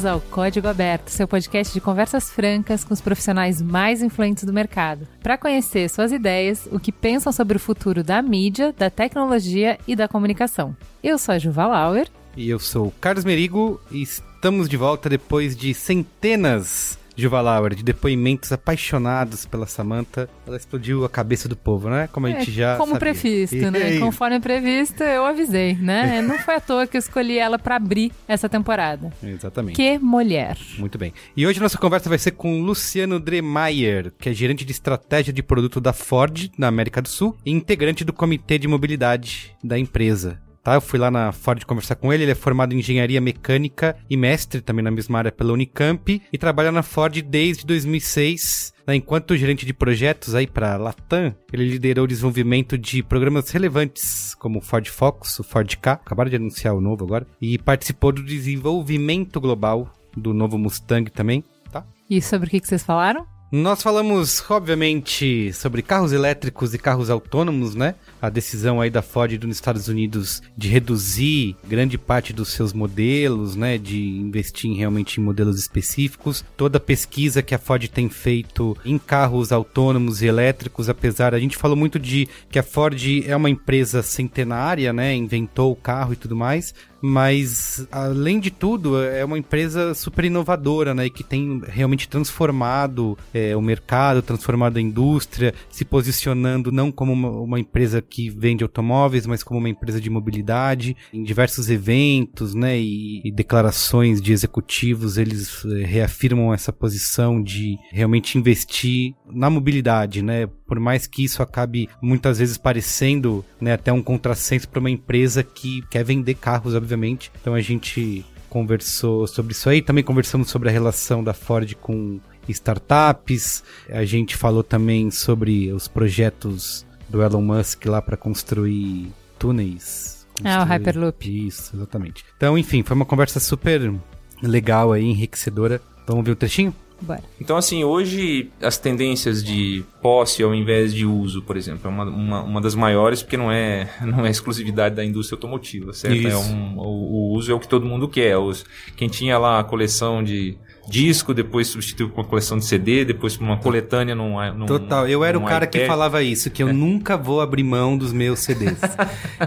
Bem-vindos 0.00 0.06
ao 0.06 0.20
Código 0.30 0.66
Aberto, 0.66 1.10
seu 1.10 1.28
podcast 1.28 1.74
de 1.74 1.80
conversas 1.80 2.30
francas 2.30 2.84
com 2.84 2.94
os 2.94 3.02
profissionais 3.02 3.60
mais 3.60 4.00
influentes 4.02 4.44
do 4.44 4.52
mercado, 4.52 5.06
para 5.22 5.36
conhecer 5.36 5.90
suas 5.90 6.10
ideias, 6.10 6.66
o 6.72 6.80
que 6.80 6.90
pensam 6.90 7.30
sobre 7.30 7.58
o 7.58 7.60
futuro 7.60 8.02
da 8.02 8.22
mídia, 8.22 8.72
da 8.72 8.88
tecnologia 8.88 9.78
e 9.86 9.94
da 9.94 10.08
comunicação. 10.08 10.74
Eu 11.02 11.18
sou 11.18 11.34
a 11.34 11.38
Juva 11.38 11.66
Lauer. 11.66 12.08
E 12.34 12.48
eu 12.48 12.58
sou 12.58 12.86
o 12.86 12.92
Carlos 12.92 13.26
Merigo 13.26 13.78
e 13.90 14.00
estamos 14.00 14.70
de 14.70 14.76
volta 14.76 15.08
depois 15.08 15.54
de 15.54 15.74
centenas 15.74 16.98
Juva 17.16 17.40
Lauer, 17.40 17.74
de 17.74 17.82
depoimentos 17.82 18.50
apaixonados 18.52 19.44
pela 19.46 19.66
Samantha, 19.66 20.28
ela 20.46 20.56
explodiu 20.56 21.04
a 21.04 21.08
cabeça 21.08 21.48
do 21.48 21.56
povo, 21.56 21.88
né? 21.90 22.08
Como 22.12 22.26
a 22.26 22.30
gente 22.30 22.50
é, 22.50 22.54
já 22.54 22.76
Como 22.76 22.92
sabia. 22.94 23.00
previsto, 23.12 23.56
E 23.56 23.70
né? 23.70 23.82
aí? 23.82 23.98
Conforme 24.00 24.40
previsto, 24.40 25.02
eu 25.02 25.24
avisei, 25.26 25.74
né? 25.74 26.22
Não 26.26 26.38
foi 26.38 26.54
à 26.56 26.60
toa 26.60 26.86
que 26.86 26.96
eu 26.96 26.98
escolhi 26.98 27.38
ela 27.38 27.58
para 27.58 27.76
abrir 27.76 28.12
essa 28.26 28.48
temporada. 28.48 29.12
Exatamente. 29.22 29.76
Que 29.76 29.98
mulher. 29.98 30.56
Muito 30.78 30.96
bem. 30.98 31.12
E 31.36 31.46
hoje 31.46 31.60
nossa 31.60 31.78
conversa 31.78 32.08
vai 32.08 32.18
ser 32.18 32.32
com 32.32 32.62
Luciano 32.62 33.20
Dremeyer, 33.20 34.12
que 34.18 34.28
é 34.28 34.32
gerente 34.32 34.64
de 34.64 34.72
estratégia 34.72 35.32
de 35.32 35.42
produto 35.42 35.80
da 35.80 35.92
Ford 35.92 36.50
na 36.56 36.68
América 36.68 37.02
do 37.02 37.08
Sul 37.08 37.36
e 37.44 37.50
integrante 37.50 38.04
do 38.04 38.12
comitê 38.12 38.58
de 38.58 38.68
mobilidade 38.68 39.54
da 39.62 39.78
empresa. 39.78 40.38
Tá, 40.62 40.74
eu 40.74 40.80
fui 40.80 40.98
lá 40.98 41.10
na 41.10 41.32
Ford 41.32 41.64
conversar 41.64 41.94
com 41.94 42.12
ele, 42.12 42.24
ele 42.24 42.32
é 42.32 42.34
formado 42.34 42.74
em 42.74 42.78
engenharia 42.78 43.20
mecânica 43.20 43.96
e 44.10 44.16
mestre 44.16 44.60
também 44.60 44.84
na 44.84 44.90
mesma 44.90 45.18
área 45.18 45.32
pela 45.32 45.54
Unicamp 45.54 46.22
e 46.30 46.38
trabalha 46.38 46.70
na 46.70 46.82
Ford 46.82 47.22
desde 47.22 47.64
2006. 47.64 48.74
né, 48.86 48.94
Enquanto 48.94 49.36
gerente 49.36 49.64
de 49.64 49.72
projetos 49.72 50.34
aí 50.34 50.46
para 50.46 50.76
Latam, 50.76 51.34
ele 51.50 51.66
liderou 51.66 52.04
o 52.04 52.08
desenvolvimento 52.08 52.76
de 52.76 53.02
programas 53.02 53.50
relevantes 53.50 54.34
como 54.34 54.58
o 54.58 54.62
Ford 54.62 54.86
Focus, 54.86 55.38
o 55.38 55.42
Ford 55.42 55.74
K, 55.76 55.92
acabaram 55.92 56.28
de 56.28 56.36
anunciar 56.36 56.74
o 56.74 56.80
novo 56.80 57.04
agora, 57.04 57.26
e 57.40 57.56
participou 57.58 58.12
do 58.12 58.22
desenvolvimento 58.22 59.40
global 59.40 59.90
do 60.16 60.34
novo 60.34 60.58
Mustang 60.58 61.10
também, 61.10 61.42
tá? 61.70 61.84
E 62.08 62.20
sobre 62.20 62.48
o 62.48 62.50
que 62.50 62.60
que 62.60 62.68
vocês 62.68 62.82
falaram? 62.82 63.26
Nós 63.52 63.82
falamos, 63.82 64.40
obviamente, 64.48 65.52
sobre 65.52 65.82
carros 65.82 66.12
elétricos 66.12 66.72
e 66.72 66.78
carros 66.78 67.10
autônomos, 67.10 67.74
né? 67.74 67.96
A 68.22 68.30
decisão 68.30 68.80
aí 68.80 68.90
da 68.90 69.02
Ford 69.02 69.36
dos 69.36 69.50
Estados 69.50 69.88
Unidos 69.88 70.40
de 70.56 70.68
reduzir 70.68 71.56
grande 71.66 71.98
parte 71.98 72.32
dos 72.32 72.50
seus 72.50 72.72
modelos, 72.72 73.56
né? 73.56 73.76
De 73.76 74.00
investir 74.00 74.72
realmente 74.76 75.20
em 75.20 75.24
modelos 75.24 75.58
específicos. 75.58 76.44
Toda 76.56 76.78
a 76.78 76.80
pesquisa 76.80 77.42
que 77.42 77.52
a 77.52 77.58
Ford 77.58 77.88
tem 77.88 78.08
feito 78.08 78.76
em 78.84 78.96
carros 78.96 79.50
autônomos 79.50 80.22
e 80.22 80.26
elétricos, 80.26 80.88
apesar, 80.88 81.34
a 81.34 81.40
gente 81.40 81.56
falou 81.56 81.76
muito 81.76 81.98
de 81.98 82.28
que 82.52 82.58
a 82.58 82.62
Ford 82.62 83.02
é 83.26 83.34
uma 83.34 83.50
empresa 83.50 84.00
centenária, 84.00 84.92
né? 84.92 85.12
Inventou 85.12 85.72
o 85.72 85.76
carro 85.76 86.12
e 86.12 86.16
tudo 86.16 86.36
mais, 86.36 86.72
mas 87.00 87.86
além 87.90 88.38
de 88.38 88.50
tudo 88.50 89.02
é 89.02 89.24
uma 89.24 89.38
empresa 89.38 89.94
super 89.94 90.24
inovadora, 90.24 90.94
né, 90.94 91.06
e 91.06 91.10
que 91.10 91.24
tem 91.24 91.62
realmente 91.66 92.08
transformado 92.08 93.16
é, 93.32 93.56
o 93.56 93.62
mercado, 93.62 94.22
transformado 94.22 94.76
a 94.76 94.80
indústria, 94.80 95.54
se 95.70 95.84
posicionando 95.84 96.70
não 96.70 96.90
como 96.90 97.12
uma, 97.12 97.30
uma 97.30 97.60
empresa 97.60 98.02
que 98.02 98.28
vende 98.28 98.62
automóveis, 98.62 99.26
mas 99.26 99.42
como 99.42 99.58
uma 99.58 99.68
empresa 99.68 100.00
de 100.00 100.10
mobilidade. 100.10 100.96
Em 101.12 101.22
diversos 101.22 101.70
eventos, 101.70 102.54
né, 102.54 102.78
e, 102.78 103.20
e 103.24 103.30
declarações 103.30 104.20
de 104.20 104.32
executivos, 104.32 105.16
eles 105.16 105.64
é, 105.64 105.84
reafirmam 105.84 106.52
essa 106.52 106.72
posição 106.72 107.42
de 107.42 107.78
realmente 107.90 108.38
investir 108.38 109.14
na 109.32 109.48
mobilidade, 109.48 110.22
né, 110.22 110.48
por 110.70 110.78
mais 110.78 111.04
que 111.04 111.24
isso 111.24 111.42
acabe 111.42 111.88
muitas 112.00 112.38
vezes 112.38 112.56
parecendo, 112.56 113.44
né, 113.60 113.72
até 113.72 113.92
um 113.92 114.00
contrassenso 114.00 114.68
para 114.68 114.78
uma 114.78 114.88
empresa 114.88 115.42
que 115.42 115.82
quer 115.90 116.04
vender 116.04 116.34
carros, 116.34 116.76
obviamente. 116.76 117.32
Então 117.40 117.54
a 117.54 117.60
gente 117.60 118.24
conversou 118.48 119.26
sobre 119.26 119.50
isso 119.50 119.68
aí, 119.68 119.82
também 119.82 120.04
conversamos 120.04 120.48
sobre 120.48 120.68
a 120.68 120.72
relação 120.72 121.24
da 121.24 121.34
Ford 121.34 121.74
com 121.80 122.20
startups. 122.48 123.64
A 123.88 124.04
gente 124.04 124.36
falou 124.36 124.62
também 124.62 125.10
sobre 125.10 125.72
os 125.72 125.88
projetos 125.88 126.86
do 127.08 127.20
Elon 127.20 127.42
Musk 127.42 127.86
lá 127.86 128.00
para 128.00 128.16
construir 128.16 129.10
túneis. 129.40 130.24
Ah, 130.44 130.62
o 130.62 130.66
Hyperloop. 130.66 131.48
Isso, 131.48 131.74
exatamente. 131.74 132.24
Então, 132.36 132.56
enfim, 132.56 132.84
foi 132.84 132.94
uma 132.94 133.04
conversa 133.04 133.40
super 133.40 133.92
legal 134.40 134.92
aí, 134.92 135.02
enriquecedora. 135.02 135.82
Vamos 136.06 136.24
ver 136.24 136.30
o 136.30 136.36
trechinho? 136.36 136.72
Bora. 137.00 137.22
Então, 137.40 137.56
assim, 137.56 137.82
hoje 137.82 138.50
as 138.60 138.76
tendências 138.76 139.42
de 139.42 139.84
posse 140.02 140.42
ao 140.42 140.54
invés 140.54 140.92
de 140.92 141.06
uso, 141.06 141.42
por 141.42 141.56
exemplo, 141.56 141.82
é 141.84 141.88
uma, 141.88 142.04
uma, 142.04 142.42
uma 142.42 142.60
das 142.60 142.74
maiores, 142.74 143.22
porque 143.22 143.36
não 143.36 143.50
é, 143.50 143.88
não 144.04 144.26
é 144.26 144.30
exclusividade 144.30 144.94
da 144.94 145.04
indústria 145.04 145.36
automotiva, 145.36 145.92
certo? 145.92 146.16
Isso. 146.16 146.28
É 146.28 146.36
um, 146.36 146.78
o, 146.78 146.82
o 146.82 147.36
uso 147.36 147.50
é 147.50 147.54
o 147.54 147.60
que 147.60 147.68
todo 147.68 147.86
mundo 147.86 148.08
quer. 148.08 148.36
Os, 148.36 148.64
quem 148.96 149.08
tinha 149.08 149.38
lá 149.38 149.60
a 149.60 149.64
coleção 149.64 150.22
de 150.22 150.56
disco, 150.88 151.32
depois 151.32 151.68
substituiu 151.68 152.08
por 152.08 152.20
uma 152.20 152.26
coleção 152.26 152.58
de 152.58 152.64
CD, 152.64 153.04
depois 153.04 153.36
por 153.36 153.44
uma 153.44 153.56
coletânea 153.56 154.14
num, 154.14 154.36
num 154.54 154.66
Total, 154.66 155.08
eu 155.08 155.24
era 155.24 155.38
o 155.38 155.44
cara 155.44 155.66
que 155.66 155.78
iPad. 155.78 155.88
falava 155.88 156.22
isso, 156.22 156.50
que 156.50 156.62
eu 156.62 156.72
nunca 156.72 157.16
vou 157.16 157.40
abrir 157.40 157.62
mão 157.62 157.96
dos 157.96 158.12
meus 158.12 158.40
CDs. 158.40 158.78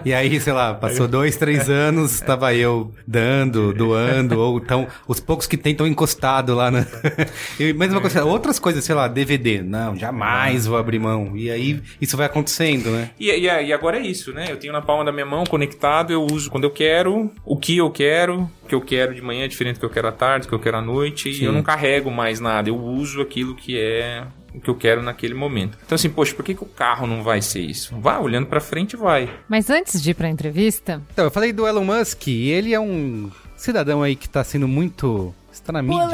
e 0.06 0.14
aí, 0.14 0.40
sei 0.40 0.54
lá, 0.54 0.74
passou 0.74 1.08
dois, 1.08 1.36
três 1.36 1.70
anos, 1.70 2.20
tava 2.20 2.54
eu 2.54 2.94
dando, 3.08 3.74
doando, 3.74 4.40
ou 4.40 4.58
então, 4.58 4.88
os 5.08 5.20
poucos 5.20 5.48
que 5.48 5.58
tem 5.58 5.72
estão 5.72 5.88
encostados 5.88 6.56
lá 6.56 6.72
na. 6.72 6.86
e 7.60 7.74
mesma 7.74 8.00
coisa, 8.00 8.24
outras 8.24 8.60
coisas, 8.60 8.84
sei 8.84 8.96
lá, 8.96 9.08
DVD. 9.08 9.62
Não, 9.62 9.96
jamais 9.96 10.66
vou 10.66 10.78
abrir 10.78 11.00
mão. 11.00 11.36
E 11.36 11.50
aí, 11.50 11.82
isso 12.00 12.16
vai 12.16 12.26
acontecendo, 12.26 12.92
né? 12.92 13.12
E, 13.20 13.30
e, 13.30 13.44
e 13.44 13.74
agora 13.74 13.98
é 13.98 14.02
isso, 14.02 14.34
né? 14.34 14.48
Eu 14.50 14.58
tenho 14.58 14.74
na 14.74 14.82
palma 14.82 15.06
da 15.06 15.12
minha 15.12 15.26
mão, 15.26 15.44
conectado, 15.46 16.12
eu 16.12 16.24
uso 16.24 16.50
quando 16.50 16.64
eu 16.64 16.72
quero, 16.72 17.32
o 17.46 17.58
que 17.58 17.78
eu 17.78 17.90
quero, 17.90 18.50
o 18.64 18.68
que 18.68 18.76
eu 18.76 18.82
quero 18.82 19.14
de 19.14 19.22
manhã 19.22 19.46
é 19.46 19.48
diferente 19.48 19.76
do 19.76 19.80
que 19.80 19.86
eu 19.86 19.90
quero 19.90 20.08
à 20.08 20.12
tarde, 20.12 20.46
do 20.46 20.50
que 20.50 20.56
eu 20.56 20.60
quero 20.60 20.78
à 20.78 20.82
noite, 20.82 21.23
Sim. 21.32 21.44
e 21.44 21.46
eu 21.46 21.52
não 21.54 21.64
carrego 21.64 22.12
mais 22.12 22.40
nada, 22.40 22.70
eu 22.70 22.78
uso 22.78 23.22
aquilo 23.22 23.56
que 23.56 23.80
é 23.80 24.26
o 24.54 24.60
que 24.60 24.70
eu 24.70 24.76
quero 24.76 25.02
naquele 25.02 25.34
momento. 25.34 25.78
Então 25.86 25.96
assim, 25.96 26.10
poxa, 26.10 26.34
por 26.36 26.44
que, 26.46 26.54
que 26.54 26.64
o 26.64 26.68
carro 26.68 27.08
não 27.08 27.24
vai 27.24 27.42
ser 27.42 27.62
isso? 27.62 27.96
Vai, 28.00 28.20
olhando 28.20 28.48
pra 28.48 28.60
frente, 28.60 28.96
vai. 28.96 29.30
Mas 29.48 29.70
antes 29.70 30.02
de 30.02 30.12
ir 30.12 30.14
pra 30.14 30.30
entrevista, 30.30 31.02
Então, 31.12 31.26
eu 31.26 31.32
falei 31.32 31.52
do 31.54 31.66
Elon 31.68 31.84
Musk, 31.86 32.28
e 32.28 32.50
ele 32.52 32.74
é 32.74 32.80
um 32.80 33.32
cidadão 33.56 34.04
aí 34.04 34.16
que 34.16 34.28
tá 34.30 34.44
sendo 34.44 34.68
muito. 34.68 35.34
Está 35.54 35.72
na 35.72 35.82
mídia 35.84 36.08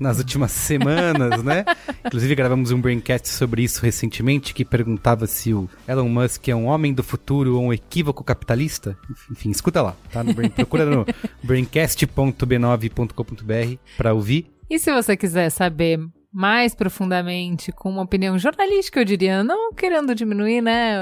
nas 0.00 0.18
últimas 0.18 0.50
semanas, 0.50 1.44
né? 1.44 1.64
Inclusive 2.06 2.34
gravamos 2.34 2.72
um 2.72 2.80
braincast 2.80 3.28
sobre 3.28 3.62
isso 3.62 3.82
recentemente 3.82 4.54
que 4.54 4.64
perguntava 4.64 5.26
se 5.26 5.52
o 5.52 5.68
Elon 5.86 6.08
Musk 6.08 6.48
é 6.48 6.56
um 6.56 6.64
homem 6.66 6.94
do 6.94 7.02
futuro 7.02 7.56
ou 7.56 7.64
um 7.64 7.72
equívoco 7.72 8.24
capitalista. 8.24 8.96
Enfim, 9.30 9.50
escuta 9.50 9.82
lá, 9.82 9.94
tá? 10.10 10.24
No 10.24 10.32
brain, 10.32 10.48
procura 10.48 10.86
no 10.86 11.04
braincast.b9.com.br 11.44 13.76
pra 13.96 14.14
ouvir. 14.14 14.50
E 14.70 14.78
se 14.78 14.90
você 14.90 15.14
quiser 15.16 15.50
saber 15.50 16.00
mais 16.32 16.74
profundamente, 16.74 17.70
com 17.72 17.90
uma 17.90 18.02
opinião 18.02 18.38
jornalística, 18.38 18.98
eu 18.98 19.04
diria, 19.04 19.44
não 19.44 19.74
querendo 19.74 20.14
diminuir, 20.14 20.62
né, 20.62 20.96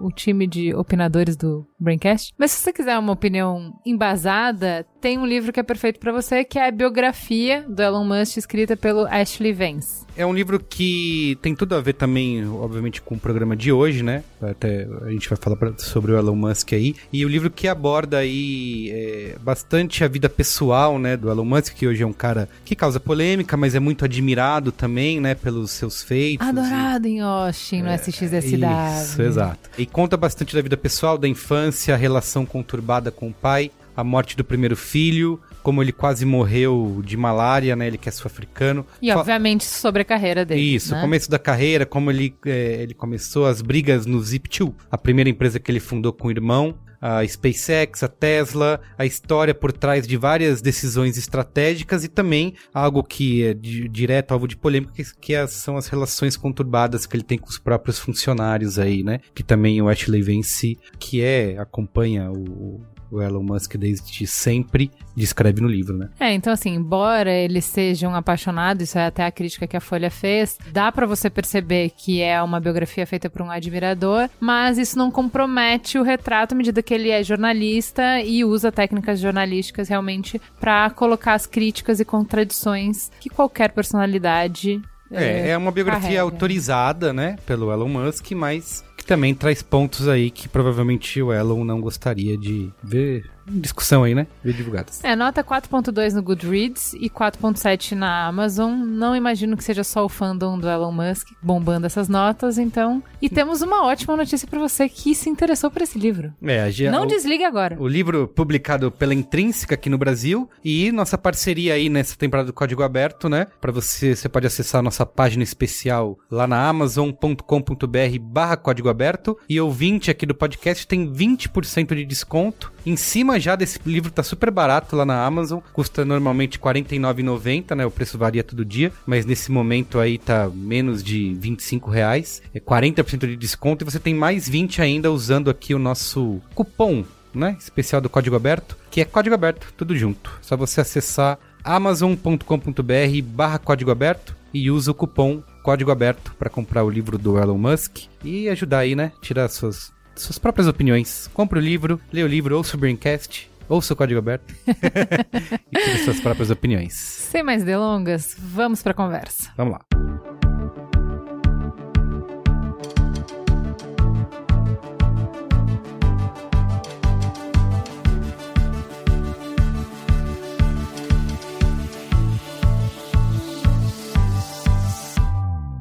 o 0.00 0.10
time 0.10 0.46
de 0.46 0.74
opinadores 0.74 1.36
do 1.36 1.66
Braincast, 1.78 2.32
mas 2.38 2.50
se 2.50 2.62
você 2.62 2.72
quiser 2.72 2.98
uma 2.98 3.12
opinião 3.12 3.72
embasada, 3.84 4.86
tem 5.00 5.18
um 5.18 5.26
livro 5.26 5.52
que 5.52 5.60
é 5.60 5.62
perfeito 5.62 5.98
pra 6.00 6.12
você, 6.12 6.44
que 6.44 6.58
é 6.58 6.68
a 6.68 6.70
biografia 6.70 7.64
do 7.68 7.82
Elon 7.82 8.04
Musk, 8.04 8.36
escrita 8.38 8.76
pelo 8.76 9.06
Ashley 9.06 9.52
Vance. 9.52 10.04
É 10.16 10.24
um 10.24 10.32
livro 10.32 10.60
que 10.60 11.36
tem 11.42 11.54
tudo 11.56 11.74
a 11.74 11.80
ver 11.80 11.94
também, 11.94 12.46
obviamente, 12.48 13.02
com 13.02 13.16
o 13.16 13.18
programa 13.18 13.56
de 13.56 13.72
hoje, 13.72 14.02
né? 14.02 14.22
Até 14.40 14.86
a 15.02 15.10
gente 15.10 15.28
vai 15.28 15.36
falar 15.36 15.56
sobre 15.78 16.12
o 16.12 16.16
Elon 16.18 16.36
Musk 16.36 16.72
aí. 16.72 16.94
E 17.12 17.24
o 17.24 17.28
livro 17.28 17.50
que 17.50 17.66
aborda 17.66 18.18
aí 18.18 18.90
é, 18.92 19.36
bastante 19.42 20.04
a 20.04 20.08
vida 20.08 20.28
pessoal, 20.28 20.98
né, 20.98 21.16
do 21.16 21.28
Elon 21.30 21.44
Musk, 21.44 21.74
que 21.74 21.86
hoje 21.86 22.02
é 22.04 22.06
um 22.06 22.12
cara 22.12 22.48
que 22.64 22.76
causa 22.76 23.00
polêmica, 23.00 23.56
mas 23.56 23.74
é 23.74 23.80
muito 23.80 24.04
admirado 24.04 24.70
também, 24.70 25.20
né, 25.20 25.34
pelos 25.34 25.72
seus 25.72 26.02
feitos. 26.02 26.46
e- 26.46 26.50
Adorado 26.50 27.08
em 27.08 27.20
Austin, 27.20 27.82
no 27.82 27.90
SXSW. 27.90 28.66
Isso, 29.02 29.20
exato. 29.22 29.68
E 29.76 29.86
conta 29.86 30.16
bastante 30.16 30.54
da 30.54 30.62
vida 30.62 30.76
pessoal, 30.76 31.18
da 31.18 31.26
infância, 31.26 31.94
a 31.94 31.96
relação 31.96 32.46
conturbada 32.46 33.10
com 33.10 33.28
o 33.28 33.32
pai, 33.32 33.70
a 33.96 34.04
morte 34.04 34.36
do 34.36 34.44
primeiro 34.44 34.76
filho, 34.76 35.40
como 35.62 35.82
ele 35.82 35.92
quase 35.92 36.24
morreu 36.24 37.02
de 37.04 37.16
malária, 37.16 37.74
né? 37.74 37.86
Ele 37.86 37.98
que 37.98 38.08
é 38.08 38.12
sul-africano. 38.12 38.86
E, 39.00 39.10
obviamente, 39.10 39.64
sobre 39.64 40.02
a 40.02 40.04
carreira 40.04 40.44
dele. 40.44 40.60
Isso, 40.60 40.92
né? 40.92 40.98
o 40.98 41.00
começo 41.00 41.30
da 41.30 41.38
carreira, 41.38 41.84
como 41.86 42.10
ele, 42.10 42.34
é, 42.46 42.82
ele 42.82 42.94
começou 42.94 43.46
as 43.46 43.62
brigas 43.62 44.06
no 44.06 44.18
Zip2, 44.20 44.72
a 44.90 44.98
primeira 44.98 45.30
empresa 45.30 45.58
que 45.58 45.70
ele 45.70 45.80
fundou 45.80 46.12
com 46.12 46.28
o 46.28 46.30
irmão 46.30 46.76
a 47.06 47.22
SpaceX, 47.26 48.02
a 48.02 48.08
Tesla, 48.08 48.80
a 48.96 49.04
história 49.04 49.54
por 49.54 49.70
trás 49.70 50.06
de 50.06 50.16
várias 50.16 50.62
decisões 50.62 51.18
estratégicas 51.18 52.02
e 52.02 52.08
também 52.08 52.54
algo 52.72 53.04
que 53.04 53.44
é 53.44 53.52
de, 53.52 53.86
direto 53.90 54.32
alvo 54.32 54.48
de 54.48 54.56
polêmica, 54.56 54.94
que, 55.20 55.34
é, 55.34 55.46
são 55.46 55.76
as 55.76 55.86
relações 55.86 56.34
conturbadas 56.34 57.04
que 57.04 57.14
ele 57.14 57.22
tem 57.22 57.36
com 57.36 57.50
os 57.50 57.58
próprios 57.58 57.98
funcionários 57.98 58.78
aí, 58.78 59.02
né? 59.02 59.20
Que 59.34 59.42
também 59.42 59.82
o 59.82 59.88
Ashley 59.90 60.22
Vance, 60.22 60.78
que 60.98 61.20
é 61.20 61.58
acompanha 61.58 62.30
o, 62.30 62.80
o 63.14 63.22
Elon 63.22 63.42
Musk 63.42 63.76
desde 63.76 64.26
sempre 64.26 64.90
descreve 65.16 65.60
no 65.60 65.68
livro, 65.68 65.96
né? 65.96 66.08
É, 66.18 66.32
então 66.32 66.52
assim, 66.52 66.74
embora 66.74 67.32
eles 67.32 67.64
sejam 67.64 68.14
apaixonados, 68.14 68.88
isso 68.88 68.98
é 68.98 69.06
até 69.06 69.24
a 69.24 69.30
crítica 69.30 69.66
que 69.66 69.76
a 69.76 69.80
Folha 69.80 70.10
fez, 70.10 70.58
dá 70.72 70.90
para 70.90 71.06
você 71.06 71.30
perceber 71.30 71.90
que 71.96 72.20
é 72.20 72.42
uma 72.42 72.60
biografia 72.60 73.06
feita 73.06 73.30
por 73.30 73.42
um 73.42 73.50
admirador, 73.50 74.28
mas 74.40 74.78
isso 74.78 74.98
não 74.98 75.10
compromete 75.10 75.98
o 75.98 76.02
retrato 76.02 76.52
à 76.52 76.56
medida 76.56 76.82
que 76.82 76.94
ele 76.94 77.10
é 77.10 77.22
jornalista 77.22 78.20
e 78.20 78.44
usa 78.44 78.72
técnicas 78.72 79.20
jornalísticas 79.20 79.88
realmente 79.88 80.40
para 80.58 80.90
colocar 80.90 81.34
as 81.34 81.46
críticas 81.46 82.00
e 82.00 82.04
contradições 82.04 83.10
que 83.20 83.30
qualquer 83.30 83.72
personalidade 83.72 84.82
é, 85.10 85.50
é 85.50 85.56
uma 85.56 85.70
biografia 85.70 86.02
carrega. 86.02 86.22
autorizada, 86.22 87.12
né, 87.12 87.36
pelo 87.46 87.72
Elon 87.72 87.88
Musk, 87.88 88.32
mas 88.32 88.84
também 89.04 89.34
traz 89.34 89.62
pontos 89.62 90.08
aí 90.08 90.30
que 90.30 90.48
provavelmente 90.48 91.20
o 91.22 91.32
Elon 91.32 91.64
não 91.64 91.80
gostaria 91.80 92.36
de 92.36 92.70
ver 92.82 93.30
discussão 93.46 94.04
aí, 94.04 94.14
né? 94.14 94.26
Ver 94.42 94.54
divulgadas. 94.54 95.02
É, 95.04 95.14
nota 95.14 95.42
4.2 95.42 96.14
no 96.14 96.22
Goodreads 96.22 96.94
e 96.94 97.10
4.7 97.10 97.92
na 97.92 98.26
Amazon. 98.26 98.72
Não 98.74 99.14
imagino 99.14 99.56
que 99.56 99.64
seja 99.64 99.84
só 99.84 100.04
o 100.04 100.08
fandom 100.08 100.58
do 100.58 100.68
Elon 100.68 100.92
Musk 100.92 101.28
bombando 101.42 101.86
essas 101.86 102.08
notas, 102.08 102.58
então. 102.58 103.02
E 103.20 103.28
temos 103.28 103.62
uma 103.62 103.84
ótima 103.84 104.16
notícia 104.16 104.46
para 104.48 104.58
você 104.58 104.88
que 104.88 105.14
se 105.14 105.28
interessou 105.28 105.70
por 105.70 105.82
esse 105.82 105.98
livro. 105.98 106.32
É, 106.42 106.62
a, 106.62 106.90
Não 106.90 107.02
o, 107.02 107.06
desligue 107.06 107.44
agora. 107.44 107.76
O 107.78 107.88
livro 107.88 108.28
publicado 108.28 108.90
pela 108.90 109.14
Intrínseca 109.14 109.74
aqui 109.74 109.88
no 109.88 109.98
Brasil 109.98 110.48
e 110.64 110.90
nossa 110.92 111.16
parceria 111.18 111.74
aí 111.74 111.88
nessa 111.88 112.16
temporada 112.16 112.46
do 112.46 112.52
Código 112.52 112.82
Aberto, 112.82 113.28
né? 113.28 113.46
Para 113.60 113.72
você, 113.72 114.14
você 114.14 114.28
pode 114.28 114.46
acessar 114.46 114.80
a 114.80 114.82
nossa 114.82 115.06
página 115.06 115.42
especial 115.42 116.18
lá 116.30 116.46
na 116.46 116.68
amazon.com.br 116.68 118.18
barra 118.20 118.56
Código 118.56 118.88
Aberto 118.88 119.38
e 119.48 119.60
ouvinte 119.60 120.10
aqui 120.10 120.26
do 120.26 120.34
podcast 120.34 120.86
tem 120.86 121.10
20% 121.10 121.94
de 121.94 122.04
desconto 122.04 122.73
em 122.84 122.96
cima 122.96 123.40
já 123.40 123.56
desse 123.56 123.78
livro 123.86 124.10
tá 124.10 124.22
super 124.22 124.50
barato 124.50 124.96
lá 124.96 125.04
na 125.04 125.24
Amazon, 125.24 125.60
custa 125.72 126.04
normalmente 126.04 126.58
R$ 126.58 126.64
49,90, 126.64 127.74
né? 127.74 127.86
O 127.86 127.90
preço 127.90 128.18
varia 128.18 128.44
todo 128.44 128.64
dia, 128.64 128.92
mas 129.06 129.24
nesse 129.24 129.50
momento 129.50 129.98
aí 129.98 130.18
tá 130.18 130.50
menos 130.52 131.02
de 131.02 131.34
25 131.34 131.90
reais, 131.90 132.42
é 132.54 132.60
40% 132.60 133.26
de 133.26 133.36
desconto 133.36 133.84
e 133.84 133.90
você 133.90 133.98
tem 133.98 134.14
mais 134.14 134.48
20 134.48 134.82
ainda 134.82 135.10
usando 135.10 135.50
aqui 135.50 135.74
o 135.74 135.78
nosso 135.78 136.40
cupom, 136.54 137.04
né? 137.34 137.56
Especial 137.58 138.00
do 138.00 138.10
Código 138.10 138.36
Aberto, 138.36 138.76
que 138.90 139.00
é 139.00 139.04
Código 139.04 139.34
Aberto, 139.34 139.72
tudo 139.76 139.96
junto. 139.96 140.32
Só 140.42 140.56
você 140.56 140.80
acessar 140.80 141.38
amazon.com.br 141.62 143.22
barra 143.24 143.58
Código 143.58 143.90
Aberto 143.90 144.36
e 144.52 144.70
usa 144.70 144.90
o 144.90 144.94
cupom 144.94 145.42
Código 145.62 145.90
Aberto 145.90 146.34
para 146.38 146.50
comprar 146.50 146.84
o 146.84 146.90
livro 146.90 147.16
do 147.16 147.38
Elon 147.38 147.56
Musk 147.56 148.04
e 148.22 148.48
ajudar 148.50 148.80
aí, 148.80 148.94
né? 148.94 149.12
Tirar 149.22 149.48
suas 149.48 149.93
suas 150.16 150.38
próprias 150.38 150.68
opiniões. 150.68 151.28
Compre 151.32 151.58
o 151.58 151.62
livro, 151.62 152.00
lê 152.12 152.22
o 152.22 152.26
livro, 152.26 152.56
ouça 152.56 152.76
o 152.76 152.80
Braincast, 152.80 153.50
ouça 153.68 153.92
o 153.92 153.96
Código 153.96 154.18
Aberto 154.18 154.54
e 154.66 155.78
tire 155.78 155.98
suas 156.04 156.20
próprias 156.20 156.50
opiniões. 156.50 156.94
Sem 156.94 157.42
mais 157.42 157.64
delongas, 157.64 158.34
vamos 158.38 158.82
para 158.82 158.92
a 158.92 158.94
conversa. 158.94 159.50
Vamos 159.56 159.74
lá. 159.74 159.93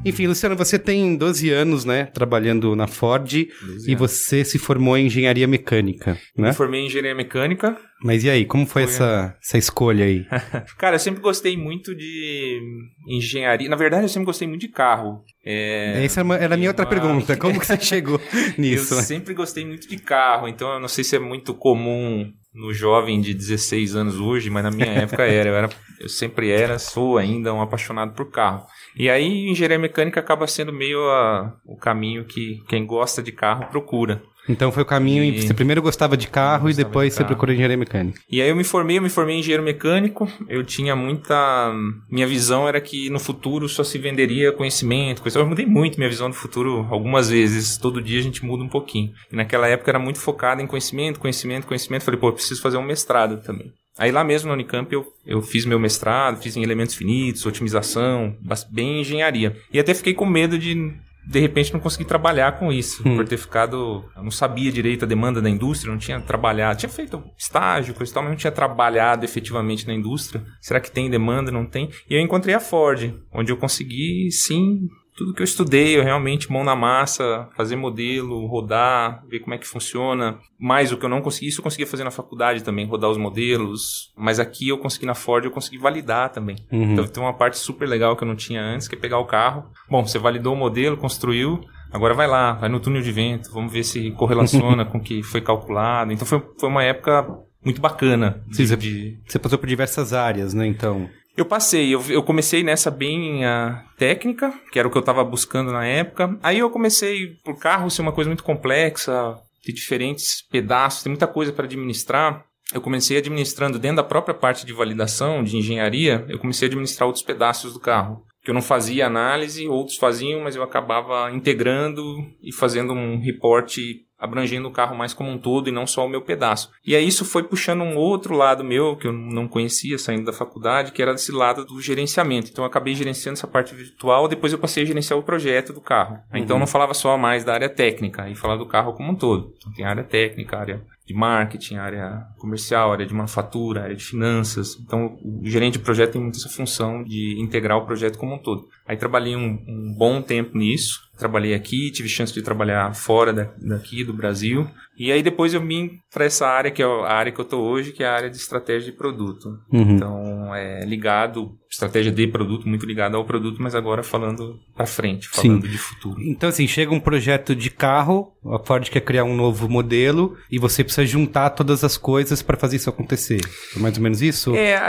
Enfim, 0.05 0.27
Luciano, 0.27 0.55
você 0.55 0.77
tem 0.77 1.15
12 1.15 1.49
anos, 1.49 1.85
né, 1.85 2.05
trabalhando 2.05 2.75
na 2.75 2.87
Ford 2.87 3.31
e 3.33 3.49
anos. 3.61 3.85
você 3.97 4.43
se 4.43 4.59
formou 4.59 4.97
em 4.97 5.05
engenharia 5.05 5.47
mecânica, 5.47 6.17
né? 6.37 6.49
Me 6.49 6.53
formei 6.53 6.81
em 6.81 6.85
engenharia 6.87 7.15
mecânica. 7.15 7.77
Mas 8.03 8.25
e 8.25 8.29
aí, 8.29 8.45
como 8.45 8.65
foi, 8.65 8.83
Foi, 8.83 8.91
essa, 8.91 9.37
essa 9.41 9.57
escolha 9.57 10.03
aí? 10.03 10.25
Cara, 10.77 10.95
eu 10.95 10.99
sempre 10.99 11.21
gostei 11.21 11.55
muito 11.55 11.95
de 11.95 12.59
engenharia. 13.07 13.69
Na 13.69 13.77
verdade, 13.77 14.03
eu 14.03 14.09
sempre 14.09 14.25
gostei 14.25 14.45
muito 14.45 14.59
de 14.59 14.67
carro. 14.67 15.23
É, 15.45 16.03
Essa 16.03 16.19
era, 16.37 16.55
a 16.55 16.57
minha 16.57 16.69
outra 16.69 16.85
pergunta. 16.85 17.37
Como 17.37 17.57
que 17.57 17.65
você 17.65 17.79
chegou 17.79 18.19
nisso? 18.57 18.93
Eu 18.93 18.97
né? 18.97 19.03
sempre 19.03 19.33
gostei 19.33 19.65
muito 19.65 19.87
de 19.87 19.97
carro, 19.97 20.49
então 20.49 20.73
eu 20.73 20.79
não 20.81 20.89
sei 20.89 21.03
se 21.03 21.15
é 21.15 21.19
muito 21.19 21.53
comum 21.53 22.29
no 22.53 22.73
jovem 22.73 23.19
de 23.21 23.33
16 23.33 23.95
anos 23.95 24.19
hoje, 24.19 24.49
mas 24.49 24.63
na 24.63 24.71
minha 24.71 24.91
época 24.91 25.23
era. 25.23 25.49
Eu, 25.49 25.55
era. 25.55 25.69
eu 25.99 26.09
sempre 26.09 26.51
era, 26.51 26.77
sou 26.77 27.17
ainda 27.17 27.53
um 27.53 27.61
apaixonado 27.61 28.13
por 28.13 28.29
carro. 28.29 28.65
E 28.95 29.09
aí, 29.09 29.49
engenharia 29.49 29.79
mecânica 29.79 30.19
acaba 30.19 30.45
sendo 30.47 30.71
meio 30.73 30.99
a- 31.09 31.53
o 31.65 31.75
caminho 31.75 32.25
que 32.25 32.61
quem 32.67 32.85
gosta 32.85 33.21
de 33.23 33.31
carro 33.31 33.65
procura. 33.71 34.21
Então 34.47 34.73
foi 34.73 34.83
o 34.83 34.85
caminho. 34.85 35.23
E- 35.23 35.41
Você 35.41 35.53
primeiro 35.53 35.81
gostava 35.81 36.17
de 36.17 36.27
carro 36.27 36.67
e 36.67 36.73
Gostava 36.73 36.89
depois 36.89 37.07
de 37.07 37.13
você 37.13 37.17
carro. 37.19 37.27
procurou 37.29 37.53
engenharia 37.53 37.77
mecânica. 37.77 38.19
E 38.29 38.41
aí 38.41 38.49
eu 38.49 38.55
me 38.57 38.63
formei, 38.65 38.97
eu 38.97 39.01
me 39.01 39.07
formei 39.09 39.37
em 39.37 39.39
engenheiro 39.39 39.63
mecânico. 39.63 40.27
Eu 40.49 40.65
tinha 40.65 40.95
muita. 40.97 41.71
Minha 42.11 42.27
visão 42.27 42.67
era 42.67 42.81
que 42.81 43.09
no 43.09 43.19
futuro 43.19 43.69
só 43.69 43.85
se 43.85 43.97
venderia 43.97 44.51
conhecimento, 44.51 45.21
coisa. 45.21 45.39
Eu 45.39 45.45
mudei 45.47 45.65
muito 45.65 45.97
minha 45.97 46.09
visão 46.09 46.29
do 46.29 46.35
futuro 46.35 46.85
algumas 46.91 47.29
vezes. 47.29 47.77
Todo 47.77 48.01
dia 48.01 48.19
a 48.19 48.23
gente 48.23 48.43
muda 48.45 48.63
um 48.65 48.69
pouquinho. 48.69 49.11
E 49.31 49.35
naquela 49.35 49.65
época 49.67 49.89
era 49.91 49.99
muito 49.99 50.19
focado 50.19 50.61
em 50.61 50.67
conhecimento, 50.67 51.21
conhecimento, 51.21 51.65
conhecimento. 51.65 52.03
Falei, 52.03 52.19
pô, 52.19 52.27
eu 52.27 52.33
preciso 52.33 52.61
fazer 52.61 52.75
um 52.77 52.83
mestrado 52.83 53.41
também. 53.43 53.71
Aí 53.97 54.11
lá 54.11 54.23
mesmo 54.23 54.47
na 54.47 54.53
Unicamp 54.53 54.91
eu, 54.91 55.05
eu 55.25 55.41
fiz 55.41 55.65
meu 55.65 55.79
mestrado, 55.79 56.41
fiz 56.41 56.57
em 56.57 56.63
elementos 56.63 56.95
finitos, 56.95 57.45
otimização, 57.45 58.35
bem 58.71 59.01
engenharia. 59.01 59.55
E 59.71 59.79
até 59.79 59.93
fiquei 59.93 60.13
com 60.13 60.25
medo 60.25 60.57
de 60.57 60.93
de 61.25 61.39
repente 61.39 61.71
não 61.71 61.79
conseguir 61.79 62.03
trabalhar 62.03 62.59
com 62.59 62.69
isso, 62.69 63.01
Hum. 63.07 63.15
por 63.15 63.25
ter 63.25 63.37
ficado, 63.37 64.03
eu 64.13 64.23
não 64.23 64.29
sabia 64.29 64.69
direito 64.69 65.05
a 65.05 65.07
demanda 65.07 65.41
da 65.41 65.49
indústria, 65.49 65.89
não 65.89 65.97
tinha 65.97 66.19
trabalhado, 66.19 66.79
tinha 66.79 66.89
feito 66.89 67.23
estágio, 67.37 67.93
coisa 67.93 68.11
e 68.11 68.13
tal, 68.13 68.23
mas 68.23 68.31
não 68.31 68.37
tinha 68.37 68.51
trabalhado 68.51 69.23
efetivamente 69.23 69.87
na 69.87 69.93
indústria. 69.93 70.43
Será 70.59 70.81
que 70.81 70.91
tem 70.91 71.09
demanda, 71.09 71.49
não 71.49 71.65
tem? 71.65 71.89
E 72.09 72.15
eu 72.15 72.19
encontrei 72.19 72.53
a 72.53 72.59
Ford, 72.59 73.13
onde 73.31 73.53
eu 73.53 73.57
consegui, 73.57 74.29
sim, 74.31 74.89
tudo 75.15 75.33
que 75.33 75.41
eu 75.41 75.45
estudei, 75.45 75.97
eu 75.97 76.03
realmente 76.03 76.51
mão 76.51 76.63
na 76.63 76.75
massa, 76.75 77.47
fazer 77.55 77.75
modelo, 77.75 78.45
rodar, 78.47 79.23
ver 79.27 79.39
como 79.39 79.53
é 79.53 79.57
que 79.57 79.67
funciona. 79.67 80.39
Mais 80.59 80.91
o 80.91 80.97
que 80.97 81.05
eu 81.05 81.09
não 81.09 81.21
consegui, 81.21 81.47
isso 81.47 81.59
eu 81.59 81.63
conseguia 81.63 81.87
fazer 81.87 82.03
na 82.03 82.11
faculdade 82.11 82.63
também, 82.63 82.87
rodar 82.87 83.09
os 83.09 83.17
modelos. 83.17 84.11
Mas 84.17 84.39
aqui 84.39 84.69
eu 84.69 84.77
consegui 84.77 85.05
na 85.05 85.15
Ford, 85.15 85.45
eu 85.45 85.51
consegui 85.51 85.77
validar 85.77 86.31
também. 86.31 86.55
Uhum. 86.71 86.93
Então 86.93 87.07
tem 87.07 87.21
uma 87.21 87.33
parte 87.33 87.57
super 87.57 87.87
legal 87.87 88.15
que 88.15 88.23
eu 88.23 88.27
não 88.27 88.35
tinha 88.35 88.61
antes, 88.61 88.87
que 88.87 88.95
é 88.95 88.99
pegar 88.99 89.19
o 89.19 89.25
carro. 89.25 89.65
Bom, 89.89 90.05
você 90.05 90.17
validou 90.17 90.53
o 90.53 90.57
modelo, 90.57 90.97
construiu, 90.97 91.61
agora 91.91 92.13
vai 92.13 92.27
lá, 92.27 92.53
vai 92.53 92.69
no 92.69 92.79
túnel 92.79 93.01
de 93.01 93.11
vento, 93.11 93.51
vamos 93.51 93.71
ver 93.71 93.83
se 93.83 94.11
correlaciona 94.11 94.83
com 94.85 94.97
o 94.97 95.01
que 95.01 95.21
foi 95.21 95.41
calculado. 95.41 96.11
Então 96.11 96.25
foi, 96.25 96.41
foi 96.59 96.69
uma 96.69 96.83
época 96.83 97.27
muito 97.63 97.79
bacana 97.79 98.43
Sim, 98.51 98.65
de, 98.75 99.19
Você 99.25 99.39
passou 99.39 99.57
por 99.57 99.67
diversas 99.67 100.13
áreas, 100.13 100.53
né? 100.53 100.67
Então. 100.67 101.09
Eu 101.35 101.45
passei, 101.45 101.93
eu, 101.93 102.01
eu 102.09 102.21
comecei 102.21 102.63
nessa 102.63 102.91
bem 102.91 103.43
ah, 103.43 103.83
técnica, 103.97 104.53
que 104.71 104.77
era 104.77 104.87
o 104.87 104.91
que 104.91 104.97
eu 104.97 105.01
estava 105.01 105.23
buscando 105.23 105.71
na 105.71 105.85
época. 105.85 106.37
Aí 106.43 106.59
eu 106.59 106.69
comecei 106.69 107.35
por 107.43 107.57
carro 107.57 107.89
ser 107.89 108.01
uma 108.01 108.11
coisa 108.11 108.29
muito 108.29 108.43
complexa, 108.43 109.35
ter 109.63 109.71
diferentes 109.71 110.41
pedaços, 110.49 111.03
tem 111.03 111.11
muita 111.11 111.27
coisa 111.27 111.51
para 111.51 111.65
administrar. 111.65 112.45
Eu 112.73 112.81
comecei 112.81 113.17
administrando 113.17 113.79
dentro 113.79 113.97
da 113.97 114.03
própria 114.03 114.33
parte 114.33 114.65
de 114.65 114.73
validação, 114.73 115.43
de 115.43 115.57
engenharia, 115.57 116.25
eu 116.29 116.39
comecei 116.39 116.67
a 116.67 116.69
administrar 116.69 117.07
outros 117.07 117.23
pedaços 117.23 117.73
do 117.73 117.79
carro. 117.79 118.23
Que 118.43 118.49
eu 118.49 118.53
não 118.53 118.61
fazia 118.61 119.07
análise, 119.07 119.67
outros 119.67 119.97
faziam, 119.97 120.41
mas 120.41 120.55
eu 120.55 120.63
acabava 120.63 121.31
integrando 121.31 122.03
e 122.41 122.51
fazendo 122.51 122.93
um 122.93 123.19
reporte 123.19 124.05
abrangendo 124.23 124.69
o 124.69 124.71
carro 124.71 124.95
mais 124.95 125.13
como 125.13 125.29
um 125.29 125.37
todo 125.37 125.67
e 125.67 125.71
não 125.71 125.85
só 125.85 126.05
o 126.05 126.09
meu 126.09 126.21
pedaço. 126.21 126.71
E 126.85 126.95
aí 126.95 127.05
isso 127.05 127.25
foi 127.25 127.43
puxando 127.43 127.81
um 127.81 127.97
outro 127.97 128.33
lado 128.33 128.63
meu 128.63 128.95
que 128.95 129.05
eu 129.05 129.11
não 129.11 129.49
conhecia 129.49 129.97
saindo 129.97 130.23
da 130.23 130.31
faculdade, 130.31 130.93
que 130.93 131.01
era 131.01 131.11
esse 131.11 131.31
lado 131.31 131.65
do 131.65 131.81
gerenciamento. 131.81 132.49
Então 132.49 132.63
eu 132.63 132.69
acabei 132.69 132.95
gerenciando 132.95 133.37
essa 133.37 133.47
parte 133.47 133.75
virtual, 133.75 134.29
depois 134.29 134.53
eu 134.53 134.59
passei 134.59 134.83
a 134.83 134.85
gerenciar 134.85 135.19
o 135.19 135.23
projeto 135.23 135.73
do 135.73 135.81
carro. 135.81 136.19
Então 136.33 136.55
eu 136.55 136.59
não 136.59 136.67
falava 136.67 136.93
só 136.93 137.17
mais 137.17 137.43
da 137.43 137.53
área 137.53 137.67
técnica, 137.67 138.29
e 138.29 138.35
falava 138.35 138.59
do 138.59 138.65
carro 138.65 138.93
como 138.93 139.11
um 139.11 139.15
todo. 139.15 139.53
Então 139.57 139.73
tem 139.73 139.83
área 139.83 140.05
técnica, 140.05 140.57
área 140.57 140.81
de 141.05 141.13
marketing, 141.13 141.75
área 141.75 142.25
comercial, 142.37 142.91
área 142.91 143.05
de 143.05 143.13
manufatura, 143.13 143.83
área 143.83 143.95
de 143.95 144.03
finanças. 144.03 144.77
Então 144.79 145.17
o 145.21 145.41
gerente 145.43 145.73
de 145.73 145.79
projeto 145.79 146.13
tem 146.13 146.21
muito 146.21 146.37
essa 146.37 146.49
função 146.49 147.03
de 147.03 147.39
integrar 147.39 147.77
o 147.77 147.85
projeto 147.85 148.17
como 148.17 148.35
um 148.35 148.39
todo. 148.39 148.67
Aí 148.87 148.95
trabalhei 148.95 149.35
um, 149.35 149.63
um 149.67 149.95
bom 149.97 150.21
tempo 150.21 150.57
nisso. 150.57 151.01
trabalhei 151.17 151.53
aqui, 151.53 151.91
tive 151.91 152.07
chance 152.07 152.33
de 152.33 152.41
trabalhar 152.41 152.93
fora 152.95 153.33
da, 153.33 153.49
daqui 153.57 154.03
do 154.03 154.13
Brasil. 154.13 154.69
E 154.97 155.11
aí 155.11 155.23
depois 155.23 155.53
eu 155.53 155.61
vim 155.65 155.91
para 156.13 156.25
essa 156.25 156.47
área 156.47 156.69
que 156.69 156.81
é 156.81 156.85
a 156.85 157.13
área 157.13 157.31
que 157.31 157.39
eu 157.41 157.45
tô 157.45 157.59
hoje, 157.59 157.91
que 157.91 158.03
é 158.03 158.07
a 158.07 158.13
área 158.13 158.29
de 158.29 158.37
estratégia 158.37 158.91
de 158.91 158.97
produto. 158.97 159.57
Uhum. 159.71 159.91
Então, 159.95 160.55
é 160.55 160.85
ligado, 160.85 161.57
estratégia 161.69 162.11
de 162.11 162.27
produto, 162.27 162.67
muito 162.67 162.85
ligado 162.85 163.17
ao 163.17 163.25
produto, 163.25 163.59
mas 163.61 163.73
agora 163.73 164.03
falando 164.03 164.59
para 164.75 164.85
frente, 164.85 165.27
falando 165.29 165.65
Sim. 165.65 165.71
de 165.71 165.77
futuro. 165.77 166.21
Então, 166.21 166.49
assim, 166.49 166.67
chega 166.67 166.93
um 166.93 166.99
projeto 166.99 167.55
de 167.55 167.71
carro, 167.71 168.31
a 168.45 168.59
Ford 168.59 168.87
quer 168.89 169.01
criar 169.01 169.23
um 169.23 169.35
novo 169.35 169.67
modelo 169.67 170.37
e 170.51 170.59
você 170.59 170.83
precisa 170.83 171.05
juntar 171.07 171.49
todas 171.51 171.83
as 171.83 171.97
coisas 171.97 172.43
para 172.43 172.57
fazer 172.57 172.75
isso 172.75 172.89
acontecer. 172.89 173.41
É 173.75 173.79
mais 173.79 173.97
ou 173.97 174.03
menos 174.03 174.21
isso? 174.21 174.55
É, 174.55 174.79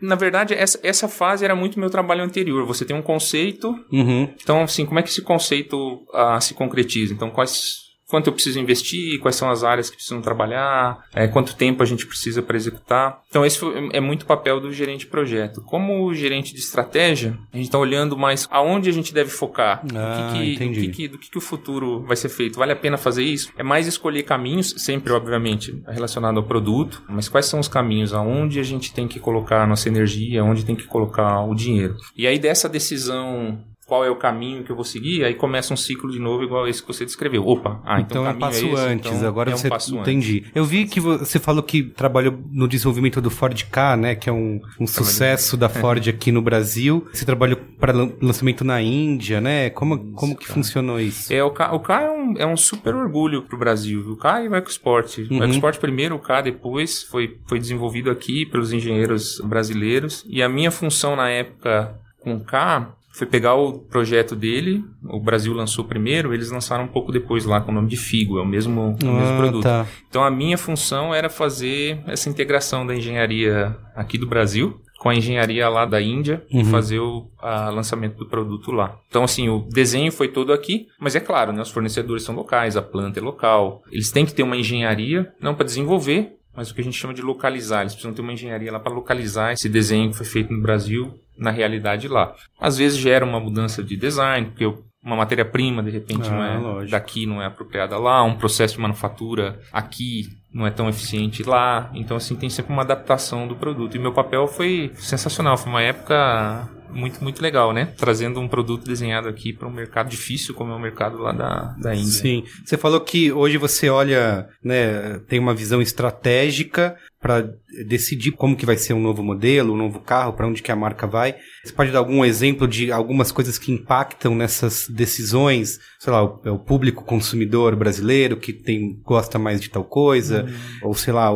na 0.00 0.14
verdade, 0.14 0.54
essa, 0.54 0.78
essa 0.82 1.08
fase 1.08 1.44
era 1.44 1.56
muito 1.56 1.80
meu 1.80 1.90
trabalho 1.90 2.22
anterior. 2.22 2.64
Você 2.66 2.84
tem 2.84 2.94
um 2.96 3.02
conceito, 3.02 3.74
Uhum. 3.92 4.32
então, 4.40 4.62
assim, 4.62 4.86
como 4.86 5.00
é 5.00 5.02
que 5.02 5.08
esse 5.08 5.22
conceito 5.22 6.04
ah, 6.14 6.40
se 6.40 6.54
concretiza? 6.54 7.12
Então, 7.12 7.30
quais. 7.30 7.89
Quanto 8.10 8.26
eu 8.26 8.32
preciso 8.32 8.58
investir, 8.58 9.18
quais 9.20 9.36
são 9.36 9.48
as 9.50 9.62
áreas 9.64 9.88
que 9.88 9.96
precisam 9.96 10.20
trabalhar, 10.20 11.04
é, 11.14 11.28
quanto 11.28 11.54
tempo 11.54 11.82
a 11.82 11.86
gente 11.86 12.06
precisa 12.06 12.42
para 12.42 12.56
executar. 12.56 13.20
Então, 13.28 13.46
esse 13.46 13.60
é 13.92 14.00
muito 14.00 14.26
papel 14.26 14.60
do 14.60 14.72
gerente 14.72 15.00
de 15.00 15.06
projeto. 15.06 15.62
Como 15.62 16.12
gerente 16.14 16.52
de 16.52 16.60
estratégia, 16.60 17.38
a 17.52 17.56
gente 17.56 17.66
está 17.66 17.78
olhando 17.78 18.16
mais 18.18 18.48
aonde 18.50 18.90
a 18.90 18.92
gente 18.92 19.14
deve 19.14 19.30
focar. 19.30 19.82
Ah, 19.94 20.32
que 20.32 20.38
que, 20.38 20.54
entendi. 20.54 20.80
o 20.80 20.82
que 20.82 20.88
que- 20.90 21.08
do 21.08 21.18
que, 21.18 21.30
que 21.30 21.38
o 21.38 21.40
futuro 21.40 22.00
vai 22.02 22.16
ser 22.16 22.28
feito. 22.28 22.58
Vale 22.58 22.72
a 22.72 22.76
pena 22.76 22.96
fazer 22.96 23.22
isso? 23.22 23.50
É 23.56 23.62
mais 23.62 23.86
escolher 23.86 24.24
caminhos, 24.24 24.74
sempre, 24.78 25.12
obviamente, 25.12 25.80
relacionado 25.86 26.38
ao 26.38 26.42
produto, 26.44 27.02
mas 27.08 27.28
quais 27.28 27.46
são 27.46 27.60
os 27.60 27.68
caminhos 27.68 28.12
aonde 28.12 28.58
a 28.58 28.62
gente 28.64 28.92
tem 28.92 29.06
que 29.06 29.20
colocar 29.20 29.62
a 29.62 29.66
nossa 29.66 29.88
energia, 29.88 30.42
onde 30.44 30.64
tem 30.64 30.74
que 30.74 30.84
colocar 30.84 31.42
o 31.42 31.54
dinheiro. 31.54 31.96
E 32.16 32.26
aí, 32.26 32.38
dessa 32.38 32.68
decisão. 32.68 33.58
Qual 33.90 34.04
é 34.04 34.08
o 34.08 34.14
caminho 34.14 34.62
que 34.62 34.70
eu 34.70 34.76
vou 34.76 34.84
seguir? 34.84 35.24
Aí 35.24 35.34
começa 35.34 35.74
um 35.74 35.76
ciclo 35.76 36.12
de 36.12 36.20
novo 36.20 36.44
igual 36.44 36.68
esse 36.68 36.80
que 36.80 36.86
você 36.86 37.04
descreveu. 37.04 37.44
Opa, 37.44 37.82
ah, 37.84 38.00
então, 38.00 38.22
Então, 38.22 38.26
é 38.26 38.28
um 38.28 38.38
caminho 38.38 38.40
passo 38.40 38.66
esse, 38.66 38.76
antes, 38.76 39.12
então 39.12 39.28
agora 39.28 39.50
é 39.50 39.54
um 39.54 39.56
você 39.56 39.68
passo 39.68 39.98
antes. 39.98 40.02
entendi. 40.02 40.44
Eu 40.54 40.64
vi 40.64 40.86
que 40.86 41.00
você 41.00 41.40
falou 41.40 41.60
que 41.60 41.82
trabalhou 41.82 42.38
no 42.52 42.68
desenvolvimento 42.68 43.20
do 43.20 43.30
Ford 43.30 43.60
K, 43.64 43.96
né, 43.96 44.14
que 44.14 44.30
é 44.30 44.32
um, 44.32 44.60
um 44.78 44.86
sucesso 44.86 45.56
da 45.56 45.68
Ford 45.68 46.06
aqui 46.08 46.30
no 46.30 46.40
Brasil. 46.40 47.04
Você 47.12 47.24
trabalhou 47.24 47.58
para 47.80 47.92
lançamento 48.22 48.62
na 48.62 48.80
Índia, 48.80 49.40
né? 49.40 49.70
Como, 49.70 50.12
como 50.12 50.36
que 50.36 50.46
funcionou 50.46 51.00
isso? 51.00 51.32
É, 51.32 51.42
o 51.42 51.50
K, 51.50 51.74
o 51.74 51.80
K 51.80 52.00
é, 52.00 52.10
um, 52.12 52.34
é 52.38 52.46
um 52.46 52.56
super 52.56 52.94
orgulho 52.94 53.42
pro 53.42 53.58
Brasil. 53.58 54.08
O 54.08 54.16
K 54.16 54.44
e 54.44 54.48
o 54.48 54.54
EcoSport. 54.54 55.18
Uhum. 55.18 55.40
O 55.40 55.44
EcoSport 55.44 55.80
primeiro, 55.80 56.14
o 56.14 56.20
K 56.20 56.42
depois. 56.42 57.02
Foi, 57.02 57.38
foi 57.48 57.58
desenvolvido 57.58 58.08
aqui 58.08 58.46
pelos 58.46 58.72
engenheiros 58.72 59.40
brasileiros. 59.40 60.24
E 60.28 60.44
a 60.44 60.48
minha 60.48 60.70
função 60.70 61.16
na 61.16 61.28
época 61.28 61.98
com 62.20 62.36
o 62.36 62.44
K 62.44 62.94
foi 63.20 63.26
pegar 63.26 63.54
o 63.54 63.78
projeto 63.78 64.34
dele. 64.34 64.82
O 65.04 65.20
Brasil 65.20 65.52
lançou 65.52 65.84
primeiro, 65.84 66.32
eles 66.34 66.50
lançaram 66.50 66.84
um 66.84 66.88
pouco 66.88 67.12
depois 67.12 67.44
lá 67.44 67.60
com 67.60 67.70
o 67.70 67.74
nome 67.74 67.88
de 67.88 67.96
Figo. 67.96 68.38
É 68.38 68.42
o 68.42 68.46
mesmo, 68.46 68.96
o 69.02 69.04
mesmo 69.06 69.34
Ah, 69.34 69.36
produto. 69.36 69.62
tá. 69.62 69.86
Então 70.08 70.24
a 70.24 70.30
minha 70.30 70.56
função 70.56 71.14
era 71.14 71.28
fazer 71.28 72.00
essa 72.06 72.28
integração 72.30 72.86
da 72.86 72.94
engenharia 72.94 73.76
aqui 73.94 74.16
do 74.18 74.26
Brasil 74.26 74.80
com 74.98 75.08
a 75.08 75.14
engenharia 75.14 75.66
lá 75.68 75.86
da 75.86 76.00
Índia 76.00 76.44
e 76.50 76.58
Uhum. 76.58 76.64
fazer 76.66 76.98
o 76.98 77.26
a, 77.38 77.70
lançamento 77.70 78.16
do 78.18 78.26
produto 78.26 78.70
lá. 78.70 78.98
Então 79.08 79.22
assim, 79.24 79.48
o 79.48 79.60
desenho 79.70 80.12
foi 80.12 80.28
todo 80.28 80.52
aqui, 80.52 80.88
mas 80.98 81.14
é 81.16 81.20
claro, 81.20 81.52
né, 81.52 81.62
os 81.62 81.70
fornecedores 81.70 82.22
são 82.22 82.34
locais, 82.34 82.76
a 82.76 82.82
planta 82.82 83.18
é 83.18 83.22
local. 83.22 83.82
Eles 83.90 84.10
têm 84.10 84.26
que 84.26 84.34
ter 84.34 84.42
uma 84.42 84.56
engenharia, 84.56 85.32
não 85.40 85.54
para 85.54 85.64
desenvolver, 85.64 86.32
mas 86.54 86.70
o 86.70 86.74
que 86.74 86.80
a 86.82 86.84
gente 86.84 86.98
chama 86.98 87.14
de 87.14 87.22
localizar. 87.22 87.80
Eles 87.82 87.92
precisam 87.94 88.12
ter 88.12 88.20
uma 88.20 88.32
engenharia 88.32 88.70
lá 88.72 88.78
para 88.80 88.92
localizar 88.92 89.52
esse 89.54 89.68
desenho 89.68 90.10
que 90.10 90.16
foi 90.16 90.26
feito 90.26 90.52
no 90.52 90.60
Brasil 90.60 91.14
na 91.40 91.50
realidade 91.50 92.06
lá. 92.06 92.34
Às 92.60 92.76
vezes 92.76 92.98
gera 92.98 93.24
uma 93.24 93.40
mudança 93.40 93.82
de 93.82 93.96
design, 93.96 94.48
porque 94.48 94.66
uma 95.02 95.16
matéria-prima, 95.16 95.82
de 95.82 95.90
repente, 95.90 96.28
Ah, 96.28 96.32
não 96.32 96.44
é 96.44 96.58
lógico. 96.58 96.90
daqui 96.90 97.24
não 97.26 97.40
é 97.42 97.46
apropriada 97.46 97.96
lá, 97.96 98.22
um 98.22 98.36
processo 98.36 98.74
de 98.74 98.80
manufatura 98.80 99.58
aqui 99.72 100.26
não 100.52 100.66
é 100.66 100.70
tão 100.70 100.88
eficiente 100.88 101.42
lá. 101.42 101.90
Então, 101.94 102.16
assim, 102.16 102.36
tem 102.36 102.50
sempre 102.50 102.72
uma 102.72 102.82
adaptação 102.82 103.48
do 103.48 103.56
produto. 103.56 103.96
E 103.96 103.98
meu 104.00 104.12
papel 104.12 104.46
foi 104.46 104.90
sensacional. 104.96 105.56
Foi 105.56 105.70
uma 105.70 105.80
época 105.80 106.68
muito, 106.92 107.22
muito 107.22 107.40
legal, 107.40 107.72
né? 107.72 107.86
Trazendo 107.96 108.40
um 108.40 108.48
produto 108.48 108.84
desenhado 108.84 109.28
aqui 109.28 109.52
para 109.52 109.68
um 109.68 109.72
mercado 109.72 110.10
difícil, 110.10 110.52
como 110.54 110.72
é 110.72 110.74
o 110.74 110.78
mercado 110.80 111.18
lá 111.18 111.30
da, 111.32 111.74
da 111.78 111.94
Índia. 111.94 112.10
Sim. 112.10 112.44
Você 112.64 112.76
falou 112.76 113.00
que 113.00 113.30
hoje 113.30 113.56
você 113.58 113.88
olha, 113.88 114.48
né, 114.62 115.20
tem 115.28 115.38
uma 115.38 115.54
visão 115.54 115.80
estratégica 115.80 116.96
para 117.20 117.50
decidir 117.86 118.32
como 118.32 118.56
que 118.56 118.64
vai 118.64 118.76
ser 118.78 118.94
um 118.94 119.00
novo 119.00 119.22
modelo, 119.22 119.74
um 119.74 119.76
novo 119.76 120.00
carro, 120.00 120.32
para 120.32 120.46
onde 120.46 120.62
que 120.62 120.72
a 120.72 120.76
marca 120.76 121.06
vai. 121.06 121.34
Você 121.62 121.72
pode 121.72 121.90
dar 121.92 121.98
algum 121.98 122.24
exemplo 122.24 122.66
de 122.66 122.90
algumas 122.90 123.30
coisas 123.30 123.58
que 123.58 123.70
impactam 123.70 124.34
nessas 124.34 124.88
decisões? 124.88 125.78
Sei 125.98 126.10
lá, 126.12 126.24
o, 126.24 126.40
é 126.44 126.50
o 126.50 126.58
público 126.58 127.04
consumidor 127.04 127.76
brasileiro 127.76 128.38
que 128.38 128.52
tem 128.54 128.98
gosta 129.04 129.38
mais 129.38 129.60
de 129.60 129.68
tal 129.68 129.84
coisa, 129.84 130.46
ou 130.82 130.94
sei 130.94 131.12
lá, 131.12 131.30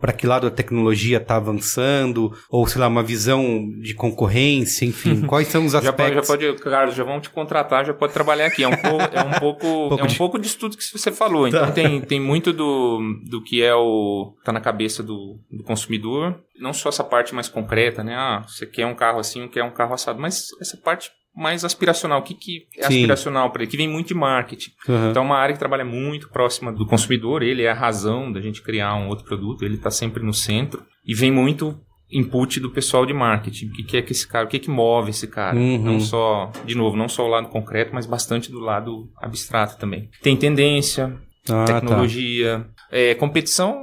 para 0.00 0.12
que 0.14 0.26
lado 0.26 0.46
a 0.46 0.50
tecnologia 0.50 1.18
está 1.18 1.36
avançando, 1.36 2.32
ou 2.48 2.66
sei 2.66 2.80
lá, 2.80 2.88
uma 2.88 3.02
visão 3.02 3.68
de 3.82 3.94
concorrência, 3.94 4.86
enfim, 4.86 5.20
quais 5.28 5.48
são 5.48 5.66
os 5.66 5.72
Já 5.72 5.92
pode, 5.92 6.14
já 6.14 6.20
aspectos? 6.20 6.28
pode, 6.28 6.62
Carlos, 6.62 6.94
já 6.94 7.04
vão 7.04 7.20
te 7.20 7.28
contratar, 7.28 7.84
já 7.84 7.92
pode 7.92 8.12
trabalhar 8.14 8.46
aqui. 8.46 8.62
É 8.62 8.68
um 8.68 8.76
pouco, 8.76 9.02
é 9.12 9.22
um 9.22 9.30
pouco, 9.38 9.60
Pouco 9.66 10.00
é 10.00 10.04
um 10.04 10.06
de- 10.06 10.16
pouco 10.16 10.38
disso 10.38 10.58
tudo 10.58 10.76
que 10.78 10.82
você 10.98 11.12
falou. 11.12 11.46
Então 11.46 11.70
tem, 11.72 12.00
tem 12.00 12.18
muito 12.20 12.52
do, 12.54 13.00
do 13.28 13.42
que 13.42 13.62
é 13.62 13.74
o 13.74 14.34
tá 14.42 14.52
na 14.52 14.60
cabeça 14.60 15.02
do, 15.02 15.25
do 15.50 15.62
consumidor. 15.64 16.40
Não 16.58 16.72
só 16.72 16.88
essa 16.88 17.04
parte 17.04 17.34
mais 17.34 17.48
concreta, 17.48 18.02
né? 18.02 18.14
Ah, 18.14 18.44
você 18.46 18.66
quer 18.66 18.86
um 18.86 18.94
carro 18.94 19.18
assim, 19.18 19.48
quer 19.48 19.62
um 19.62 19.70
carro 19.70 19.94
assado, 19.94 20.20
mas 20.20 20.46
essa 20.60 20.76
parte 20.76 21.10
mais 21.34 21.64
aspiracional. 21.64 22.20
O 22.20 22.22
que, 22.22 22.34
que 22.34 22.66
é 22.78 22.86
Sim. 22.86 22.94
aspiracional 22.96 23.50
para 23.50 23.62
ele? 23.62 23.70
Que 23.70 23.76
vem 23.76 23.88
muito 23.88 24.08
de 24.08 24.14
marketing. 24.14 24.70
Uhum. 24.88 25.10
Então 25.10 25.22
é 25.22 25.26
uma 25.26 25.36
área 25.36 25.52
que 25.52 25.58
trabalha 25.58 25.84
muito 25.84 26.30
próxima 26.30 26.72
do 26.72 26.86
consumidor, 26.86 27.42
ele 27.42 27.62
é 27.62 27.70
a 27.70 27.74
razão 27.74 28.32
da 28.32 28.40
gente 28.40 28.62
criar 28.62 28.94
um 28.94 29.08
outro 29.08 29.24
produto, 29.26 29.62
ele 29.64 29.74
está 29.74 29.90
sempre 29.90 30.22
no 30.22 30.32
centro 30.32 30.82
e 31.04 31.14
vem 31.14 31.30
muito 31.30 31.78
input 32.10 32.60
do 32.60 32.70
pessoal 32.70 33.04
de 33.04 33.12
marketing. 33.12 33.66
O 33.66 33.72
que, 33.72 33.82
que 33.82 33.96
é 33.98 34.02
que 34.02 34.12
esse 34.12 34.26
cara, 34.26 34.46
o 34.46 34.48
que, 34.48 34.58
que 34.60 34.70
move 34.70 35.10
esse 35.10 35.26
cara? 35.26 35.56
Uhum. 35.56 35.82
Não 35.82 36.00
só, 36.00 36.50
de 36.64 36.74
novo, 36.74 36.96
não 36.96 37.08
só 37.08 37.24
o 37.24 37.28
lado 37.28 37.48
concreto, 37.48 37.90
mas 37.92 38.06
bastante 38.06 38.50
do 38.50 38.60
lado 38.60 39.10
abstrato 39.20 39.76
também. 39.76 40.08
Tem 40.22 40.36
tendência, 40.36 41.18
Ah, 41.50 41.64
tá. 41.66 41.80
tecnologia, 41.80 42.66
é, 42.90 43.14
competição. 43.14 43.82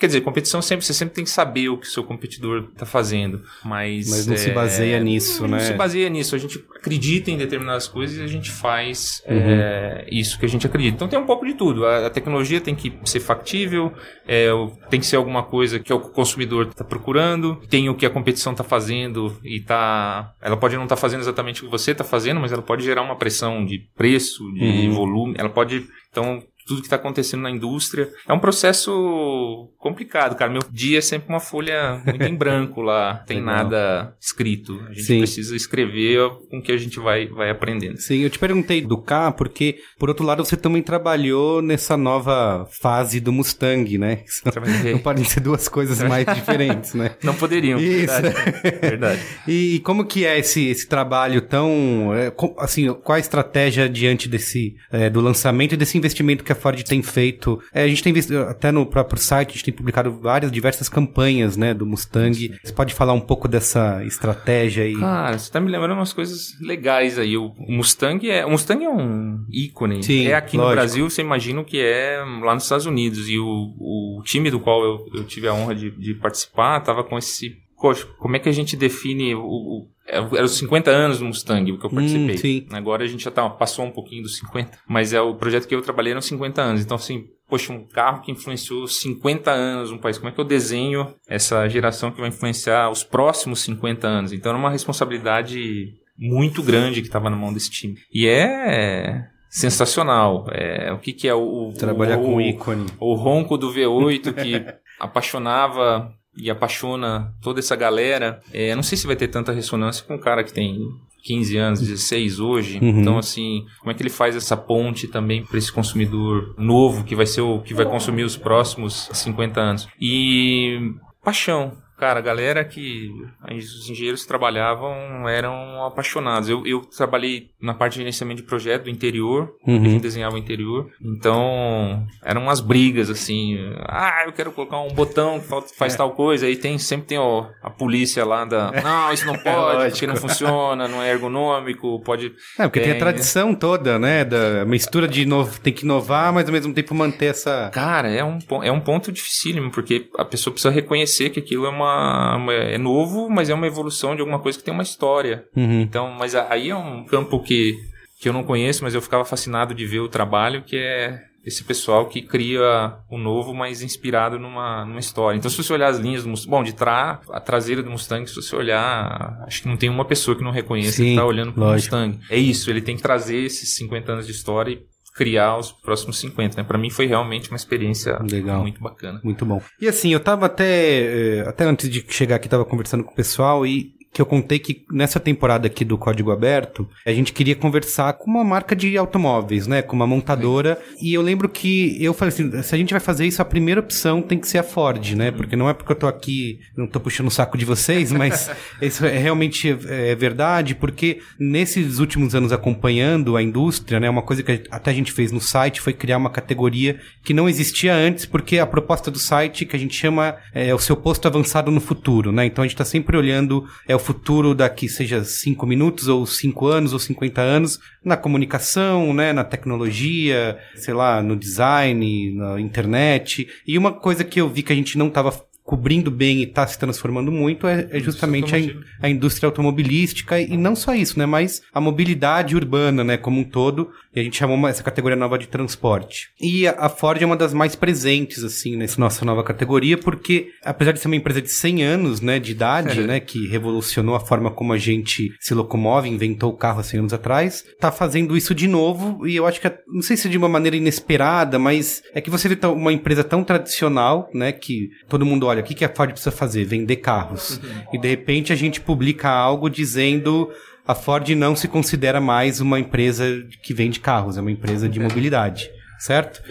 Quer 0.00 0.06
dizer, 0.06 0.22
competição 0.22 0.62
sempre, 0.62 0.84
você 0.86 0.94
sempre 0.94 1.14
tem 1.14 1.24
que 1.24 1.30
saber 1.30 1.68
o 1.68 1.76
que 1.76 1.86
o 1.86 1.90
seu 1.90 2.02
competidor 2.02 2.70
está 2.72 2.86
fazendo, 2.86 3.42
mas... 3.62 4.08
Mas 4.08 4.26
não 4.26 4.34
se 4.34 4.48
é, 4.48 4.52
baseia 4.54 4.98
nisso, 4.98 5.42
não 5.42 5.58
né? 5.58 5.60
se 5.60 5.74
baseia 5.74 6.08
nisso. 6.08 6.34
A 6.34 6.38
gente 6.38 6.64
acredita 6.74 7.30
em 7.30 7.36
determinadas 7.36 7.86
coisas 7.86 8.16
e 8.16 8.22
a 8.22 8.26
gente 8.26 8.50
faz 8.50 9.22
Uhum. 9.28 9.36
é, 9.36 10.06
isso 10.10 10.38
que 10.38 10.46
a 10.46 10.48
gente 10.48 10.66
acredita. 10.66 10.96
Então 10.96 11.06
tem 11.06 11.18
um 11.18 11.26
pouco 11.26 11.44
de 11.44 11.52
tudo. 11.52 11.84
A, 11.84 12.06
a 12.06 12.10
tecnologia 12.10 12.62
tem 12.62 12.74
que 12.74 12.92
ser 13.04 13.20
factível, 13.20 13.92
é, 14.26 14.48
tem 14.88 14.98
que 15.00 15.06
ser 15.06 15.16
alguma 15.16 15.42
coisa 15.42 15.78
que 15.78 15.92
o 15.92 16.00
consumidor 16.00 16.68
está 16.68 16.82
procurando, 16.82 17.56
tem 17.68 17.90
o 17.90 17.94
que 17.94 18.06
a 18.06 18.10
competição 18.10 18.52
está 18.52 18.64
fazendo 18.64 19.36
e 19.44 19.60
tá. 19.60 20.32
Ela 20.40 20.56
pode 20.56 20.76
não 20.76 20.84
estar 20.84 20.96
fazendo 20.96 21.20
exatamente 21.20 21.60
o 21.60 21.66
que 21.66 21.70
você 21.70 21.90
está 21.90 22.04
fazendo, 22.04 22.40
mas 22.40 22.52
ela 22.52 22.62
pode 22.62 22.82
gerar 22.82 23.02
uma 23.02 23.16
pressão 23.16 23.66
de 23.66 23.78
preço, 23.94 24.50
de 24.54 24.64
Uhum. 24.88 24.92
volume. 24.94 25.34
Ela 25.36 25.50
pode. 25.50 25.86
Então, 26.10 26.42
tudo 26.66 26.80
que 26.82 26.86
está 26.86 26.96
acontecendo 26.96 27.40
na 27.42 27.50
indústria. 27.50 28.08
É 28.28 28.32
um 28.32 28.38
processo 28.38 29.68
complicado, 29.80 30.36
cara. 30.36 30.52
Meu 30.52 30.62
dia 30.70 30.98
é 30.98 31.00
sempre 31.00 31.28
uma 31.30 31.40
folha 31.40 32.00
muito 32.04 32.22
em 32.22 32.34
branco 32.34 32.82
lá, 32.82 33.14
tem 33.26 33.38
Legal. 33.38 33.54
nada 33.54 34.14
escrito. 34.20 34.78
A 34.86 34.92
gente 34.92 35.02
Sim. 35.04 35.18
precisa 35.18 35.56
escrever 35.56 36.20
com 36.50 36.58
o 36.58 36.62
que 36.62 36.70
a 36.70 36.76
gente 36.76 37.00
vai, 37.00 37.26
vai 37.26 37.50
aprendendo. 37.50 37.96
Sim, 37.96 38.18
eu 38.20 38.30
te 38.30 38.38
perguntei 38.38 38.82
do 38.82 38.98
K 38.98 39.32
porque, 39.32 39.78
por 39.98 40.08
outro 40.10 40.24
lado, 40.24 40.44
você 40.44 40.56
também 40.56 40.82
trabalhou 40.82 41.62
nessa 41.62 41.96
nova 41.96 42.68
fase 42.70 43.20
do 43.20 43.32
Mustang, 43.32 43.96
né? 43.96 44.22
Trabalhei. 44.44 44.92
Não 44.92 44.98
podem 44.98 45.24
ser 45.24 45.40
duas 45.40 45.66
coisas 45.68 46.02
mais 46.02 46.26
diferentes, 46.26 46.94
né? 46.94 47.12
Não 47.22 47.34
poderiam. 47.34 47.80
Isso. 47.80 48.06
Verdade. 48.20 48.60
verdade. 48.80 49.20
E 49.48 49.80
como 49.80 50.04
que 50.04 50.26
é 50.26 50.38
esse, 50.38 50.68
esse 50.68 50.86
trabalho 50.86 51.40
tão... 51.40 52.12
é, 52.14 52.30
com- 52.30 52.54
assim, 52.58 52.92
qual 52.92 53.16
a 53.16 53.20
estratégia 53.20 53.88
diante 53.88 54.28
desse, 54.28 54.76
é, 54.92 55.08
do 55.08 55.20
lançamento 55.20 55.72
e 55.72 55.76
desse 55.76 55.96
investimento 55.96 56.44
que 56.44 56.52
a 56.52 56.54
Ford 56.54 56.82
tem 56.82 57.02
feito? 57.02 57.58
É, 57.72 57.82
a 57.82 57.88
gente 57.88 58.02
tem 58.02 58.12
visto, 58.12 58.36
até 58.36 58.70
no 58.70 58.84
próprio 58.84 59.18
site, 59.18 59.50
a 59.50 59.52
gente 59.52 59.69
tem 59.70 59.76
publicado 59.76 60.10
várias, 60.12 60.50
diversas 60.50 60.88
campanhas, 60.88 61.56
né, 61.56 61.72
do 61.72 61.86
Mustang. 61.86 62.58
Você 62.62 62.72
pode 62.72 62.94
falar 62.94 63.12
um 63.12 63.20
pouco 63.20 63.46
dessa 63.48 64.04
estratégia 64.04 64.84
aí? 64.84 64.98
Cara, 64.98 65.38
você 65.38 65.50
tá 65.50 65.60
me 65.60 65.70
lembrando 65.70 65.94
umas 65.94 66.12
coisas 66.12 66.58
legais 66.60 67.18
aí. 67.18 67.36
O 67.36 67.52
Mustang 67.68 68.28
é, 68.28 68.44
o 68.44 68.50
Mustang 68.50 68.84
é 68.84 68.90
um 68.90 69.44
ícone. 69.50 70.02
Sim, 70.02 70.26
é 70.26 70.34
aqui 70.34 70.56
no 70.56 70.64
lógico. 70.64 70.80
Brasil, 70.80 71.10
você 71.10 71.22
imagina 71.22 71.60
o 71.60 71.64
que 71.64 71.80
é 71.80 72.22
lá 72.42 72.54
nos 72.54 72.64
Estados 72.64 72.86
Unidos. 72.86 73.28
E 73.28 73.38
o, 73.38 73.44
o 73.46 74.22
time 74.24 74.50
do 74.50 74.60
qual 74.60 74.82
eu, 74.82 75.06
eu 75.14 75.24
tive 75.24 75.48
a 75.48 75.54
honra 75.54 75.74
de, 75.74 75.90
de 75.90 76.14
participar 76.14 76.80
tava 76.80 77.04
com 77.04 77.16
esse. 77.16 77.56
Poxa, 77.80 78.06
como 78.18 78.36
é 78.36 78.38
que 78.38 78.48
a 78.48 78.52
gente 78.52 78.76
define 78.76 79.34
o. 79.34 79.42
o 79.42 79.90
era 80.06 80.44
os 80.44 80.58
50 80.58 80.90
anos 80.90 81.20
do 81.20 81.24
Mustang 81.24 81.64
que 81.78 81.86
eu 81.86 81.90
participei. 81.90 82.34
Hum, 82.34 82.38
sim. 82.38 82.66
Agora 82.72 83.04
a 83.04 83.06
gente 83.06 83.22
já 83.22 83.30
tá, 83.30 83.48
passou 83.48 83.84
um 83.84 83.92
pouquinho 83.92 84.22
dos 84.22 84.36
50, 84.38 84.78
mas 84.88 85.12
é 85.12 85.20
o 85.20 85.36
projeto 85.36 85.68
que 85.68 85.74
eu 85.74 85.80
trabalhei 85.80 86.10
eram 86.10 86.20
50 86.20 86.60
anos. 86.60 86.82
Então, 86.82 86.96
assim, 86.96 87.26
poxa, 87.50 87.72
um 87.72 87.84
carro 87.84 88.22
que 88.22 88.30
influenciou 88.30 88.86
50 88.86 89.50
anos 89.50 89.90
no 89.90 89.98
país. 89.98 90.16
Como 90.16 90.30
é 90.30 90.32
que 90.32 90.40
eu 90.40 90.44
desenho 90.44 91.14
essa 91.28 91.68
geração 91.68 92.10
que 92.10 92.20
vai 92.20 92.28
influenciar 92.28 92.90
os 92.90 93.02
próximos 93.04 93.60
50 93.60 94.06
anos? 94.06 94.32
Então, 94.32 94.50
era 94.50 94.58
uma 94.58 94.70
responsabilidade 94.70 95.94
muito 96.16 96.62
grande 96.62 97.00
que 97.00 97.08
estava 97.08 97.28
na 97.28 97.36
mão 97.36 97.52
desse 97.52 97.70
time. 97.70 97.98
E 98.12 98.26
é 98.28 99.26
sensacional. 99.50 100.46
É, 100.52 100.92
o 100.92 100.98
que, 100.98 101.12
que 101.12 101.26
é 101.26 101.34
o. 101.34 101.72
Trabalhar 101.76 102.18
o, 102.18 102.22
com 102.22 102.36
o, 102.36 102.40
ícone. 102.40 102.86
o 103.00 103.14
ronco 103.14 103.58
do 103.58 103.72
V8 103.72 104.32
que 104.32 104.64
apaixonava 105.00 106.14
e 106.36 106.48
apaixona 106.48 107.34
toda 107.42 107.58
essa 107.58 107.74
galera. 107.74 108.40
É, 108.52 108.74
não 108.74 108.82
sei 108.82 108.96
se 108.96 109.06
vai 109.06 109.16
ter 109.16 109.28
tanta 109.28 109.52
ressonância 109.52 110.04
com 110.04 110.14
um 110.14 110.20
cara 110.20 110.44
que 110.44 110.52
tem 110.52 110.78
15 111.22 111.56
anos, 111.56 111.80
16 111.80 112.40
hoje. 112.40 112.78
Uhum. 112.78 113.00
Então, 113.00 113.18
assim, 113.18 113.64
como 113.78 113.90
é 113.90 113.94
que 113.94 114.02
ele 114.02 114.10
faz 114.10 114.36
essa 114.36 114.56
ponte 114.56 115.06
também 115.06 115.44
para 115.44 115.58
esse 115.58 115.72
consumidor 115.72 116.54
novo 116.58 117.04
que 117.04 117.14
vai 117.14 117.26
ser 117.26 117.40
o 117.40 117.60
que 117.60 117.74
vai 117.74 117.86
consumir 117.86 118.24
os 118.24 118.36
próximos 118.36 119.08
50 119.12 119.60
anos? 119.60 119.88
E 120.00 120.92
paixão. 121.22 121.76
Cara, 122.00 122.18
a 122.18 122.22
galera 122.22 122.64
que 122.64 123.10
os 123.50 123.88
engenheiros 123.90 124.22
que 124.22 124.28
trabalhavam 124.28 125.28
eram 125.28 125.84
apaixonados. 125.84 126.48
Eu, 126.48 126.66
eu 126.66 126.80
trabalhei 126.80 127.50
na 127.60 127.74
parte 127.74 127.92
de 127.92 127.98
gerenciamento 127.98 128.40
de 128.42 128.48
projeto 128.48 128.84
do 128.84 128.90
interior, 128.90 129.52
Uhum. 129.66 129.76
a 129.84 129.88
gente 129.88 130.00
desenhava 130.02 130.34
o 130.34 130.38
interior. 130.38 130.90
Então, 131.30 132.06
eram 132.24 132.42
umas 132.42 132.60
brigas, 132.60 133.10
assim. 133.10 133.56
Ah, 133.86 134.22
eu 134.26 134.32
quero 134.32 134.50
colocar 134.52 134.80
um 134.80 134.88
botão 134.94 135.38
que 135.38 135.46
fa- 135.46 135.62
faz 135.76 135.94
tal 135.94 136.12
coisa. 136.12 136.46
Aí 136.46 136.56
tem, 136.56 136.78
sempre 136.78 137.06
tem 137.08 137.18
ó, 137.18 137.46
a 137.62 137.70
polícia 137.70 138.24
lá 138.24 138.44
da. 138.44 138.72
Não, 138.82 139.12
isso 139.12 139.26
não 139.26 139.36
pode, 139.38 139.90
porque 139.90 140.06
não 140.06 140.16
funciona, 140.16 140.88
não 140.88 141.02
é 141.02 141.10
ergonômico, 141.10 142.00
pode. 142.02 142.32
É, 142.58 142.62
porque 142.64 142.80
tem 142.80 142.90
a 142.90 142.94
Tem, 142.94 143.00
tradição 143.00 143.54
toda, 143.54 143.98
né? 143.98 144.24
Da 144.24 144.64
mistura 144.64 145.06
de 145.06 145.24
novo, 145.26 145.60
tem 145.60 145.72
que 145.72 145.84
inovar, 145.84 146.32
mas 146.32 146.46
ao 146.46 146.52
mesmo 146.52 146.72
tempo 146.72 146.94
manter 146.94 147.26
essa. 147.26 147.70
Cara, 147.72 148.08
é 148.10 148.24
um, 148.24 148.38
é 148.62 148.72
um 148.72 148.80
ponto 148.80 149.12
dificílimo, 149.12 149.70
porque 149.70 150.08
a 150.18 150.24
pessoa 150.24 150.52
precisa 150.52 150.72
reconhecer 150.72 151.30
que 151.30 151.40
aquilo 151.40 151.66
é 151.66 151.68
uma, 151.68 151.89
uma- 152.36 152.52
é 152.52 152.78
novo, 152.78 153.28
mas 153.30 153.48
é 153.50 153.54
uma 153.54 153.66
evolução 153.66 154.14
de 154.14 154.20
alguma 154.20 154.38
coisa 154.38 154.58
que 154.58 154.64
tem 154.64 154.72
uma 154.74 154.82
história. 154.82 155.44
Uhum. 155.56 155.80
Então, 155.82 156.10
mas 156.18 156.34
aí 156.34 156.70
é 156.70 156.76
um 156.76 157.04
campo 157.04 157.40
que, 157.40 157.74
que 158.20 158.28
eu 158.28 158.32
não 158.32 158.42
conheço, 158.44 158.82
mas 158.84 158.94
eu 158.94 159.00
ficava 159.02 159.24
fascinado 159.24 159.74
de 159.74 159.86
ver 159.86 160.00
o 160.00 160.08
trabalho 160.08 160.62
que 160.62 160.76
é 160.76 161.20
esse 161.42 161.64
pessoal 161.64 162.04
que 162.06 162.20
cria 162.20 162.92
o 163.10 163.16
novo, 163.16 163.54
mas 163.54 163.80
inspirado 163.80 164.38
numa, 164.38 164.84
numa 164.84 165.00
história. 165.00 165.38
Então, 165.38 165.50
se 165.50 165.56
você 165.56 165.72
olhar 165.72 165.88
as 165.88 165.98
linhas 165.98 166.22
do 166.22 166.28
Mustang, 166.28 166.50
bom, 166.50 166.62
de 166.62 166.74
trás, 166.74 167.18
a 167.30 167.40
traseira 167.40 167.82
do 167.82 167.90
Mustang, 167.90 168.28
se 168.28 168.34
você 168.36 168.54
olhar, 168.54 169.42
acho 169.46 169.62
que 169.62 169.68
não 169.68 169.76
tem 169.76 169.88
uma 169.88 170.04
pessoa 170.04 170.36
que 170.36 170.44
não 170.44 170.50
reconheça 170.50 170.98
Sim, 170.98 171.04
que 171.10 171.16
tá 171.16 171.24
olhando 171.24 171.52
pro 171.52 171.62
lógico. 171.64 171.96
Mustang. 171.96 172.18
É 172.28 172.36
isso, 172.36 172.68
ele 172.70 172.82
tem 172.82 172.94
que 172.94 173.00
trazer 173.02 173.38
esses 173.38 173.74
50 173.76 174.12
anos 174.12 174.26
de 174.26 174.32
história 174.32 174.72
e 174.72 174.82
criar 175.14 175.58
os 175.58 175.72
próximos 175.72 176.18
50, 176.18 176.56
né? 176.56 176.64
Para 176.66 176.78
mim 176.78 176.90
foi 176.90 177.06
realmente 177.06 177.50
uma 177.50 177.56
experiência 177.56 178.18
Legal. 178.22 178.60
muito 178.60 178.80
bacana. 178.80 179.20
Muito 179.24 179.44
bom. 179.44 179.60
E 179.80 179.88
assim, 179.88 180.12
eu 180.12 180.20
tava 180.20 180.46
até. 180.46 181.38
eh, 181.38 181.44
Até 181.46 181.64
antes 181.64 181.88
de 181.90 182.04
chegar 182.08 182.36
aqui, 182.36 182.48
tava 182.48 182.64
conversando 182.64 183.04
com 183.04 183.12
o 183.12 183.16
pessoal 183.16 183.66
e 183.66 183.92
que 184.12 184.20
eu 184.20 184.26
contei 184.26 184.58
que 184.58 184.84
nessa 184.90 185.20
temporada 185.20 185.68
aqui 185.68 185.84
do 185.84 185.96
Código 185.96 186.32
Aberto, 186.32 186.88
a 187.06 187.12
gente 187.12 187.32
queria 187.32 187.54
conversar 187.54 188.12
com 188.14 188.28
uma 188.28 188.42
marca 188.42 188.74
de 188.74 188.96
automóveis, 188.96 189.68
né? 189.68 189.82
Com 189.82 189.94
uma 189.94 190.06
montadora. 190.06 190.80
E 191.00 191.14
eu 191.14 191.22
lembro 191.22 191.48
que 191.48 191.96
eu 192.02 192.12
falei 192.12 192.34
assim: 192.34 192.62
se 192.62 192.74
a 192.74 192.78
gente 192.78 192.90
vai 192.90 193.00
fazer 193.00 193.26
isso, 193.26 193.40
a 193.40 193.44
primeira 193.44 193.80
opção 193.80 194.20
tem 194.20 194.38
que 194.38 194.48
ser 194.48 194.58
a 194.58 194.62
Ford, 194.64 195.12
né? 195.12 195.30
Porque 195.30 195.54
não 195.54 195.68
é 195.68 195.74
porque 195.74 195.92
eu 195.92 195.96
tô 195.96 196.08
aqui, 196.08 196.58
não 196.76 196.88
tô 196.88 196.98
puxando 196.98 197.28
o 197.28 197.30
saco 197.30 197.56
de 197.56 197.64
vocês, 197.64 198.10
mas 198.12 198.50
isso 198.82 199.06
é 199.06 199.16
realmente 199.16 199.76
é 199.88 200.14
verdade, 200.16 200.74
porque 200.74 201.20
nesses 201.38 202.00
últimos 202.00 202.34
anos 202.34 202.52
acompanhando 202.52 203.36
a 203.36 203.42
indústria, 203.42 204.00
né? 204.00 204.10
Uma 204.10 204.22
coisa 204.22 204.42
que 204.42 204.64
até 204.70 204.90
a 204.90 204.94
gente 204.94 205.12
fez 205.12 205.30
no 205.30 205.40
site 205.40 205.80
foi 205.80 205.92
criar 205.92 206.16
uma 206.16 206.30
categoria 206.30 206.98
que 207.22 207.32
não 207.32 207.48
existia 207.48 207.94
antes, 207.94 208.26
porque 208.26 208.58
a 208.58 208.66
proposta 208.66 209.08
do 209.08 209.20
site 209.20 209.64
que 209.64 209.76
a 209.76 209.78
gente 209.78 209.94
chama 209.94 210.36
é 210.52 210.74
o 210.74 210.78
seu 210.80 210.96
posto 210.96 211.28
avançado 211.28 211.70
no 211.70 211.80
futuro, 211.80 212.32
né? 212.32 212.44
Então 212.44 212.64
a 212.64 212.66
gente 212.66 212.74
está 212.74 212.84
sempre 212.84 213.16
olhando 213.16 213.64
é 213.86 213.94
o 213.94 213.99
futuro 214.00 214.54
daqui, 214.54 214.88
seja 214.88 215.22
5 215.22 215.64
minutos, 215.66 216.08
ou 216.08 216.26
5 216.26 216.66
anos, 216.66 216.92
ou 216.92 216.98
50 216.98 217.40
anos, 217.40 217.78
na 218.04 218.16
comunicação, 218.16 219.14
né? 219.14 219.32
Na 219.32 219.44
tecnologia, 219.44 220.58
sei 220.74 220.94
lá, 220.94 221.22
no 221.22 221.36
design, 221.36 222.34
na 222.34 222.60
internet. 222.60 223.48
E 223.66 223.78
uma 223.78 223.92
coisa 223.92 224.24
que 224.24 224.40
eu 224.40 224.48
vi 224.48 224.62
que 224.62 224.72
a 224.72 224.76
gente 224.76 224.98
não 224.98 225.06
estava 225.06 225.30
cobrindo 225.70 226.10
bem 226.10 226.38
e 226.38 226.42
está 226.42 226.66
se 226.66 226.76
transformando 226.76 227.30
muito 227.30 227.64
é, 227.68 227.86
é 227.92 228.00
justamente 228.00 228.52
a, 228.56 228.58
in- 228.58 228.80
a 229.00 229.08
indústria 229.08 229.46
automobilística 229.46 230.40
e 230.40 230.56
não 230.56 230.74
só 230.74 230.92
isso, 230.96 231.16
né, 231.16 231.26
mas 231.26 231.62
a 231.72 231.80
mobilidade 231.80 232.56
urbana, 232.56 233.04
né, 233.04 233.16
como 233.16 233.40
um 233.40 233.44
todo, 233.44 233.88
e 234.12 234.18
a 234.18 234.22
gente 234.24 234.36
chamou 234.36 234.66
essa 234.66 234.82
categoria 234.82 235.14
nova 235.16 235.38
de 235.38 235.46
transporte. 235.46 236.30
E 236.40 236.66
a, 236.66 236.72
a 236.72 236.88
Ford 236.88 237.22
é 237.22 237.24
uma 237.26 237.36
das 237.36 237.54
mais 237.54 237.76
presentes, 237.76 238.42
assim, 238.42 238.74
nessa 238.76 239.00
nossa 239.00 239.24
nova 239.24 239.44
categoria, 239.44 239.96
porque 239.96 240.48
apesar 240.64 240.90
de 240.90 240.98
ser 240.98 241.06
uma 241.06 241.14
empresa 241.14 241.40
de 241.40 241.50
100 241.50 241.82
anos, 241.84 242.20
né, 242.20 242.40
de 242.40 242.50
idade, 242.50 243.02
né, 243.02 243.20
que 243.20 243.46
revolucionou 243.46 244.16
a 244.16 244.20
forma 244.20 244.50
como 244.50 244.72
a 244.72 244.78
gente 244.78 245.32
se 245.38 245.54
locomove, 245.54 246.08
inventou 246.08 246.50
o 246.50 246.56
carro 246.56 246.80
há 246.80 246.82
100 246.82 246.98
anos 247.00 247.12
atrás, 247.12 247.64
tá 247.78 247.92
fazendo 247.92 248.36
isso 248.36 248.52
de 248.56 248.66
novo, 248.66 249.24
e 249.24 249.36
eu 249.36 249.46
acho 249.46 249.60
que, 249.60 249.68
é- 249.68 249.78
não 249.86 250.02
sei 250.02 250.16
se 250.16 250.28
de 250.28 250.36
uma 250.36 250.48
maneira 250.48 250.76
inesperada, 250.76 251.60
mas 251.60 252.02
é 252.12 252.20
que 252.20 252.28
você 252.30 252.48
vê 252.48 252.58
uma 252.66 252.92
empresa 252.92 253.22
tão 253.22 253.44
tradicional, 253.44 254.28
né, 254.34 254.50
que 254.50 254.90
todo 255.08 255.24
mundo 255.24 255.46
olha, 255.46 255.59
o 255.60 255.64
que, 255.64 255.74
que 255.74 255.84
a 255.84 255.88
Ford 255.88 256.10
precisa 256.10 256.30
fazer? 256.30 256.64
Vender 256.64 256.96
carros. 256.96 257.60
E 257.92 257.98
de 257.98 258.08
repente 258.08 258.52
a 258.52 258.56
gente 258.56 258.80
publica 258.80 259.28
algo 259.28 259.68
dizendo 259.68 260.50
a 260.86 260.94
Ford 260.94 261.28
não 261.30 261.54
se 261.54 261.68
considera 261.68 262.20
mais 262.20 262.60
uma 262.60 262.78
empresa 262.78 263.24
que 263.62 263.72
vende 263.72 264.00
carros, 264.00 264.36
é 264.36 264.40
uma 264.40 264.50
empresa 264.50 264.88
de 264.88 264.98
mobilidade, 264.98 265.70
certo? 265.98 266.42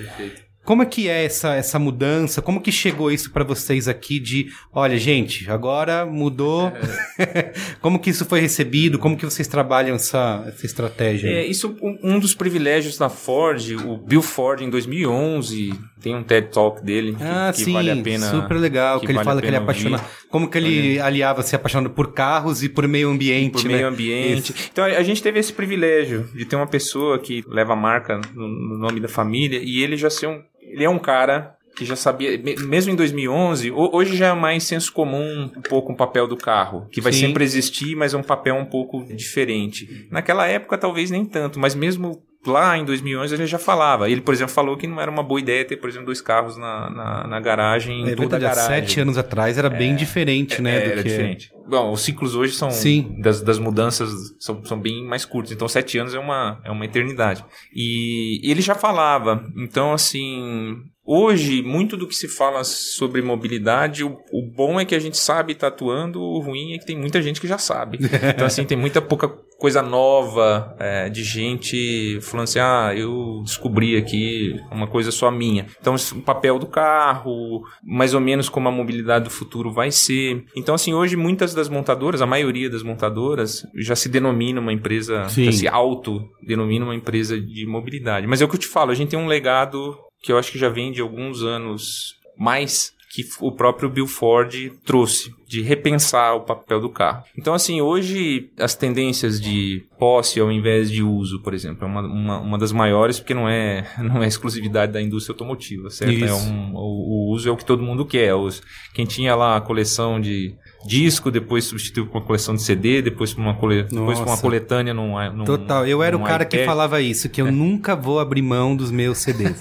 Como 0.69 0.84
é 0.84 0.86
que 0.86 1.10
é 1.10 1.25
essa, 1.25 1.55
essa 1.55 1.79
mudança? 1.79 2.43
Como 2.43 2.62
que 2.62 2.71
chegou 2.71 3.12
isso 3.12 3.32
para 3.32 3.43
vocês 3.43 3.88
aqui 3.88 4.19
de, 4.19 4.51
olha, 4.71 4.99
gente, 4.99 5.49
agora 5.49 6.05
mudou. 6.05 6.71
Como 7.82 7.97
que 7.97 8.12
isso 8.12 8.23
foi 8.23 8.39
recebido? 8.39 8.99
Como 8.99 9.17
que 9.17 9.25
vocês 9.25 9.47
trabalham 9.47 9.95
essa, 9.95 10.43
essa 10.47 10.67
estratégia? 10.67 11.27
É, 11.27 11.43
isso 11.43 11.75
um, 11.82 11.97
um 12.03 12.19
dos 12.19 12.36
privilégios 12.36 12.99
da 12.99 13.10
Ford, 13.10 13.60
o 13.84 13.97
Bill 13.97 14.21
Ford 14.21 14.62
em 14.62 14.69
2011, 14.69 15.73
tem 15.99 16.15
um 16.15 16.21
TED 16.21 16.49
Talk 16.49 16.84
dele 16.84 17.15
que, 17.15 17.23
Ah, 17.23 17.51
que 17.51 17.63
sim, 17.63 17.73
vale 17.73 17.89
a 17.89 17.95
pena. 17.97 18.29
super 18.29 18.53
legal, 18.53 18.99
que, 18.99 19.08
ele 19.08 19.13
vale 19.13 19.25
fala 19.25 19.41
que 19.41 19.47
ele 19.47 19.55
é 19.55 19.60
apaixonado. 19.60 20.05
Como 20.29 20.47
que 20.47 20.58
ele 20.60 20.99
aliava 20.99 21.41
se 21.41 21.55
apaixonando 21.55 21.89
por 21.89 22.13
carros 22.13 22.62
e 22.62 22.69
por 22.69 22.88
meio 22.88 23.10
ambiente, 23.10 23.53
por 23.53 23.65
né? 23.65 23.73
meio 23.77 23.88
ambiente. 23.88 24.53
Então 24.71 24.86
a 24.86 24.99
a 24.99 25.03
gente 25.03 25.23
teve 25.23 25.39
esse 25.39 25.51
privilégio 25.51 26.29
de 26.36 26.45
ter 26.45 26.55
uma 26.55 26.67
pessoa 26.67 27.17
que 27.17 27.43
leva 27.47 27.73
a 27.73 27.75
marca 27.75 28.21
no, 28.36 28.47
no 28.47 28.77
nome 28.77 28.99
da 28.99 29.08
família 29.08 29.60
e 29.63 29.82
ele 29.82 29.95
já 29.97 30.10
ser 30.10 30.27
um, 30.27 30.41
ele 30.69 30.84
é 30.84 30.89
um 30.89 30.99
cara 30.99 31.55
que 31.75 31.86
já 31.86 31.95
sabia, 31.95 32.38
me- 32.38 32.55
mesmo 32.58 32.91
em 32.91 32.95
2011, 32.95 33.71
ho- 33.71 33.89
hoje 33.95 34.17
já 34.17 34.27
é 34.27 34.34
mais 34.34 34.63
senso 34.63 34.91
comum 34.91 35.49
um 35.55 35.62
pouco 35.62 35.93
o 35.93 35.95
papel 35.95 36.27
do 36.27 36.36
carro, 36.36 36.88
que 36.91 36.99
vai 36.99 37.13
Sim. 37.13 37.19
sempre 37.27 37.43
existir, 37.43 37.95
mas 37.95 38.13
é 38.13 38.17
um 38.17 38.23
papel 38.23 38.55
um 38.55 38.65
pouco 38.65 39.05
diferente. 39.05 40.08
Naquela 40.12 40.45
época 40.47 40.77
talvez 40.77 41.10
nem 41.10 41.23
tanto, 41.25 41.58
mas 41.60 41.75
mesmo 41.75 42.21
lá 42.45 42.78
em 42.78 42.86
2011 42.86 43.36
ele 43.36 43.45
já 43.45 43.60
falava. 43.60 44.10
Ele, 44.10 44.21
por 44.21 44.34
exemplo, 44.34 44.54
falou 44.54 44.78
que 44.78 44.88
não 44.88 44.99
era 44.99 45.10
uma 45.12 45.23
boa 45.23 45.39
ideia 45.39 45.65
ter, 45.65 45.78
por 45.78 45.89
exemplo, 45.89 46.06
dois 46.08 46.21
carros 46.21 46.58
na, 46.58 46.89
na, 46.89 47.28
na 47.28 47.39
garagem, 47.39 48.02
em 48.02 48.10
É 48.10 48.15
verdade, 48.15 48.43
garagem. 48.43 48.65
sete 48.67 48.99
anos 48.99 49.17
atrás 49.17 49.58
era 49.58 49.69
bem 49.69 49.95
diferente, 49.95 50.62
né? 50.62 50.78
É, 50.78 50.80
do 50.82 50.91
era 50.91 51.04
que 51.04 51.10
diferente. 51.10 51.52
Bom, 51.67 51.91
os 51.91 52.02
ciclos 52.02 52.36
hoje 52.36 52.54
são 52.54 52.71
Sim. 52.71 53.15
das, 53.21 53.41
das 53.41 53.60
mudanças 53.60 54.10
são, 54.39 54.63
são 54.65 54.80
bem 54.80 55.06
mais 55.06 55.23
curtos. 55.25 55.52
Então, 55.52 55.67
sete 55.67 55.97
anos 55.97 56.13
é 56.15 56.19
uma, 56.19 56.60
é 56.63 56.71
uma 56.71 56.86
eternidade. 56.86 57.45
E 57.73 58.41
ele 58.43 58.62
já 58.62 58.73
falava. 58.73 59.43
Então, 59.56 59.93
assim, 59.93 60.75
hoje, 61.10 61.63
muito 61.63 61.98
do 61.98 62.08
que 62.08 62.15
se 62.15 62.28
fala 62.28 62.63
sobre 62.63 63.19
mobilidade, 63.19 64.04
o, 64.04 64.19
o 64.32 64.45
bom 64.45 64.80
é 64.80 64.86
que 64.86 64.93
a 64.93 65.00
gente 65.00 65.17
sabe 65.17 65.56
tá 65.56 65.67
atuando, 65.67 66.22
o 66.22 66.39
ruim 66.39 66.74
é 66.74 66.78
que 66.78 66.86
tem 66.86 66.95
muita 66.95 67.19
gente 67.19 67.41
que 67.41 67.48
já 67.48 67.58
sabe. 67.58 67.98
Então, 68.30 68.45
assim, 68.45 68.63
tem 68.63 68.78
muita 68.78 69.02
pouca 69.02 69.28
coisa 69.58 69.82
nova 69.82 70.76
é, 70.78 71.10
de 71.10 71.24
gente 71.24 72.19
falando 72.22 72.43
assim, 72.43 72.60
ah, 72.60 72.93
eu 72.95 73.41
descobri 73.43 73.98
aqui 73.98 74.56
uma 74.72 74.88
coisa 74.88 75.12
só 75.12 75.32
minha. 75.32 75.65
Então, 75.80 75.95
o 75.95 76.22
papel 76.22 76.60
do 76.60 76.67
carro, 76.67 77.63
mais 77.84 78.13
ou 78.13 78.19
menos 78.19 78.50
como 78.50 78.67
a 78.67 78.72
mobilidade 78.72 79.26
do 79.26 79.32
futuro 79.32 79.72
vai 79.72 79.89
ser. 79.89 80.43
Então, 80.56 80.76
assim, 80.76 80.93
hoje 80.93 81.15
muitas 81.15 81.54
das 81.54 81.69
montadoras, 81.69 82.22
a 82.22 82.26
maioria 82.26 82.69
das 82.69 82.84
montadoras, 82.84 83.63
já 83.76 83.95
se 83.95 84.10
denomina 84.10 84.60
uma 84.60 84.74
empresa, 84.74 85.28
Sim. 85.30 85.45
já 85.45 85.52
se 85.52 85.67
auto-denomina 85.67 86.86
uma 86.86 86.95
empresa 86.95 87.39
de 87.39 87.65
mobilidade. 87.65 88.28
Mas 88.28 88.41
é 88.41 88.45
o 88.45 88.48
que 88.48 88.56
eu 88.56 88.60
te 88.60 88.67
falo, 88.67 88.91
a 88.91 88.95
gente 88.95 89.10
tem 89.10 89.19
um 89.19 89.28
legado 89.28 89.98
que 90.21 90.32
eu 90.32 90.38
acho 90.38 90.51
que 90.51 90.60
já 90.60 90.69
vem 90.69 90.91
de 90.91 91.01
alguns 91.01 91.43
anos 91.43 92.15
mais 92.38 92.93
que 93.10 93.25
o 93.39 93.51
próprio 93.51 93.89
Bill 93.89 94.05
Ford 94.05 94.71
trouxe, 94.86 95.34
de 95.47 95.63
repensar 95.63 96.36
o 96.36 96.41
papel 96.41 96.79
do 96.79 96.89
carro. 96.89 97.23
Então, 97.36 97.55
assim, 97.55 97.82
hoje 97.82 98.51
as 98.58 98.75
tendências 98.75 99.41
de 99.41 99.84
posse 99.97 100.39
ao 100.39 100.51
invés 100.51 100.91
de 100.91 101.01
uso, 101.01 101.41
por 101.41 101.55
exemplo, 101.55 101.84
é 101.84 101.88
uma, 101.88 102.01
uma, 102.01 102.39
uma 102.39 102.58
das 102.58 102.71
maiores, 102.71 103.19
porque 103.19 103.34
não 103.34 103.49
é, 103.49 103.91
não 103.97 104.21
é 104.21 104.27
exclusividade 104.27 104.93
da 104.93 105.01
indústria 105.01 105.34
automotiva, 105.34 105.89
certo? 105.89 106.23
É 106.23 106.34
um, 106.34 106.75
o, 106.75 107.29
o 107.29 107.34
uso 107.34 107.49
é 107.49 107.51
o 107.51 107.58
que 107.58 107.65
todo 107.65 107.82
mundo 107.82 108.05
quer. 108.05 108.36
Os, 108.36 108.62
quem 108.93 109.05
tinha 109.05 109.36
lá 109.36 109.58
a 109.58 109.62
coleção 109.62 110.21
de 110.21 110.55
disco, 110.86 111.30
depois 111.30 111.65
substituiu 111.65 112.08
por 112.08 112.20
uma 112.20 112.26
coleção 112.26 112.56
de 112.56 112.62
CD, 112.62 113.02
depois 113.02 113.34
por 113.34 113.42
uma, 113.42 113.54
cole... 113.54 113.84
depois 113.84 114.20
por 114.20 114.28
uma 114.28 114.38
coletânea 114.38 114.94
num, 114.94 115.15
num 115.34 115.46
Total, 115.46 115.86
eu 115.86 116.02
era 116.02 116.15
o 116.15 116.24
cara 116.24 116.46
que 116.46 116.58
iPad. 116.58 116.68
falava 116.68 117.02
isso, 117.02 117.30
que 117.30 117.42
eu 117.42 117.52
nunca 117.52 117.96
vou 117.96 118.20
abrir 118.20 118.42
mão 118.42 118.76
dos 118.76 118.92
meus 118.92 119.18
CDs. 119.20 119.58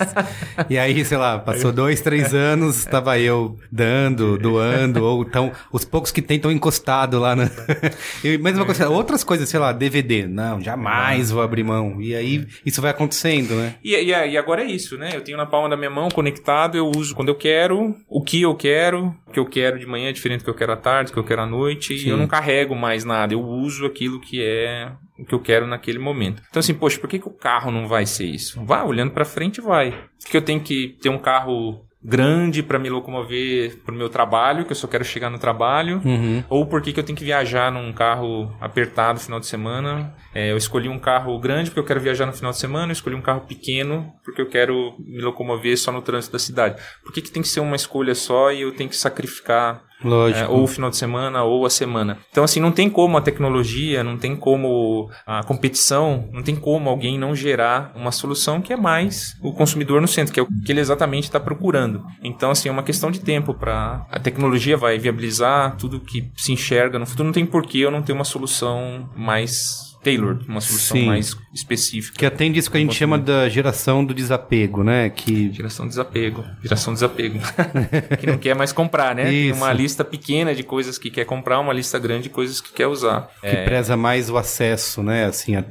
e 0.70 0.78
aí, 0.78 1.04
sei 1.04 1.18
lá, 1.18 1.38
passou 1.38 1.72
dois, 1.72 2.00
três 2.00 2.34
anos, 2.34 2.78
estava 2.78 3.18
eu 3.18 3.56
dando, 3.70 4.38
doando, 4.38 5.04
ou 5.04 5.22
então 5.22 5.52
os 5.72 5.84
poucos 5.84 6.10
que 6.10 6.22
tentam 6.22 6.50
encostado 6.50 7.18
lá 7.18 7.34
na. 7.34 7.50
eu, 8.22 8.38
mesma 8.38 8.64
coisa, 8.64 8.88
outras 8.88 9.24
coisas, 9.24 9.48
sei 9.48 9.60
lá, 9.60 9.72
DVD. 9.72 10.26
Não, 10.26 10.60
jamais 10.60 11.30
vou 11.30 11.42
abrir 11.42 11.64
mão. 11.64 12.00
E 12.00 12.14
aí 12.14 12.46
isso 12.64 12.80
vai 12.80 12.90
acontecendo, 12.90 13.54
né? 13.54 13.74
E, 13.82 13.94
e, 13.94 14.08
e 14.08 14.36
agora 14.36 14.62
é 14.62 14.66
isso, 14.66 14.96
né? 14.96 15.10
Eu 15.14 15.22
tenho 15.22 15.36
na 15.36 15.46
palma 15.46 15.68
da 15.68 15.76
minha 15.76 15.90
mão, 15.90 16.08
conectado, 16.08 16.76
eu 16.76 16.90
uso 16.96 17.14
quando 17.14 17.28
eu 17.28 17.34
quero, 17.34 17.96
o 18.08 18.22
que 18.22 18.42
eu 18.42 18.54
quero, 18.54 19.14
o 19.26 19.32
que 19.32 19.38
eu 19.38 19.46
quero 19.46 19.78
de 19.78 19.86
manhã 19.86 20.08
é 20.08 20.12
diferente 20.12 20.40
do 20.40 20.44
que 20.44 20.50
eu 20.50 20.54
quero 20.54 20.72
à 20.72 20.76
tarde, 20.76 21.07
que 21.12 21.18
eu 21.18 21.24
quero 21.24 21.42
à 21.42 21.46
noite, 21.46 21.94
e 21.94 21.98
Sim. 21.98 22.10
eu 22.10 22.16
não 22.16 22.26
carrego 22.26 22.74
mais 22.74 23.04
nada, 23.04 23.32
eu 23.34 23.40
uso 23.42 23.86
aquilo 23.86 24.20
que 24.20 24.42
é 24.42 24.92
o 25.18 25.24
que 25.24 25.34
eu 25.34 25.40
quero 25.40 25.66
naquele 25.66 25.98
momento. 25.98 26.42
Então 26.48 26.60
assim, 26.60 26.74
poxa, 26.74 26.98
por 26.98 27.08
que, 27.08 27.18
que 27.18 27.28
o 27.28 27.32
carro 27.32 27.70
não 27.70 27.86
vai 27.88 28.06
ser 28.06 28.26
isso? 28.26 28.64
Vai, 28.64 28.84
olhando 28.84 29.10
pra 29.12 29.24
frente, 29.24 29.60
vai. 29.60 29.90
Por 29.92 30.30
que 30.30 30.36
eu 30.36 30.42
tenho 30.42 30.60
que 30.60 30.96
ter 31.00 31.08
um 31.08 31.18
carro 31.18 31.84
grande 32.00 32.62
para 32.62 32.78
me 32.78 32.88
locomover 32.88 33.78
pro 33.84 33.92
meu 33.92 34.08
trabalho, 34.08 34.64
que 34.64 34.70
eu 34.70 34.76
só 34.76 34.86
quero 34.86 35.04
chegar 35.04 35.28
no 35.28 35.38
trabalho, 35.38 36.00
Uhum. 36.04 36.44
ou 36.48 36.64
por 36.64 36.80
que 36.80 36.92
que 36.92 37.00
eu 37.00 37.04
tenho 37.04 37.18
que 37.18 37.24
viajar 37.24 37.72
num 37.72 37.92
carro 37.92 38.54
apertado 38.60 39.14
no 39.18 39.24
final 39.24 39.40
de 39.40 39.46
semana. 39.46 40.14
É, 40.32 40.52
eu 40.52 40.56
escolhi 40.56 40.88
um 40.88 40.98
carro 40.98 41.36
grande 41.40 41.70
porque 41.70 41.80
eu 41.80 41.84
quero 41.84 41.98
viajar 42.00 42.24
no 42.24 42.32
final 42.32 42.52
de 42.52 42.58
semana, 42.58 42.90
eu 42.90 42.92
escolhi 42.92 43.16
um 43.16 43.20
carro 43.20 43.40
pequeno 43.40 44.12
porque 44.24 44.40
eu 44.40 44.46
quero 44.48 44.94
me 45.00 45.20
locomover 45.20 45.76
só 45.76 45.90
no 45.90 46.00
trânsito 46.00 46.34
da 46.34 46.38
cidade. 46.38 46.80
Por 47.02 47.12
que, 47.12 47.20
que 47.20 47.32
tem 47.32 47.42
que 47.42 47.48
ser 47.48 47.58
uma 47.60 47.74
escolha 47.74 48.14
só 48.14 48.52
e 48.52 48.60
eu 48.62 48.72
tenho 48.72 48.88
que 48.88 48.96
sacrificar 48.96 49.82
Lógico. 50.02 50.44
é, 50.44 50.48
ou 50.48 50.62
o 50.62 50.66
final 50.66 50.90
de 50.90 50.96
semana 50.96 51.42
ou 51.42 51.66
a 51.66 51.70
semana. 51.70 52.18
Então, 52.30 52.44
assim, 52.44 52.60
não 52.60 52.70
tem 52.70 52.88
como 52.88 53.16
a 53.16 53.20
tecnologia, 53.20 54.04
não 54.04 54.16
tem 54.16 54.36
como 54.36 55.10
a 55.26 55.42
competição, 55.42 56.28
não 56.32 56.42
tem 56.42 56.54
como 56.54 56.88
alguém 56.88 57.18
não 57.18 57.34
gerar 57.34 57.92
uma 57.94 58.12
solução 58.12 58.60
que 58.60 58.72
é 58.72 58.76
mais 58.76 59.36
o 59.42 59.52
consumidor 59.52 60.00
no 60.00 60.08
centro, 60.08 60.32
que 60.32 60.40
é 60.40 60.42
o 60.42 60.48
que 60.64 60.72
ele 60.72 60.80
exatamente 60.80 61.24
está 61.24 61.40
procurando. 61.40 62.04
Então, 62.22 62.50
assim, 62.50 62.68
é 62.68 62.72
uma 62.72 62.82
questão 62.82 63.10
de 63.10 63.20
tempo 63.20 63.54
para 63.54 64.06
a 64.10 64.20
tecnologia 64.20 64.76
vai 64.76 64.98
viabilizar 64.98 65.76
tudo 65.76 66.00
que 66.00 66.30
se 66.36 66.52
enxerga 66.52 66.98
no 66.98 67.06
futuro. 67.06 67.26
Não 67.26 67.32
tem 67.32 67.46
porquê 67.46 67.78
eu 67.78 67.90
não 67.90 68.02
ter 68.02 68.12
uma 68.12 68.24
solução 68.24 69.08
mais 69.16 69.87
tailored, 70.02 70.44
uma 70.48 70.60
solução 70.60 70.96
Sim. 70.96 71.06
mais 71.06 71.36
específica. 71.52 72.16
Que 72.18 72.26
atende 72.26 72.58
isso 72.58 72.70
que 72.70 72.76
a 72.76 72.80
gente 72.80 72.94
chama 72.94 73.18
da 73.18 73.48
geração 73.48 74.04
do 74.04 74.14
desapego, 74.14 74.82
né? 74.84 75.10
Que 75.10 75.52
Geração 75.52 75.86
de 75.86 75.90
desapego. 75.90 76.44
Geração 76.62 76.92
de 76.94 77.00
desapego. 77.00 77.38
que 78.20 78.26
não 78.26 78.38
quer 78.38 78.54
mais 78.54 78.72
comprar, 78.72 79.14
né? 79.14 79.24
Tem 79.24 79.48
Isso. 79.50 79.56
uma 79.56 79.72
lista 79.72 80.04
pequena 80.04 80.54
de 80.54 80.62
coisas 80.62 80.98
que 80.98 81.10
quer 81.10 81.24
comprar, 81.24 81.58
uma 81.60 81.72
lista 81.72 81.98
grande 81.98 82.24
de 82.24 82.30
coisas 82.30 82.60
que 82.60 82.72
quer 82.72 82.86
usar. 82.86 83.28
que 83.40 83.56
preza 83.64 83.96
mais 83.96 84.30
o 84.30 84.36
acesso, 84.36 85.02
né? 85.02 85.24
Assim, 85.26 85.56
a- 85.56 85.64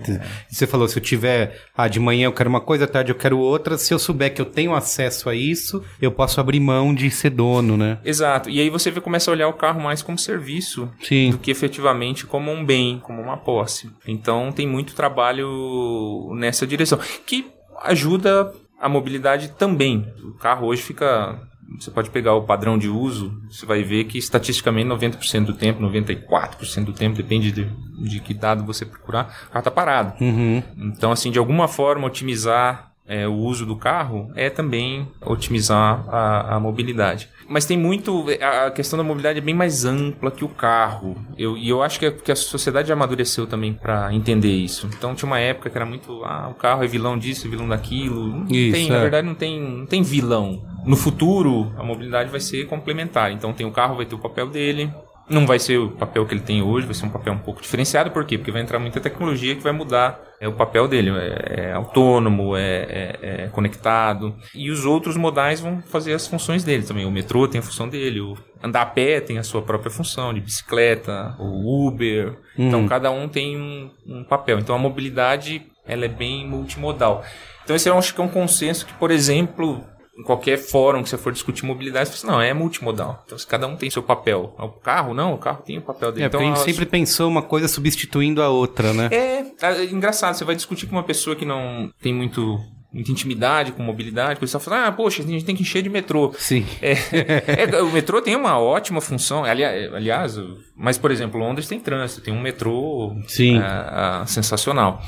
você 0.50 0.68
falou, 0.68 0.88
se 0.88 0.98
eu 0.98 1.02
tiver, 1.04 1.60
ah, 1.76 1.88
de 1.88 2.00
manhã 2.00 2.26
eu 2.26 2.34
quero 2.34 2.50
uma 2.50 2.62
coisa, 2.62 2.86
à 2.86 2.88
tarde 2.88 3.12
eu 3.12 3.16
quero 3.16 3.38
outra, 3.40 3.78
se 3.78 3.94
eu 3.94 4.00
souber 4.00 4.34
que 4.34 4.42
eu 4.42 4.46
tenho 4.46 4.74
acesso 4.74 5.30
a 5.30 5.36
isso, 5.36 5.84
eu 6.02 6.12
posso 6.12 6.40
abrir 6.40 6.60
mão 6.60 6.94
de 6.94 7.10
ser 7.12 7.30
dono, 7.30 7.78
né? 7.78 8.00
Exato. 8.04 8.50
E 8.50 8.60
aí 8.60 8.70
você 8.70 8.92
começa 8.92 9.30
a 9.30 9.34
olhar 9.34 9.48
o 9.48 9.54
carro 9.54 9.80
mais 9.82 10.02
como 10.02 10.18
serviço 10.18 10.90
Sim. 11.02 11.32
do 11.32 11.38
que 11.38 11.52
efetivamente 11.52 12.26
como 12.26 12.52
um 12.52 12.66
bem, 12.66 13.00
como 13.00 13.22
uma 13.22 13.38
posse. 13.38 13.90
Então 14.18 14.52
tem 14.52 14.68
muito 14.68 14.96
trabalho 14.96 16.34
nessa 16.36 16.66
direção, 16.66 17.00
que 17.26 17.46
ajuda 17.84 18.52
a 18.80 18.90
mobilidade 18.90 19.50
também. 19.50 20.12
O 20.24 20.34
carro 20.34 20.68
hoje 20.68 20.82
fica. 20.82 21.40
Você 21.80 21.92
pode 21.92 22.10
pegar 22.10 22.34
o 22.34 22.44
padrão 22.44 22.78
de 22.78 22.88
uso, 22.88 23.42
você 23.50 23.66
vai 23.66 23.84
ver 23.84 24.06
que 24.06 24.18
estatisticamente 24.18 24.88
90% 24.88 25.46
do 25.46 25.54
tempo, 25.54 25.82
94% 25.82 26.86
do 26.86 26.94
tempo, 26.94 27.18
depende 27.18 27.52
de, 27.52 27.66
de 28.10 28.22
que 28.22 28.34
dado 28.34 28.64
você 28.64 28.86
procurar, 28.86 29.24
o 29.48 29.52
carro 29.52 29.60
está 29.60 29.72
parado. 29.72 30.14
Uhum. 30.24 30.64
Então, 30.78 31.12
assim, 31.12 31.30
de 31.30 31.38
alguma 31.38 31.68
forma, 31.68 32.08
otimizar 32.08 32.87
é, 33.08 33.28
o 33.28 33.34
uso 33.34 33.66
do 33.66 33.76
carro 33.76 34.32
é 34.36 34.50
também 34.50 35.08
otimizar 35.26 36.04
a, 36.10 36.56
a 36.56 36.60
mobilidade. 36.60 37.30
Mas 37.50 37.66
tem 37.66 37.78
muito. 37.78 38.26
A 38.42 38.70
questão 38.72 38.98
da 38.98 39.04
mobilidade 39.04 39.40
é 39.40 39.42
bem 39.42 39.54
mais 39.56 39.86
ampla 39.86 40.30
que 40.30 40.44
o 40.44 40.50
carro. 40.50 41.16
Eu, 41.38 41.56
e 41.58 41.70
eu 41.70 41.82
acho 41.82 41.98
que, 42.00 42.06
a- 42.06 42.12
que 42.12 42.32
a 42.32 42.36
sociedade 42.36 42.90
já 42.90 42.94
amadureceu 42.94 43.48
também 43.48 43.74
para 43.74 44.14
entender 44.14 44.52
isso. 44.52 44.90
Então 44.98 45.16
tinha 45.16 45.28
uma 45.28 45.40
época 45.40 45.70
que 45.70 45.78
era 45.78 45.86
muito. 45.86 46.24
Ah, 46.26 46.50
o 46.52 46.56
carro 46.56 46.84
é 46.84 46.88
vilão 46.88 47.18
disso, 47.18 47.50
vilão 47.50 47.68
daquilo. 47.70 48.28
Não 48.28 48.46
Isso, 48.50 48.74
tem, 48.74 48.88
é. 48.90 48.92
na 48.92 49.00
verdade, 49.00 49.26
não 49.28 49.36
tem, 49.36 49.62
não 49.62 49.86
tem 49.86 50.02
vilão. 50.02 50.62
No 50.86 50.98
futuro, 50.98 51.72
a 51.78 51.84
mobilidade 51.84 52.30
vai 52.30 52.40
ser 52.42 52.66
complementar. 52.68 53.32
Então 53.32 53.54
tem 53.54 53.66
o 53.66 53.72
carro, 53.72 53.96
vai 53.96 54.06
ter 54.06 54.16
o 54.16 54.20
papel 54.20 54.48
dele. 54.48 54.92
Não 55.30 55.46
vai 55.46 55.60
ser 55.60 55.78
o 55.78 55.92
papel 55.92 56.26
que 56.26 56.34
ele 56.34 56.42
tem 56.42 56.62
hoje, 56.62 56.86
vai 56.86 56.96
ser 56.96 57.06
um 57.06 57.10
papel 57.10 57.34
um 57.34 57.38
pouco 57.38 57.62
diferenciado. 57.62 58.12
Por 58.12 58.24
quê? 58.26 58.38
Porque 58.38 58.52
vai 58.52 58.62
entrar 58.62 58.80
muita 58.80 59.02
tecnologia 59.02 59.56
que 59.56 59.62
vai 59.62 59.74
mudar 59.74 60.22
é, 60.40 60.48
o 60.48 60.54
papel 60.54 60.88
dele. 60.88 61.10
É, 61.12 61.70
é 61.70 61.74
autônomo, 61.74 62.56
é, 62.56 62.62
é- 62.62 63.44
é 63.44 63.48
conectado. 63.48 64.36
E 64.56 64.72
os 64.72 64.86
outros 64.86 65.18
modais 65.18 65.60
vão 65.60 65.82
fazer 65.82 66.14
as 66.14 66.26
funções 66.28 66.64
dele 66.64 66.84
também. 66.84 67.06
O 67.06 67.12
metrô 67.12 67.46
tem 67.48 67.60
a 67.60 67.64
função 67.64 67.90
dele, 67.90 68.22
o 68.22 68.38
andar 68.64 68.84
a 68.84 68.86
pé 68.86 69.20
tem 69.20 69.38
a 69.38 69.44
sua 69.44 69.62
própria 69.62 69.92
função, 69.92 70.34
de 70.34 70.40
bicicleta, 70.40 71.36
o 71.40 71.88
Uber. 71.88 72.38
Então 72.58 72.88
cada 72.88 73.12
um 73.12 73.28
tem 73.28 73.58
um, 73.58 73.92
um 74.08 74.24
papel. 74.24 74.60
Então 74.60 74.76
a 74.76 74.80
mobilidade 74.80 75.62
ela 75.86 76.06
é 76.06 76.10
bem 76.10 76.48
multimodal. 76.48 77.24
Então 77.64 77.76
esse 77.76 77.90
eu 77.90 77.98
acho 77.98 78.14
que 78.16 78.22
é 78.22 78.24
um 78.24 78.30
consenso 78.30 78.86
que, 78.86 78.94
por 78.94 79.12
exemplo, 79.12 79.84
em 80.18 80.24
qualquer 80.24 80.58
fórum 80.58 81.04
que 81.04 81.10
você 81.10 81.18
for 81.18 81.32
discutir 81.32 81.64
mobilidade, 81.64 82.10
você 82.10 82.18
fala 82.18 82.34
assim, 82.34 82.40
não, 82.40 82.50
é 82.50 82.54
multimodal. 82.54 83.22
Então, 83.26 83.38
se 83.38 83.46
cada 83.46 83.68
um 83.68 83.76
tem 83.76 83.90
seu 83.90 84.02
papel. 84.02 84.56
O 84.58 84.70
carro, 84.70 85.14
não, 85.14 85.34
o 85.34 85.38
carro 85.38 85.62
tem 85.64 85.78
o 85.78 85.82
papel 85.82 86.12
dele. 86.12 86.24
É, 86.24 86.28
então, 86.28 86.40
a 86.40 86.44
gente 86.44 86.60
sempre 86.60 86.86
pensou 86.86 87.30
uma 87.30 87.44
coisa 87.44 87.68
substituindo 87.68 88.42
a 88.42 88.50
outra, 88.50 88.94
né? 88.94 89.10
É, 89.12 89.46
é 89.62 89.84
engraçado, 89.86 90.34
você 90.34 90.44
vai 90.44 90.56
discutir 90.56 90.88
com 90.88 90.96
uma 90.96 91.04
pessoa 91.04 91.36
que 91.36 91.46
não 91.46 91.92
tem 92.02 92.14
muito, 92.14 92.60
muita 92.92 93.12
intimidade 93.12 93.74
com 93.74 93.84
mobilidade, 93.84 94.40
você 94.40 94.60
fala, 94.60 94.88
ah, 94.88 94.92
poxa, 94.92 95.22
a 95.22 95.26
gente 95.26 95.46
tem 95.46 95.56
que 95.56 95.62
encher 95.62 95.84
de 95.84 95.90
metrô. 95.90 96.34
Sim. 96.40 96.66
É, 96.82 96.94
é, 97.74 97.78
o 97.84 97.92
metrô 97.92 98.20
tem 98.20 98.36
uma 98.36 98.58
ótima 98.60 99.00
função. 99.00 99.44
Ali- 99.44 99.64
aliás, 99.64 100.36
mas, 100.76 100.98
por 100.98 101.12
exemplo, 101.12 101.40
Londres 101.40 101.68
tem 101.68 101.80
trânsito, 101.80 102.22
tem 102.22 102.34
um 102.34 102.42
metrô 102.42 103.16
Sim. 103.28 103.60
ah, 103.60 104.22
ah, 104.22 104.26
sensacional. 104.26 105.00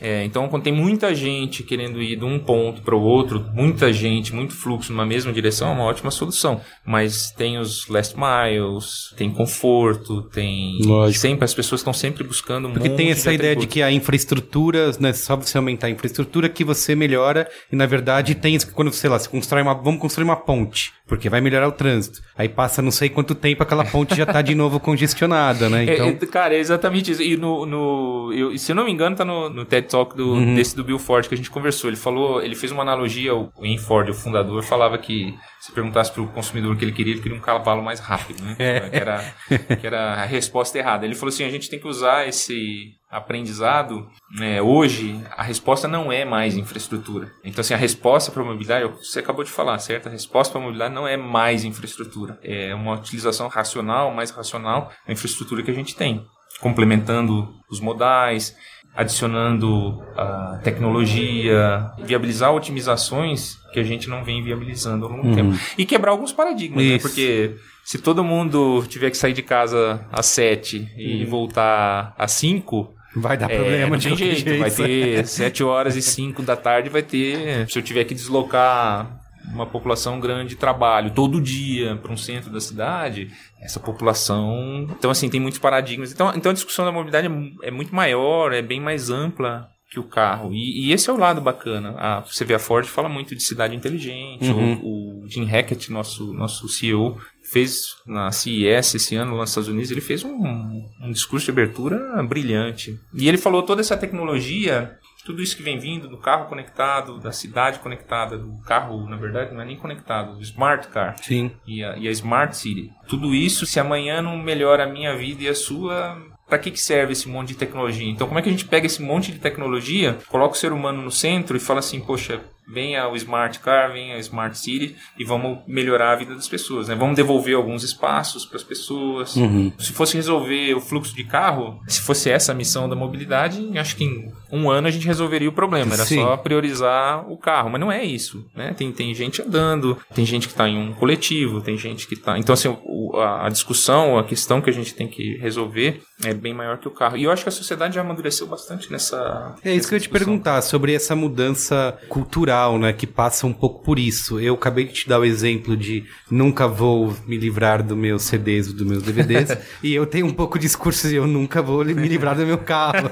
É, 0.00 0.24
então, 0.24 0.48
quando 0.48 0.62
tem 0.62 0.72
muita 0.72 1.14
gente 1.14 1.62
querendo 1.62 2.00
ir 2.00 2.16
de 2.16 2.24
um 2.24 2.38
ponto 2.38 2.82
para 2.82 2.94
o 2.94 3.00
outro, 3.00 3.44
muita 3.52 3.92
gente, 3.92 4.34
muito 4.34 4.54
fluxo 4.54 4.92
numa 4.92 5.04
mesma 5.04 5.32
direção, 5.32 5.68
é 5.68 5.72
uma 5.72 5.84
ótima 5.84 6.10
solução. 6.10 6.60
Mas 6.86 7.30
tem 7.32 7.58
os 7.58 7.88
last 7.88 8.14
miles, 8.16 9.12
tem 9.16 9.30
conforto, 9.30 10.22
tem. 10.22 10.78
Lógico. 10.82 11.18
Sempre, 11.18 11.44
as 11.44 11.54
pessoas 11.54 11.80
estão 11.80 11.92
sempre 11.92 12.24
buscando 12.24 12.68
um 12.68 12.72
Porque 12.72 12.90
tem 12.90 13.10
essa 13.10 13.32
ideia 13.32 13.56
de 13.56 13.66
que 13.66 13.82
a 13.82 13.90
infraestrutura, 13.90 14.92
né, 15.00 15.12
só 15.12 15.36
você 15.36 15.56
aumentar 15.56 15.88
a 15.88 15.90
infraestrutura 15.90 16.48
que 16.48 16.64
você 16.64 16.94
melhora, 16.94 17.48
e 17.70 17.76
na 17.76 17.86
verdade 17.86 18.34
tem 18.34 18.54
isso 18.54 18.66
que 18.66 18.72
quando, 18.72 18.92
sei 18.92 19.10
lá, 19.10 19.18
você 19.18 19.28
constrói 19.28 19.62
uma, 19.62 19.74
vamos 19.74 20.00
construir 20.00 20.24
uma 20.24 20.36
ponte, 20.36 20.92
porque 21.08 21.28
vai 21.30 21.40
melhorar 21.40 21.66
o 21.66 21.72
trânsito. 21.72 22.20
Aí 22.36 22.48
passa 22.48 22.82
não 22.82 22.90
sei 22.90 23.08
quanto 23.08 23.34
tempo, 23.34 23.62
aquela 23.62 23.84
ponte 23.84 24.14
já 24.14 24.26
tá 24.26 24.42
de 24.42 24.54
novo 24.54 24.78
congestionada, 24.78 25.68
né? 25.68 25.86
É, 25.86 25.94
Então, 25.94 26.08
é, 26.08 26.26
cara, 26.26 26.54
é 26.54 26.58
exatamente 26.58 27.10
isso. 27.10 27.22
E 27.22 27.36
no. 27.36 27.64
no 27.66 28.32
eu, 28.32 28.56
se 28.58 28.70
eu 28.70 28.76
não 28.76 28.84
me 28.84 28.92
engano, 28.92 29.16
tá 29.16 29.24
no, 29.24 29.48
no 29.48 29.64
TED 29.64 29.88
Talk 29.88 30.14
do, 30.14 30.28
Uhum. 30.34 30.54
desse 30.54 30.76
do 30.76 30.84
Bill 30.84 30.98
Ford 30.98 31.26
que 31.26 31.34
a 31.34 31.36
gente 31.36 31.50
conversou. 31.50 31.88
Ele 31.88 31.96
falou, 31.96 32.42
ele 32.42 32.54
fez 32.54 32.70
uma 32.70 32.82
analogia, 32.82 33.34
o 33.34 33.50
Ian 33.62 33.78
Ford, 33.78 34.08
o 34.10 34.14
fundador, 34.14 34.62
falava 34.62 34.98
que 34.98 35.34
se 35.58 35.72
perguntasse 35.72 36.12
pro 36.12 36.26
consumidor 36.28 36.74
o 36.74 36.76
que 36.76 36.84
ele 36.84 36.92
queria, 36.92 37.14
ele 37.14 37.22
queria 37.22 37.36
um 37.36 37.40
cavalo 37.40 37.82
mais 37.82 37.98
rápido, 37.98 38.42
né? 38.42 38.54
É. 38.58 38.80
Que, 38.90 38.96
era, 38.96 39.34
que 39.80 39.86
era 39.86 40.14
a 40.14 40.24
resposta 40.24 40.78
errada. 40.78 41.06
Ele 41.06 41.14
falou 41.14 41.30
assim: 41.30 41.44
a 41.44 41.50
gente 41.50 41.70
tem 41.70 41.78
que 41.78 41.88
usar 41.88 42.28
esse 42.28 42.92
aprendizado. 43.10 44.08
né, 44.38 44.60
hoje, 44.60 45.20
a 45.36 45.42
resposta 45.42 45.88
não 45.88 46.12
é 46.12 46.24
mais 46.24 46.56
infraestrutura. 46.56 47.30
Então, 47.42 47.60
assim, 47.60 47.74
a 47.74 47.78
resposta 47.78 48.30
para 48.30 48.42
a 48.42 48.44
mobilidade, 48.44 48.92
você 49.02 49.20
acabou 49.20 49.42
de 49.44 49.50
falar, 49.50 49.78
certo? 49.78 50.08
A 50.08 50.12
resposta 50.12 50.52
para 50.52 50.60
a 50.60 50.64
mobilidade 50.64 50.94
não 50.94 51.08
é 51.08 51.16
mais 51.16 51.64
infraestrutura. 51.64 52.38
É 52.42 52.74
uma 52.74 52.94
utilização 52.94 53.48
racional, 53.48 54.12
mais 54.12 54.30
racional 54.30 54.92
da 55.06 55.12
infraestrutura 55.12 55.62
que 55.62 55.70
a 55.70 55.74
gente 55.74 55.96
tem. 55.96 56.24
Complementando 56.60 57.54
os 57.70 57.80
modais, 57.80 58.54
adicionando 58.94 60.02
a 60.16 60.60
tecnologia, 60.62 61.90
viabilizar 62.02 62.52
otimizações 62.52 63.56
que 63.72 63.78
a 63.78 63.84
gente 63.84 64.08
não 64.08 64.24
vem 64.24 64.42
viabilizando 64.42 65.06
ao 65.06 65.12
longo 65.12 65.28
do 65.28 65.34
tempo. 65.34 65.56
E 65.76 65.86
quebrar 65.86 66.10
alguns 66.10 66.32
paradigmas, 66.32 66.84
né? 66.84 66.98
Porque 66.98 67.54
se 67.84 67.98
todo 67.98 68.24
mundo 68.24 68.84
tiver 68.88 69.10
que 69.10 69.16
sair 69.16 69.32
de 69.32 69.42
casa 69.42 70.04
às 70.10 70.26
sete 70.26 70.90
e 70.96 71.24
voltar 71.24 72.14
às 72.18 72.32
cinco, 72.32 72.92
vai 73.14 73.36
dar 73.36 73.50
é, 73.50 73.56
problema 73.56 73.90
não 73.90 73.96
de 73.96 74.08
tem 74.08 74.16
qualquer 74.16 74.34
jeito, 74.34 74.58
vai 74.58 74.70
ter 74.70 75.26
7 75.26 75.64
horas 75.64 75.96
e 75.96 76.02
5 76.02 76.42
da 76.42 76.56
tarde, 76.56 76.88
vai 76.88 77.02
ter. 77.02 77.68
Se 77.68 77.78
eu 77.78 77.82
tiver 77.82 78.04
que 78.04 78.14
deslocar 78.14 79.18
uma 79.52 79.66
população 79.66 80.20
grande 80.20 80.50
de 80.50 80.56
trabalho 80.56 81.10
todo 81.10 81.40
dia 81.40 81.96
para 81.96 82.12
um 82.12 82.16
centro 82.16 82.50
da 82.50 82.60
cidade, 82.60 83.30
essa 83.60 83.80
população. 83.80 84.86
Então, 84.90 85.10
assim, 85.10 85.28
tem 85.28 85.40
muitos 85.40 85.58
paradigmas. 85.58 86.12
Então, 86.12 86.32
então 86.34 86.50
a 86.50 86.54
discussão 86.54 86.84
da 86.84 86.92
mobilidade 86.92 87.26
é, 87.26 87.68
é 87.68 87.70
muito 87.70 87.94
maior, 87.94 88.52
é 88.52 88.62
bem 88.62 88.80
mais 88.80 89.10
ampla 89.10 89.68
que 89.90 89.98
o 89.98 90.04
carro. 90.04 90.52
E, 90.52 90.86
e, 90.86 90.92
esse 90.92 91.08
é 91.08 91.12
o 91.12 91.16
lado 91.16 91.40
bacana. 91.40 91.94
A, 91.96 92.20
você 92.20 92.44
vê 92.44 92.54
a 92.54 92.58
Ford 92.58 92.86
fala 92.86 93.08
muito 93.08 93.34
de 93.34 93.42
cidade 93.42 93.74
inteligente. 93.74 94.48
Uhum. 94.50 94.80
O, 94.82 95.24
o, 95.24 95.28
Jim 95.28 95.44
Hackett, 95.44 95.90
nosso, 95.90 96.32
nosso 96.32 96.68
CEO, 96.68 97.18
fez 97.42 97.96
na 98.06 98.30
CES 98.30 98.94
esse 98.94 99.16
ano 99.16 99.32
lá 99.32 99.40
nos 99.40 99.50
Estados 99.50 99.68
Unidos, 99.68 99.90
ele 99.90 100.00
fez 100.00 100.24
um, 100.24 100.86
um 101.02 101.10
discurso 101.10 101.46
de 101.46 101.50
abertura 101.50 102.22
brilhante. 102.22 102.98
E 103.14 103.28
ele 103.28 103.38
falou 103.38 103.62
toda 103.62 103.80
essa 103.80 103.96
tecnologia 103.96 104.98
tudo 105.28 105.42
isso 105.42 105.58
que 105.58 105.62
vem 105.62 105.78
vindo 105.78 106.08
do 106.08 106.16
carro 106.16 106.48
conectado, 106.48 107.18
da 107.18 107.32
cidade 107.32 107.80
conectada, 107.80 108.38
do 108.38 108.58
carro, 108.62 109.06
na 109.06 109.16
verdade, 109.16 109.52
não 109.52 109.60
é 109.60 109.64
nem 109.66 109.76
conectado, 109.76 110.36
do 110.36 110.42
smart 110.42 110.88
car. 110.88 111.16
Sim. 111.22 111.50
E 111.66 111.84
a, 111.84 111.98
e 111.98 112.08
a 112.08 112.10
smart 112.12 112.56
city. 112.56 112.90
Tudo 113.06 113.34
isso, 113.34 113.66
se 113.66 113.78
amanhã 113.78 114.22
não 114.22 114.38
melhora 114.38 114.84
a 114.84 114.86
minha 114.86 115.14
vida 115.14 115.42
e 115.42 115.48
a 115.48 115.54
sua, 115.54 116.18
para 116.48 116.58
que, 116.58 116.70
que 116.70 116.80
serve 116.80 117.12
esse 117.12 117.28
monte 117.28 117.48
de 117.48 117.56
tecnologia? 117.56 118.08
Então, 118.08 118.26
como 118.26 118.38
é 118.38 118.42
que 118.42 118.48
a 118.48 118.52
gente 118.52 118.64
pega 118.64 118.86
esse 118.86 119.02
monte 119.02 119.32
de 119.32 119.38
tecnologia, 119.38 120.18
coloca 120.28 120.54
o 120.54 120.58
ser 120.58 120.72
humano 120.72 121.02
no 121.02 121.10
centro 121.10 121.56
e 121.56 121.60
fala 121.60 121.80
assim, 121.80 122.00
poxa, 122.00 122.40
venha 122.68 123.08
o 123.08 123.16
Smart 123.16 123.58
Car, 123.60 123.92
venha 123.92 124.16
a 124.16 124.18
Smart 124.18 124.56
City 124.56 124.96
e 125.18 125.24
vamos 125.24 125.60
melhorar 125.66 126.12
a 126.12 126.16
vida 126.16 126.34
das 126.34 126.48
pessoas, 126.48 126.88
né? 126.88 126.94
Vamos 126.94 127.16
devolver 127.16 127.56
alguns 127.56 127.82
espaços 127.82 128.44
para 128.44 128.56
as 128.56 128.62
pessoas. 128.62 129.36
Uhum. 129.36 129.72
Se 129.78 129.92
fosse 129.92 130.16
resolver 130.16 130.74
o 130.74 130.80
fluxo 130.80 131.14
de 131.14 131.24
carro, 131.24 131.80
se 131.86 132.00
fosse 132.00 132.30
essa 132.30 132.52
a 132.52 132.54
missão 132.54 132.88
da 132.88 132.94
mobilidade, 132.94 133.66
acho 133.78 133.96
que 133.96 134.04
em 134.04 134.32
um 134.52 134.70
ano 134.70 134.88
a 134.88 134.90
gente 134.90 135.06
resolveria 135.06 135.48
o 135.48 135.52
problema. 135.52 135.94
Era 135.94 136.04
Sim. 136.04 136.22
só 136.22 136.36
priorizar 136.36 137.30
o 137.30 137.36
carro, 137.36 137.70
mas 137.70 137.80
não 137.80 137.90
é 137.90 138.04
isso, 138.04 138.44
né? 138.54 138.74
Tem, 138.74 138.92
tem 138.92 139.14
gente 139.14 139.40
andando, 139.40 139.96
tem 140.14 140.26
gente 140.26 140.46
que 140.46 140.52
está 140.52 140.68
em 140.68 140.78
um 140.78 140.92
coletivo, 140.92 141.60
tem 141.60 141.76
gente 141.76 142.06
que 142.06 142.14
está... 142.14 142.38
Então, 142.38 142.52
assim, 142.52 142.68
o, 142.84 143.16
a, 143.16 143.46
a 143.46 143.48
discussão, 143.48 144.18
a 144.18 144.24
questão 144.24 144.60
que 144.60 144.70
a 144.70 144.72
gente 144.72 144.94
tem 144.94 145.08
que 145.08 145.38
resolver 145.38 146.02
é 146.24 146.34
bem 146.34 146.52
maior 146.52 146.78
que 146.78 146.88
o 146.88 146.90
carro. 146.90 147.16
E 147.16 147.24
eu 147.24 147.30
acho 147.30 147.42
que 147.42 147.48
a 147.48 147.52
sociedade 147.52 147.94
já 147.94 148.00
amadureceu 148.00 148.46
bastante 148.46 148.90
nessa... 148.90 149.54
É 149.64 149.74
isso 149.74 149.88
que 149.88 149.94
eu 149.94 149.96
ia 149.96 150.02
te 150.02 150.08
perguntar, 150.08 150.60
sobre 150.62 150.92
essa 150.92 151.14
mudança 151.14 151.96
cultural 152.08 152.57
né, 152.78 152.92
que 152.92 153.06
passa 153.06 153.46
um 153.46 153.52
pouco 153.52 153.82
por 153.82 153.98
isso. 153.98 154.40
Eu 154.40 154.54
acabei 154.54 154.84
de 154.84 154.92
te 154.92 155.08
dar 155.08 155.20
o 155.20 155.24
exemplo 155.24 155.76
de 155.76 156.04
nunca 156.30 156.66
vou 156.66 157.14
me 157.26 157.36
livrar 157.36 157.82
dos 157.82 157.96
meus 157.96 158.22
CDs, 158.22 158.72
dos 158.72 158.86
meus 158.86 159.02
DVDs, 159.02 159.56
e 159.82 159.94
eu 159.94 160.06
tenho 160.06 160.26
um 160.26 160.32
pouco 160.32 160.58
de 160.58 160.66
discurso 160.66 161.08
de 161.08 161.16
eu 161.16 161.26
nunca 161.26 161.62
vou 161.62 161.84
me 161.84 162.08
livrar 162.08 162.36
do 162.36 162.44
meu 162.44 162.58
carro. 162.58 163.10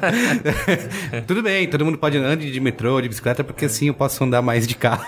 Tudo 1.27 1.43
bem, 1.43 1.67
todo 1.69 1.85
mundo 1.85 1.99
pode 1.99 2.19
andar 2.19 2.37
de 2.37 2.61
metrô, 2.61 3.01
de 3.01 3.09
bicicleta, 3.09 3.45
porque 3.45 3.65
assim 3.65 3.89
eu 3.89 3.95
posso 3.95 4.23
andar 4.23 4.43
mais 4.43 4.67
de 4.67 4.75
carro. 4.75 5.05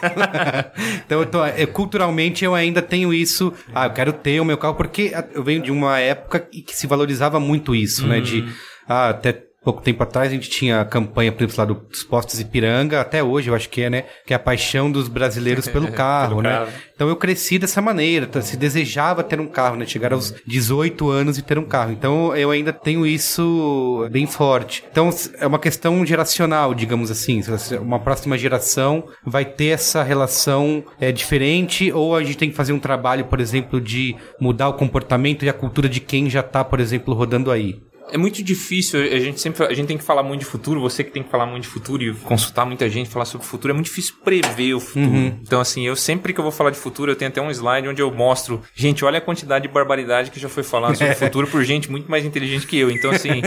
então, 1.05 1.21
eu 1.21 1.27
tô, 1.27 1.45
eu, 1.45 1.69
culturalmente, 1.69 2.45
eu 2.45 2.55
ainda 2.55 2.81
tenho 2.81 3.13
isso. 3.13 3.53
Ah, 3.75 3.87
eu 3.87 3.93
quero 3.93 4.13
ter 4.13 4.41
o 4.41 4.45
meu 4.45 4.57
carro, 4.57 4.75
porque 4.75 5.13
eu 5.35 5.43
venho 5.43 5.63
de 5.63 5.71
uma 5.71 5.99
época 5.99 6.41
que 6.41 6.75
se 6.75 6.87
valorizava 6.87 7.41
muito 7.41 7.75
isso, 7.75 8.07
né? 8.07 8.21
De 8.21 8.41
uhum. 8.41 8.49
ah, 8.89 9.09
até 9.11 9.48
pouco 9.65 9.83
tempo 9.83 10.03
atrás 10.03 10.29
a 10.29 10.35
gente 10.35 10.49
tinha 10.49 10.81
a 10.81 10.85
campanha, 10.85 11.33
por 11.33 11.43
exemplo, 11.43 11.57
lá 11.59 11.65
dos 11.65 12.03
postos 12.05 12.41
Ipiranga, 12.41 13.01
até 13.01 13.23
hoje 13.23 13.51
eu 13.51 13.55
acho 13.55 13.69
que 13.69 13.83
é, 13.83 13.91
né? 13.91 14.05
Que 14.27 14.33
é 14.33 14.37
a 14.37 14.39
paixão 14.39 14.91
dos 14.91 15.09
brasileiros 15.09 15.67
pelo 15.69 15.91
carro, 15.91 16.37
pelo 16.37 16.43
né? 16.43 16.51
Carro. 16.51 16.73
Então 16.95 17.09
eu 17.09 17.17
cresci 17.17 17.59
dessa 17.59 17.83
maneira, 17.83 18.29
se 18.41 18.57
desejava 18.57 19.23
ter 19.23 19.41
um 19.41 19.47
carro, 19.47 19.77
né? 19.77 19.87
Chegar 19.87 20.13
aos 20.13 20.35
18 20.47 21.11
anos 21.11 21.39
e 21.39 21.43
ter 21.43 21.59
um 21.59 21.65
carro. 21.65 21.93
Então 21.93 22.35
eu 22.37 22.51
ainda 22.51 22.73
tenho 22.73 23.07
isso 23.07 24.09
bem 24.11 24.27
forte. 24.27 24.85
Então 24.91 25.11
é 25.39 25.47
uma 25.47 25.59
questão 25.59 26.05
geracional, 26.07 26.75
digamos 26.75 27.11
assim. 27.11 27.41
Uma 27.81 27.99
próxima 27.99 28.39
geração 28.39 29.05
vai 29.25 29.45
ter 29.45 29.69
essa 29.69 30.03
relação 30.03 30.85
é, 31.01 31.11
diferente 31.13 31.93
ou 31.93 32.17
a 32.17 32.23
gente 32.23 32.39
tem 32.39 32.51
que 32.51 32.57
fazer 32.57 32.73
um 32.73 32.79
trabalho, 32.79 33.27
por 33.27 33.41
exemplo, 33.41 33.81
de 33.81 34.17
mudar 34.41 34.69
o 34.69 34.75
comportamento 34.75 35.45
e 35.45 35.49
a 35.49 35.53
cultura 35.53 35.89
de 35.89 36.01
quem 36.01 36.31
já 36.31 36.41
está, 36.41 36.65
por 36.65 36.81
exemplo, 36.81 37.15
rodando 37.15 37.51
aí 37.51 37.81
é 38.11 38.19
muito 38.19 38.43
difícil, 38.43 39.01
a 39.01 39.19
gente 39.19 39.41
sempre 39.41 39.65
a 39.65 39.73
gente 39.75 39.87
tem 39.87 39.99
que 39.99 40.05
falar 40.05 40.23
muito 40.23 40.41
de 40.41 40.47
futuro, 40.47 40.81
você 40.81 41.05
que 41.05 41.11
tem 41.11 41.23
que 41.23 41.31
falar 41.31 41.47
muito 41.47 41.65
de 41.65 41.69
futuro 41.69 42.03
e 42.03 42.15
consultar 42.15 42.65
muita 42.65 42.89
gente, 42.89 43.09
falar 43.09 43.25
sobre 43.25 43.47
o 43.47 43.49
futuro, 43.49 43.73
é 43.73 43.75
muito 43.75 43.87
difícil 43.87 44.15
prever 44.25 44.75
o 44.75 44.81
futuro. 44.81 45.07
Uhum. 45.07 45.39
Então, 45.43 45.61
assim, 45.61 45.87
eu 45.87 45.97
sempre 45.97 46.33
que 46.33 46.41
eu 46.41 46.43
vou 46.43 46.53
falar 46.53 46.71
de 46.71 46.79
futuro, 46.79 47.11
eu 47.11 47.17
tenho 47.17 47.31
até 47.31 47.41
um 47.41 47.51
slide 47.51 47.89
onde 47.89 48.03
eu 48.03 48.13
mostro, 48.13 48.63
gente, 48.75 49.05
olha 49.05 49.19
a 49.19 49.21
quantidade 49.21 49.67
de 49.67 49.73
barbaridade 49.73 50.31
que 50.31 50.41
já 50.41 50.49
foi 50.49 50.63
falado 50.63 50.97
sobre 50.97 51.13
o 51.13 51.17
futuro 51.19 51.47
por 51.47 51.65
gente 51.65 51.91
muito 51.91 52.11
mais 52.11 52.25
inteligente 52.25 52.67
que 52.67 52.79
eu. 52.79 52.91
Então, 52.91 53.11
assim, 53.11 53.43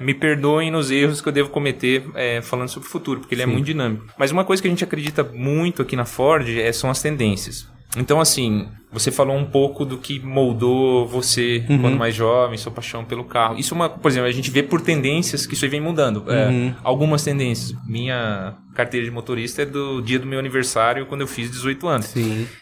me 0.00 0.14
perdoem 0.14 0.70
nos 0.70 0.90
erros 0.90 1.20
que 1.20 1.28
eu 1.28 1.32
devo 1.32 1.50
cometer 1.50 2.04
é, 2.14 2.40
falando 2.42 2.68
sobre 2.68 2.88
o 2.88 2.90
futuro, 2.90 3.20
porque 3.20 3.34
ele 3.34 3.42
é 3.42 3.44
Sim. 3.44 3.50
é 3.50 3.54
muito 3.54 3.66
dinâmico. 3.66 4.06
Mas 4.18 4.30
uma 4.30 4.44
coisa 4.44 4.60
que 4.60 4.68
a 4.68 4.70
gente 4.70 4.84
acredita 4.84 5.22
muito 5.24 5.82
aqui 5.82 5.96
na 5.96 6.04
Ford 6.04 6.48
é, 6.48 6.72
são 6.72 6.90
as 6.90 7.00
tendências. 7.00 7.66
Então, 7.96 8.20
assim, 8.20 8.68
você 8.92 9.10
falou 9.10 9.36
um 9.36 9.44
pouco 9.44 9.84
do 9.84 9.98
que 9.98 10.20
moldou 10.20 11.06
você 11.06 11.64
uhum. 11.68 11.80
quando 11.80 11.96
mais 11.96 12.14
jovem, 12.14 12.58
sua 12.58 12.72
paixão 12.72 13.04
pelo 13.04 13.24
carro. 13.24 13.58
Isso 13.58 13.74
é 13.74 13.76
uma, 13.76 13.88
por 13.88 14.10
exemplo, 14.10 14.28
a 14.28 14.32
gente 14.32 14.50
vê 14.50 14.62
por 14.62 14.80
tendências 14.80 15.46
que 15.46 15.54
isso 15.54 15.64
aí 15.64 15.70
vem 15.70 15.80
mudando. 15.80 16.24
É, 16.30 16.48
uhum. 16.48 16.68
É, 16.68 16.74
algumas 16.82 17.22
tendências. 17.24 17.74
Minha 17.86 18.54
carteira 18.74 19.04
de 19.04 19.10
motorista 19.10 19.62
é 19.62 19.66
do 19.66 20.00
dia 20.00 20.18
do 20.18 20.26
meu 20.26 20.38
aniversário, 20.38 21.06
quando 21.06 21.22
eu 21.22 21.26
fiz 21.26 21.50
18 21.50 21.88
anos. 21.88 22.14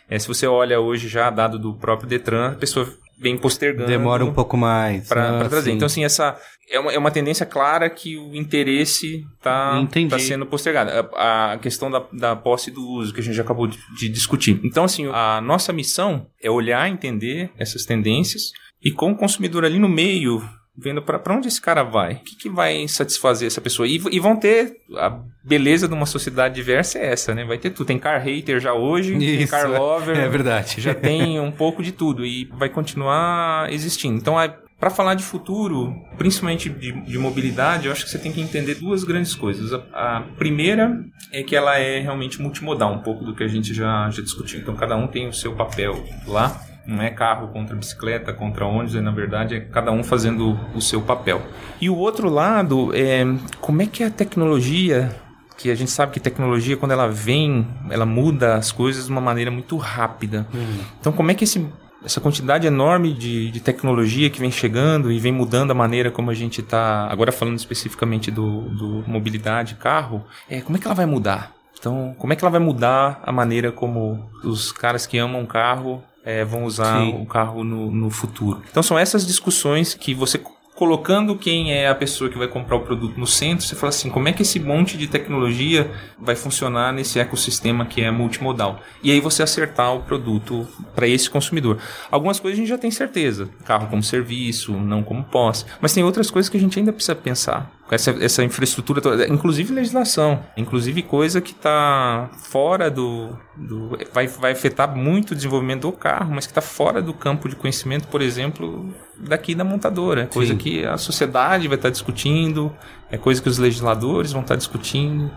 É, 0.08 0.18
se 0.18 0.28
você 0.28 0.46
olha 0.46 0.80
hoje 0.80 1.08
já, 1.08 1.30
dado 1.30 1.58
do 1.58 1.74
próprio 1.74 2.08
Detran, 2.08 2.52
a 2.52 2.54
pessoa 2.54 2.88
vem 3.20 3.36
postergando. 3.36 3.86
Demora 3.86 4.24
um 4.24 4.32
pouco 4.32 4.56
mais. 4.56 5.06
Para 5.06 5.40
ah, 5.40 5.48
trazer. 5.48 5.70
Sim. 5.70 5.76
Então, 5.76 5.86
assim, 5.86 6.04
essa 6.04 6.40
é 6.70 6.80
uma, 6.80 6.92
é 6.92 6.98
uma 6.98 7.10
tendência 7.10 7.44
clara 7.44 7.90
que 7.90 8.16
o 8.16 8.34
interesse 8.34 9.26
está 9.36 9.86
tá 10.08 10.18
sendo 10.18 10.46
postergado. 10.46 10.90
A, 11.14 11.52
a 11.52 11.58
questão 11.58 11.90
da, 11.90 12.02
da 12.12 12.34
posse 12.34 12.70
do 12.70 12.82
uso, 12.82 13.12
que 13.12 13.20
a 13.20 13.22
gente 13.22 13.34
já 13.34 13.42
acabou 13.42 13.66
de, 13.66 13.78
de 13.98 14.08
discutir. 14.08 14.58
Então, 14.64 14.84
assim, 14.84 15.06
a 15.12 15.40
nossa 15.40 15.72
missão 15.72 16.26
é 16.42 16.50
olhar, 16.50 16.88
entender 16.88 17.50
essas 17.58 17.84
tendências 17.84 18.52
e 18.82 18.90
com 18.90 19.12
o 19.12 19.16
consumidor 19.16 19.64
ali 19.64 19.78
no 19.78 19.88
meio, 19.88 20.42
vendo 20.80 21.02
para 21.02 21.20
onde 21.34 21.48
esse 21.48 21.60
cara 21.60 21.82
vai, 21.82 22.14
o 22.14 22.18
que, 22.20 22.36
que 22.36 22.48
vai 22.48 22.88
satisfazer 22.88 23.46
essa 23.46 23.60
pessoa. 23.60 23.86
E, 23.86 24.00
e, 24.10 24.18
vão 24.18 24.36
ter. 24.36 24.76
A 24.96 25.20
beleza 25.44 25.86
de 25.86 25.94
uma 25.94 26.06
sociedade 26.06 26.54
diversa 26.54 26.98
é 26.98 27.12
essa, 27.12 27.34
né? 27.34 27.44
Vai 27.44 27.58
ter 27.58 27.70
tudo. 27.70 27.86
Tem 27.86 27.98
car 27.98 28.20
hater 28.20 28.60
já 28.60 28.72
hoje, 28.72 29.16
Isso, 29.16 29.38
tem 29.38 29.46
car 29.46 29.70
lover. 29.70 30.16
É 30.16 30.28
verdade. 30.28 30.80
Já 30.80 30.94
tem 30.94 31.38
um 31.38 31.52
pouco 31.52 31.82
de 31.82 31.92
tudo 31.92 32.24
e 32.24 32.46
vai 32.56 32.68
continuar 32.68 33.70
existindo. 33.72 34.16
Então, 34.16 34.36
para 34.78 34.90
falar 34.90 35.14
de 35.14 35.22
futuro, 35.22 35.94
principalmente 36.16 36.70
de, 36.70 36.92
de, 36.92 37.18
mobilidade, 37.18 37.86
eu 37.86 37.92
acho 37.92 38.04
que 38.04 38.10
você 38.10 38.18
tem 38.18 38.32
que 38.32 38.40
entender 38.40 38.76
duas 38.76 39.04
grandes 39.04 39.34
coisas. 39.34 39.72
A, 39.72 40.16
a, 40.18 40.20
primeira 40.38 41.04
é 41.30 41.42
que 41.42 41.54
ela 41.54 41.78
é 41.78 42.00
realmente 42.00 42.40
multimodal, 42.40 42.94
um 42.94 43.02
pouco 43.02 43.22
do 43.24 43.34
que 43.34 43.44
a 43.44 43.48
gente 43.48 43.74
já, 43.74 44.08
já 44.08 44.22
discutiu. 44.22 44.58
Então, 44.58 44.74
cada 44.74 44.96
um 44.96 45.06
tem 45.06 45.28
o 45.28 45.32
seu 45.34 45.54
papel 45.54 46.02
lá 46.26 46.69
não 46.86 47.02
é 47.02 47.10
carro 47.10 47.48
contra 47.48 47.76
bicicleta, 47.76 48.32
contra 48.32 48.64
ônibus, 48.64 48.94
é, 48.94 49.00
na 49.00 49.10
verdade 49.10 49.54
é 49.54 49.60
cada 49.60 49.90
um 49.92 50.02
fazendo 50.02 50.58
o 50.74 50.80
seu 50.80 51.00
papel. 51.00 51.42
E 51.80 51.88
o 51.88 51.96
outro 51.96 52.28
lado 52.28 52.90
é 52.94 53.24
como 53.60 53.82
é 53.82 53.86
que 53.86 54.02
a 54.02 54.10
tecnologia, 54.10 55.14
que 55.56 55.70
a 55.70 55.74
gente 55.74 55.90
sabe 55.90 56.12
que 56.12 56.20
tecnologia 56.20 56.76
quando 56.76 56.92
ela 56.92 57.08
vem, 57.08 57.66
ela 57.90 58.06
muda 58.06 58.56
as 58.56 58.72
coisas 58.72 59.06
de 59.06 59.10
uma 59.10 59.20
maneira 59.20 59.50
muito 59.50 59.76
rápida. 59.76 60.46
Uhum. 60.52 60.78
Então 61.00 61.12
como 61.12 61.30
é 61.30 61.34
que 61.34 61.44
esse 61.44 61.66
essa 62.04 62.20
quantidade 62.20 62.66
enorme 62.66 63.12
de, 63.12 63.50
de, 63.50 63.60
tecnologia 63.60 64.30
que 64.30 64.40
vem 64.40 64.50
chegando 64.50 65.12
e 65.12 65.18
vem 65.18 65.32
mudando 65.32 65.70
a 65.70 65.74
maneira 65.74 66.10
como 66.10 66.30
a 66.30 66.34
gente 66.34 66.62
está, 66.62 67.06
agora 67.10 67.30
falando 67.30 67.58
especificamente 67.58 68.30
do, 68.30 68.62
do 68.70 69.04
mobilidade, 69.06 69.74
carro, 69.74 70.24
é, 70.48 70.62
como 70.62 70.78
é 70.78 70.80
que 70.80 70.86
ela 70.86 70.94
vai 70.94 71.04
mudar? 71.04 71.52
Então, 71.78 72.14
como 72.18 72.32
é 72.32 72.36
que 72.36 72.44
ela 72.44 72.50
vai 72.50 72.60
mudar 72.60 73.20
a 73.22 73.32
maneira 73.32 73.72
como 73.72 74.30
os 74.44 74.70
caras 74.70 75.06
que 75.06 75.16
amam 75.16 75.46
carro 75.46 76.02
é, 76.24 76.44
vão 76.44 76.64
usar 76.64 77.00
Sim. 77.00 77.20
o 77.20 77.26
carro 77.26 77.64
no, 77.64 77.90
no 77.90 78.10
futuro. 78.10 78.62
Então 78.70 78.82
são 78.82 78.98
essas 78.98 79.26
discussões 79.26 79.94
que 79.94 80.14
você 80.14 80.38
colocando 80.80 81.36
quem 81.36 81.74
é 81.74 81.88
a 81.88 81.94
pessoa 81.94 82.30
que 82.30 82.38
vai 82.38 82.48
comprar 82.48 82.74
o 82.76 82.80
produto 82.80 83.20
no 83.20 83.26
centro, 83.26 83.66
você 83.66 83.76
fala 83.76 83.90
assim, 83.90 84.08
como 84.08 84.28
é 84.28 84.32
que 84.32 84.40
esse 84.40 84.58
monte 84.58 84.96
de 84.96 85.06
tecnologia 85.06 85.90
vai 86.18 86.34
funcionar 86.34 86.90
nesse 86.90 87.18
ecossistema 87.18 87.84
que 87.84 88.00
é 88.00 88.10
multimodal? 88.10 88.80
E 89.02 89.10
aí 89.10 89.20
você 89.20 89.42
acertar 89.42 89.94
o 89.94 90.00
produto 90.00 90.66
para 90.94 91.06
esse 91.06 91.28
consumidor. 91.28 91.76
Algumas 92.10 92.40
coisas 92.40 92.58
a 92.58 92.62
gente 92.62 92.70
já 92.70 92.78
tem 92.78 92.90
certeza, 92.90 93.50
carro 93.66 93.88
como 93.88 94.02
serviço, 94.02 94.72
não 94.72 95.02
como 95.02 95.22
posse, 95.22 95.66
mas 95.82 95.92
tem 95.92 96.02
outras 96.02 96.30
coisas 96.30 96.48
que 96.48 96.56
a 96.56 96.60
gente 96.60 96.78
ainda 96.78 96.94
precisa 96.94 97.14
pensar 97.14 97.70
essa, 97.94 98.10
essa 98.20 98.44
infraestrutura 98.44 99.00
toda, 99.00 99.26
inclusive 99.28 99.72
legislação, 99.72 100.44
inclusive 100.56 101.02
coisa 101.02 101.40
que 101.40 101.52
está 101.52 102.30
fora 102.38 102.90
do, 102.90 103.36
do 103.56 103.98
vai, 104.12 104.26
vai 104.26 104.52
afetar 104.52 104.94
muito 104.96 105.32
o 105.32 105.34
desenvolvimento 105.34 105.82
do 105.82 105.92
carro, 105.92 106.32
mas 106.32 106.46
que 106.46 106.52
está 106.52 106.60
fora 106.60 107.02
do 107.02 107.12
campo 107.12 107.48
de 107.48 107.56
conhecimento, 107.56 108.06
por 108.08 108.22
exemplo, 108.22 108.92
daqui 109.18 109.54
da 109.54 109.64
montadora, 109.64 110.26
coisa 110.26 110.52
Sim. 110.52 110.58
que 110.58 110.84
a 110.84 110.96
sociedade 110.96 111.68
vai 111.68 111.76
estar 111.76 111.88
tá 111.88 111.92
discutindo, 111.92 112.72
é 113.10 113.18
coisa 113.18 113.42
que 113.42 113.48
os 113.48 113.58
legisladores 113.58 114.32
vão 114.32 114.42
estar 114.42 114.56
discutindo. 114.56 115.30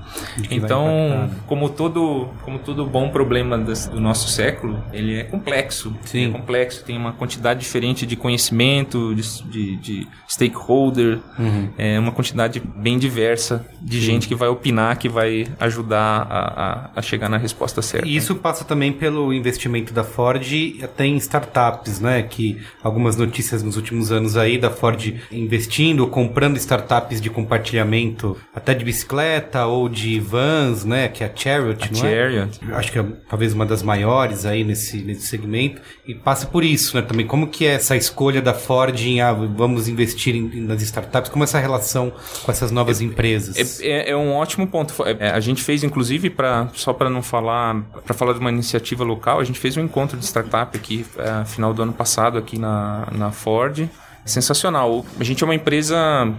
Então, 0.52 1.30
como 1.48 1.70
todo, 1.70 2.30
como 2.44 2.60
todo 2.60 2.86
bom 2.86 3.10
problema 3.10 3.58
do 3.58 4.00
nosso 4.00 4.30
século, 4.30 4.82
ele 4.94 5.20
é 5.20 5.24
complexo. 5.24 5.96
Sim. 6.06 6.30
É 6.30 6.32
complexo, 6.32 6.84
tem 6.84 6.96
uma 6.96 7.14
quantidade 7.14 7.60
diferente 7.60 8.06
de 8.06 8.16
conhecimento, 8.16 9.16
de, 9.16 9.44
de, 9.44 9.76
de 9.78 10.08
stakeholder, 10.28 11.20
uhum. 11.40 11.70
é 11.78 12.00
uma 12.00 12.12
quantidade 12.12 12.62
bem 12.76 13.00
diversa 13.00 13.66
de 13.82 14.00
Sim. 14.00 14.06
gente 14.06 14.28
que 14.28 14.36
vai 14.36 14.50
opinar, 14.50 14.98
que 14.98 15.10
vai 15.10 15.48
ajudar 15.60 16.28
a, 16.30 16.40
a, 16.40 16.90
a, 16.96 17.02
chegar 17.02 17.28
na 17.28 17.38
resposta 17.38 17.82
certa. 17.82 18.08
E 18.08 18.16
isso 18.16 18.36
passa 18.36 18.64
também 18.64 18.94
pelo 18.94 19.34
investimento 19.34 19.94
da 19.94 20.04
Ford 20.04 20.44
até 20.84 21.06
em 21.06 21.16
startups, 21.18 22.00
né? 22.00 22.22
Que 22.22 22.62
algumas 22.84 23.16
notícias 23.16 23.64
nos 23.64 23.78
últimos 23.78 24.12
anos 24.12 24.38
aí 24.38 24.58
da 24.58 24.70
Ford 24.70 25.16
investindo 25.32 26.06
comprando 26.08 26.58
startups 26.58 27.20
de 27.20 27.30
compartilhamento 27.30 27.63
compartilhamento 27.64 28.38
até 28.54 28.74
de 28.74 28.84
bicicleta 28.84 29.66
ou 29.66 29.88
de 29.88 30.20
vans, 30.20 30.84
né? 30.84 31.08
Que 31.08 31.24
é 31.24 31.28
a 31.28 31.32
Chariot, 31.36 31.84
A 31.84 31.88
não 31.92 31.96
Chariot. 31.96 32.60
é? 32.70 32.76
Acho 32.76 32.92
que 32.92 33.00
é 33.00 33.04
talvez 33.30 33.54
uma 33.54 33.66
das 33.66 33.82
maiores 33.82 34.46
aí 34.46 34.64
nesse, 34.64 34.98
nesse 35.02 35.28
segmento. 35.28 35.82
E 36.06 36.14
passa 36.14 36.46
por 36.46 36.64
isso, 36.64 36.96
né? 36.96 37.02
Também 37.02 37.26
como 37.26 37.48
que 37.48 37.66
é 37.66 37.74
essa 37.74 37.96
escolha 37.96 38.42
da 38.42 38.54
Ford 38.54 39.00
em 39.00 39.22
ah, 39.22 39.32
vamos 39.34 39.88
investir 39.88 40.36
em, 40.36 40.62
nas 40.62 40.82
startups? 40.82 41.30
Como 41.30 41.44
é 41.44 41.46
essa 41.46 41.60
relação 41.60 42.12
com 42.44 42.52
essas 42.52 42.72
novas 42.72 43.02
empresas? 43.02 43.80
É, 43.82 43.88
é- 43.88 44.10
é 44.12 44.16
um 44.18 44.34
ótimo 44.34 44.68
ponto. 44.68 44.94
É, 45.20 45.30
a 45.32 45.40
gente 45.40 45.62
fez, 45.64 45.84
inclusive, 45.84 46.30
para 46.30 46.68
só 46.74 46.92
para 46.94 47.10
não 47.10 47.22
falar, 47.24 47.82
para 48.06 48.14
falar 48.14 48.34
de 48.34 48.40
uma 48.40 48.50
iniciativa 48.50 49.04
local, 49.04 49.40
a 49.40 49.44
gente 49.44 49.60
fez 49.60 49.78
um 49.78 49.82
encontro 49.82 50.18
de 50.18 50.26
startup 50.26 50.76
aqui, 50.78 51.06
é, 51.18 51.46
final 51.46 51.74
do 51.74 51.82
ano 51.82 51.94
passado, 51.94 52.38
aqui 52.38 52.60
na, 52.60 53.08
na 53.12 53.32
Ford. 53.32 53.88
Sensacional. 54.26 55.06
A 55.20 55.24
gente 55.24 55.44
é 55.44 55.46
uma 55.46 55.56
empresa 55.56 56.34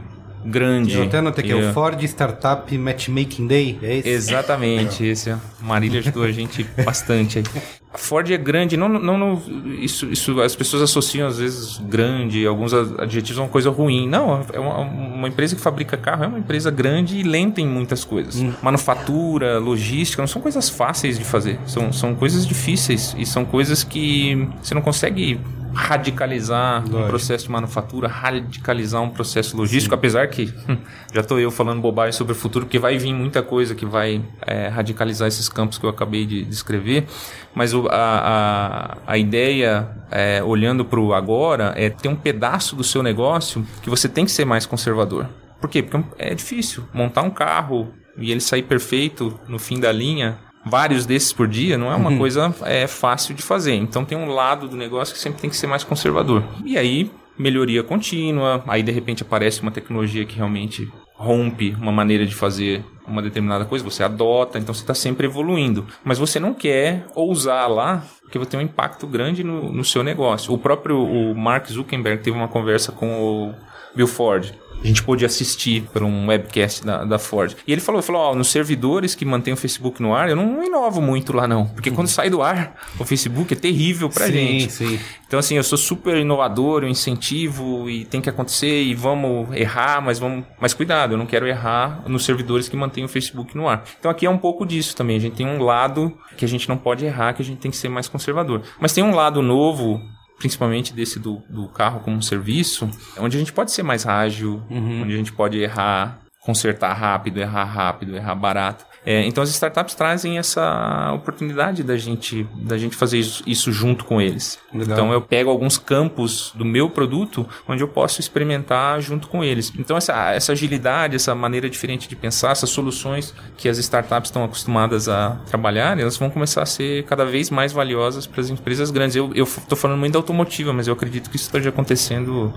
grande. 0.44 0.94
Eu 0.94 1.04
até 1.04 1.18
anotei 1.18 1.44
que 1.44 1.52
é 1.52 1.56
o 1.56 1.72
Ford 1.72 2.00
Startup 2.02 2.76
Matchmaking 2.78 3.46
Day, 3.46 3.78
é 3.82 3.98
esse? 3.98 4.08
Exatamente, 4.08 5.04
esse. 5.06 5.30
A 5.30 5.40
Marília 5.60 6.00
ajudou 6.00 6.24
a 6.24 6.30
gente 6.30 6.64
bastante 6.84 7.38
aí. 7.38 7.44
A 7.92 7.98
Ford 7.98 8.28
é 8.28 8.36
grande, 8.36 8.76
não, 8.76 8.88
não, 8.88 9.16
não 9.16 9.42
isso, 9.78 10.10
isso 10.10 10.40
as 10.40 10.56
pessoas 10.56 10.82
associam 10.82 11.28
às 11.28 11.38
vezes 11.38 11.78
grande, 11.78 12.44
alguns 12.44 12.74
adjetivos 12.74 13.38
a 13.38 13.42
uma 13.42 13.48
coisa 13.48 13.70
ruim. 13.70 14.08
Não, 14.08 14.44
é 14.52 14.58
uma, 14.58 14.80
uma 14.80 15.28
empresa 15.28 15.54
que 15.54 15.62
fabrica 15.62 15.96
carro, 15.96 16.24
é 16.24 16.26
uma 16.26 16.40
empresa 16.40 16.72
grande 16.72 17.18
e 17.18 17.22
lenta 17.22 17.60
em 17.60 17.68
muitas 17.68 18.04
coisas. 18.04 18.42
Manufatura, 18.60 19.58
logística, 19.60 20.20
não 20.20 20.26
são 20.26 20.42
coisas 20.42 20.68
fáceis 20.68 21.16
de 21.16 21.24
fazer, 21.24 21.58
são, 21.66 21.92
são 21.92 22.16
coisas 22.16 22.44
difíceis 22.44 23.14
e 23.16 23.24
são 23.24 23.44
coisas 23.44 23.84
que 23.84 24.48
você 24.60 24.74
não 24.74 24.82
consegue 24.82 25.38
radicalizar 25.74 26.84
um 26.86 26.90
Lógico. 26.92 27.08
processo 27.08 27.44
de 27.46 27.50
manufatura, 27.52 28.08
radicalizar 28.08 29.02
um 29.02 29.10
processo 29.10 29.56
logístico, 29.56 29.94
apesar 29.94 30.26
que 30.28 30.52
hum, 30.68 30.76
já 31.12 31.20
estou 31.20 31.38
eu 31.38 31.50
falando 31.50 31.80
bobagem 31.80 32.12
sobre 32.12 32.32
o 32.32 32.36
futuro, 32.36 32.64
porque 32.64 32.78
vai 32.78 32.96
vir 32.98 33.12
muita 33.12 33.42
coisa 33.42 33.74
que 33.74 33.84
vai 33.86 34.22
é, 34.46 34.68
radicalizar 34.68 35.28
esses 35.28 35.48
campos 35.48 35.78
que 35.78 35.84
eu 35.84 35.90
acabei 35.90 36.24
de 36.26 36.44
descrever, 36.44 37.06
mas 37.54 37.74
o- 37.74 37.88
a, 37.88 38.96
a, 39.06 39.12
a 39.12 39.18
ideia, 39.18 39.88
é, 40.10 40.42
olhando 40.42 40.84
para 40.84 41.00
o 41.00 41.12
agora, 41.14 41.72
é 41.76 41.90
ter 41.90 42.08
um 42.08 42.16
pedaço 42.16 42.74
do 42.76 42.84
seu 42.84 43.02
negócio 43.02 43.66
que 43.82 43.90
você 43.90 44.08
tem 44.08 44.24
que 44.24 44.30
ser 44.30 44.44
mais 44.44 44.66
conservador. 44.66 45.28
Por 45.60 45.68
quê? 45.70 45.82
Porque 45.82 46.04
é 46.18 46.34
difícil 46.34 46.84
montar 46.92 47.22
um 47.22 47.30
carro 47.30 47.92
e 48.18 48.30
ele 48.30 48.40
sair 48.40 48.62
perfeito 48.62 49.38
no 49.48 49.58
fim 49.58 49.80
da 49.80 49.90
linha, 49.90 50.38
vários 50.64 51.06
desses 51.06 51.32
por 51.32 51.46
dia, 51.46 51.76
não 51.76 51.92
é 51.92 51.94
uma 51.94 52.16
coisa 52.16 52.54
é, 52.62 52.86
fácil 52.86 53.34
de 53.34 53.42
fazer. 53.42 53.74
Então 53.74 54.04
tem 54.04 54.16
um 54.16 54.28
lado 54.28 54.68
do 54.68 54.76
negócio 54.76 55.14
que 55.14 55.20
sempre 55.20 55.40
tem 55.40 55.50
que 55.50 55.56
ser 55.56 55.66
mais 55.66 55.84
conservador. 55.84 56.42
E 56.64 56.78
aí, 56.78 57.10
melhoria 57.38 57.82
contínua, 57.82 58.62
aí 58.66 58.82
de 58.82 58.92
repente 58.92 59.22
aparece 59.22 59.60
uma 59.62 59.70
tecnologia 59.70 60.24
que 60.24 60.36
realmente 60.36 60.90
rompe 61.14 61.76
uma 61.80 61.92
maneira 61.92 62.26
de 62.26 62.34
fazer 62.34 62.84
uma 63.06 63.22
determinada 63.22 63.64
coisa, 63.64 63.84
você 63.84 64.02
adota, 64.02 64.58
então 64.58 64.74
você 64.74 64.82
está 64.82 64.94
sempre 64.94 65.26
evoluindo. 65.26 65.86
Mas 66.02 66.18
você 66.18 66.40
não 66.40 66.54
quer 66.54 67.06
ousar 67.14 67.68
lá, 67.68 68.02
porque 68.22 68.38
vai 68.38 68.46
ter 68.46 68.56
um 68.56 68.60
impacto 68.62 69.06
grande 69.06 69.44
no, 69.44 69.72
no 69.72 69.84
seu 69.84 70.02
negócio. 70.02 70.52
O 70.52 70.58
próprio 70.58 70.98
o 70.98 71.34
Mark 71.34 71.66
Zuckerberg 71.68 72.22
teve 72.22 72.36
uma 72.36 72.48
conversa 72.48 72.90
com 72.90 73.20
o 73.20 73.54
Bill 73.94 74.06
Ford. 74.06 74.52
A 74.84 74.86
gente 74.86 75.02
pôde 75.02 75.24
assistir 75.24 75.82
por 75.92 76.02
um 76.02 76.26
webcast 76.26 76.84
da, 76.84 77.04
da 77.04 77.18
Ford. 77.18 77.56
E 77.66 77.72
ele 77.72 77.80
falou, 77.80 78.02
falou, 78.02 78.20
ó, 78.20 78.34
nos 78.34 78.48
servidores 78.48 79.14
que 79.14 79.24
mantêm 79.24 79.54
o 79.54 79.56
Facebook 79.56 80.02
no 80.02 80.14
ar, 80.14 80.28
eu 80.28 80.36
não 80.36 80.62
inovo 80.62 81.00
muito 81.00 81.32
lá 81.32 81.48
não. 81.48 81.66
Porque 81.66 81.90
quando 81.90 82.08
sai 82.08 82.28
do 82.28 82.42
ar, 82.42 82.78
o 82.98 83.04
Facebook 83.04 83.54
é 83.54 83.56
terrível 83.56 84.10
pra 84.10 84.26
sim, 84.26 84.32
gente. 84.32 84.72
sim. 84.72 85.00
Então, 85.26 85.38
assim, 85.38 85.56
eu 85.56 85.64
sou 85.64 85.78
super 85.78 86.16
inovador, 86.18 86.82
eu 86.82 86.88
incentivo 86.88 87.88
e 87.88 88.04
tem 88.04 88.20
que 88.20 88.28
acontecer 88.28 88.82
e 88.82 88.94
vamos 88.94 89.56
errar, 89.56 90.02
mas 90.02 90.18
vamos. 90.18 90.44
Mas 90.60 90.74
cuidado, 90.74 91.14
eu 91.14 91.18
não 91.18 91.26
quero 91.26 91.46
errar 91.46 92.02
nos 92.06 92.24
servidores 92.24 92.68
que 92.68 92.76
mantêm 92.76 93.04
o 93.04 93.08
Facebook 93.08 93.56
no 93.56 93.66
ar. 93.66 93.84
Então 93.98 94.10
aqui 94.10 94.26
é 94.26 94.30
um 94.30 94.38
pouco 94.38 94.66
disso 94.66 94.94
também. 94.94 95.16
A 95.16 95.20
gente 95.20 95.36
tem 95.36 95.46
um 95.46 95.62
lado 95.62 96.12
que 96.36 96.44
a 96.44 96.48
gente 96.48 96.68
não 96.68 96.76
pode 96.76 97.06
errar, 97.06 97.32
que 97.32 97.40
a 97.40 97.44
gente 97.44 97.58
tem 97.58 97.70
que 97.70 97.76
ser 97.76 97.88
mais 97.88 98.06
conservador. 98.06 98.62
Mas 98.78 98.92
tem 98.92 99.02
um 99.02 99.14
lado 99.14 99.40
novo. 99.40 100.00
Principalmente 100.38 100.92
desse 100.92 101.18
do, 101.18 101.42
do 101.48 101.68
carro 101.68 102.00
como 102.00 102.16
um 102.16 102.22
serviço, 102.22 102.90
onde 103.18 103.36
a 103.36 103.40
gente 103.40 103.52
pode 103.52 103.72
ser 103.72 103.82
mais 103.82 104.06
ágil, 104.06 104.62
onde 105.02 105.14
a 105.14 105.16
gente 105.16 105.32
pode 105.32 105.58
errar, 105.58 106.20
consertar 106.40 106.92
rápido, 106.92 107.40
errar 107.40 107.64
rápido, 107.64 108.16
errar 108.16 108.34
barato. 108.34 108.84
É, 109.06 109.24
então 109.26 109.42
as 109.42 109.50
startups 109.50 109.94
trazem 109.94 110.38
essa 110.38 111.12
oportunidade 111.14 111.82
da 111.82 111.96
gente, 111.96 112.46
da 112.54 112.78
gente 112.78 112.96
fazer 112.96 113.18
isso, 113.18 113.72
junto 113.72 114.04
com 114.04 114.20
eles. 114.20 114.58
Legal. 114.72 114.96
Então 114.96 115.12
eu 115.12 115.20
pego 115.20 115.50
alguns 115.50 115.76
campos 115.76 116.52
do 116.54 116.64
meu 116.64 116.88
produto 116.88 117.46
onde 117.68 117.82
eu 117.82 117.88
posso 117.88 118.20
experimentar 118.20 119.00
junto 119.00 119.28
com 119.28 119.44
eles. 119.44 119.72
Então 119.78 119.96
essa, 119.96 120.32
essa 120.32 120.52
agilidade, 120.52 121.16
essa 121.16 121.34
maneira 121.34 121.68
diferente 121.68 122.08
de 122.08 122.16
pensar, 122.16 122.52
essas 122.52 122.70
soluções 122.70 123.34
que 123.56 123.68
as 123.68 123.78
startups 123.78 124.30
estão 124.30 124.44
acostumadas 124.44 125.08
a 125.08 125.38
trabalhar, 125.46 125.98
elas 125.98 126.16
vão 126.16 126.30
começar 126.30 126.62
a 126.62 126.66
ser 126.66 127.04
cada 127.04 127.24
vez 127.24 127.50
mais 127.50 127.72
valiosas 127.72 128.26
para 128.26 128.40
as 128.40 128.48
empresas 128.48 128.90
grandes. 128.90 129.16
Eu 129.16 129.32
estou 129.32 129.76
falando 129.76 129.98
muito 129.98 130.12
da 130.12 130.18
automotiva, 130.18 130.72
mas 130.72 130.86
eu 130.86 130.94
acredito 130.94 131.28
que 131.28 131.36
isso 131.36 131.46
esteja 131.46 131.68
acontecendo 131.68 132.52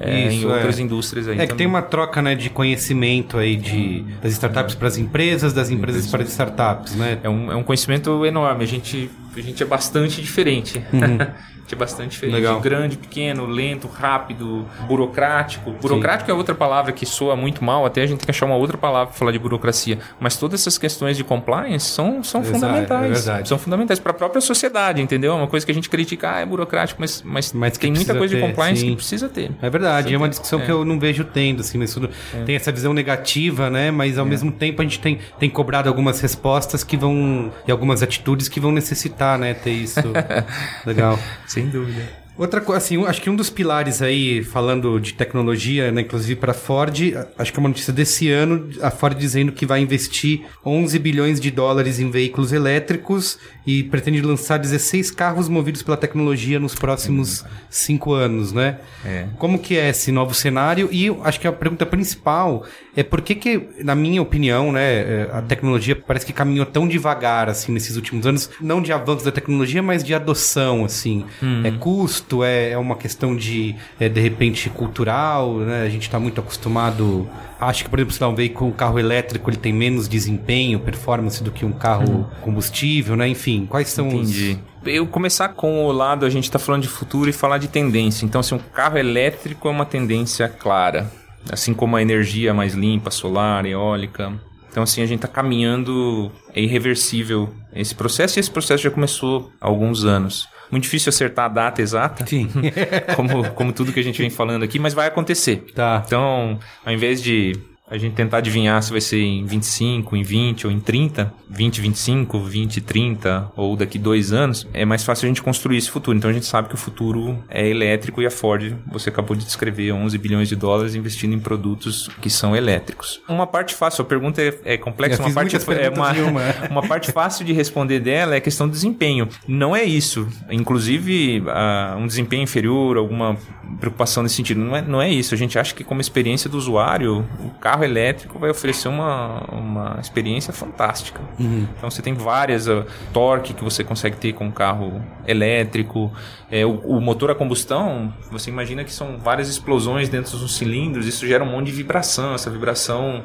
é, 0.00 0.24
em 0.24 0.38
Isso, 0.38 0.48
outras 0.48 0.78
é. 0.78 0.82
indústrias 0.82 1.28
aí. 1.28 1.38
É 1.38 1.46
que 1.46 1.54
tem 1.54 1.66
uma 1.66 1.82
troca, 1.82 2.20
né, 2.20 2.34
de 2.34 2.50
conhecimento 2.50 3.38
aí 3.38 3.56
de 3.56 4.04
das 4.22 4.32
startups 4.32 4.74
para 4.74 4.88
as 4.88 4.98
empresas, 4.98 5.52
das 5.52 5.70
empresas 5.70 6.06
para 6.06 6.22
as 6.22 6.30
startups, 6.30 6.94
né? 6.94 7.18
É 7.22 7.28
um, 7.28 7.52
é 7.52 7.56
um 7.56 7.62
conhecimento 7.62 8.24
enorme. 8.24 8.64
A 8.64 8.66
gente, 8.66 9.10
a 9.36 9.42
gente 9.42 9.62
é 9.62 9.66
bastante 9.66 10.20
diferente. 10.20 10.82
a 10.92 10.98
gente 10.98 11.72
é 11.72 11.76
bastante 11.76 12.10
diferente. 12.12 12.34
Uhum. 12.34 12.40
Legal. 12.46 12.60
Grande, 12.60 12.96
pequeno, 12.96 13.46
lento, 13.46 13.86
rápido, 13.88 14.66
burocrático. 14.86 15.72
Burocrático 15.72 16.30
é 16.30 16.34
outra 16.34 16.54
palavra 16.54 16.92
que 16.92 17.04
soa 17.04 17.36
muito 17.36 17.62
mal, 17.64 17.84
até 17.84 18.02
a 18.02 18.06
gente 18.06 18.18
tem 18.18 18.24
que 18.26 18.30
achar 18.30 18.46
uma 18.46 18.56
outra 18.56 18.78
palavra 18.78 19.08
para 19.08 19.16
falar 19.18 19.32
de 19.32 19.38
burocracia. 19.38 19.98
Mas 20.20 20.36
todas 20.36 20.60
essas 20.60 20.78
questões 20.78 21.16
de 21.16 21.24
compliance 21.24 21.86
são, 21.86 22.22
são 22.22 22.40
Exato, 22.40 22.54
fundamentais. 22.60 23.28
é. 23.28 23.44
São 23.44 23.58
fundamentais 23.58 23.98
para 23.98 24.12
a 24.12 24.14
própria 24.14 24.40
sociedade, 24.40 25.02
entendeu? 25.02 25.32
É 25.32 25.36
uma 25.36 25.46
coisa 25.46 25.64
que 25.66 25.72
a 25.72 25.74
gente 25.74 25.88
critica, 25.90 26.34
ah, 26.36 26.40
é 26.40 26.46
burocrático, 26.46 27.00
mas, 27.00 27.22
mas, 27.24 27.52
Mas 27.52 27.76
tem 27.76 27.90
muita 27.90 28.04
precisa 28.14 28.18
coisa 28.18 28.34
de 28.34 28.40
ter, 28.40 28.46
compliance 28.46 28.80
sim. 28.80 28.90
que 28.90 28.96
precisa 28.96 29.28
ter. 29.28 29.50
É 29.60 29.68
verdade, 29.70 30.14
é 30.14 30.16
uma 30.16 30.28
discussão 30.28 30.60
É. 30.60 30.64
que 30.64 30.70
eu 30.70 30.84
não 30.84 30.98
vejo 30.98 31.24
tendo, 31.24 31.60
assim, 31.60 31.78
mas 31.78 31.92
tudo 31.92 32.08
tem 32.44 32.54
essa 32.56 32.70
visão 32.70 32.92
negativa, 32.94 33.68
né? 33.70 33.90
Mas 33.90 34.18
ao 34.18 34.24
mesmo 34.24 34.52
tempo 34.52 34.80
a 34.82 34.84
gente 34.84 35.00
tem, 35.00 35.18
tem 35.38 35.50
cobrado 35.50 35.88
algumas 35.88 36.20
respostas 36.20 36.84
que 36.84 36.96
vão. 36.96 37.50
e 37.66 37.70
algumas 37.72 38.02
atitudes 38.02 38.48
que 38.48 38.60
vão 38.60 38.70
necessitar, 38.72 39.25
né? 39.38 39.54
Ter 39.54 39.72
isso. 39.72 40.00
Legal. 40.86 41.18
Sem 41.46 41.68
dúvida. 41.68 42.25
Outra 42.38 42.60
coisa, 42.60 42.78
assim, 42.78 43.02
acho 43.06 43.22
que 43.22 43.30
um 43.30 43.36
dos 43.36 43.48
pilares 43.48 44.02
aí, 44.02 44.44
falando 44.44 45.00
de 45.00 45.14
tecnologia, 45.14 45.90
né, 45.90 46.02
inclusive 46.02 46.36
para 46.36 46.52
Ford, 46.52 46.94
acho 47.38 47.52
que 47.52 47.58
é 47.58 47.60
uma 47.60 47.68
notícia 47.68 47.92
desse 47.92 48.30
ano, 48.30 48.68
a 48.82 48.90
Ford 48.90 49.16
dizendo 49.16 49.52
que 49.52 49.64
vai 49.64 49.80
investir 49.80 50.42
11 50.64 50.98
bilhões 50.98 51.40
de 51.40 51.50
dólares 51.50 51.98
em 51.98 52.10
veículos 52.10 52.52
elétricos 52.52 53.38
e 53.66 53.82
pretende 53.82 54.20
lançar 54.20 54.58
16 54.58 55.10
carros 55.10 55.48
movidos 55.48 55.82
pela 55.82 55.96
tecnologia 55.96 56.60
nos 56.60 56.74
próximos 56.74 57.44
cinco 57.70 58.12
anos, 58.12 58.52
né? 58.52 58.78
É. 59.04 59.26
Como 59.38 59.58
que 59.58 59.76
é 59.76 59.88
esse 59.88 60.12
novo 60.12 60.34
cenário? 60.34 60.88
E 60.92 61.08
acho 61.24 61.40
que 61.40 61.48
a 61.48 61.52
pergunta 61.52 61.86
principal 61.86 62.64
é 62.96 63.02
por 63.02 63.20
que 63.20 63.34
que, 63.34 63.68
na 63.82 63.94
minha 63.94 64.22
opinião, 64.22 64.72
né, 64.72 64.82
é, 64.82 65.30
a 65.32 65.42
tecnologia 65.42 65.96
parece 65.96 66.24
que 66.24 66.32
caminhou 66.32 66.66
tão 66.66 66.86
devagar, 66.88 67.48
assim, 67.48 67.72
nesses 67.72 67.96
últimos 67.96 68.26
anos, 68.26 68.50
não 68.60 68.80
de 68.80 68.92
avanço 68.92 69.24
da 69.24 69.32
tecnologia, 69.32 69.82
mas 69.82 70.02
de 70.02 70.14
adoção, 70.14 70.84
assim. 70.84 71.24
É 71.66 71.70
custo, 71.72 72.25
é, 72.44 72.70
é 72.70 72.78
uma 72.78 72.96
questão 72.96 73.36
de, 73.36 73.74
é, 73.98 74.08
de 74.08 74.20
repente, 74.20 74.68
cultural, 74.70 75.54
né? 75.58 75.82
A 75.82 75.88
gente 75.88 76.02
está 76.02 76.18
muito 76.18 76.40
acostumado... 76.40 77.28
Acho 77.58 77.84
que, 77.84 77.90
por 77.90 77.98
exemplo, 77.98 78.14
sei 78.14 78.26
lá, 78.26 78.32
um 78.32 78.36
veículo, 78.36 78.70
um 78.70 78.72
carro 78.72 78.98
elétrico, 78.98 79.48
ele 79.48 79.56
tem 79.56 79.72
menos 79.72 80.08
desempenho, 80.08 80.78
performance 80.78 81.42
do 81.42 81.50
que 81.50 81.64
um 81.64 81.72
carro 81.72 82.30
combustível, 82.42 83.16
né? 83.16 83.26
Enfim, 83.28 83.66
quais 83.66 83.88
são 83.88 84.08
Entendi. 84.08 84.58
Eu 84.84 85.06
começar 85.06 85.48
com 85.48 85.86
o 85.86 85.92
lado, 85.92 86.26
a 86.26 86.30
gente 86.30 86.44
está 86.44 86.58
falando 86.58 86.82
de 86.82 86.88
futuro 86.88 87.30
e 87.30 87.32
falar 87.32 87.58
de 87.58 87.68
tendência. 87.68 88.24
Então, 88.24 88.40
assim, 88.40 88.54
um 88.54 88.58
carro 88.58 88.98
elétrico 88.98 89.68
é 89.68 89.70
uma 89.70 89.86
tendência 89.86 90.48
clara. 90.48 91.10
Assim 91.50 91.72
como 91.72 91.96
a 91.96 92.02
energia 92.02 92.52
mais 92.52 92.74
limpa, 92.74 93.10
solar, 93.10 93.64
eólica. 93.64 94.32
Então, 94.70 94.82
assim, 94.82 95.00
a 95.02 95.06
gente 95.06 95.24
está 95.24 95.28
caminhando, 95.28 96.30
é 96.54 96.60
irreversível 96.60 97.48
esse 97.74 97.94
processo 97.94 98.38
e 98.38 98.40
esse 98.40 98.50
processo 98.50 98.82
já 98.82 98.90
começou 98.90 99.50
há 99.58 99.66
alguns 99.66 100.04
anos. 100.04 100.46
Muito 100.70 100.84
difícil 100.84 101.10
acertar 101.10 101.46
a 101.46 101.48
data 101.48 101.82
exata. 101.82 102.26
Sim. 102.26 102.48
como, 103.14 103.50
como 103.52 103.72
tudo 103.72 103.92
que 103.92 104.00
a 104.00 104.02
gente 104.02 104.20
vem 104.20 104.30
falando 104.30 104.62
aqui, 104.62 104.78
mas 104.78 104.94
vai 104.94 105.06
acontecer. 105.08 105.64
tá. 105.74 106.02
Então, 106.06 106.58
ao 106.84 106.92
invés 106.92 107.22
de 107.22 107.52
a 107.88 107.96
gente 107.96 108.14
tentar 108.14 108.38
adivinhar 108.38 108.82
se 108.82 108.90
vai 108.90 109.00
ser 109.00 109.20
em 109.20 109.44
25, 109.44 110.16
em 110.16 110.22
20 110.22 110.66
ou 110.66 110.72
em 110.72 110.80
30, 110.80 111.32
20, 111.48 111.80
25, 111.80 112.40
20, 112.40 112.80
30 112.80 113.52
ou 113.56 113.76
daqui 113.76 113.98
dois 113.98 114.32
anos, 114.32 114.66
é 114.72 114.84
mais 114.84 115.04
fácil 115.04 115.26
a 115.26 115.28
gente 115.28 115.42
construir 115.42 115.76
esse 115.76 115.90
futuro. 115.90 116.18
Então 116.18 116.28
a 116.28 116.32
gente 116.32 116.46
sabe 116.46 116.68
que 116.68 116.74
o 116.74 116.78
futuro 116.78 117.38
é 117.48 117.66
elétrico 117.68 118.20
e 118.20 118.26
a 118.26 118.30
Ford, 118.30 118.74
você 118.90 119.08
acabou 119.08 119.36
de 119.36 119.44
descrever, 119.44 119.92
11 119.92 120.18
bilhões 120.18 120.48
de 120.48 120.56
dólares 120.56 120.96
investindo 120.96 121.32
em 121.32 121.38
produtos 121.38 122.08
que 122.20 122.28
são 122.28 122.56
elétricos. 122.56 123.20
Uma 123.28 123.46
parte 123.46 123.74
fácil, 123.74 124.02
a 124.02 124.04
pergunta 124.04 124.42
é, 124.42 124.58
é 124.64 124.76
complexa, 124.76 125.22
uma 125.22 125.32
parte 125.32 125.56
é 125.56 125.88
uma, 125.88 126.12
uma. 126.12 126.42
uma 126.70 126.82
parte 126.82 127.12
fácil 127.12 127.44
de 127.44 127.52
responder 127.52 128.00
dela 128.00 128.34
é 128.34 128.38
a 128.38 128.40
questão 128.40 128.66
do 128.66 128.72
desempenho. 128.72 129.28
Não 129.46 129.76
é 129.76 129.84
isso. 129.84 130.28
Inclusive, 130.50 131.44
ah, 131.48 131.96
um 131.98 132.06
desempenho 132.06 132.42
inferior, 132.42 132.96
alguma 132.96 133.36
preocupação 133.78 134.22
nesse 134.22 134.34
sentido. 134.34 134.60
Não 134.60 134.76
é, 134.76 134.82
não 134.82 135.00
é 135.00 135.10
isso. 135.10 135.34
A 135.34 135.38
gente 135.38 135.58
acha 135.58 135.74
que 135.74 135.84
como 135.84 136.00
experiência 136.00 136.50
do 136.50 136.56
usuário, 136.56 137.24
o 137.38 137.50
carro 137.50 137.75
carro 137.76 137.84
elétrico 137.84 138.38
vai 138.38 138.50
oferecer 138.50 138.88
uma, 138.88 139.40
uma 139.52 139.98
experiência 140.00 140.52
fantástica. 140.52 141.20
Uhum. 141.38 141.66
Então 141.76 141.90
você 141.90 142.00
tem 142.00 142.14
várias 142.14 142.66
uh, 142.66 142.84
torque 143.12 143.52
que 143.52 143.62
você 143.62 143.84
consegue 143.84 144.16
ter 144.16 144.32
com 144.32 144.46
um 144.46 144.50
carro 144.50 145.02
elétrico. 145.26 146.10
É, 146.50 146.64
o, 146.64 146.78
o, 146.78 147.00
motor 147.00 147.30
a 147.30 147.34
combustão, 147.34 148.12
você 148.30 148.50
imagina 148.50 148.82
que 148.82 148.92
são 148.92 149.18
várias 149.18 149.48
explosões 149.48 150.08
dentro 150.08 150.36
dos 150.38 150.56
cilindros, 150.56 151.06
isso 151.06 151.26
gera 151.26 151.44
um 151.44 151.50
monte 151.50 151.66
de 151.66 151.72
vibração. 151.72 152.34
Essa 152.34 152.50
vibração 152.50 153.22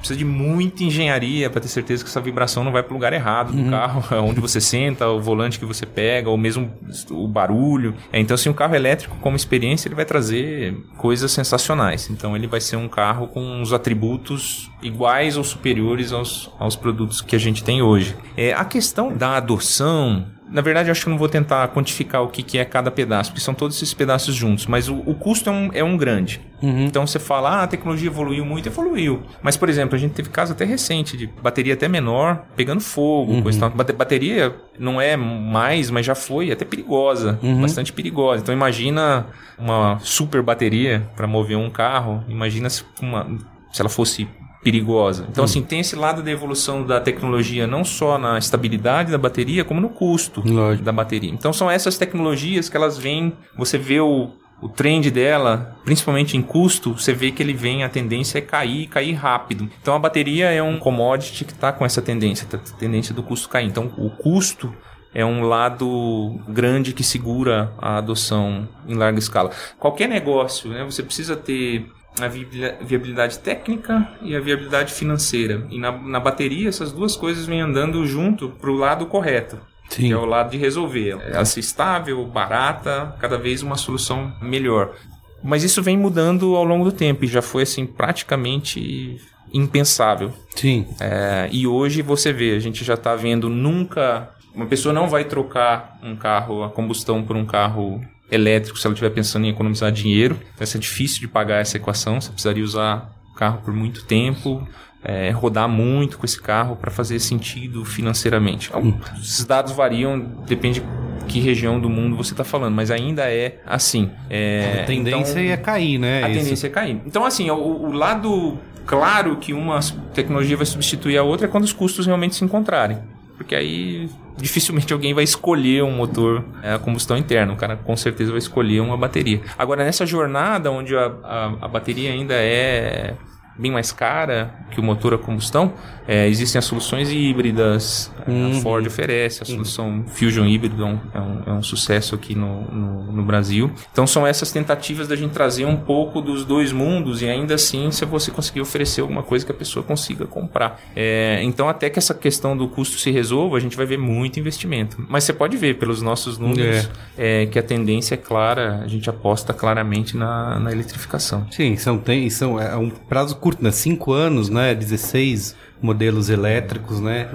precisa 0.00 0.18
de 0.18 0.24
muita 0.24 0.82
engenharia 0.82 1.48
para 1.48 1.60
ter 1.60 1.68
certeza 1.68 2.02
que 2.02 2.10
essa 2.10 2.20
vibração 2.20 2.64
não 2.64 2.72
vai 2.72 2.82
para 2.82 2.90
o 2.90 2.94
lugar 2.94 3.12
errado 3.12 3.52
do 3.52 3.62
uhum. 3.62 3.70
carro, 3.70 4.04
onde 4.26 4.40
você 4.40 4.60
senta, 4.60 5.08
o 5.08 5.20
volante 5.20 5.58
que 5.58 5.64
você 5.64 5.86
pega, 5.86 6.28
ou 6.28 6.36
mesmo 6.36 6.72
o 7.10 7.28
barulho. 7.28 7.94
É, 8.12 8.18
então, 8.18 8.34
assim, 8.34 8.48
um 8.48 8.54
carro 8.54 8.74
elétrico, 8.74 9.16
como 9.20 9.36
experiência, 9.36 9.88
ele 9.88 9.94
vai 9.94 10.04
trazer 10.04 10.76
coisas 10.96 11.30
sensacionais. 11.30 12.10
Então, 12.10 12.34
ele 12.34 12.46
vai 12.46 12.60
ser 12.60 12.76
um 12.76 12.88
carro 12.88 13.28
com 13.28 13.62
os 13.62 13.72
atributos 13.72 14.70
iguais 14.82 15.36
ou 15.36 15.44
superiores 15.44 16.12
aos, 16.12 16.50
aos 16.58 16.74
produtos 16.74 17.20
que 17.20 17.36
a 17.36 17.38
gente 17.38 17.62
tem 17.62 17.82
hoje. 17.82 18.16
É, 18.36 18.52
a 18.52 18.64
questão 18.64 19.12
da 19.12 19.36
adoção 19.36 20.26
na 20.50 20.60
verdade, 20.60 20.88
eu 20.88 20.92
acho 20.92 21.02
que 21.02 21.08
eu 21.08 21.12
não 21.12 21.18
vou 21.18 21.28
tentar 21.28 21.68
quantificar 21.68 22.22
o 22.22 22.28
que, 22.28 22.42
que 22.42 22.58
é 22.58 22.64
cada 22.64 22.90
pedaço, 22.90 23.30
porque 23.30 23.42
são 23.42 23.54
todos 23.54 23.76
esses 23.76 23.94
pedaços 23.94 24.34
juntos, 24.34 24.66
mas 24.66 24.88
o, 24.88 24.96
o 25.06 25.14
custo 25.14 25.48
é 25.48 25.52
um, 25.52 25.70
é 25.74 25.84
um 25.84 25.96
grande. 25.96 26.40
Uhum. 26.60 26.84
Então 26.84 27.06
você 27.06 27.18
fala, 27.18 27.50
ah, 27.50 27.62
a 27.62 27.66
tecnologia 27.66 28.08
evoluiu 28.08 28.44
muito, 28.44 28.68
evoluiu. 28.68 29.22
Mas, 29.42 29.56
por 29.56 29.68
exemplo, 29.68 29.94
a 29.94 29.98
gente 29.98 30.12
teve 30.12 30.28
caso 30.28 30.52
até 30.52 30.64
recente 30.64 31.16
de 31.16 31.26
bateria 31.26 31.74
até 31.74 31.88
menor 31.88 32.44
pegando 32.56 32.80
fogo, 32.80 33.32
uhum. 33.32 33.42
coisa 33.42 33.60
tal. 33.60 33.70
Bateria 33.70 34.54
não 34.78 35.00
é 35.00 35.16
mais, 35.16 35.90
mas 35.90 36.04
já 36.04 36.14
foi 36.14 36.50
até 36.50 36.64
perigosa, 36.64 37.38
uhum. 37.42 37.60
bastante 37.60 37.92
perigosa. 37.92 38.42
Então 38.42 38.54
imagina 38.54 39.26
uma 39.58 39.98
super 40.02 40.42
bateria 40.42 41.08
para 41.14 41.26
mover 41.26 41.56
um 41.56 41.70
carro, 41.70 42.24
imagina 42.28 42.68
se, 42.68 42.84
uma, 43.00 43.26
se 43.72 43.80
ela 43.80 43.88
fosse 43.88 44.28
perigosa. 44.62 45.26
Então, 45.30 45.42
hum. 45.42 45.46
assim, 45.46 45.62
tem 45.62 45.80
esse 45.80 45.96
lado 45.96 46.22
da 46.22 46.30
evolução 46.30 46.84
da 46.84 47.00
tecnologia, 47.00 47.66
não 47.66 47.84
só 47.84 48.18
na 48.18 48.38
estabilidade 48.38 49.10
da 49.10 49.18
bateria, 49.18 49.64
como 49.64 49.80
no 49.80 49.88
custo 49.88 50.42
Lógico. 50.44 50.84
da 50.84 50.92
bateria. 50.92 51.30
Então, 51.30 51.52
são 51.52 51.70
essas 51.70 51.96
tecnologias 51.96 52.68
que 52.68 52.76
elas 52.76 52.98
vêm, 52.98 53.32
você 53.56 53.78
vê 53.78 54.00
o, 54.00 54.30
o 54.60 54.68
trend 54.68 55.10
dela, 55.10 55.76
principalmente 55.84 56.36
em 56.36 56.42
custo, 56.42 56.92
você 56.92 57.14
vê 57.14 57.30
que 57.30 57.42
ele 57.42 57.54
vem, 57.54 57.84
a 57.84 57.88
tendência 57.88 58.38
é 58.38 58.42
cair, 58.42 58.86
cair 58.86 59.14
rápido. 59.14 59.68
Então, 59.80 59.94
a 59.94 59.98
bateria 59.98 60.50
é 60.50 60.62
um 60.62 60.78
commodity 60.78 61.44
que 61.44 61.52
está 61.52 61.72
com 61.72 61.84
essa 61.84 62.02
tendência, 62.02 62.46
a 62.52 62.78
tendência 62.78 63.14
do 63.14 63.22
custo 63.22 63.48
cair. 63.48 63.66
Então, 63.66 63.90
o 63.96 64.10
custo 64.10 64.72
é 65.14 65.24
um 65.24 65.42
lado 65.42 66.38
grande 66.48 66.92
que 66.92 67.02
segura 67.02 67.72
a 67.78 67.98
adoção 67.98 68.68
em 68.86 68.94
larga 68.94 69.18
escala. 69.18 69.50
Qualquer 69.78 70.08
negócio, 70.08 70.70
né, 70.70 70.84
você 70.84 71.02
precisa 71.02 71.34
ter 71.34 71.90
a 72.18 72.28
viabilidade 72.28 73.38
técnica 73.38 74.08
e 74.22 74.34
a 74.34 74.40
viabilidade 74.40 74.92
financeira. 74.92 75.66
E 75.70 75.78
na, 75.78 75.92
na 75.92 76.20
bateria, 76.20 76.68
essas 76.68 76.92
duas 76.92 77.16
coisas 77.16 77.46
vêm 77.46 77.60
andando 77.60 78.04
junto 78.06 78.48
para 78.48 78.70
o 78.70 78.74
lado 78.74 79.06
correto. 79.06 79.58
Sim. 79.88 80.08
Que 80.08 80.12
é 80.12 80.16
o 80.16 80.24
lado 80.24 80.50
de 80.50 80.56
resolver. 80.56 81.18
Ela 81.20 81.44
ser 81.44 81.60
estável, 81.60 82.24
barata, 82.26 83.14
cada 83.18 83.36
vez 83.36 83.62
uma 83.62 83.76
solução 83.76 84.32
melhor. 84.40 84.94
Mas 85.42 85.64
isso 85.64 85.82
vem 85.82 85.96
mudando 85.96 86.54
ao 86.54 86.64
longo 86.64 86.84
do 86.84 86.92
tempo 86.92 87.24
e 87.24 87.28
já 87.28 87.42
foi 87.42 87.62
assim 87.62 87.86
praticamente 87.86 89.20
impensável. 89.52 90.32
Sim. 90.54 90.86
É, 91.00 91.48
e 91.50 91.66
hoje 91.66 92.02
você 92.02 92.32
vê, 92.32 92.54
a 92.54 92.60
gente 92.60 92.84
já 92.84 92.94
está 92.94 93.16
vendo 93.16 93.48
nunca. 93.48 94.30
Uma 94.54 94.66
pessoa 94.66 94.92
não 94.92 95.08
vai 95.08 95.24
trocar 95.24 95.98
um 96.02 96.14
carro 96.14 96.62
a 96.62 96.70
combustão 96.70 97.22
por 97.22 97.36
um 97.36 97.44
carro 97.44 98.00
elétrico 98.30 98.78
se 98.78 98.86
ela 98.86 98.94
estiver 98.94 99.10
pensando 99.10 99.46
em 99.46 99.50
economizar 99.50 99.90
dinheiro. 99.90 100.38
Vai 100.56 100.66
ser 100.66 100.78
difícil 100.78 101.20
de 101.20 101.28
pagar 101.28 101.60
essa 101.60 101.76
equação. 101.76 102.20
Você 102.20 102.30
precisaria 102.30 102.64
usar 102.64 103.12
o 103.32 103.34
carro 103.34 103.60
por 103.64 103.74
muito 103.74 104.04
tempo, 104.04 104.66
é, 105.02 105.30
rodar 105.30 105.68
muito 105.68 106.18
com 106.18 106.24
esse 106.24 106.40
carro 106.40 106.76
para 106.76 106.90
fazer 106.90 107.18
sentido 107.18 107.84
financeiramente. 107.84 108.68
Então, 108.68 109.00
os 109.16 109.44
dados 109.44 109.72
variam, 109.72 110.18
depende 110.46 110.82
que 111.26 111.38
região 111.40 111.80
do 111.80 111.88
mundo 111.88 112.16
você 112.16 112.32
está 112.32 112.44
falando, 112.44 112.74
mas 112.74 112.90
ainda 112.90 113.30
é 113.30 113.60
assim. 113.64 114.10
É, 114.28 114.80
a 114.82 114.84
tendência 114.84 115.40
então, 115.40 115.52
é 115.52 115.56
cair, 115.56 115.98
né? 115.98 116.24
A 116.24 116.28
Isso. 116.28 116.40
tendência 116.40 116.66
é 116.66 116.70
cair. 116.70 117.00
Então, 117.06 117.24
assim, 117.24 117.50
o, 117.50 117.54
o 117.54 117.92
lado 117.92 118.58
claro 118.84 119.36
que 119.36 119.52
uma 119.52 119.78
tecnologia 120.12 120.56
vai 120.56 120.66
substituir 120.66 121.16
a 121.16 121.22
outra 121.22 121.46
é 121.46 121.50
quando 121.50 121.64
os 121.64 121.72
custos 121.72 122.06
realmente 122.06 122.34
se 122.34 122.44
encontrarem. 122.44 122.98
Porque 123.40 123.54
aí 123.54 124.06
dificilmente 124.36 124.92
alguém 124.92 125.14
vai 125.14 125.24
escolher 125.24 125.82
um 125.82 125.90
motor 125.90 126.44
é, 126.62 126.74
a 126.74 126.78
combustão 126.78 127.16
interna. 127.16 127.54
O 127.54 127.56
cara 127.56 127.74
com 127.74 127.96
certeza 127.96 128.30
vai 128.30 128.38
escolher 128.38 128.80
uma 128.80 128.98
bateria. 128.98 129.40
Agora, 129.56 129.82
nessa 129.82 130.04
jornada 130.04 130.70
onde 130.70 130.94
a, 130.94 131.06
a, 131.24 131.46
a 131.62 131.66
bateria 131.68 132.12
ainda 132.12 132.34
é 132.34 133.14
bem 133.58 133.70
mais 133.70 133.92
cara 133.92 134.54
que 134.70 134.80
o 134.80 134.82
motor 134.82 135.14
a 135.14 135.18
combustão, 135.18 135.74
é, 136.06 136.26
existem 136.28 136.58
as 136.58 136.64
soluções 136.64 137.10
híbridas, 137.10 138.10
uhum. 138.26 138.50
a 138.50 138.54
Ford 138.62 138.86
oferece, 138.86 139.42
a 139.42 139.46
solução 139.46 139.88
uhum. 139.88 140.06
Fusion 140.08 140.44
híbrido 140.44 140.82
é 140.82 140.86
um, 140.86 141.00
é 141.14 141.20
um, 141.20 141.42
é 141.46 141.52
um 141.52 141.62
sucesso 141.62 142.14
aqui 142.14 142.34
no, 142.34 142.62
no, 142.62 143.12
no, 143.12 143.22
Brasil. 143.22 143.70
Então 143.92 144.06
são 144.06 144.26
essas 144.26 144.50
tentativas 144.50 145.06
da 145.06 145.14
gente 145.14 145.32
trazer 145.32 145.66
um 145.66 145.76
pouco 145.76 146.20
dos 146.20 146.44
dois 146.44 146.72
mundos 146.72 147.22
e 147.22 147.28
ainda 147.28 147.54
assim 147.54 147.90
se 147.90 148.04
você 148.04 148.30
conseguir 148.30 148.60
oferecer 148.60 149.02
alguma 149.02 149.22
coisa 149.22 149.44
que 149.44 149.52
a 149.52 149.54
pessoa 149.54 149.84
consiga 149.84 150.26
comprar. 150.26 150.80
É, 150.96 151.40
então 151.42 151.68
até 151.68 151.88
que 151.88 151.98
essa 151.98 152.14
questão 152.14 152.56
do 152.56 152.66
custo 152.68 152.98
se 152.98 153.10
resolva, 153.10 153.56
a 153.56 153.60
gente 153.60 153.76
vai 153.76 153.86
ver 153.86 153.98
muito 153.98 154.40
investimento. 154.40 155.04
Mas 155.08 155.24
você 155.24 155.32
pode 155.32 155.56
ver 155.56 155.78
pelos 155.78 156.02
nossos 156.02 156.38
números 156.38 156.88
é. 157.16 157.42
é 157.42 157.46
que 157.46 157.58
a 157.58 157.62
tendência 157.62 158.14
é 158.14 158.18
clara, 158.18 158.80
a 158.82 158.88
gente 158.88 159.08
aposta 159.08 159.52
claramente 159.52 160.16
na, 160.16 160.58
na 160.58 160.72
eletrificação. 160.72 161.46
Sim, 161.50 161.76
são, 161.76 161.98
tem, 161.98 162.28
são, 162.30 162.60
é 162.60 162.76
um 162.76 162.90
prazo 162.90 163.36
curto, 163.40 163.62
né? 163.62 163.70
Cinco 163.70 164.12
anos, 164.12 164.48
né? 164.48 164.74
16 164.74 165.56
modelos 165.82 166.28
elétricos, 166.28 167.00
né? 167.00 167.28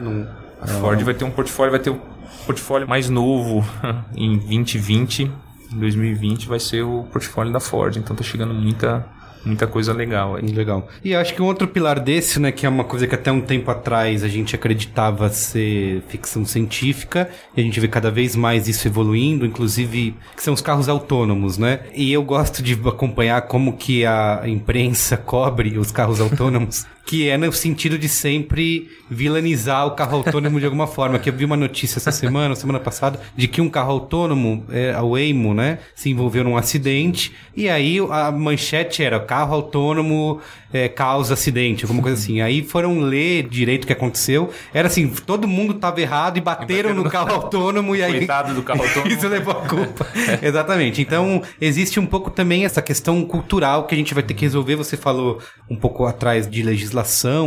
A 0.62 0.68
Ford 0.68 1.01
vai 1.03 1.14
ter 1.14 1.26
um 1.26 1.32
portfólio, 1.32 1.72
vai 1.72 1.80
ter 1.80 1.89
um 1.89 1.99
portfólio 2.45 2.88
mais 2.88 3.10
novo 3.10 3.66
em 4.16 4.38
2020. 4.38 5.32
Em 5.74 5.80
2020 5.80 6.47
vai 6.47 6.60
ser 6.60 6.84
o 6.84 7.03
portfólio 7.12 7.51
da 7.51 7.60
Ford. 7.60 7.97
Então 7.97 8.16
tá 8.16 8.24
chegando 8.24 8.53
muita 8.53 9.06
muita 9.46 9.68
coisa 9.68 9.93
legal 9.93 10.36
aí. 10.36 10.43
Legal. 10.43 10.88
E 11.04 11.16
acho 11.16 11.34
que 11.34 11.41
um 11.41 11.46
outro 11.46 11.68
pilar 11.68 12.00
desse, 12.00 12.39
né, 12.39 12.52
que 12.52 12.66
é 12.66 12.70
uma 12.70 12.84
coisa 12.84 13.08
que 13.08 13.16
até 13.16 13.32
um 13.32 13.41
tempo 13.41 13.70
atrás 13.70 14.24
a 14.24 14.28
gente 14.28 14.56
acreditava 14.56 15.30
ser 15.30 16.02
ficção 16.08 16.46
científica, 16.46 17.30
e 17.56 17.62
a 17.62 17.64
gente 17.64 17.80
vê 17.80 17.88
cada 17.88 18.10
vez 18.10 18.36
mais 18.36 18.68
isso 18.68 18.88
evoluindo, 18.88 19.46
inclusive, 19.46 20.16
que 20.36 20.43
são 20.43 20.54
os 20.54 20.62
carros 20.62 20.89
autônomos, 20.89 21.58
né? 21.58 21.82
E 21.93 22.12
eu 22.12 22.24
gosto 22.24 22.64
de 22.64 22.74
acompanhar 22.88 23.41
como 23.43 23.78
que 23.78 24.06
a 24.06 24.43
imprensa 24.46 25.18
cobre 25.18 25.78
os 25.78 25.91
carros 25.91 26.20
autônomos, 26.20 26.86
que 27.06 27.30
é 27.30 27.38
no 27.38 27.51
sentido 27.53 27.97
de 27.97 28.10
sempre 28.10 28.89
vilanizar 29.10 29.86
o 29.86 29.91
carro 29.91 30.18
autônomo 30.18 30.60
de 30.60 30.66
alguma 30.66 30.88
forma. 30.88 31.20
Que 31.20 31.30
eu 31.30 31.34
vi 31.34 31.45
uma 31.45 31.56
notícia 31.56 31.99
essa 31.99 32.12
semana, 32.12 32.56
semana 32.56 32.80
passada, 32.80 33.20
de 33.36 33.47
que 33.47 33.62
um 33.62 33.70
carro 33.70 33.91
autônomo, 33.91 34.66
é, 34.72 34.91
a 34.91 35.03
Waymo, 35.03 35.53
né, 35.53 35.80
se 35.93 36.10
envolveu 36.10 36.43
num 36.43 36.58
acidente, 36.58 37.32
e 37.56 37.70
aí 37.70 37.99
a 38.10 38.32
manchete 38.32 39.03
era 39.03 39.20
carro 39.20 39.53
autônomo 39.53 40.41
é, 40.76 40.89
causa 40.89 41.36
acidente, 41.36 41.86
alguma 41.86 42.01
coisa 42.01 42.22
assim. 42.22 42.41
Aí 42.41 42.62
foram 42.62 42.99
ler 42.99 43.47
direito 43.47 43.86
o 43.86 43.88
que 43.88 43.93
aconteceu. 43.93 44.51
Era 44.74 44.88
assim, 44.88 45.08
todo 45.08 45.47
mundo 45.47 45.76
tava 45.76 46.01
errado 46.01 46.38
e 46.38 46.41
bateram 46.41 46.93
no 46.93 47.10
carro 47.10 47.34
autônomo 47.34 47.95
e 47.95 48.03
aí... 48.03 48.18
Coitado 48.18 48.53
do 48.53 48.62
carro 48.62 48.84
autônomo. 48.84 49.08
Isso 49.14 49.28
levou 49.28 49.53
a 49.53 49.68
culpa. 49.68 50.06
Exatamente. 50.41 51.01
Então, 51.01 51.41
existe 51.62 51.97
um 51.97 52.06
pouco 52.06 52.30
também 52.30 52.66
essa 52.66 52.82
questão 52.82 53.24
cultural 53.24 53.86
que 53.86 53.95
a 53.95 53.97
gente 53.97 54.14
vai 54.14 54.22
ter 54.22 54.34
que 54.34 54.41
resolver. 54.41 54.76
Você 54.76 54.97
falou 54.97 55.39
um 55.70 55.78
pouco 55.78 56.06
atrás 56.06 56.49
de 56.49 56.62
legislação, 56.62 56.95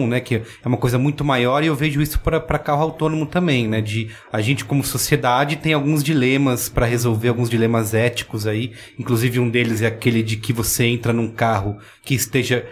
né? 0.07 0.21
Que 0.21 0.37
é 0.37 0.69
uma 0.69 0.77
coisa 0.77 0.99
muito 0.99 1.25
maior 1.25 1.63
e 1.63 1.67
eu 1.67 1.75
vejo 1.75 2.01
isso 2.01 2.21
para 2.21 2.59
carro 2.59 2.83
autônomo 2.83 3.27
também, 3.27 3.69
né? 3.69 3.81
De 3.81 4.11
a 4.33 4.41
gente 4.41 4.65
como 4.65 4.85
sociedade 4.85 5.57
tem 5.57 5.73
alguns 5.73 6.03
dilemas 6.03 6.69
para 6.69 6.87
resolver, 6.87 7.29
alguns 7.29 7.51
dilemas 7.51 7.95
éticos 7.95 8.47
aí. 8.47 8.73
Inclusive 8.99 9.39
um 9.41 9.49
deles 9.49 9.83
é 9.83 9.87
aquele 9.87 10.23
de 10.23 10.37
que 10.37 10.53
você 10.53 10.85
entra 10.85 11.13
num 11.13 11.29
carro 11.29 11.79
que 12.03 12.15
esteja 12.15 12.67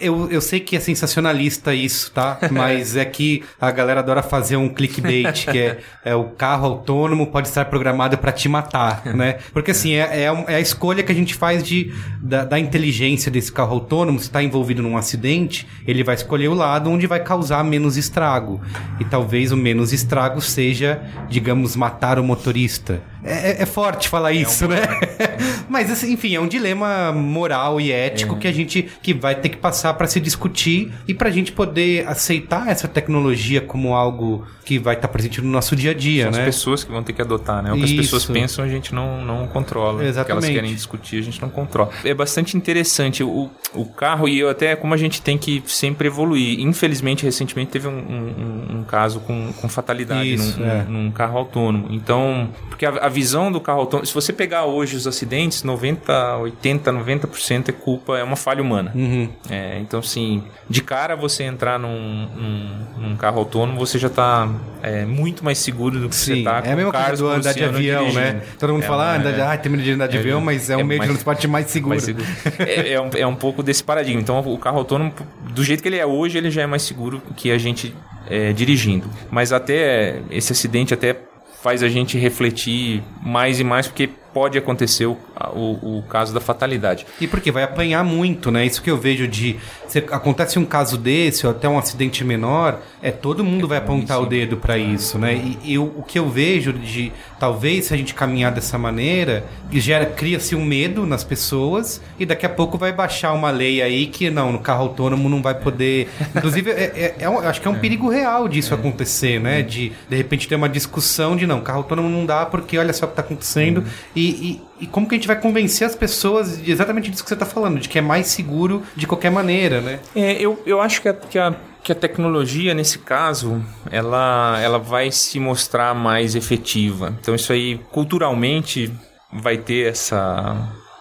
eu, 0.00 0.30
eu 0.30 0.40
sei 0.40 0.60
que 0.60 0.76
é 0.76 0.80
sensacionalista 0.80 1.74
isso, 1.74 2.12
tá? 2.12 2.38
Mas 2.52 2.94
é 2.94 3.04
que 3.04 3.42
a 3.60 3.68
galera 3.72 3.98
adora 3.98 4.22
fazer 4.22 4.56
um 4.56 4.68
clickbait, 4.68 5.44
que 5.50 5.58
é, 5.58 5.78
é 6.04 6.14
o 6.14 6.24
carro 6.24 6.66
autônomo 6.66 7.26
pode 7.26 7.48
estar 7.48 7.64
programado 7.64 8.16
para 8.16 8.30
te 8.30 8.48
matar, 8.48 9.04
né? 9.06 9.38
Porque 9.52 9.72
assim, 9.72 9.94
é, 9.94 10.24
é, 10.24 10.44
é, 10.48 10.54
a 10.54 10.60
escolha 10.60 11.02
que 11.02 11.10
a 11.10 11.14
gente 11.14 11.34
faz 11.34 11.64
de, 11.64 11.92
da, 12.22 12.44
da 12.44 12.60
inteligência 12.60 13.28
desse 13.28 13.50
carro 13.50 13.74
autônomo. 13.74 14.20
Se 14.20 14.26
está 14.26 14.40
envolvido 14.40 14.82
num 14.82 14.96
acidente, 14.96 15.66
ele 15.84 16.04
vai 16.04 16.14
escolher 16.14 16.46
o 16.46 16.54
lado 16.54 16.88
onde 16.88 17.08
vai 17.08 17.18
causar 17.18 17.64
menos 17.64 17.96
estrago. 17.96 18.60
E 19.00 19.04
talvez 19.04 19.50
o 19.50 19.56
menos 19.56 19.92
estrago 19.92 20.40
seja, 20.40 21.02
digamos, 21.28 21.74
matar 21.74 22.20
o 22.20 22.24
motorista. 22.24 23.02
É, 23.24 23.50
é, 23.52 23.62
é 23.62 23.66
forte 23.66 24.08
falar 24.08 24.32
é 24.32 24.36
isso, 24.36 24.64
um, 24.64 24.68
né? 24.68 24.80
Mas, 25.68 25.90
assim, 25.90 26.12
enfim, 26.12 26.34
é 26.34 26.40
um 26.40 26.48
dilema 26.48 27.12
moral 27.12 27.80
e 27.80 27.90
ético 27.92 28.36
que 28.36 28.48
a 28.48 28.52
gente 28.52 28.88
que 29.02 29.14
vai 29.14 29.34
ter 29.34 29.48
que 29.48 29.56
passar 29.56 29.94
para 29.94 30.06
se 30.06 30.20
discutir 30.20 30.92
e 31.06 31.14
pra 31.14 31.30
gente 31.30 31.52
poder 31.52 32.06
aceitar 32.08 32.68
essa 32.68 32.88
tecnologia 32.88 33.60
como 33.60 33.94
algo 33.94 34.46
que 34.64 34.78
vai 34.78 34.94
estar 34.94 35.08
presente 35.08 35.40
no 35.40 35.50
nosso 35.50 35.74
dia 35.74 35.90
a 35.90 35.94
dia, 35.94 36.24
São 36.24 36.32
né? 36.32 36.38
as 36.40 36.44
pessoas 36.44 36.84
que 36.84 36.90
vão 36.92 37.02
ter 37.02 37.12
que 37.12 37.20
adotar, 37.22 37.62
né? 37.62 37.72
O 37.72 37.76
que 37.76 37.84
as 37.84 37.92
pessoas 37.92 38.24
pensam 38.24 38.64
a 38.64 38.68
gente 38.68 38.94
não, 38.94 39.24
não 39.24 39.46
controla. 39.48 39.94
O 39.94 39.96
que 39.98 40.04
elas 40.04 40.16
Exatamente. 40.16 40.52
querem 40.54 40.74
discutir 40.74 41.18
a 41.18 41.22
gente 41.22 41.40
não 41.42 41.48
controla. 41.48 41.90
É 42.04 42.14
bastante 42.14 42.56
interessante 42.56 43.22
o, 43.24 43.50
o 43.74 43.84
carro 43.86 44.28
e 44.28 44.38
eu 44.38 44.48
até 44.48 44.76
como 44.76 44.94
a 44.94 44.96
gente 44.96 45.20
tem 45.20 45.36
que 45.36 45.62
sempre 45.66 46.06
evoluir. 46.06 46.60
Infelizmente, 46.60 47.24
recentemente 47.24 47.70
teve 47.72 47.88
um, 47.88 47.92
um- 47.92 48.34
um- 48.72 48.78
um 48.78 48.84
caso 48.84 49.20
com, 49.20 49.52
com 49.52 49.68
fatalidade 49.68 50.34
Isso, 50.34 50.60
num, 50.60 50.66
é. 50.66 50.84
num 50.88 51.10
carro 51.10 51.38
autônomo. 51.38 51.88
Então, 51.90 52.48
porque 52.68 52.86
a, 52.86 52.90
a 52.90 53.08
visão 53.12 53.52
do 53.52 53.60
carro 53.60 53.80
autônomo, 53.80 54.06
se 54.06 54.12
você 54.14 54.32
pegar 54.32 54.64
hoje 54.64 54.96
os 54.96 55.06
acidentes, 55.06 55.62
90, 55.62 56.38
80, 56.38 56.92
90% 56.92 57.68
é 57.68 57.72
culpa, 57.72 58.18
é 58.18 58.24
uma 58.24 58.34
falha 58.36 58.60
humana. 58.62 58.90
Uhum. 58.94 59.28
É, 59.48 59.78
então, 59.78 60.00
assim, 60.00 60.42
de 60.68 60.82
cara 60.82 61.14
você 61.14 61.44
entrar 61.44 61.78
num, 61.78 62.26
num- 62.34 63.08
num 63.08 63.16
carro 63.16 63.38
autônomo, 63.38 63.78
você 63.78 63.98
já 63.98 64.08
tá 64.08 64.48
é, 64.82 65.04
muito 65.04 65.44
mais 65.44 65.58
seguro 65.58 66.00
do 66.00 66.08
que 66.08 66.16
você 66.16 66.34
Sim, 66.36 66.44
tá 66.44 66.62
é 66.64 66.72
a 66.72 66.76
mesma 66.76 66.90
coisa 66.92 67.16
do 67.16 67.28
andar 67.28 67.52
de 67.54 67.64
avião, 67.64 68.12
né? 68.12 68.42
Todo 68.58 68.72
mundo 68.72 68.82
É, 68.82 68.86
fala, 68.86 69.12
ah, 69.12 69.16
andar 69.16 69.32
de, 69.32 69.40
é, 69.40 69.44
ah, 69.44 69.56
tem 69.56 69.70
medo 69.70 69.84
de 69.84 69.92
andar 69.92 70.06
de 70.08 70.16
é, 70.16 70.20
avião, 70.20 70.40
mas 70.40 70.70
é, 70.70 70.76
um 70.76 70.80
é 70.80 70.82
meio 70.84 71.00
de 71.00 71.06
mais- 71.06 71.10
transporte 71.12 71.46
mais 71.46 71.66
seguro. 71.70 71.90
mais 71.90 72.02
seguro. 72.02 72.26
é, 72.58 72.92
é 72.94 73.00
um, 73.00 73.10
é 73.16 73.26
um 73.26 73.34
pouco 73.36 73.62
desse 73.62 73.84
paradigma. 73.84 74.20
Então, 74.20 74.38
o 74.40 74.58
carro 74.58 74.78
autônomo, 74.78 75.12
do 75.50 75.62
jeito 75.62 75.82
que 75.82 75.88
ele 75.88 75.98
é 75.98 76.06
hoje, 76.06 76.38
ele 76.38 76.50
já 76.50 76.62
é 76.62 76.66
mais 76.66 76.82
seguro 76.82 77.20
que 77.36 77.50
a 77.50 77.58
gente 77.58 77.94
é, 78.30 78.52
dirigindo. 78.52 79.06
Mas 79.30 79.52
até 79.52 80.20
esse 80.30 80.52
acidente 80.52 80.94
até 80.94 81.16
faz 81.62 81.82
a 81.82 81.88
gente 81.88 82.18
refletir 82.18 83.02
mais 83.22 83.60
e 83.60 83.64
mais, 83.64 83.86
porque 83.86 84.10
pode 84.32 84.56
acontecer 84.58 85.06
o, 85.06 85.16
o, 85.54 85.98
o 85.98 86.04
caso 86.08 86.32
da 86.32 86.40
fatalidade. 86.40 87.06
E 87.20 87.26
porque 87.26 87.50
vai 87.50 87.62
apanhar 87.62 88.02
muito, 88.04 88.50
né? 88.50 88.64
Isso 88.64 88.82
que 88.82 88.90
eu 88.90 88.96
vejo 88.96 89.26
de. 89.28 89.56
Se 89.88 89.98
acontece 89.98 90.58
um 90.58 90.64
caso 90.64 90.96
desse, 90.96 91.46
ou 91.46 91.52
até 91.52 91.68
um 91.68 91.78
acidente 91.78 92.24
menor, 92.24 92.80
é 93.02 93.10
todo 93.10 93.44
mundo 93.44 93.68
vai 93.68 93.78
apontar 93.78 94.20
o 94.20 94.26
dedo 94.26 94.56
pra 94.56 94.78
isso, 94.78 95.18
né? 95.18 95.34
E, 95.62 95.74
eu, 95.74 95.84
o 95.96 96.02
que 96.02 96.18
eu 96.18 96.28
vejo 96.28 96.72
de. 96.72 97.12
Talvez 97.38 97.86
se 97.86 97.94
a 97.94 97.96
gente 97.96 98.14
caminhar 98.14 98.52
dessa 98.52 98.78
maneira, 98.78 99.44
gera, 99.72 100.06
cria-se 100.06 100.54
um 100.54 100.64
medo 100.64 101.04
nas 101.04 101.24
pessoas, 101.24 102.00
e 102.18 102.24
daqui 102.24 102.46
a 102.46 102.48
pouco 102.48 102.78
vai 102.78 102.92
baixar 102.92 103.32
uma 103.32 103.50
lei 103.50 103.82
aí 103.82 104.06
que 104.06 104.30
não, 104.30 104.52
no 104.52 104.60
carro 104.60 104.82
autônomo 104.84 105.28
não 105.28 105.42
vai 105.42 105.54
poder. 105.54 106.08
Inclusive, 106.36 106.70
é, 106.70 106.74
é- 107.18 107.24
é 107.24 107.28
um- 107.28 107.40
acho 107.40 107.60
que 107.60 107.66
é 107.66 107.70
um 107.70 107.78
perigo 107.78 108.08
real 108.08 108.46
disso 108.48 108.72
acontecer, 108.74 109.40
né? 109.40 109.60
De 109.62 109.92
de 110.08 110.16
repente 110.16 110.46
ter 110.48 110.54
uma 110.54 110.68
discussão 110.68 111.34
de 111.36 111.46
não, 111.46 111.60
carro 111.60 111.78
autônomo 111.78 112.08
não 112.08 112.24
dá 112.24 112.46
porque 112.46 112.78
olha 112.78 112.92
só 112.92 113.06
o 113.06 113.08
que 113.08 113.16
tá 113.16 113.22
acontecendo. 113.22 113.84
E, 114.14 114.21
e, 114.30 114.62
e 114.80 114.86
como 114.86 115.08
que 115.08 115.14
a 115.14 115.18
gente 115.18 115.26
vai 115.26 115.40
convencer 115.40 115.86
as 115.86 115.94
pessoas 115.94 116.62
de 116.62 116.70
exatamente 116.70 117.10
disso 117.10 117.22
que 117.22 117.28
você 117.28 117.36
tá 117.36 117.46
falando, 117.46 117.80
de 117.80 117.88
que 117.88 117.98
é 117.98 118.02
mais 118.02 118.26
seguro 118.26 118.82
de 118.94 119.06
qualquer 119.06 119.30
maneira, 119.30 119.80
né? 119.80 120.00
É, 120.14 120.32
eu, 120.32 120.60
eu 120.66 120.80
acho 120.80 121.00
que 121.00 121.08
a, 121.08 121.14
que, 121.14 121.38
a, 121.38 121.54
que 121.82 121.92
a 121.92 121.94
tecnologia, 121.94 122.74
nesse 122.74 122.98
caso, 122.98 123.62
ela, 123.90 124.58
ela 124.62 124.78
vai 124.78 125.10
se 125.10 125.38
mostrar 125.40 125.94
mais 125.94 126.34
efetiva. 126.34 127.14
Então, 127.20 127.34
isso 127.34 127.52
aí, 127.52 127.78
culturalmente, 127.90 128.92
vai 129.32 129.56
ter 129.56 129.90
essa 129.90 130.56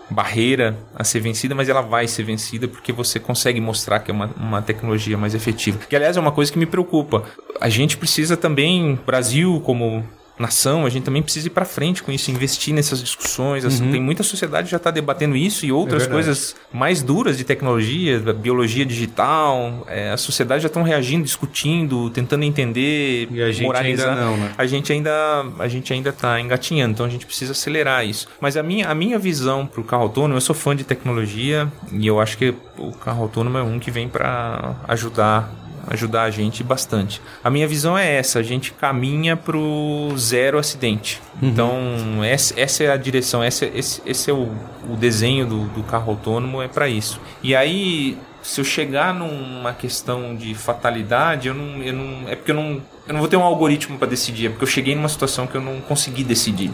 barreira 0.09 0.77
a 0.95 1.03
ser 1.03 1.21
vencida, 1.21 1.55
mas 1.55 1.69
ela 1.69 1.81
vai 1.81 2.07
ser 2.07 2.23
vencida 2.23 2.67
porque 2.67 2.91
você 2.91 3.19
consegue 3.19 3.61
mostrar 3.61 3.99
que 3.99 4.11
é 4.11 4.13
uma, 4.13 4.29
uma 4.37 4.61
tecnologia 4.61 5.17
mais 5.17 5.33
efetiva. 5.33 5.79
Que, 5.89 5.95
aliás, 5.95 6.17
é 6.17 6.19
uma 6.19 6.31
coisa 6.31 6.51
que 6.51 6.59
me 6.59 6.65
preocupa. 6.65 7.23
A 7.59 7.69
gente 7.69 7.97
precisa 7.97 8.35
também, 8.35 8.99
Brasil 9.05 9.61
como 9.65 10.05
nação, 10.41 10.85
a 10.85 10.89
gente 10.89 11.03
também 11.03 11.21
precisa 11.21 11.47
ir 11.47 11.51
para 11.51 11.63
frente 11.65 12.03
com 12.03 12.11
isso, 12.11 12.29
investir 12.31 12.73
nessas 12.73 12.99
discussões. 13.01 13.63
Assim, 13.63 13.91
Tem 13.91 14.01
muita 14.01 14.23
sociedade 14.23 14.65
que 14.65 14.71
já 14.71 14.77
está 14.77 14.91
debatendo 14.91 15.35
isso 15.37 15.65
e 15.65 15.71
outras 15.71 16.03
verdade. 16.03 16.13
coisas 16.25 16.55
mais 16.73 17.01
duras 17.01 17.37
de 17.37 17.43
tecnologia, 17.43 18.19
da 18.19 18.33
biologia 18.33 18.85
digital. 18.85 19.85
é, 19.87 20.11
a 20.11 20.17
sociedade 20.17 20.63
já 20.63 20.67
estão 20.67 20.83
reagindo, 20.83 21.23
discutindo, 21.23 22.09
tentando 22.09 22.43
entender, 22.43 23.27
E 23.31 23.41
a 23.41 23.51
gente 23.51 23.63
moralizar. 23.65 24.09
ainda 24.09 24.21
não, 24.21 24.37
né? 24.37 24.51
A 24.57 24.65
gente 24.65 24.91
ainda 24.91 25.11
a 25.59 25.67
gente 25.67 25.93
ainda 25.93 26.09
está 26.09 26.39
engatinhando, 26.39 26.93
então 26.93 27.05
a 27.05 27.09
gente 27.09 27.25
precisa 27.25 27.51
acelerar 27.51 28.05
isso. 28.05 28.27
Mas 28.39 28.57
a 28.57 28.63
minha, 28.63 28.87
a 28.89 28.95
minha 28.95 29.19
visão 29.19 29.65
para 29.65 29.79
o 29.79 29.83
carro 29.83 30.03
autônomo, 30.03 30.35
eu 30.35 30.41
sou 30.41 30.55
fã 30.55 30.75
de 30.75 30.83
tecnologia 30.83 31.71
e 31.91 32.07
eu 32.07 32.19
acho 32.19 32.37
que 32.37 32.53
o 32.77 32.91
carro 32.93 33.23
autônomo 33.23 33.57
é 33.57 33.63
um 33.63 33.77
que 33.79 33.91
vem 33.91 34.09
para 34.09 34.75
ajudar 34.87 35.53
ajudar 35.87 36.23
a 36.23 36.29
gente 36.29 36.63
bastante. 36.63 37.21
A 37.43 37.49
minha 37.49 37.67
visão 37.67 37.97
é 37.97 38.15
essa, 38.17 38.39
a 38.39 38.43
gente 38.43 38.71
caminha 38.71 39.35
pro 39.35 40.13
zero 40.17 40.57
acidente. 40.57 41.21
Então, 41.41 42.23
essa, 42.23 42.59
essa 42.59 42.83
é 42.83 42.91
a 42.91 42.97
direção, 42.97 43.43
essa, 43.43 43.65
esse, 43.65 44.01
esse 44.05 44.29
é 44.29 44.33
o, 44.33 44.49
o 44.89 44.95
desenho 44.95 45.45
do, 45.45 45.65
do 45.69 45.83
carro 45.83 46.11
autônomo, 46.11 46.61
é 46.61 46.67
para 46.67 46.87
isso. 46.87 47.19
E 47.43 47.55
aí, 47.55 48.17
se 48.41 48.59
eu 48.59 48.65
chegar 48.65 49.13
numa 49.13 49.73
questão 49.73 50.35
de 50.35 50.53
fatalidade, 50.55 51.47
eu 51.47 51.53
não, 51.53 51.83
eu 51.83 51.93
não 51.93 52.29
é 52.29 52.35
porque 52.35 52.51
eu 52.51 52.55
não, 52.55 52.81
eu 53.07 53.13
não 53.13 53.19
vou 53.19 53.27
ter 53.27 53.37
um 53.37 53.43
algoritmo 53.43 53.97
para 53.97 54.07
decidir, 54.07 54.47
é 54.47 54.49
porque 54.49 54.63
eu 54.63 54.67
cheguei 54.67 54.95
numa 54.95 55.09
situação 55.09 55.47
que 55.47 55.55
eu 55.55 55.61
não 55.61 55.79
consegui 55.81 56.23
decidir. 56.23 56.71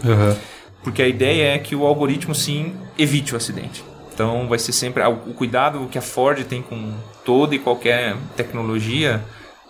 Porque 0.82 1.02
a 1.02 1.08
ideia 1.08 1.54
é 1.54 1.58
que 1.58 1.74
o 1.74 1.84
algoritmo 1.84 2.34
sim 2.34 2.72
evite 2.96 3.34
o 3.34 3.36
acidente. 3.36 3.84
Então 4.18 4.48
vai 4.48 4.58
ser 4.58 4.72
sempre 4.72 5.00
o 5.04 5.32
cuidado 5.32 5.86
que 5.88 5.96
a 5.96 6.02
Ford 6.02 6.42
tem 6.44 6.60
com 6.60 6.92
toda 7.24 7.54
e 7.54 7.58
qualquer 7.60 8.16
tecnologia 8.36 9.22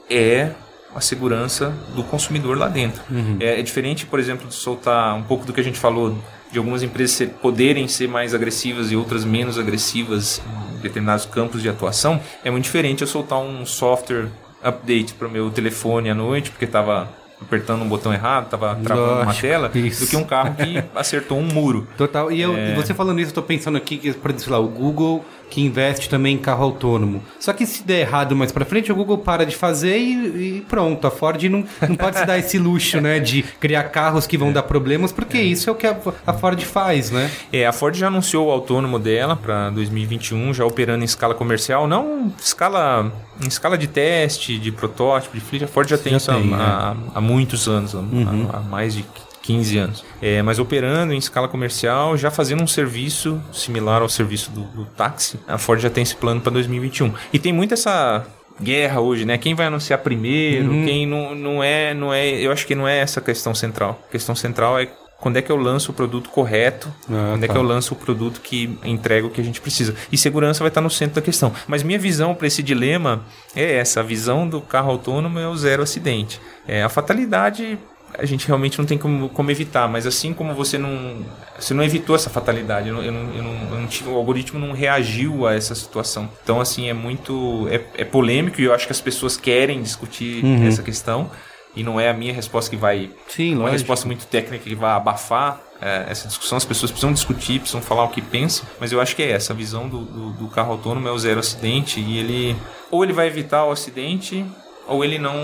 é 0.08 0.52
a 0.96 1.02
segurança 1.02 1.70
do 1.94 2.02
consumidor 2.02 2.56
lá 2.56 2.66
dentro. 2.66 3.02
É, 3.40 3.60
é 3.60 3.62
diferente, 3.62 4.06
por 4.06 4.18
exemplo, 4.18 4.48
de 4.48 4.54
soltar 4.54 5.14
um 5.14 5.22
pouco 5.22 5.44
do 5.44 5.52
que 5.52 5.60
a 5.60 5.62
gente 5.62 5.78
falou 5.78 6.16
de 6.50 6.56
algumas 6.56 6.82
empresas 6.82 7.14
ser- 7.14 7.28
poderem 7.42 7.86
ser 7.88 8.08
mais 8.08 8.34
agressivas 8.34 8.90
e 8.90 8.96
outras 8.96 9.22
menos 9.22 9.58
agressivas 9.58 10.40
em 10.72 10.80
determinados 10.80 11.26
campos 11.26 11.60
de 11.60 11.68
atuação. 11.68 12.18
É 12.42 12.50
muito 12.50 12.64
diferente 12.64 13.02
eu 13.02 13.06
soltar 13.06 13.38
um 13.40 13.66
software 13.66 14.28
update 14.64 15.12
para 15.12 15.28
o 15.28 15.30
meu 15.30 15.50
telefone 15.50 16.08
à 16.08 16.14
noite 16.14 16.50
porque 16.50 16.64
estava 16.64 17.06
apertando 17.40 17.82
um 17.82 17.88
botão 17.88 18.12
errado, 18.12 18.44
estava 18.44 18.74
travando 18.76 19.12
uma 19.12 19.24
Lógico, 19.26 19.40
tela, 19.46 19.70
isso. 19.74 20.04
do 20.04 20.10
que 20.10 20.16
um 20.16 20.24
carro 20.24 20.54
que 20.54 20.82
acertou 20.94 21.38
um 21.38 21.44
muro. 21.44 21.86
Total. 21.96 22.30
E, 22.32 22.40
eu, 22.40 22.56
É. 22.56 22.74
você 22.74 22.92
falando 22.92 23.20
isso, 23.20 23.30
eu 23.30 23.34
tô 23.34 23.42
pensando 23.42 23.76
aqui 23.78 23.96
que, 23.96 24.12
por 24.12 24.30
exemplo, 24.30 24.44
sei 24.44 24.52
lá, 24.52 24.58
o 24.58 24.68
Google 24.68 25.24
que 25.50 25.60
investe 25.60 26.08
também 26.08 26.34
em 26.34 26.38
carro 26.38 26.64
autônomo. 26.64 27.22
Só 27.40 27.52
que 27.52 27.64
se 27.66 27.82
der 27.82 28.00
errado 28.00 28.36
mais 28.36 28.52
pra 28.52 28.64
frente, 28.64 28.90
o 28.92 28.94
Google 28.94 29.18
para 29.18 29.44
de 29.46 29.56
fazer 29.56 29.96
e, 29.98 30.56
e 30.58 30.60
pronto. 30.68 31.06
A 31.06 31.10
Ford 31.10 31.42
não, 31.44 31.64
não 31.88 31.96
pode 31.96 32.18
se 32.18 32.24
dar 32.26 32.38
esse 32.38 32.58
luxo, 32.58 33.00
né? 33.00 33.18
De 33.18 33.42
criar 33.42 33.84
carros 33.84 34.26
que 34.26 34.36
vão 34.38 34.52
dar 34.52 34.62
problemas, 34.64 35.10
porque 35.12 35.38
isso 35.38 35.68
é 35.68 35.72
o 35.72 35.76
que 35.76 35.86
a, 35.86 35.96
a 36.26 36.32
Ford 36.32 36.60
faz, 36.62 37.10
né? 37.10 37.30
É, 37.52 37.66
a 37.66 37.72
Ford 37.72 37.94
já 37.96 38.08
anunciou 38.08 38.48
o 38.48 38.50
autônomo 38.50 38.98
dela 38.98 39.36
para 39.36 39.70
2021, 39.70 40.52
já 40.54 40.64
operando 40.64 41.02
em 41.02 41.06
escala 41.06 41.34
comercial, 41.34 41.86
não 41.86 42.32
escala 42.38 43.12
em 43.42 43.48
escala 43.48 43.78
de 43.78 43.86
teste, 43.86 44.58
de 44.58 44.70
protótipo, 44.72 45.34
de 45.34 45.40
fleet. 45.40 45.64
A 45.64 45.68
Ford 45.68 45.88
já 45.88 45.96
tem 45.98 46.12
Já 46.12 46.16
isso 46.18 46.30
há- 46.30 46.34
tem, 46.34 46.52
é. 46.52 46.56
há, 46.56 46.96
há 47.14 47.20
muitos 47.20 47.68
anos, 47.68 47.94
há, 47.94 47.98
há- 47.98 48.58
há 48.58 48.60
mais 48.60 48.94
de 48.94 49.04
15 49.48 49.78
anos. 49.78 50.04
É, 50.20 50.42
mas 50.42 50.58
operando 50.58 51.14
em 51.14 51.16
escala 51.18 51.48
comercial, 51.48 52.16
já 52.18 52.30
fazendo 52.30 52.62
um 52.62 52.66
serviço 52.66 53.40
similar 53.50 54.02
ao 54.02 54.08
serviço 54.08 54.50
do, 54.50 54.60
do 54.64 54.84
táxi, 54.84 55.40
a 55.48 55.56
Ford 55.56 55.80
já 55.80 55.88
tem 55.88 56.02
esse 56.02 56.14
plano 56.14 56.40
para 56.40 56.52
2021. 56.52 57.14
E 57.32 57.38
tem 57.38 57.50
muito 57.52 57.72
essa 57.72 58.26
guerra 58.60 59.00
hoje, 59.00 59.24
né? 59.24 59.38
Quem 59.38 59.54
vai 59.54 59.66
anunciar 59.66 60.00
primeiro, 60.00 60.70
Uhum. 60.70 60.84
quem 60.84 61.06
não, 61.06 61.34
não 61.34 61.62
é, 61.64 61.94
não 61.94 62.12
é, 62.12 62.28
eu 62.28 62.52
acho 62.52 62.66
que 62.66 62.74
não 62.74 62.86
é 62.86 62.98
essa 62.98 63.20
a 63.20 63.22
questão 63.22 63.54
central. 63.54 63.98
A 64.08 64.12
questão 64.12 64.34
central 64.34 64.78
é 64.78 64.86
quando 65.18 65.36
é 65.36 65.42
que 65.42 65.50
eu 65.50 65.56
lanço 65.56 65.90
o 65.90 65.94
produto 65.94 66.28
correto, 66.28 66.88
Ah, 67.08 67.30
quando 67.32 67.44
é 67.44 67.46
tá. 67.46 67.52
que 67.54 67.58
eu 67.58 67.62
lanço 67.62 67.94
o 67.94 67.96
produto 67.96 68.40
que 68.40 68.78
entrega 68.84 69.26
o 69.26 69.30
que 69.30 69.40
a 69.40 69.44
gente 69.44 69.60
precisa. 69.60 69.94
E 70.12 70.18
segurança 70.18 70.60
vai 70.60 70.68
estar 70.68 70.80
no 70.80 70.90
centro 70.90 71.16
da 71.16 71.22
questão. 71.22 71.52
Mas 71.66 71.82
minha 71.82 71.98
visão 71.98 72.34
para 72.34 72.46
esse 72.46 72.62
dilema 72.62 73.22
é 73.56 73.76
essa: 73.76 74.00
a 74.00 74.02
visão 74.02 74.46
do 74.48 74.60
carro 74.60 74.90
autônomo 74.90 75.38
é 75.38 75.48
o 75.48 75.56
zero 75.56 75.82
acidente. 75.82 76.40
É, 76.68 76.82
a 76.84 76.88
fatalidade 76.88 77.78
a 78.18 78.26
gente 78.26 78.46
realmente 78.46 78.78
não 78.78 78.84
tem 78.84 78.98
como, 78.98 79.28
como 79.28 79.50
evitar, 79.50 79.88
mas 79.88 80.06
assim 80.06 80.34
como 80.34 80.52
você 80.54 80.76
não 80.76 81.24
você 81.58 81.72
não 81.72 81.82
evitou 81.84 82.14
essa 82.16 82.28
fatalidade, 82.28 82.88
eu 82.88 82.94
não, 82.94 83.02
eu 83.02 83.12
não, 83.12 83.34
eu 83.34 83.42
não- 83.42 83.68
eu 83.74 83.80
não 83.80 83.86
tive, 83.86 84.10
o 84.10 84.16
algoritmo 84.16 84.58
não 84.58 84.72
reagiu 84.72 85.46
a 85.46 85.54
essa 85.54 85.74
situação. 85.74 86.28
Então 86.42 86.60
assim 86.60 86.88
é 86.88 86.92
muito 86.92 87.66
é, 87.70 87.80
é 88.02 88.04
polêmico 88.04 88.60
e 88.60 88.64
eu 88.64 88.74
acho 88.74 88.86
que 88.86 88.92
as 88.92 89.00
pessoas 89.00 89.36
querem 89.36 89.80
discutir 89.82 90.44
essa 90.66 90.82
questão. 90.82 91.30
E 91.76 91.82
não 91.84 92.00
é 92.00 92.08
a 92.08 92.14
minha 92.14 92.32
resposta 92.32 92.68
que 92.70 92.76
vai 92.76 93.10
Sim, 93.28 93.50
uma 93.52 93.58
lógico. 93.64 93.72
resposta 93.74 94.06
muito 94.06 94.26
técnica 94.26 94.64
que 94.64 94.74
vai 94.74 94.90
abafar 94.90 95.60
é, 95.80 96.06
essa 96.08 96.26
discussão. 96.26 96.56
As 96.58 96.64
pessoas 96.64 96.90
precisam 96.90 97.12
discutir, 97.12 97.60
precisam 97.60 97.80
falar 97.80 98.02
o 98.04 98.08
que 98.08 98.20
pensam, 98.20 98.66
mas 98.80 98.90
eu 98.90 99.00
acho 99.00 99.14
que 99.14 99.22
é 99.22 99.30
essa. 99.30 99.52
A 99.52 99.56
visão 99.56 99.88
do, 99.88 100.00
do, 100.00 100.30
do 100.32 100.48
carro 100.48 100.72
autônomo 100.72 101.06
é 101.06 101.12
o 101.12 101.18
zero 101.18 101.38
acidente 101.38 102.00
e 102.00 102.18
ele 102.18 102.56
ou 102.90 103.04
ele 103.04 103.12
vai 103.12 103.28
evitar 103.28 103.64
o 103.64 103.70
acidente 103.70 104.44
ou 104.88 105.04
ele 105.04 105.18
não 105.18 105.36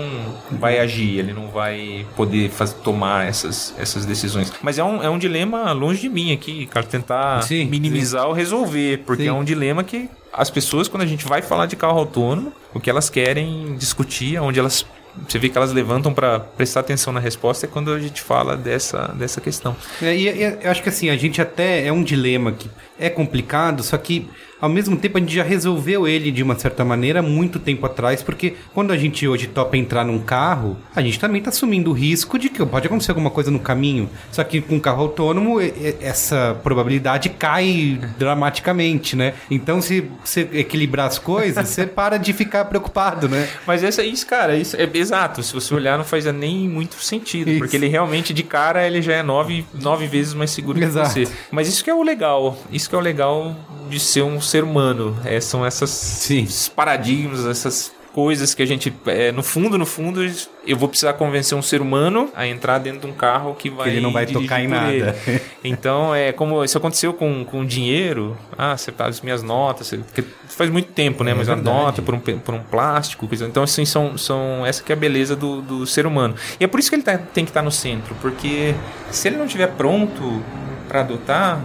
vai 0.51 0.79
agir, 0.79 1.19
ele 1.19 1.31
não 1.31 1.47
vai 1.47 2.05
poder 2.15 2.49
faz, 2.49 2.73
tomar 2.73 3.27
essas, 3.27 3.73
essas 3.77 4.05
decisões. 4.05 4.51
Mas 4.61 4.79
é 4.79 4.83
um, 4.83 5.03
é 5.03 5.09
um 5.09 5.19
dilema 5.19 5.71
longe 5.71 6.01
de 6.01 6.09
mim 6.09 6.33
aqui, 6.33 6.65
cara, 6.65 6.85
tentar 6.85 7.43
Sim, 7.43 7.65
minimizar 7.65 8.27
ou 8.27 8.33
resolver, 8.33 9.03
porque 9.05 9.23
Sim. 9.23 9.29
é 9.29 9.33
um 9.33 9.43
dilema 9.43 9.83
que 9.83 10.09
as 10.33 10.49
pessoas, 10.49 10.87
quando 10.87 11.03
a 11.03 11.05
gente 11.05 11.25
vai 11.25 11.41
falar 11.41 11.67
de 11.67 11.75
carro 11.75 11.99
autônomo, 11.99 12.51
o 12.73 12.79
que 12.79 12.89
elas 12.89 13.09
querem 13.09 13.75
discutir, 13.77 14.39
onde 14.39 14.59
elas 14.59 14.85
você 15.27 15.39
vê 15.39 15.47
que 15.47 15.57
elas 15.57 15.71
levantam 15.71 16.13
para 16.13 16.41
prestar 16.41 16.81
atenção 16.81 17.13
na 17.13 17.21
resposta 17.21 17.65
é 17.65 17.69
quando 17.69 17.93
a 17.93 17.99
gente 17.99 18.21
fala 18.21 18.57
dessa, 18.57 19.07
dessa 19.17 19.39
questão. 19.39 19.73
É, 20.01 20.13
e, 20.13 20.27
e 20.27 20.57
eu 20.61 20.69
acho 20.69 20.83
que 20.83 20.89
assim, 20.89 21.09
a 21.09 21.15
gente 21.15 21.41
até 21.41 21.87
é 21.87 21.91
um 21.91 22.03
dilema 22.03 22.51
que 22.51 22.69
é 22.99 23.09
complicado, 23.09 23.81
só 23.81 23.97
que 23.97 24.29
ao 24.65 24.69
mesmo 24.69 24.97
tempo 24.97 25.19
a 25.19 25.21
gente 25.21 25.35
já 25.35 25.43
resolveu 25.43 26.07
ele 26.07 26.31
de 26.31 26.41
uma 26.41 26.57
certa 26.57 26.83
maneira 26.83 27.21
muito 27.21 27.59
tempo 27.59 27.85
atrás, 27.85 28.23
porque 28.23 28.55
quando 28.73 28.91
a 28.91 28.97
gente 28.97 29.27
hoje 29.27 29.45
topa 29.45 29.77
entrar 29.77 30.03
num 30.03 30.17
carro, 30.17 30.75
a 30.95 31.03
gente 31.03 31.19
também 31.19 31.37
está 31.37 31.51
assumindo 31.51 31.91
o 31.91 31.93
risco 31.93 32.39
de 32.39 32.49
que 32.49 32.65
pode 32.65 32.87
acontecer 32.87 33.11
alguma 33.11 33.29
coisa 33.29 33.51
no 33.51 33.59
caminho. 33.59 34.09
Só 34.31 34.43
que 34.43 34.61
com 34.61 34.75
um 34.75 34.79
carro 34.79 35.03
autônomo, 35.03 35.57
essa 36.01 36.59
probabilidade 36.63 37.29
cai 37.29 37.99
dramaticamente, 38.17 39.15
né? 39.15 39.35
Então, 39.51 39.79
se 39.83 40.03
você 40.23 40.49
equilibrar 40.51 41.05
as 41.05 41.19
coisas, 41.19 41.69
você 41.69 41.85
para 41.85 42.17
de 42.17 42.33
ficar 42.33 42.65
preocupado, 42.65 43.29
né? 43.29 43.47
Mas 43.67 43.83
essa, 43.83 44.03
isso, 44.03 44.25
cara, 44.25 44.57
isso 44.57 44.75
é 44.75 44.89
exato. 44.95 45.43
Se 45.43 45.53
você 45.53 45.75
olhar, 45.75 45.95
não 45.95 46.05
faz 46.05 46.25
nem 46.25 46.67
muito 46.67 46.95
sentido, 46.95 47.51
isso. 47.51 47.59
porque 47.59 47.75
ele 47.77 47.87
realmente, 47.87 48.33
de 48.33 48.41
cara, 48.41 48.87
ele 48.87 48.99
já 49.03 49.13
é 49.13 49.21
nove, 49.21 49.63
nove 49.75 50.07
vezes 50.07 50.33
mais 50.33 50.49
seguro 50.49 50.81
exato. 50.81 51.13
que 51.13 51.27
você. 51.27 51.33
Mas 51.51 51.67
isso 51.67 51.83
que 51.83 51.89
é 51.91 51.93
o 51.93 52.01
legal. 52.01 52.57
Isso 52.71 52.89
que 52.89 52.95
é 52.95 52.97
o 52.97 53.01
legal 53.01 53.55
de 53.89 53.99
ser 53.99 54.23
um 54.23 54.41
ser 54.55 54.63
humano. 54.63 55.17
É, 55.25 55.39
são 55.41 55.65
essas, 55.65 55.89
Sim. 55.89 56.47
paradigmas, 56.75 57.45
essas 57.45 57.93
coisas 58.13 58.53
que 58.53 58.63
a 58.63 58.65
gente, 58.65 58.93
é, 59.07 59.29
no 59.33 59.43
fundo, 59.43 59.77
no 59.77 59.85
fundo, 59.85 60.25
eu 60.65 60.77
vou 60.77 60.87
precisar 60.87 61.11
convencer 61.13 61.57
um 61.57 61.61
ser 61.61 61.81
humano 61.81 62.29
a 62.33 62.47
entrar 62.47 62.77
dentro 62.77 63.01
de 63.01 63.07
um 63.07 63.11
carro 63.11 63.53
que 63.55 63.69
vai. 63.69 63.89
Ele 63.89 63.99
não 63.99 64.13
vai 64.13 64.25
tocar 64.25 64.61
em 64.61 64.67
nada. 64.67 65.15
Então, 65.65 66.13
é 66.13 66.31
como 66.31 66.63
isso 66.63 66.77
aconteceu 66.77 67.11
com, 67.11 67.43
com 67.43 67.65
dinheiro. 67.65 68.37
Ah, 68.55 68.77
você 68.77 68.93
as 68.99 69.19
minhas 69.19 69.41
notas, 69.41 69.87
você, 69.87 70.23
faz 70.47 70.69
muito 70.69 70.93
tempo, 70.93 71.23
né? 71.23 71.31
É 71.31 71.33
mas 71.33 71.47
verdade. 71.47 71.67
a 71.67 71.73
nota 71.73 72.01
por 72.01 72.13
um, 72.13 72.19
por 72.19 72.53
um 72.53 72.61
plástico, 72.63 73.27
coisa. 73.27 73.47
Então, 73.47 73.63
assim, 73.63 73.83
são, 73.83 74.15
são 74.17 74.65
essa 74.65 74.81
que 74.81 74.93
é 74.93 74.95
a 74.95 74.97
beleza 74.97 75.35
do, 75.35 75.61
do 75.61 75.87
ser 75.87 76.05
humano. 76.05 76.35
E 76.59 76.63
é 76.63 76.67
por 76.67 76.79
isso 76.79 76.89
que 76.89 76.95
ele 76.95 77.03
tá, 77.03 77.17
tem 77.17 77.43
que 77.43 77.49
estar 77.49 77.61
tá 77.61 77.65
no 77.65 77.71
centro, 77.71 78.15
porque 78.21 78.75
se 79.11 79.27
ele 79.27 79.37
não 79.37 79.45
estiver 79.45 79.67
pronto 79.71 80.41
para 80.87 81.01
adotar, 81.01 81.59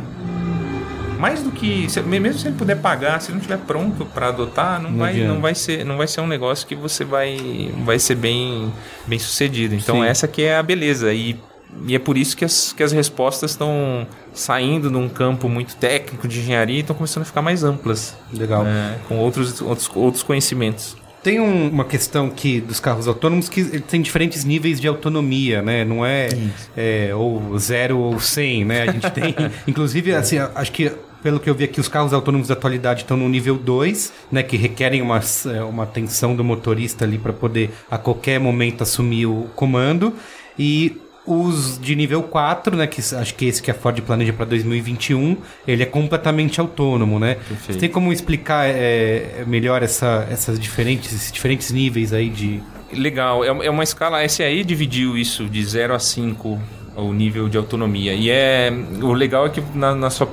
mais 1.20 1.42
do 1.42 1.52
que 1.52 1.86
mesmo 2.04 2.40
se 2.40 2.48
ele 2.48 2.56
puder 2.56 2.76
pagar, 2.76 3.20
se 3.20 3.28
ele 3.28 3.34
não 3.34 3.40
estiver 3.40 3.58
pronto 3.58 4.06
para 4.06 4.28
adotar, 4.28 4.80
não, 4.80 4.90
não 4.90 4.98
vai, 4.98 5.14
não 5.14 5.40
vai 5.40 5.54
ser, 5.54 5.84
não 5.84 5.96
vai 5.98 6.06
ser 6.06 6.22
um 6.22 6.26
negócio 6.26 6.66
que 6.66 6.74
você 6.74 7.04
vai, 7.04 7.72
vai 7.84 7.98
ser 7.98 8.14
bem, 8.14 8.72
bem 9.06 9.18
sucedido. 9.18 9.74
Então 9.74 9.96
Sim. 9.96 10.06
essa 10.06 10.26
que 10.26 10.42
é 10.42 10.56
a 10.56 10.62
beleza 10.62 11.12
e 11.12 11.38
e 11.86 11.94
é 11.94 11.98
por 12.00 12.18
isso 12.18 12.36
que 12.36 12.44
as, 12.44 12.72
que 12.72 12.82
as 12.82 12.90
respostas 12.90 13.52
estão 13.52 14.04
saindo 14.32 14.90
num 14.90 15.08
campo 15.08 15.48
muito 15.48 15.76
técnico 15.76 16.26
de 16.26 16.40
engenharia 16.40 16.78
e 16.78 16.80
estão 16.80 16.96
começando 16.96 17.22
a 17.22 17.26
ficar 17.26 17.42
mais 17.42 17.62
amplas. 17.62 18.16
Legal. 18.32 18.66
É, 18.66 18.96
com 19.06 19.18
outros, 19.18 19.60
outros, 19.62 19.88
outros 19.94 20.22
conhecimentos. 20.24 20.96
Tem 21.22 21.38
um, 21.38 21.68
uma 21.68 21.84
questão 21.84 22.28
que 22.28 22.60
dos 22.60 22.80
carros 22.80 23.06
autônomos 23.06 23.48
que 23.48 23.78
tem 23.80 24.00
diferentes 24.00 24.44
níveis 24.44 24.80
de 24.80 24.88
autonomia, 24.88 25.62
né? 25.62 25.84
Não 25.84 26.04
é, 26.04 26.28
é 26.76 27.14
ou 27.14 27.56
zero 27.58 27.98
ou 27.98 28.18
cem, 28.18 28.64
né? 28.64 28.82
A 28.82 28.92
gente 28.92 29.10
tem, 29.10 29.36
inclusive, 29.68 30.12
assim, 30.12 30.38
acho 30.38 30.72
que 30.72 30.90
pelo 31.22 31.40
que 31.40 31.48
eu 31.48 31.54
vi 31.54 31.64
aqui, 31.64 31.80
os 31.80 31.88
carros 31.88 32.12
autônomos 32.12 32.48
da 32.48 32.54
atualidade 32.54 33.02
estão 33.02 33.16
no 33.16 33.28
nível 33.28 33.56
2, 33.56 34.12
né, 34.30 34.42
que 34.42 34.56
requerem 34.56 35.02
uma, 35.02 35.20
é, 35.46 35.62
uma 35.62 35.84
atenção 35.84 36.34
do 36.34 36.44
motorista 36.44 37.04
ali 37.04 37.18
para 37.18 37.32
poder 37.32 37.70
a 37.90 37.98
qualquer 37.98 38.38
momento 38.40 38.82
assumir 38.82 39.26
o 39.26 39.48
comando. 39.54 40.14
E 40.58 40.96
os 41.26 41.78
de 41.78 41.94
nível 41.94 42.22
4, 42.22 42.76
né, 42.76 42.86
que 42.86 43.00
acho 43.14 43.34
que 43.34 43.44
esse 43.44 43.62
que 43.62 43.70
a 43.70 43.74
Ford 43.74 44.00
planeja 44.00 44.32
para 44.32 44.46
2021, 44.46 45.36
ele 45.66 45.82
é 45.82 45.86
completamente 45.86 46.60
autônomo, 46.60 47.18
né? 47.18 47.36
Você 47.66 47.78
tem 47.78 47.88
como 47.88 48.12
explicar 48.12 48.66
é, 48.68 49.44
melhor 49.46 49.82
essa, 49.82 50.26
essas 50.30 50.58
diferentes, 50.58 51.12
esses 51.12 51.30
diferentes 51.30 51.70
níveis 51.70 52.12
aí 52.12 52.28
de... 52.28 52.60
Legal, 52.92 53.44
é, 53.44 53.48
é 53.48 53.70
uma 53.70 53.84
escala, 53.84 54.20
a 54.20 54.28
SAE 54.28 54.64
dividiu 54.64 55.16
isso 55.16 55.44
de 55.44 55.64
0 55.64 55.94
a 55.94 55.98
5, 55.98 56.60
o 56.96 57.12
nível 57.12 57.48
de 57.48 57.56
autonomia. 57.56 58.14
E 58.14 58.30
é 58.30 58.72
o 59.00 59.12
legal 59.12 59.46
é 59.46 59.50
que 59.50 59.62
na, 59.74 59.94
na 59.94 60.10
sua 60.10 60.28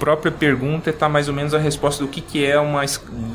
própria 0.00 0.32
pergunta 0.32 0.88
está 0.88 1.08
mais 1.08 1.28
ou 1.28 1.34
menos 1.34 1.52
a 1.52 1.58
resposta 1.58 2.02
do 2.02 2.08
que, 2.08 2.22
que 2.22 2.44
é 2.44 2.58
uma 2.58 2.82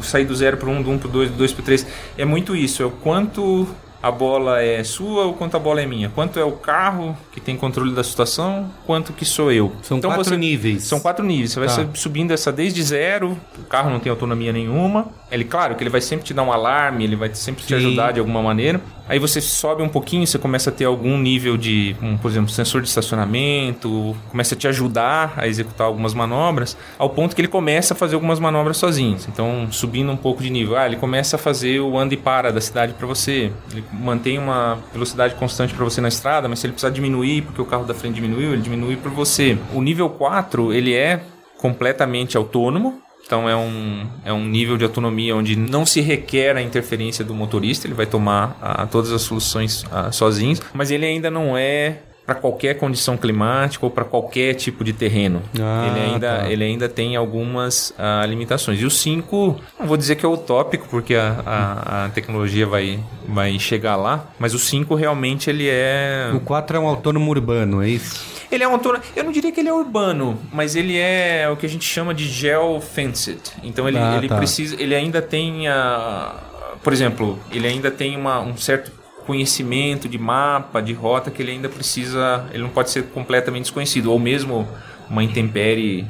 sair 0.02 0.26
do 0.26 0.36
zero 0.36 0.58
para 0.58 0.68
um, 0.68 0.82
do 0.82 0.90
um 0.90 0.98
para 0.98 1.10
dois, 1.10 1.30
do 1.30 1.38
dois 1.38 1.54
para 1.54 1.64
três. 1.64 1.88
É 2.18 2.26
muito 2.26 2.56
isso, 2.56 2.82
é 2.82 2.86
o 2.86 2.92
quanto 2.92 3.68
a 4.06 4.12
bola 4.12 4.62
é 4.62 4.84
sua 4.84 5.26
ou 5.26 5.34
quanto 5.34 5.58
a 5.58 5.60
bola 5.60 5.82
é 5.82 5.86
minha? 5.88 6.10
Quanto 6.10 6.40
é 6.40 6.44
o 6.44 6.52
carro 6.52 7.18
que 7.32 7.42
tem 7.42 7.58
controle 7.58 7.92
da 7.92 8.04
situação? 8.04 8.70
Quanto 8.86 9.12
que 9.12 9.26
sou 9.26 9.52
eu? 9.52 9.72
São 9.82 9.98
então 9.98 10.12
quatro 10.12 10.26
você, 10.26 10.38
níveis. 10.38 10.84
São 10.84 11.00
quatro 11.00 11.26
níveis. 11.26 11.54
Você 11.54 11.66
tá. 11.66 11.76
vai 11.76 11.90
subindo 11.96 12.30
essa 12.30 12.52
desde 12.52 12.84
zero, 12.84 13.36
o 13.58 13.64
carro 13.64 13.90
não 13.90 14.00
tem 14.00 14.12
autonomia 14.12 14.54
nenhuma. 14.54 15.08
Ele, 15.32 15.44
claro, 15.44 15.74
que 15.74 15.82
ele 15.82 15.90
vai 15.90 16.02
sempre 16.02 16.24
te 16.24 16.36
dar 16.36 16.44
um 16.44 16.52
alarme, 16.52 17.04
ele 17.04 17.16
vai 17.16 17.34
sempre 17.34 17.64
te 17.64 17.70
Sim. 17.70 17.76
ajudar 17.76 18.12
de 18.12 18.20
alguma 18.20 18.44
maneira. 18.44 18.80
Aí 19.08 19.20
você 19.20 19.40
sobe 19.40 19.84
um 19.84 19.90
pouquinho, 19.90 20.26
você 20.26 20.40
começa 20.40 20.70
a 20.70 20.74
ter 20.74 20.86
algum 20.86 21.18
nível 21.18 21.58
de, 21.58 21.96
um, 22.02 22.18
por 22.18 22.30
exemplo, 22.32 22.50
sensor 22.50 22.82
de 22.82 22.88
estacionamento, 22.88 24.16
começa 24.30 24.56
a 24.56 24.58
te 24.58 24.68
ajudar 24.68 25.34
a 25.38 25.48
executar 25.48 25.86
algumas 25.86 26.14
manobras, 26.14 26.76
ao 26.98 27.10
ponto 27.10 27.36
que 27.36 27.42
ele 27.42 27.48
começa 27.48 27.94
a 27.94 27.98
fazer 27.98 28.16
algumas 28.16 28.40
manobras 28.40 28.78
sozinho. 28.78 29.18
Então, 29.28 29.68
subindo 29.72 30.12
um 30.12 30.18
pouco 30.18 30.42
de 30.42 30.50
nível, 30.50 30.76
ah, 30.76 30.88
ele 30.88 30.96
começa 30.96 31.36
a 31.36 31.40
fazer 31.40 31.80
o 31.82 31.98
anda 31.98 32.16
e 32.16 32.18
para 32.18 32.52
da 32.52 32.62
cidade 32.62 32.94
para 32.94 33.06
você. 33.06 33.52
Ele 33.72 33.84
mantém 34.00 34.38
uma 34.38 34.80
velocidade 34.92 35.36
constante 35.36 35.74
para 35.74 35.84
você 35.84 36.02
na 36.02 36.08
estrada, 36.08 36.48
mas 36.48 36.60
se 36.60 36.66
ele 36.66 36.74
precisar 36.74 36.92
diminuir 36.92 37.44
porque 37.44 37.62
o 37.62 37.66
carro 37.66 37.86
da 37.86 37.94
frente 37.94 38.16
diminuiu, 38.16 38.54
ele 38.54 38.62
diminui 38.62 38.96
para 38.96 39.10
você. 39.10 39.58
O 39.74 39.82
nível 39.82 40.10
4, 40.10 40.74
ele 40.74 40.94
é 40.94 41.22
completamente 41.58 42.38
autônomo, 42.38 43.02
então 43.26 43.50
é 43.50 43.56
um, 43.56 44.08
é 44.24 44.32
um 44.32 44.46
nível 44.46 44.78
de 44.78 44.84
autonomia 44.84 45.36
onde 45.36 45.56
não 45.56 45.86
se 45.86 46.00
requer 46.00 46.56
a 46.56 46.62
interferência 46.62 47.26
do 47.26 47.34
motorista, 47.34 47.88
ele 47.88 47.96
vai 47.96 48.06
tomar 48.06 48.58
ah, 48.62 48.86
todas 48.86 49.12
as 49.12 49.24
soluções 49.24 49.84
ah, 49.92 50.12
sozinho, 50.12 50.58
mas 50.74 50.92
ele 50.92 51.06
ainda 51.06 51.32
não 51.32 51.58
é 51.58 52.02
para 52.26 52.36
qualquer 52.36 52.76
condição 52.76 53.16
climática 53.16 53.86
ou 53.86 53.92
para 53.92 54.04
qualquer 54.04 54.56
tipo 54.56 54.84
de 54.84 54.94
terreno. 54.94 55.44
Ah, 55.60 55.88
ele, 55.88 56.00
ainda, 56.00 56.38
tá. 56.38 56.50
ele 56.50 56.64
ainda 56.64 56.90
tem 56.90 57.16
algumas 57.16 57.92
uh, 57.92 58.26
limitações. 58.28 58.82
E 58.82 58.86
o 58.86 58.90
5, 58.90 59.62
não 59.80 59.86
vou 59.86 59.96
dizer 59.96 60.16
que 60.16 60.26
é 60.26 60.30
utópico, 60.30 60.88
porque 60.90 61.14
a, 61.16 61.44
a, 61.46 62.06
a, 62.06 62.10
tecnologia 62.10 62.66
vai, 62.66 63.00
vai 63.28 63.60
chegar 63.60 63.96
lá, 63.96 64.28
mas 64.40 64.56
o 64.56 64.60
5 64.60 64.96
realmente 64.96 65.50
ele 65.50 65.68
é... 65.70 66.32
O 66.34 66.40
4 66.40 66.78
é 66.78 66.80
um 66.80 66.88
autônomo 66.88 67.30
urbano, 67.30 67.84
é 67.84 67.90
isso? 67.90 68.26
Ele 68.52 68.64
é 68.64 68.68
um 68.68 68.72
autônomo... 68.72 69.04
Eu 69.16 69.24
não 69.24 69.32
diria 69.32 69.52
que 69.52 69.60
ele 69.60 69.70
é 69.70 69.74
urbano, 69.74 70.40
mas 70.52 70.76
ele 70.76 70.98
é 70.98 71.48
o 71.50 71.56
que 71.56 71.66
a 71.66 71.70
gente 71.70 71.86
chama 71.86 72.14
de 72.14 72.28
geo-fenced. 72.28 73.40
Então 73.64 73.88
ele, 73.88 74.00
ah, 74.00 74.18
ele 74.18 74.28
tá. 74.28 74.38
precisa... 74.38 74.76
Ele 74.82 74.96
ainda 74.96 75.22
tem... 75.22 75.68
A, 75.68 76.36
por 76.82 76.92
exemplo, 76.92 77.40
ele 77.52 77.68
ainda 77.68 77.90
tem 77.92 78.16
uma, 78.16 78.40
um 78.40 78.58
certo 78.58 78.92
conhecimento 79.26 80.08
de 80.08 80.18
mapa, 80.18 80.82
de 80.82 80.94
rota 80.94 81.32
que 81.32 81.42
ele 81.42 81.52
ainda 81.52 81.70
precisa, 81.70 82.46
ele 82.52 82.64
não 82.64 82.70
pode 82.70 82.90
ser 82.90 83.04
completamente 83.08 83.64
desconhecido, 83.64 84.12
ou 84.12 84.20
mesmo 84.20 84.68
uma 85.10 85.24
intempérie 85.24 86.06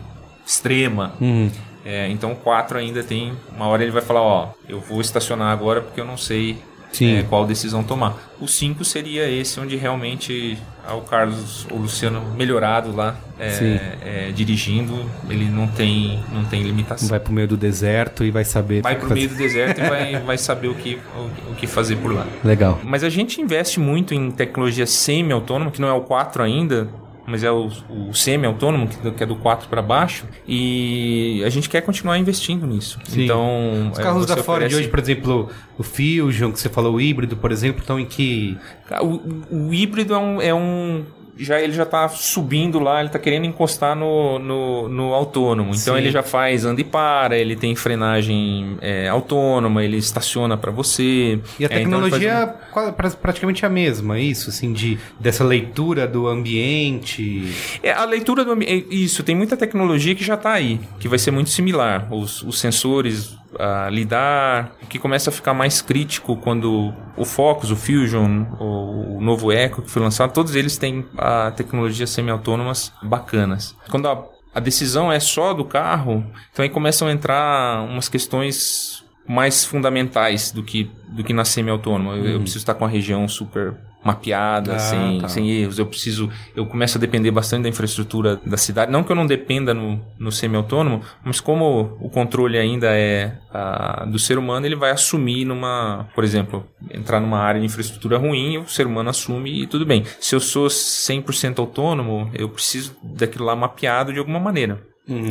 extrema. 0.45 1.13
Uhum. 1.19 1.49
É, 1.85 2.09
então 2.09 2.31
o 2.31 2.35
4 2.35 2.79
ainda 2.79 3.03
tem, 3.03 3.33
uma 3.55 3.67
hora 3.67 3.83
ele 3.83 3.91
vai 3.91 4.01
falar, 4.01 4.21
ó, 4.21 4.49
eu 4.67 4.79
vou 4.79 5.01
estacionar 5.01 5.51
agora 5.51 5.81
porque 5.81 6.01
eu 6.01 6.05
não 6.05 6.17
sei 6.17 6.57
é, 7.03 7.23
qual 7.23 7.45
decisão 7.45 7.83
tomar. 7.83 8.17
O 8.39 8.47
5 8.47 8.85
seria 8.85 9.29
esse 9.29 9.59
onde 9.59 9.75
realmente 9.75 10.57
o 10.93 11.01
Carlos, 11.01 11.65
o 11.71 11.77
Luciano 11.77 12.21
melhorado 12.35 12.95
lá, 12.95 13.15
é, 13.39 13.97
é, 14.01 14.31
dirigindo, 14.31 15.09
ele 15.29 15.45
não 15.45 15.67
tem, 15.67 16.23
não 16.31 16.45
tem 16.45 16.61
limitação. 16.61 17.09
Vai 17.09 17.19
pro 17.19 17.33
meio 17.33 17.47
do 17.47 17.57
deserto 17.57 18.23
e 18.23 18.31
vai 18.31 18.45
saber. 18.45 18.81
Vai 18.81 18.95
pro 18.95 19.13
meio 19.13 19.29
do 19.29 19.35
deserto 19.35 19.81
e 19.81 19.89
vai, 19.89 20.19
vai 20.23 20.37
saber 20.37 20.67
o 20.67 20.75
que, 20.75 20.99
o, 21.17 21.51
o, 21.51 21.55
que 21.55 21.65
fazer 21.65 21.95
por 21.97 22.13
lá. 22.13 22.27
Legal. 22.43 22.79
Mas 22.83 23.03
a 23.03 23.09
gente 23.09 23.41
investe 23.41 23.79
muito 23.79 24.13
em 24.13 24.29
tecnologia 24.29 24.85
semi-autônoma, 24.85 25.71
que 25.71 25.81
não 25.81 25.87
é 25.87 25.93
o 25.93 26.01
4 26.01 26.43
ainda, 26.43 26.87
mas 27.25 27.43
é 27.43 27.51
o, 27.51 27.69
o 27.89 28.13
semi-autônomo, 28.13 28.87
que, 28.87 29.23
é 29.23 29.25
do 29.25 29.35
4 29.35 29.67
para 29.67 29.81
baixo, 29.81 30.25
e 30.47 31.41
a 31.45 31.49
gente 31.49 31.69
quer 31.69 31.81
continuar 31.81 32.17
investindo 32.17 32.67
nisso. 32.67 32.99
Sim. 33.05 33.23
Então, 33.23 33.89
Os 33.91 33.97
carros 33.97 34.25
da 34.25 34.37
Ford 34.37 34.57
oferece... 34.63 34.75
hoje, 34.75 34.87
por 34.87 34.99
exemplo, 34.99 35.49
o 35.77 35.83
Fusion, 35.83 36.51
que 36.51 36.59
você 36.59 36.69
falou, 36.69 36.95
o 36.95 37.01
híbrido, 37.01 37.35
por 37.35 37.51
exemplo, 37.51 37.81
estão 37.81 37.99
em 37.99 38.05
que... 38.05 38.57
O, 39.01 39.67
o 39.67 39.73
híbrido 39.73 40.13
é 40.13 40.17
um, 40.17 40.41
é 40.41 40.53
um 40.53 41.03
já 41.37 41.59
ele 41.59 41.73
já 41.73 41.83
está 41.83 42.07
subindo 42.07 42.79
lá, 42.79 42.99
ele 42.99 43.07
está 43.07 43.19
querendo 43.19 43.45
encostar 43.45 43.95
no, 43.95 44.39
no, 44.39 44.89
no 44.89 45.13
autônomo. 45.13 45.71
Então 45.71 45.93
Sim. 45.93 45.99
ele 45.99 46.11
já 46.11 46.23
faz 46.23 46.65
anda 46.65 46.81
e 46.81 46.83
para, 46.83 47.37
ele 47.37 47.55
tem 47.55 47.75
frenagem 47.75 48.77
é, 48.81 49.07
autônoma, 49.09 49.83
ele 49.83 49.97
estaciona 49.97 50.57
para 50.57 50.71
você. 50.71 51.39
E 51.59 51.65
a 51.65 51.69
é, 51.69 51.81
então 51.81 52.01
tecnologia 52.01 52.55
um... 52.75 52.91
praticamente 53.21 53.65
a 53.65 53.69
mesma, 53.69 54.17
é 54.17 54.21
isso, 54.21 54.49
assim, 54.49 54.71
de 54.71 54.97
dessa 55.19 55.43
leitura 55.43 56.07
do 56.07 56.27
ambiente. 56.27 57.53
É, 57.83 57.91
a 57.91 58.05
leitura 58.05 58.45
do 58.45 58.51
ambiente, 58.51 58.87
é, 58.89 58.95
isso, 58.95 59.23
tem 59.23 59.35
muita 59.35 59.57
tecnologia 59.57 60.15
que 60.15 60.23
já 60.23 60.35
está 60.35 60.53
aí, 60.53 60.79
que 60.99 61.07
vai 61.07 61.19
ser 61.19 61.31
muito 61.31 61.49
similar. 61.49 62.07
Os, 62.13 62.41
os 62.43 62.59
sensores 62.59 63.35
a 63.59 63.89
lidar, 63.89 64.71
que 64.89 64.99
começa 64.99 65.29
a 65.29 65.33
ficar 65.33 65.53
mais 65.53 65.81
crítico 65.81 66.35
quando 66.37 66.93
o 67.17 67.25
Focus, 67.25 67.71
o 67.71 67.75
Fusion, 67.75 68.45
o, 68.59 69.19
novo 69.21 69.51
Echo 69.51 69.81
que 69.81 69.89
foi 69.89 70.01
lançado, 70.01 70.31
todos 70.31 70.55
eles 70.55 70.77
têm 70.77 71.05
a 71.17 71.51
tecnologia 71.51 72.05
semi-autônomas 72.07 72.93
bacanas. 73.01 73.75
Quando 73.89 74.07
a, 74.07 74.23
a 74.53 74.59
decisão 74.59 75.11
é 75.11 75.19
só 75.19 75.53
do 75.53 75.65
carro, 75.65 76.25
então 76.51 76.63
aí 76.63 76.69
começam 76.69 77.07
a 77.07 77.11
entrar 77.11 77.83
umas 77.83 78.07
questões 78.07 79.03
mais 79.27 79.65
fundamentais 79.65 80.51
do 80.51 80.63
que, 80.63 80.91
do 81.09 81.23
que 81.23 81.33
na 81.33 81.43
semi-autônoma. 81.43 82.15
Eu, 82.15 82.25
eu 82.25 82.39
preciso 82.39 82.59
estar 82.59 82.75
com 82.75 82.85
a 82.85 82.89
região 82.89 83.27
super 83.27 83.75
mapeada, 84.05 84.75
Ah, 84.75 84.79
sem, 84.79 85.19
tá. 85.19 85.27
sem 85.27 85.49
erros. 85.49 85.79
Eu 85.79 85.85
preciso, 85.87 86.29
eu 86.55 86.65
começo 86.65 86.97
a 86.97 87.01
depender 87.01 87.31
bastante 87.31 87.63
da 87.63 87.69
infraestrutura 87.69 88.39
da 88.45 88.55
cidade. 88.55 88.91
Não 88.91 89.03
que 89.03 89.11
eu 89.11 89.15
não 89.15 89.25
dependa 89.25 89.73
no, 89.73 89.99
no 90.19 90.31
semi-autônomo, 90.31 91.01
mas 91.23 91.39
como 91.39 91.97
o 91.99 92.09
controle 92.09 92.57
ainda 92.57 92.87
é 92.91 93.35
ah, 93.53 94.05
do 94.07 94.19
ser 94.19 94.37
humano, 94.37 94.65
ele 94.65 94.75
vai 94.75 94.91
assumir 94.91 95.43
numa, 95.43 96.07
por 96.13 96.23
exemplo, 96.23 96.65
entrar 96.91 97.19
numa 97.19 97.39
área 97.39 97.59
de 97.59 97.65
infraestrutura 97.65 98.17
ruim, 98.17 98.57
o 98.59 98.67
ser 98.67 98.85
humano 98.85 99.09
assume 99.09 99.63
e 99.63 99.67
tudo 99.67 99.85
bem. 99.85 100.03
Se 100.19 100.35
eu 100.35 100.39
sou 100.39 100.67
100% 100.67 101.59
autônomo, 101.59 102.29
eu 102.33 102.47
preciso 102.47 102.95
daquilo 103.03 103.45
lá 103.45 103.55
mapeado 103.55 104.13
de 104.13 104.19
alguma 104.19 104.39
maneira. 104.39 104.79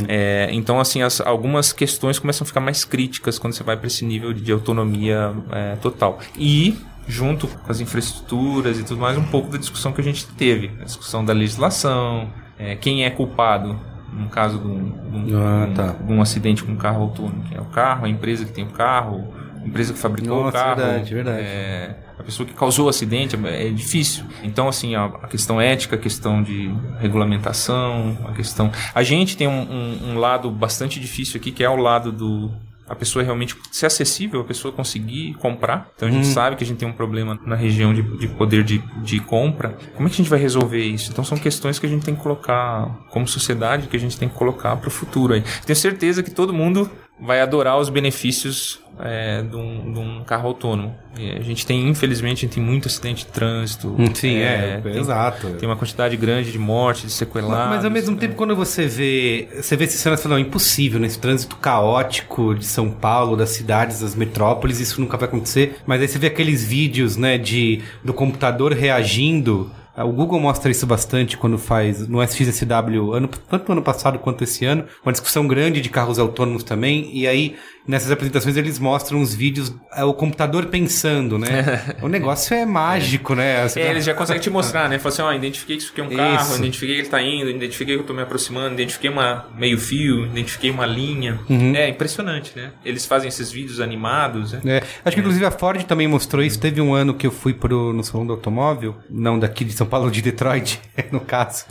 É, 0.08 0.48
então, 0.52 0.78
assim, 0.78 1.02
as- 1.02 1.20
algumas 1.20 1.72
questões 1.72 2.18
começam 2.20 2.44
a 2.44 2.46
ficar 2.46 2.60
mais 2.60 2.84
críticas 2.84 3.40
quando 3.40 3.54
você 3.54 3.64
vai 3.64 3.76
para 3.76 3.88
esse 3.88 4.04
nível 4.04 4.32
de, 4.32 4.40
de 4.40 4.52
autonomia 4.52 5.34
é, 5.50 5.74
total. 5.76 6.20
E, 6.38 6.76
junto 7.06 7.46
com 7.48 7.70
as 7.70 7.80
infraestruturas 7.80 8.78
e 8.78 8.84
tudo 8.84 9.00
mais, 9.00 9.16
um 9.18 9.24
pouco 9.24 9.50
da 9.50 9.58
discussão 9.58 9.92
que 9.92 10.00
a 10.00 10.04
gente 10.04 10.26
teve. 10.26 10.70
A 10.80 10.84
discussão 10.84 11.24
da 11.24 11.32
legislação, 11.32 12.30
é, 12.58 12.74
quem 12.76 13.04
é 13.04 13.10
culpado 13.10 13.78
no 14.12 14.28
caso 14.28 14.58
de 14.58 14.66
um, 14.68 15.24
de 15.24 15.34
um- 15.34 15.42
Ah, 15.46 15.68
tá. 15.74 15.86
de 16.00 16.12
um 16.12 16.22
acidente 16.22 16.62
com 16.62 16.72
um 16.72 16.76
carro 16.76 17.02
autônomo. 17.02 17.42
Quem 17.48 17.56
é 17.58 17.60
o 17.60 17.64
carro, 17.64 18.06
a 18.06 18.08
empresa 18.08 18.44
que 18.44 18.52
tem 18.52 18.62
o 18.64 18.70
carro, 18.70 19.34
a 19.60 19.66
empresa 19.66 19.92
que 19.92 19.98
fabricou 19.98 20.40
o 20.40 20.44
Nossa, 20.44 20.52
carro. 20.58 20.76
verdade, 20.76 21.14
verdade. 21.14 21.40
é, 21.42 21.96
a 22.16 22.22
pessoa 22.22 22.46
que 22.46 22.54
causou 22.54 22.86
o 22.86 22.88
acidente 22.88 23.36
é, 23.44 23.66
é 23.66 23.70
difícil. 23.70 24.24
Então, 24.44 24.68
assim, 24.68 24.94
a, 24.94 25.06
a 25.06 25.26
questão 25.26 25.60
ética, 25.60 25.96
a 25.96 25.98
questão 25.98 26.42
de 26.44 26.72
regulamentação, 27.00 28.16
a 28.28 28.32
questão. 28.32 28.70
A 28.94 29.02
gente 29.02 29.36
tem 29.36 29.48
um, 29.48 29.62
um- 29.62 30.10
um 30.12 30.18
lado 30.18 30.50
bastante 30.50 31.00
difícil 31.00 31.40
aqui, 31.40 31.50
que 31.50 31.64
é 31.64 31.68
o 31.68 31.76
lado 31.76 32.12
do. 32.12 32.50
A 32.88 32.94
pessoa 32.94 33.24
realmente 33.24 33.56
ser 33.72 33.86
acessível, 33.86 34.40
a 34.40 34.44
pessoa 34.44 34.72
conseguir 34.72 35.34
comprar. 35.34 35.90
Então 35.96 36.08
a 36.08 36.12
gente 36.12 36.26
sabe 36.26 36.56
que 36.56 36.64
a 36.64 36.66
gente 36.66 36.78
tem 36.78 36.88
um 36.88 36.92
problema 36.92 37.38
na 37.44 37.56
região 37.56 37.94
de, 37.94 38.02
de 38.02 38.28
poder 38.28 38.62
de, 38.62 38.78
de 39.02 39.20
compra. 39.20 39.76
Como 39.94 40.06
é 40.06 40.10
que 40.10 40.14
a 40.14 40.18
gente 40.18 40.30
vai 40.30 40.38
resolver 40.38 40.82
isso? 40.82 41.10
Então 41.10 41.24
são 41.24 41.38
questões 41.38 41.78
que 41.78 41.86
a 41.86 41.88
gente 41.88 42.04
tem 42.04 42.14
que 42.14 42.22
colocar 42.22 42.86
como 43.10 43.26
sociedade, 43.26 43.88
que 43.88 43.96
a 43.96 44.00
gente 44.00 44.18
tem 44.18 44.28
que 44.28 44.34
colocar 44.34 44.76
para 44.76 44.88
o 44.88 44.90
futuro 44.90 45.34
aí. 45.34 45.42
Tenho 45.64 45.76
certeza 45.76 46.22
que 46.22 46.30
todo 46.30 46.52
mundo 46.52 46.90
vai 47.20 47.40
adorar 47.40 47.78
os 47.78 47.88
benefícios 47.88 48.80
é, 49.00 49.42
de, 49.42 49.56
um, 49.56 49.92
de 49.92 49.98
um 49.98 50.24
carro 50.24 50.48
autônomo. 50.48 50.94
E 51.18 51.30
a 51.30 51.40
gente 51.40 51.64
tem, 51.64 51.88
infelizmente, 51.88 52.38
a 52.38 52.40
gente 52.42 52.54
tem 52.54 52.62
muito 52.62 52.88
acidente 52.88 53.24
de 53.24 53.32
trânsito. 53.32 53.94
Hum, 53.98 54.12
Sim, 54.14 54.36
é, 54.38 54.80
tem, 54.82 54.96
exato. 54.96 55.50
Tem 55.50 55.68
uma 55.68 55.76
quantidade 55.76 56.16
grande 56.16 56.50
de 56.50 56.58
mortes, 56.58 57.04
de 57.04 57.12
sequelados. 57.12 57.68
Mas 57.76 57.84
ao 57.84 57.90
mesmo 57.90 58.16
tempo, 58.16 58.34
quando 58.34 58.56
você 58.56 58.86
vê, 58.86 59.48
você 59.54 59.76
vê 59.76 59.84
esse 59.84 59.96
cenário, 59.98 60.18
você 60.18 60.28
fala, 60.28 60.36
não, 60.36 60.42
impossível, 60.46 60.98
nesse 60.98 61.18
trânsito 61.18 61.56
caótico 61.56 62.54
de 62.54 62.64
São 62.64 62.90
Paulo, 62.90 63.36
das 63.36 63.50
cidades, 63.50 64.00
das 64.00 64.14
metrópoles, 64.14 64.80
isso 64.80 65.00
nunca 65.00 65.16
vai 65.16 65.28
acontecer. 65.28 65.76
Mas 65.86 66.00
aí 66.00 66.08
você 66.08 66.18
vê 66.18 66.26
aqueles 66.26 66.64
vídeos, 66.64 67.16
né, 67.16 67.38
de, 67.38 67.80
do 68.02 68.12
computador 68.12 68.72
reagindo. 68.72 69.70
Ah, 69.96 70.04
O 70.04 70.12
Google 70.12 70.40
mostra 70.40 70.70
isso 70.72 70.86
bastante 70.86 71.36
quando 71.36 71.56
faz 71.56 72.08
no 72.08 72.20
SXSW, 72.20 73.12
ano, 73.12 73.28
tanto 73.28 73.70
ano 73.70 73.82
passado 73.82 74.18
quanto 74.18 74.42
esse 74.42 74.64
ano, 74.64 74.84
uma 75.04 75.12
discussão 75.12 75.46
grande 75.46 75.80
de 75.80 75.88
carros 75.88 76.18
autônomos 76.18 76.64
também, 76.64 77.08
e 77.12 77.28
aí 77.28 77.54
nessas 77.86 78.10
apresentações 78.10 78.56
eles 78.56 78.78
mostram 78.78 79.20
os 79.20 79.34
vídeos, 79.34 79.72
ah, 79.92 80.06
o 80.06 80.14
computador 80.14 80.66
pensando, 80.66 81.38
né? 81.38 81.96
o 82.02 82.08
negócio 82.08 82.54
é 82.54 82.64
mágico, 82.64 83.34
né? 83.34 83.68
Você 83.68 83.80
É, 83.80 83.84
tá- 83.84 83.90
eles 83.90 84.04
já 84.04 84.14
conseguem 84.14 84.40
te 84.42 84.50
mostrar, 84.50 84.88
né? 84.88 84.98
Fala 84.98 85.12
assim, 85.12 85.22
ó, 85.22 85.32
identifiquei 85.32 85.76
que 85.76 85.82
isso 85.82 85.92
aqui 85.92 86.00
é 86.00 86.04
um 86.04 86.08
carro, 86.16 86.50
Isso. 86.50 86.58
identifiquei 86.58 86.94
que 86.96 87.00
ele 87.02 87.08
tá 87.08 87.20
indo, 87.22 87.50
identifiquei 87.50 87.94
que 87.96 88.02
eu 88.02 88.06
tô 88.06 88.14
me 88.14 88.22
aproximando, 88.22 88.74
identifiquei 88.74 89.10
uma 89.10 89.46
meio 89.56 89.78
fio, 89.78 90.26
identifiquei 90.26 90.70
uma 90.70 90.86
linha. 90.86 91.38
Uhum. 91.48 91.74
É 91.74 91.88
impressionante, 91.88 92.52
né? 92.56 92.72
Eles 92.84 93.04
fazem 93.06 93.28
esses 93.28 93.50
vídeos 93.50 93.80
animados, 93.80 94.52
né? 94.52 94.60
É, 94.64 94.82
acho 95.04 95.14
que 95.14 95.20
inclusive 95.20 95.44
a 95.44 95.50
Ford 95.50 95.82
também 95.84 96.08
mostrou 96.08 96.42
isso. 96.42 96.58
Teve 96.58 96.80
um 96.80 96.94
ano 96.94 97.14
que 97.14 97.26
eu 97.26 97.30
fui 97.30 97.52
pro, 97.52 97.92
no 97.92 98.02
Salão 98.02 98.26
do 98.26 98.32
Automóvel, 98.32 98.96
não 99.10 99.38
daqui 99.38 99.64
de 99.64 99.72
São 99.72 99.86
Paulo, 99.86 100.10
de 100.10 100.22
Detroit, 100.22 100.80
no 101.12 101.20
caso. 101.20 101.64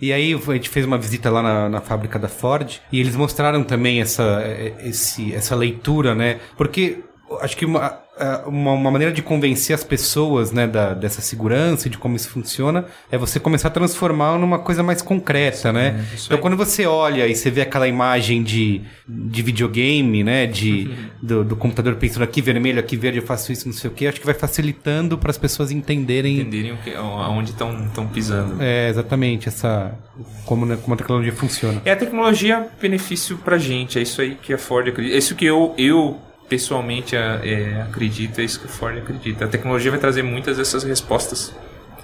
E 0.00 0.12
aí 0.12 0.34
a 0.34 0.52
gente 0.52 0.68
fez 0.68 0.84
uma 0.84 0.98
visita 0.98 1.30
lá 1.30 1.42
na, 1.42 1.68
na 1.68 1.80
fábrica 1.80 2.18
da 2.18 2.28
Ford 2.28 2.80
e 2.90 2.98
eles 3.00 3.14
mostraram 3.14 3.62
também 3.62 4.00
essa, 4.00 4.42
esse, 4.82 5.32
essa 5.34 5.54
leitura, 5.60 6.14
né? 6.14 6.40
Porque 6.56 7.04
acho 7.40 7.56
que 7.56 7.64
uma, 7.64 7.98
uma, 8.46 8.72
uma 8.72 8.90
maneira 8.90 9.12
de 9.12 9.22
convencer 9.22 9.74
as 9.74 9.84
pessoas, 9.84 10.50
né, 10.52 10.66
da, 10.66 10.94
dessa 10.94 11.20
segurança 11.20 11.86
e 11.86 11.90
de 11.90 11.98
como 11.98 12.16
isso 12.16 12.28
funciona 12.28 12.84
é 13.10 13.16
você 13.16 13.38
começar 13.38 13.68
a 13.68 13.70
transformar 13.70 14.38
numa 14.38 14.58
coisa 14.58 14.82
mais 14.82 15.00
concreta, 15.00 15.72
né? 15.72 16.04
isso 16.14 16.26
Então 16.26 16.38
quando 16.38 16.56
você 16.56 16.86
olha 16.86 17.26
e 17.26 17.34
você 17.34 17.50
vê 17.50 17.60
aquela 17.60 17.86
imagem 17.86 18.42
de, 18.42 18.82
de 19.08 19.42
videogame, 19.42 20.24
né, 20.24 20.46
de, 20.46 20.90
do, 21.22 21.44
do 21.44 21.56
computador 21.56 21.94
pensando 21.96 22.24
aqui 22.24 22.42
vermelho, 22.42 22.80
aqui 22.80 22.96
verde, 22.96 23.18
eu 23.18 23.24
faço 23.24 23.52
isso, 23.52 23.66
não 23.66 23.74
sei 23.74 23.90
o 23.90 23.92
que, 23.92 24.06
acho 24.06 24.20
que 24.20 24.26
vai 24.26 24.34
facilitando 24.34 25.16
para 25.16 25.30
as 25.30 25.38
pessoas 25.38 25.70
entenderem 25.70 26.40
Entenderem 26.40 26.72
o 26.72 26.76
que, 26.78 26.94
aonde 26.94 27.50
estão 27.50 28.06
pisando. 28.12 28.60
é, 28.60 28.88
exatamente 28.88 29.48
essa 29.48 29.94
como, 30.44 30.66
né, 30.66 30.76
como 30.82 30.94
a 30.94 30.96
tecnologia 30.96 31.32
funciona. 31.32 31.80
É 31.84 31.92
a 31.92 31.96
tecnologia 31.96 32.66
benefício 32.80 33.38
pra 33.38 33.56
gente, 33.56 33.98
é 33.98 34.02
isso 34.02 34.20
aí 34.20 34.34
que 34.34 34.52
a 34.52 34.58
Ford 34.58 34.88
acredita. 34.88 35.14
É 35.14 35.18
isso 35.18 35.34
que 35.34 35.44
eu, 35.44 35.74
eu 35.78 36.18
pessoalmente 36.50 37.14
é, 37.14 37.20
é, 37.44 37.82
acredito, 37.82 38.40
é 38.40 38.44
isso 38.44 38.58
que 38.58 38.66
a 38.66 38.68
Ford 38.68 38.98
acredita. 38.98 39.44
A 39.44 39.48
tecnologia 39.48 39.90
vai 39.90 40.00
trazer 40.00 40.22
muitas 40.22 40.56
dessas 40.56 40.82
respostas 40.82 41.54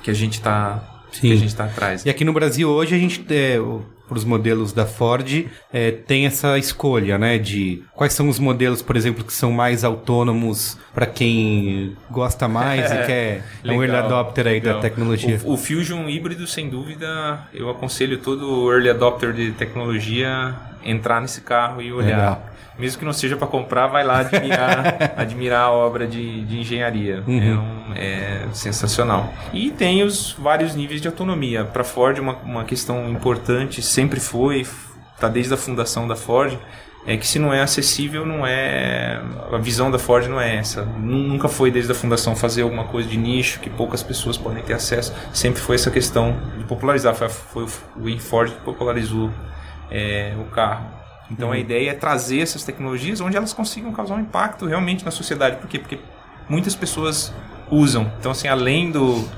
que 0.04 0.10
a 0.10 0.14
gente 0.14 0.40
tá, 0.40 1.02
que 1.10 1.32
a 1.32 1.36
gente 1.36 1.54
tá 1.54 1.64
atrás. 1.64 2.06
E 2.06 2.08
aqui 2.08 2.24
no 2.24 2.32
Brasil 2.32 2.70
hoje 2.70 2.94
a 2.94 2.98
gente, 2.98 3.26
é, 3.28 3.58
para 4.06 4.16
os 4.16 4.24
modelos 4.24 4.72
da 4.72 4.86
Ford, 4.86 5.46
é, 5.72 5.90
tem 5.90 6.26
essa 6.26 6.56
escolha, 6.56 7.18
né? 7.18 7.38
De 7.38 7.82
quais 7.96 8.12
são 8.12 8.28
os 8.28 8.38
modelos, 8.38 8.82
por 8.82 8.94
exemplo, 8.96 9.24
que 9.24 9.32
são 9.32 9.50
mais 9.50 9.82
autônomos 9.82 10.78
para 10.94 11.06
quem 11.06 11.96
gosta 12.10 12.46
mais 12.46 12.92
e 12.92 12.96
quer 13.06 13.42
é 13.64 13.68
um 13.72 13.82
early 13.82 13.86
Legal, 13.86 14.04
adopter 14.04 14.46
aí 14.46 14.60
da 14.60 14.66
legal. 14.68 14.80
tecnologia. 14.82 15.40
O, 15.44 15.54
o 15.54 15.56
Fusion 15.56 16.06
híbrido, 16.08 16.46
sem 16.46 16.68
dúvida, 16.68 17.40
eu 17.52 17.68
aconselho 17.70 18.18
todo 18.18 18.70
early 18.70 18.90
adopter 18.90 19.32
de 19.32 19.50
tecnologia 19.52 20.54
entrar 20.84 21.20
nesse 21.20 21.40
carro 21.40 21.80
e 21.82 21.92
olhar. 21.92 22.16
Legal. 22.16 22.46
Mesmo 22.78 22.98
que 22.98 23.04
não 23.06 23.12
seja 23.14 23.38
para 23.38 23.46
comprar, 23.46 23.86
vai 23.86 24.04
lá 24.04 24.18
admirar, 24.20 25.12
admirar 25.16 25.62
a 25.62 25.70
obra 25.70 26.06
de, 26.06 26.44
de 26.44 26.58
engenharia. 26.58 27.24
Uhum. 27.26 27.40
É, 27.40 27.54
um- 27.54 27.94
é 27.94 28.46
sensacional. 28.52 29.32
E 29.54 29.70
tem 29.70 30.02
os 30.02 30.32
vários 30.38 30.74
níveis 30.74 31.00
de 31.00 31.08
autonomia. 31.08 31.64
Para 31.64 31.82
Ford, 31.82 32.18
uma, 32.18 32.34
uma 32.44 32.64
questão 32.64 33.08
importante, 33.08 33.80
sempre 33.80 34.20
foi, 34.20 34.66
está 35.14 35.26
desde 35.26 35.54
a 35.54 35.56
fundação 35.56 36.06
da 36.06 36.14
Ford, 36.14 36.58
é 37.06 37.16
que 37.16 37.26
se 37.26 37.38
não 37.38 37.54
é 37.54 37.62
acessível, 37.62 38.26
não 38.26 38.44
é. 38.44 39.22
A 39.52 39.58
visão 39.58 39.90
da 39.90 39.98
Ford 39.98 40.26
não 40.26 40.40
é 40.40 40.56
essa. 40.56 40.84
Nunca 40.84 41.48
foi 41.48 41.70
desde 41.70 41.92
a 41.92 41.94
fundação 41.94 42.34
fazer 42.34 42.62
alguma 42.62 42.84
coisa 42.84 43.08
de 43.08 43.16
nicho 43.16 43.60
que 43.60 43.70
poucas 43.70 44.02
pessoas 44.02 44.36
podem 44.36 44.62
ter 44.62 44.72
acesso. 44.72 45.14
Sempre 45.32 45.60
foi 45.60 45.76
essa 45.76 45.90
questão 45.90 46.36
de 46.58 46.64
popularizar. 46.64 47.14
Foi, 47.14 47.28
foi 47.28 47.62
o 47.62 48.16
o 48.16 48.18
Ford 48.18 48.50
que 48.50 48.60
popularizou 48.62 49.30
é, 49.88 50.34
o 50.40 50.44
carro. 50.50 50.84
Então 51.30 51.52
a 51.52 51.58
ideia 51.58 51.90
é 51.90 51.94
trazer 51.94 52.40
essas 52.40 52.64
tecnologias 52.64 53.20
onde 53.20 53.36
elas 53.36 53.52
consigam 53.52 53.92
causar 53.92 54.16
um 54.16 54.20
impacto 54.20 54.66
realmente 54.66 55.04
na 55.04 55.12
sociedade. 55.12 55.56
Por 55.56 55.68
quê? 55.68 55.78
Porque 55.78 56.00
muitas 56.48 56.74
pessoas 56.74 57.32
usam. 57.70 58.10
Então, 58.18 58.32
assim, 58.32 58.48
além 58.48 58.90
do, 58.90 59.28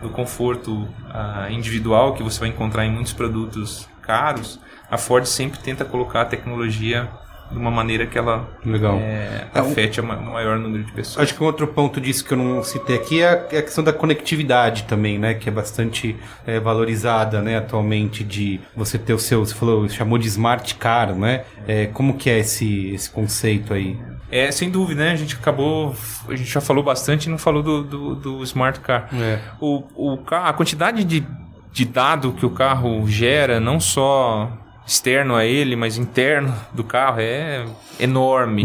do 0.00 0.08
conforto 0.08 0.88
ah, 1.10 1.48
individual 1.50 2.14
que 2.14 2.22
você 2.22 2.38
vai 2.38 2.48
encontrar 2.48 2.84
em 2.84 2.92
muitos 2.92 3.12
produtos 3.12 3.88
caros, 4.02 4.60
a 4.90 4.96
Ford 4.98 5.24
sempre 5.26 5.58
tenta 5.60 5.84
colocar 5.84 6.22
a 6.22 6.24
tecnologia 6.24 7.08
de 7.50 7.56
uma 7.56 7.70
maneira 7.70 8.04
que 8.06 8.18
ela 8.18 8.46
Legal. 8.62 8.96
é, 8.98 9.46
É, 9.54 9.62
um- 9.62 9.70
afete 9.70 10.00
o 10.02 10.04
maior 10.04 10.58
número 10.58 10.84
de 10.84 10.92
pessoas. 10.92 11.22
Acho 11.24 11.34
que 11.34 11.42
um 11.42 11.46
outro 11.46 11.66
ponto 11.66 11.98
disso 11.98 12.22
que 12.22 12.32
eu 12.34 12.36
não 12.36 12.62
citei 12.62 12.96
aqui 12.96 13.22
é 13.22 13.26
a, 13.28 13.46
é 13.52 13.58
a 13.58 13.62
questão 13.62 13.82
da 13.82 13.90
conectividade 13.92 14.82
também, 14.82 15.18
né? 15.18 15.32
Que 15.32 15.48
é 15.48 15.52
bastante 15.52 16.14
é, 16.46 16.60
valorizada, 16.60 17.40
né? 17.40 17.56
Atualmente 17.56 18.22
de 18.22 18.60
você 18.76 18.98
ter 18.98 19.14
o 19.14 19.18
seu, 19.18 19.44
você 19.46 19.54
falou, 19.54 19.88
chamou 19.88 20.18
de 20.18 20.28
smart 20.28 20.74
car, 20.74 21.14
né? 21.14 21.44
É, 21.66 21.86
como 21.86 22.18
que 22.18 22.28
é 22.28 22.38
esse, 22.38 22.90
esse 22.90 23.08
conceito 23.10 23.72
aí? 23.72 23.98
É, 24.30 24.50
sem 24.52 24.68
dúvida, 24.68 25.04
né? 25.04 25.12
A 25.12 25.16
gente 25.16 25.34
acabou. 25.34 25.96
A 26.28 26.36
gente 26.36 26.50
já 26.50 26.60
falou 26.60 26.84
bastante 26.84 27.24
e 27.26 27.30
não 27.30 27.38
falou 27.38 27.62
do, 27.62 27.82
do, 27.82 28.14
do 28.14 28.42
Smart 28.44 28.78
Car. 28.80 29.08
É. 29.14 29.38
O, 29.58 29.84
o, 29.94 30.18
a 30.32 30.52
quantidade 30.52 31.02
de, 31.02 31.26
de 31.72 31.84
dado 31.86 32.32
que 32.32 32.44
o 32.44 32.50
carro 32.50 33.08
gera, 33.08 33.58
não 33.58 33.80
só 33.80 34.52
externo 34.88 35.36
a 35.36 35.44
ele, 35.44 35.76
mas 35.76 35.98
interno 35.98 36.54
do 36.72 36.82
carro, 36.82 37.20
é 37.20 37.66
enorme. 38.00 38.64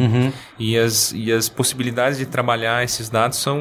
E, 0.57 0.78
as, 0.78 1.11
e 1.11 1.32
as 1.32 1.49
possibilidades 1.49 2.17
de 2.17 2.26
trabalhar 2.26 2.82
esses 2.82 3.09
dados 3.09 3.38
são 3.38 3.59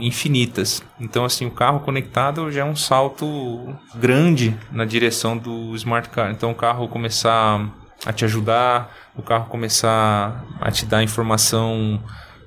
infinitas. 0.00 0.82
Então, 0.98 1.24
assim, 1.24 1.44
o 1.44 1.50
carro 1.50 1.80
conectado 1.80 2.50
já 2.50 2.62
é 2.62 2.64
um 2.64 2.74
salto 2.74 3.76
grande 3.94 4.56
na 4.70 4.86
direção 4.86 5.36
do 5.36 5.76
Smart 5.76 6.08
Car. 6.08 6.30
Então, 6.30 6.50
o 6.50 6.54
carro 6.54 6.88
começar 6.88 7.70
a 8.06 8.12
te 8.12 8.24
ajudar, 8.24 8.90
o 9.14 9.22
carro 9.22 9.46
começar 9.46 10.42
a 10.60 10.70
te 10.70 10.86
dar 10.86 11.02
informação 11.02 12.02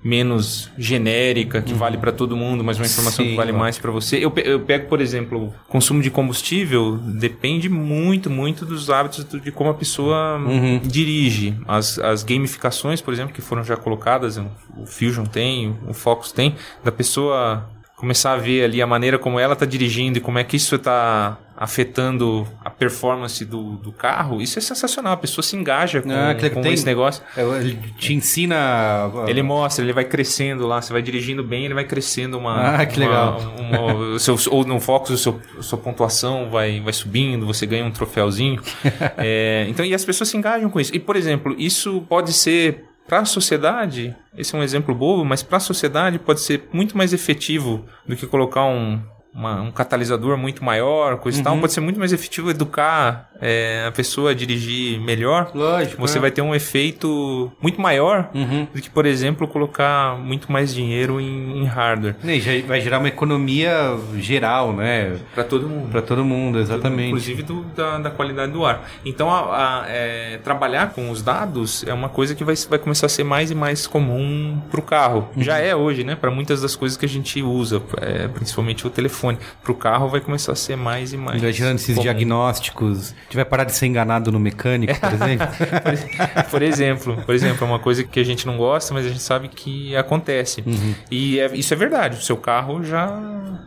menos 0.05 0.69
genérica, 0.77 1.63
que 1.63 1.73
vale 1.73 1.97
para 1.97 2.11
todo 2.11 2.37
mundo, 2.37 2.63
mas 2.63 2.77
uma 2.77 2.85
informação 2.85 3.25
Sim, 3.25 3.31
que 3.31 3.35
vale 3.35 3.49
claro. 3.49 3.63
mais 3.63 3.79
para 3.79 3.89
você. 3.89 4.17
Eu, 4.17 4.31
eu 4.43 4.59
pego, 4.59 4.87
por 4.87 5.01
exemplo, 5.01 5.51
consumo 5.67 5.99
de 5.99 6.11
combustível 6.11 6.95
depende 6.97 7.67
muito, 7.67 8.29
muito 8.29 8.67
dos 8.67 8.91
hábitos 8.91 9.25
de 9.41 9.51
como 9.51 9.71
a 9.71 9.73
pessoa 9.73 10.37
Uhum. 10.37 10.79
dirige. 10.83 11.57
As, 11.67 11.97
as 11.97 12.21
gamificações, 12.23 13.01
por 13.01 13.13
exemplo, 13.15 13.33
que 13.33 13.41
foram 13.41 13.63
já 13.63 13.75
colocadas, 13.75 14.37
o 14.37 14.85
Fusion 14.85 15.25
tem, 15.25 15.75
o 15.87 15.93
Focus 15.93 16.31
tem, 16.31 16.55
da 16.83 16.91
pessoa 16.91 17.67
começar 17.95 18.33
a 18.33 18.37
ver 18.37 18.63
ali 18.65 18.81
a 18.81 18.87
maneira 18.87 19.17
como 19.17 19.39
ela 19.39 19.53
está 19.53 19.65
dirigindo 19.65 20.17
e 20.17 20.21
como 20.21 20.37
é 20.37 20.43
que 20.43 20.57
isso 20.57 20.75
está 20.75 21.37
afetando 21.57 22.45
a 22.63 22.69
performance 22.69 23.45
do, 23.45 23.77
do 23.77 23.91
carro, 23.93 24.41
isso 24.41 24.59
é 24.59 24.61
sensacional. 24.61 25.13
A 25.13 25.17
pessoa 25.17 25.41
se 25.41 25.55
engaja 25.55 26.01
com, 26.01 26.11
Ah, 26.11 26.35
com 26.53 26.61
tem- 26.61 26.73
esse 26.73 26.85
negócio. 26.85 27.23
É, 27.37 27.41
Ele 27.41 27.79
te 27.97 28.13
ensina. 28.13 29.09
Ele 29.27 29.41
mostra, 29.41 29.83
ele 29.85 29.93
vai 29.93 30.03
crescendo 30.03 30.67
lá, 30.67 30.81
você 30.81 30.91
vai 30.91 31.01
dirigindo 31.01 31.41
bem, 31.43 31.63
ele 31.63 31.73
vai 31.73 31.85
crescendo 31.85 32.37
uma. 32.37 32.75
Ah, 32.75 32.85
que 32.85 32.99
uma- 32.99 33.07
legal. 33.07 33.55
uma- 33.57 33.93
o 34.15 34.19
seu- 34.19 34.35
ou 34.51 34.65
no 34.65 34.79
Focus, 34.81 35.21
seu, 35.21 35.39
sua 35.61 35.77
pontuação 35.77 36.49
vai, 36.49 36.81
vai 36.81 36.91
subindo, 36.91 37.45
você 37.45 37.65
ganha 37.65 37.85
um 37.85 37.91
troféuzinho. 37.91 38.61
É, 39.17 39.65
então, 39.69 39.85
e 39.85 39.93
as 39.93 40.03
pessoas 40.03 40.29
se 40.29 40.35
engajam 40.37 40.69
com 40.69 40.79
isso. 40.79 40.93
E, 40.93 40.99
por 40.99 41.15
exemplo, 41.15 41.55
isso 41.57 42.03
pode 42.09 42.33
ser. 42.33 42.83
Para 43.07 43.19
a 43.19 43.25
sociedade, 43.25 44.15
esse 44.35 44.55
é 44.55 44.57
um 44.57 44.63
exemplo 44.63 44.95
bobo, 44.95 45.23
mas 45.23 45.43
para 45.43 45.57
a 45.57 45.61
sociedade 45.61 46.17
pode 46.17 46.41
ser 46.41 46.67
muito 46.73 46.97
mais 46.97 47.13
efetivo 47.13 47.85
do 48.07 48.15
que 48.15 48.25
colocar 48.25 48.65
um, 48.65 48.99
uma- 49.35 49.61
um 49.61 49.71
catalisador 49.71 50.37
muito 50.37 50.63
maior, 50.63 51.17
coisa 51.17 51.37
e 51.37 51.39
Uhum. 51.39 51.43
tal. 51.43 51.57
Pode 51.59 51.73
ser 51.73 51.81
muito 51.81 51.99
mais 51.99 52.13
efetivo 52.13 52.49
educar 52.49 53.29
é, 53.41 53.83
a 53.85 53.91
pessoa 53.91 54.31
a 54.31 54.33
dirigir 54.33 54.97
melhor. 55.01 55.51
Lógico. 55.53 55.99
Você 56.01 56.17
é. 56.17 56.21
vai 56.21 56.31
ter 56.31 56.41
um 56.41 56.55
efeito 56.55 57.51
muito 57.61 57.81
maior 57.81 58.29
Uhum. 58.33 58.65
do 58.73 58.81
que, 58.81 58.89
por 58.89 59.05
exemplo, 59.05 59.45
colocar 59.45 60.17
muito 60.17 60.49
mais 60.49 60.73
dinheiro 60.73 61.19
em, 61.19 61.57
em 61.61 61.65
hardware. 61.65 62.15
E 62.23 62.39
já 62.39 62.51
vai 62.65 62.79
gerar 62.79 62.99
uma 62.99 63.09
economia 63.09 63.97
geral, 64.17 64.71
né? 64.71 65.17
Para 65.33 65.43
todo 65.43 65.67
mundo. 65.67 65.89
Para 65.91 66.01
todo 66.01 66.23
mundo, 66.23 66.59
exatamente. 66.59 67.07
Inclusive 67.09 67.43
do- 67.43 67.63
da, 67.75 67.97
da 67.97 68.09
qualidade 68.09 68.53
do 68.53 68.65
ar. 68.65 68.87
Então, 69.05 69.29
a- 69.29 69.81
a- 69.81 69.85
é, 69.89 70.39
trabalhar 70.43 70.91
com 70.93 71.09
os 71.11 71.21
dados 71.21 71.83
é 71.85 71.93
uma 71.93 72.07
coisa 72.07 72.33
que 72.35 72.43
vai, 72.45 72.55
vai 72.69 72.79
começar 72.79 73.07
a 73.07 73.09
ser 73.09 73.25
mais 73.25 73.51
e 73.51 73.55
mais 73.55 73.85
comum 73.85 74.61
para 74.71 74.79
o 74.79 74.83
carro. 74.83 75.27
Uhum. 75.35 75.43
Já 75.43 75.57
é 75.57 75.75
hoje, 75.75 76.05
né? 76.05 76.15
Para 76.15 76.31
muitas 76.31 76.61
das 76.61 76.73
coisas 76.75 76.97
que 76.97 77.05
a 77.05 77.09
gente 77.09 77.41
usa, 77.41 77.81
é, 78.01 78.29
principalmente 78.29 78.87
o 78.87 78.89
telefone. 78.89 79.24
Para 79.63 79.71
o 79.71 79.75
carro 79.75 80.09
vai 80.09 80.19
começar 80.19 80.51
a 80.51 80.55
ser 80.55 80.75
mais 80.75 81.13
e 81.13 81.17
mais. 81.17 81.41
Vai 81.41 81.51
gerando 81.51 81.75
esses 81.75 81.95
comum. 81.95 82.01
diagnósticos. 82.01 83.11
A 83.11 83.23
gente 83.23 83.35
vai 83.35 83.45
parar 83.45 83.63
de 83.63 83.73
ser 83.73 83.85
enganado 83.87 84.31
no 84.31 84.39
mecânico, 84.39 84.93
por 84.99 85.13
exemplo. 85.13 85.47
por 86.51 86.61
exemplo, 86.61 87.17
por 87.25 87.35
exemplo, 87.35 87.65
é 87.65 87.67
uma 87.69 87.79
coisa 87.79 88.03
que 88.03 88.19
a 88.19 88.23
gente 88.23 88.45
não 88.45 88.57
gosta, 88.57 88.93
mas 88.93 89.05
a 89.05 89.09
gente 89.09 89.21
sabe 89.21 89.47
que 89.47 89.95
acontece. 89.95 90.63
E 91.09 91.39
é- 91.39 91.55
isso 91.55 91.73
é 91.73 91.77
verdade. 91.77 92.17
O 92.17 92.21
seu 92.21 92.37
carro 92.37 92.83
já, 92.83 93.19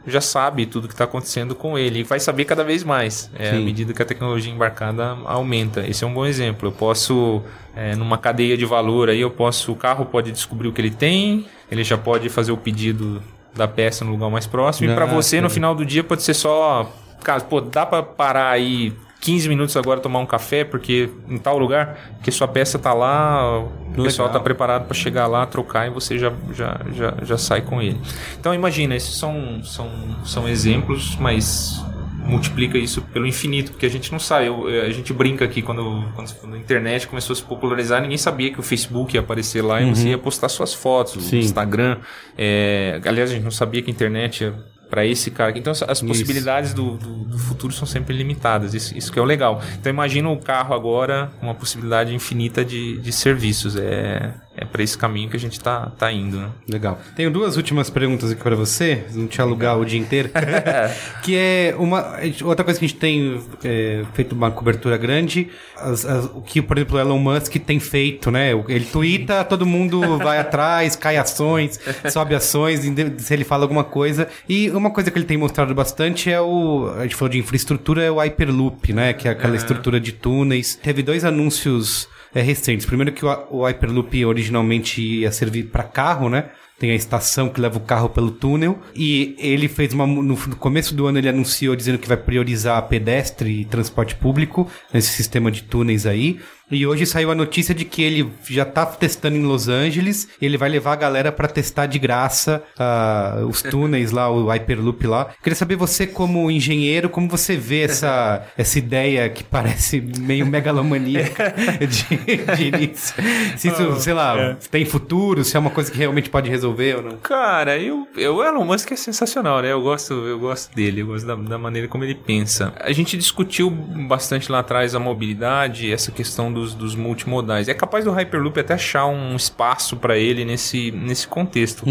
já 0.06 0.20
sabe 0.20 0.66
tudo 0.66 0.88
que 0.88 0.94
está 0.94 1.04
acontecendo 1.04 1.54
com 1.54 1.78
ele 1.78 2.00
e 2.00 2.02
vai 2.02 2.20
saber 2.20 2.44
cada 2.44 2.64
vez 2.64 2.84
mais 2.84 3.30
é, 3.38 3.50
à 3.50 3.54
medida 3.54 3.92
que 3.92 4.02
a 4.02 4.04
tecnologia 4.04 4.52
embarcada 4.52 5.16
aumenta. 5.24 5.86
Esse 5.86 6.04
é 6.04 6.06
um 6.06 6.14
bom 6.14 6.26
exemplo. 6.26 6.68
Eu 6.68 6.72
posso 6.72 7.42
é, 7.74 7.94
numa 7.94 8.18
cadeia 8.18 8.56
de 8.56 8.64
valor 8.64 9.08
aí, 9.08 9.20
eu 9.20 9.30
posso 9.30 9.72
o 9.72 9.76
carro 9.76 10.04
pode 10.06 10.32
descobrir 10.32 10.68
o 10.68 10.72
que 10.72 10.80
ele 10.80 10.90
tem, 10.90 11.46
ele 11.70 11.84
já 11.84 11.96
pode 11.96 12.28
fazer 12.28 12.50
o 12.50 12.56
pedido 12.56 13.22
da 13.54 13.66
peça 13.68 14.04
no 14.04 14.12
lugar 14.12 14.30
mais 14.30 14.46
próximo. 14.46 14.90
e 14.90 14.94
para 14.94 15.04
Ah, 15.04 15.08
você 15.08 15.40
no 15.40 15.50
final 15.50 15.74
do 15.74 15.84
dia 15.84 16.04
pode 16.04 16.22
ser 16.22 16.34
só, 16.34 16.90
cara, 17.22 17.40
pô, 17.40 17.60
dá 17.60 17.84
para 17.84 18.02
parar 18.02 18.50
aí 18.50 18.92
15 19.20 19.48
minutos 19.48 19.76
agora 19.76 19.98
tomar 20.00 20.20
um 20.20 20.26
café 20.26 20.64
porque 20.64 21.10
em 21.28 21.38
tal 21.38 21.58
lugar, 21.58 21.98
porque 22.16 22.30
sua 22.30 22.46
peça 22.46 22.78
tá 22.78 22.94
lá, 22.94 23.58
o 23.60 24.02
pessoal 24.02 24.28
tá 24.28 24.38
preparado 24.38 24.84
para 24.84 24.94
chegar 24.94 25.26
lá, 25.26 25.44
trocar 25.44 25.88
e 25.88 25.90
você 25.90 26.16
já, 26.18 26.32
já, 26.52 26.80
já, 26.92 27.14
já 27.22 27.36
sai 27.36 27.62
com 27.62 27.82
ele. 27.82 28.00
Então 28.38 28.54
imagina, 28.54 28.94
esses 28.94 29.16
são, 29.16 29.60
são, 29.64 29.90
são 30.24 30.48
exemplos, 30.48 31.16
mas 31.16 31.84
multiplica 32.28 32.76
isso 32.78 33.00
pelo 33.02 33.26
infinito, 33.26 33.72
porque 33.72 33.86
a 33.86 33.90
gente 33.90 34.12
não 34.12 34.18
sabe. 34.18 34.46
Eu- 34.46 34.68
eu- 34.68 34.82
a 34.86 34.90
gente 34.90 35.12
brinca 35.12 35.44
aqui 35.44 35.62
quando, 35.62 36.04
quando 36.14 36.54
a 36.54 36.58
internet 36.58 37.06
começou 37.08 37.32
a 37.32 37.36
se 37.36 37.42
popularizar, 37.42 38.00
ninguém 38.02 38.18
sabia 38.18 38.52
que 38.52 38.60
o 38.60 38.62
Facebook 38.62 39.14
ia 39.14 39.20
aparecer 39.20 39.62
lá 39.62 39.80
e 39.80 39.88
você 39.94 40.08
ia 40.10 40.18
postar 40.18 40.48
suas 40.48 40.74
fotos, 40.74 41.14
o 41.14 41.18
Uhum. 41.18 41.24
Sim. 41.24 41.38
Instagram. 41.38 41.96
É, 42.36 43.00
aliás, 43.04 43.30
a 43.30 43.34
gente 43.34 43.44
não 43.44 43.50
sabia 43.50 43.82
que 43.82 43.90
a 43.90 43.92
internet 43.92 44.42
ia 44.44 44.54
para 44.90 45.04
esse 45.04 45.30
cara. 45.30 45.52
Então 45.58 45.70
as- 45.70 45.82
as 45.82 46.00
possibilidades 46.00 46.72
do, 46.72 46.96
do, 46.96 47.24
do 47.24 47.38
futuro 47.38 47.72
são 47.74 47.86
sempre 47.86 48.16
limitadas. 48.16 48.72
Isso, 48.72 48.96
isso 48.96 49.12
que 49.12 49.18
é 49.18 49.22
o 49.22 49.24
legal. 49.24 49.60
Então 49.78 49.90
imagina 49.92 50.30
o 50.30 50.38
carro 50.38 50.74
agora 50.74 51.30
com 51.38 51.46
uma 51.46 51.54
possibilidade 51.54 52.14
infinita 52.14 52.64
de, 52.64 52.98
de 52.98 53.12
serviços. 53.12 53.76
É 53.76 54.32
para 54.70 54.82
esse 54.82 54.96
caminho 54.96 55.28
que 55.30 55.36
a 55.36 55.40
gente 55.40 55.58
tá, 55.60 55.90
tá 55.98 56.12
indo. 56.12 56.36
Né? 56.38 56.48
Legal. 56.68 56.98
Tenho 57.16 57.30
duas 57.30 57.56
últimas 57.56 57.90
perguntas 57.90 58.30
aqui 58.30 58.42
para 58.42 58.56
você, 58.56 59.04
não 59.14 59.26
te 59.26 59.40
alugar 59.40 59.78
o 59.78 59.84
dia 59.84 59.98
inteiro. 59.98 60.30
que 61.22 61.36
é 61.36 61.74
uma 61.78 62.18
outra 62.44 62.64
coisa 62.64 62.78
que 62.78 62.84
a 62.84 62.88
gente 62.88 62.98
tem 62.98 63.40
é, 63.64 64.04
feito 64.14 64.32
uma 64.34 64.50
cobertura 64.50 64.96
grande, 64.96 65.48
as- 65.76 66.04
as- 66.04 66.24
o 66.26 66.42
que, 66.42 66.60
por 66.62 66.76
exemplo, 66.78 66.96
o 66.96 67.00
Elon 67.00 67.18
Musk 67.18 67.56
tem 67.56 67.80
feito, 67.80 68.30
né? 68.30 68.50
Ele 68.68 68.84
twitta, 68.84 69.44
todo 69.44 69.66
mundo 69.66 70.18
vai 70.18 70.38
atrás, 70.38 70.96
cai 70.96 71.16
ações, 71.16 71.78
sobe 72.10 72.34
ações, 72.34 72.80
se 73.18 73.34
ele 73.34 73.44
fala 73.44 73.64
alguma 73.64 73.84
coisa. 73.84 74.28
E 74.48 74.70
uma 74.70 74.90
coisa 74.90 75.10
que 75.10 75.18
ele 75.18 75.26
tem 75.26 75.36
mostrado 75.36 75.74
bastante 75.74 76.30
é 76.30 76.40
o. 76.40 76.92
A 76.98 77.02
gente 77.02 77.14
falou 77.14 77.28
de 77.30 77.38
infraestrutura, 77.38 78.02
é 78.02 78.10
o 78.10 78.18
Hyperloop, 78.18 78.92
né? 78.92 79.12
Que 79.12 79.28
é 79.28 79.30
aquela 79.30 79.56
estrutura 79.56 79.98
de 80.00 80.12
túneis. 80.12 80.74
Teve 80.76 81.02
dois 81.02 81.24
anúncios 81.24 82.08
é, 82.34 82.40
recentes. 82.40 82.86
Primeiro 82.86 83.12
que 83.12 83.24
o, 83.24 83.46
o 83.50 83.64
Hyperloop 83.64 84.24
originalmente 84.24 85.00
ia 85.00 85.32
servir 85.32 85.64
para 85.64 85.84
carro, 85.84 86.28
né? 86.28 86.50
Tem 86.78 86.92
a 86.92 86.94
estação 86.94 87.48
que 87.48 87.60
leva 87.60 87.76
o 87.76 87.80
carro 87.80 88.08
pelo 88.08 88.30
túnel. 88.30 88.78
E 88.94 89.34
ele 89.38 89.66
fez 89.66 89.92
uma. 89.92 90.06
No, 90.06 90.22
no 90.22 90.36
começo 90.56 90.94
do 90.94 91.06
ano 91.06 91.18
ele 91.18 91.28
anunciou 91.28 91.74
dizendo 91.74 91.98
que 91.98 92.06
vai 92.06 92.16
priorizar 92.16 92.86
pedestre 92.88 93.62
e 93.62 93.64
transporte 93.64 94.14
público 94.14 94.70
nesse 94.92 95.08
sistema 95.08 95.50
de 95.50 95.64
túneis 95.64 96.06
aí. 96.06 96.38
E 96.70 96.86
hoje 96.86 97.06
saiu 97.06 97.30
a 97.30 97.34
notícia 97.34 97.74
de 97.74 97.84
que 97.84 98.02
ele 98.02 98.30
já 98.48 98.64
tá 98.64 98.84
testando 98.84 99.36
em 99.36 99.42
Los 99.42 99.68
Angeles. 99.68 100.28
E 100.40 100.46
ele 100.46 100.58
vai 100.58 100.68
levar 100.68 100.92
a 100.92 100.96
galera 100.96 101.32
para 101.32 101.48
testar 101.48 101.86
de 101.86 101.98
graça 101.98 102.62
ah, 102.78 103.42
os 103.48 103.62
túneis 103.70 104.10
lá, 104.10 104.30
o 104.30 104.46
Hyperloop 104.48 105.06
lá. 105.06 105.30
Queria 105.42 105.56
saber 105.56 105.76
você, 105.76 106.06
como 106.06 106.50
engenheiro, 106.50 107.08
como 107.08 107.28
você 107.28 107.56
vê 107.56 107.82
essa, 107.82 108.46
essa 108.56 108.78
ideia 108.78 109.28
que 109.28 109.42
parece 109.42 110.00
meio 110.00 110.46
megalomaníaca 110.46 111.54
de, 111.80 112.56
de 112.56 112.64
início. 112.64 113.14
Se 113.56 113.68
isso, 113.68 114.00
sei 114.00 114.12
lá, 114.12 114.56
tem 114.70 114.84
futuro, 114.84 115.44
se 115.44 115.56
é 115.56 115.60
uma 115.60 115.70
coisa 115.70 115.90
que 115.90 115.98
realmente 115.98 116.28
pode 116.28 116.50
resolver 116.50 116.96
ou 116.96 117.02
não. 117.02 117.16
Cara, 117.18 117.78
eu, 117.78 118.06
eu, 118.16 118.36
o 118.36 118.44
Elon 118.44 118.64
Musk 118.64 118.92
é 118.92 118.96
sensacional, 118.96 119.62
né? 119.62 119.72
Eu 119.72 119.80
gosto, 119.80 120.12
eu 120.12 120.38
gosto 120.38 120.74
dele, 120.74 121.00
eu 121.02 121.06
gosto 121.06 121.26
da, 121.26 121.34
da 121.34 121.58
maneira 121.58 121.88
como 121.88 122.04
ele 122.04 122.14
pensa. 122.14 122.72
A 122.80 122.92
gente 122.92 123.16
discutiu 123.16 123.70
bastante 123.70 124.50
lá 124.50 124.60
atrás 124.60 124.94
a 124.94 125.00
mobilidade, 125.00 125.92
essa 125.92 126.12
questão 126.12 126.52
dos, 126.58 126.74
dos 126.74 126.94
multimodais. 126.94 127.68
É 127.68 127.74
capaz 127.74 128.04
do 128.04 128.10
Hyperloop 128.10 128.58
até 128.58 128.74
achar 128.74 129.06
um 129.06 129.36
espaço 129.36 129.96
para 129.96 130.18
ele 130.18 130.44
nesse, 130.44 130.90
nesse 130.90 131.26
contexto. 131.26 131.84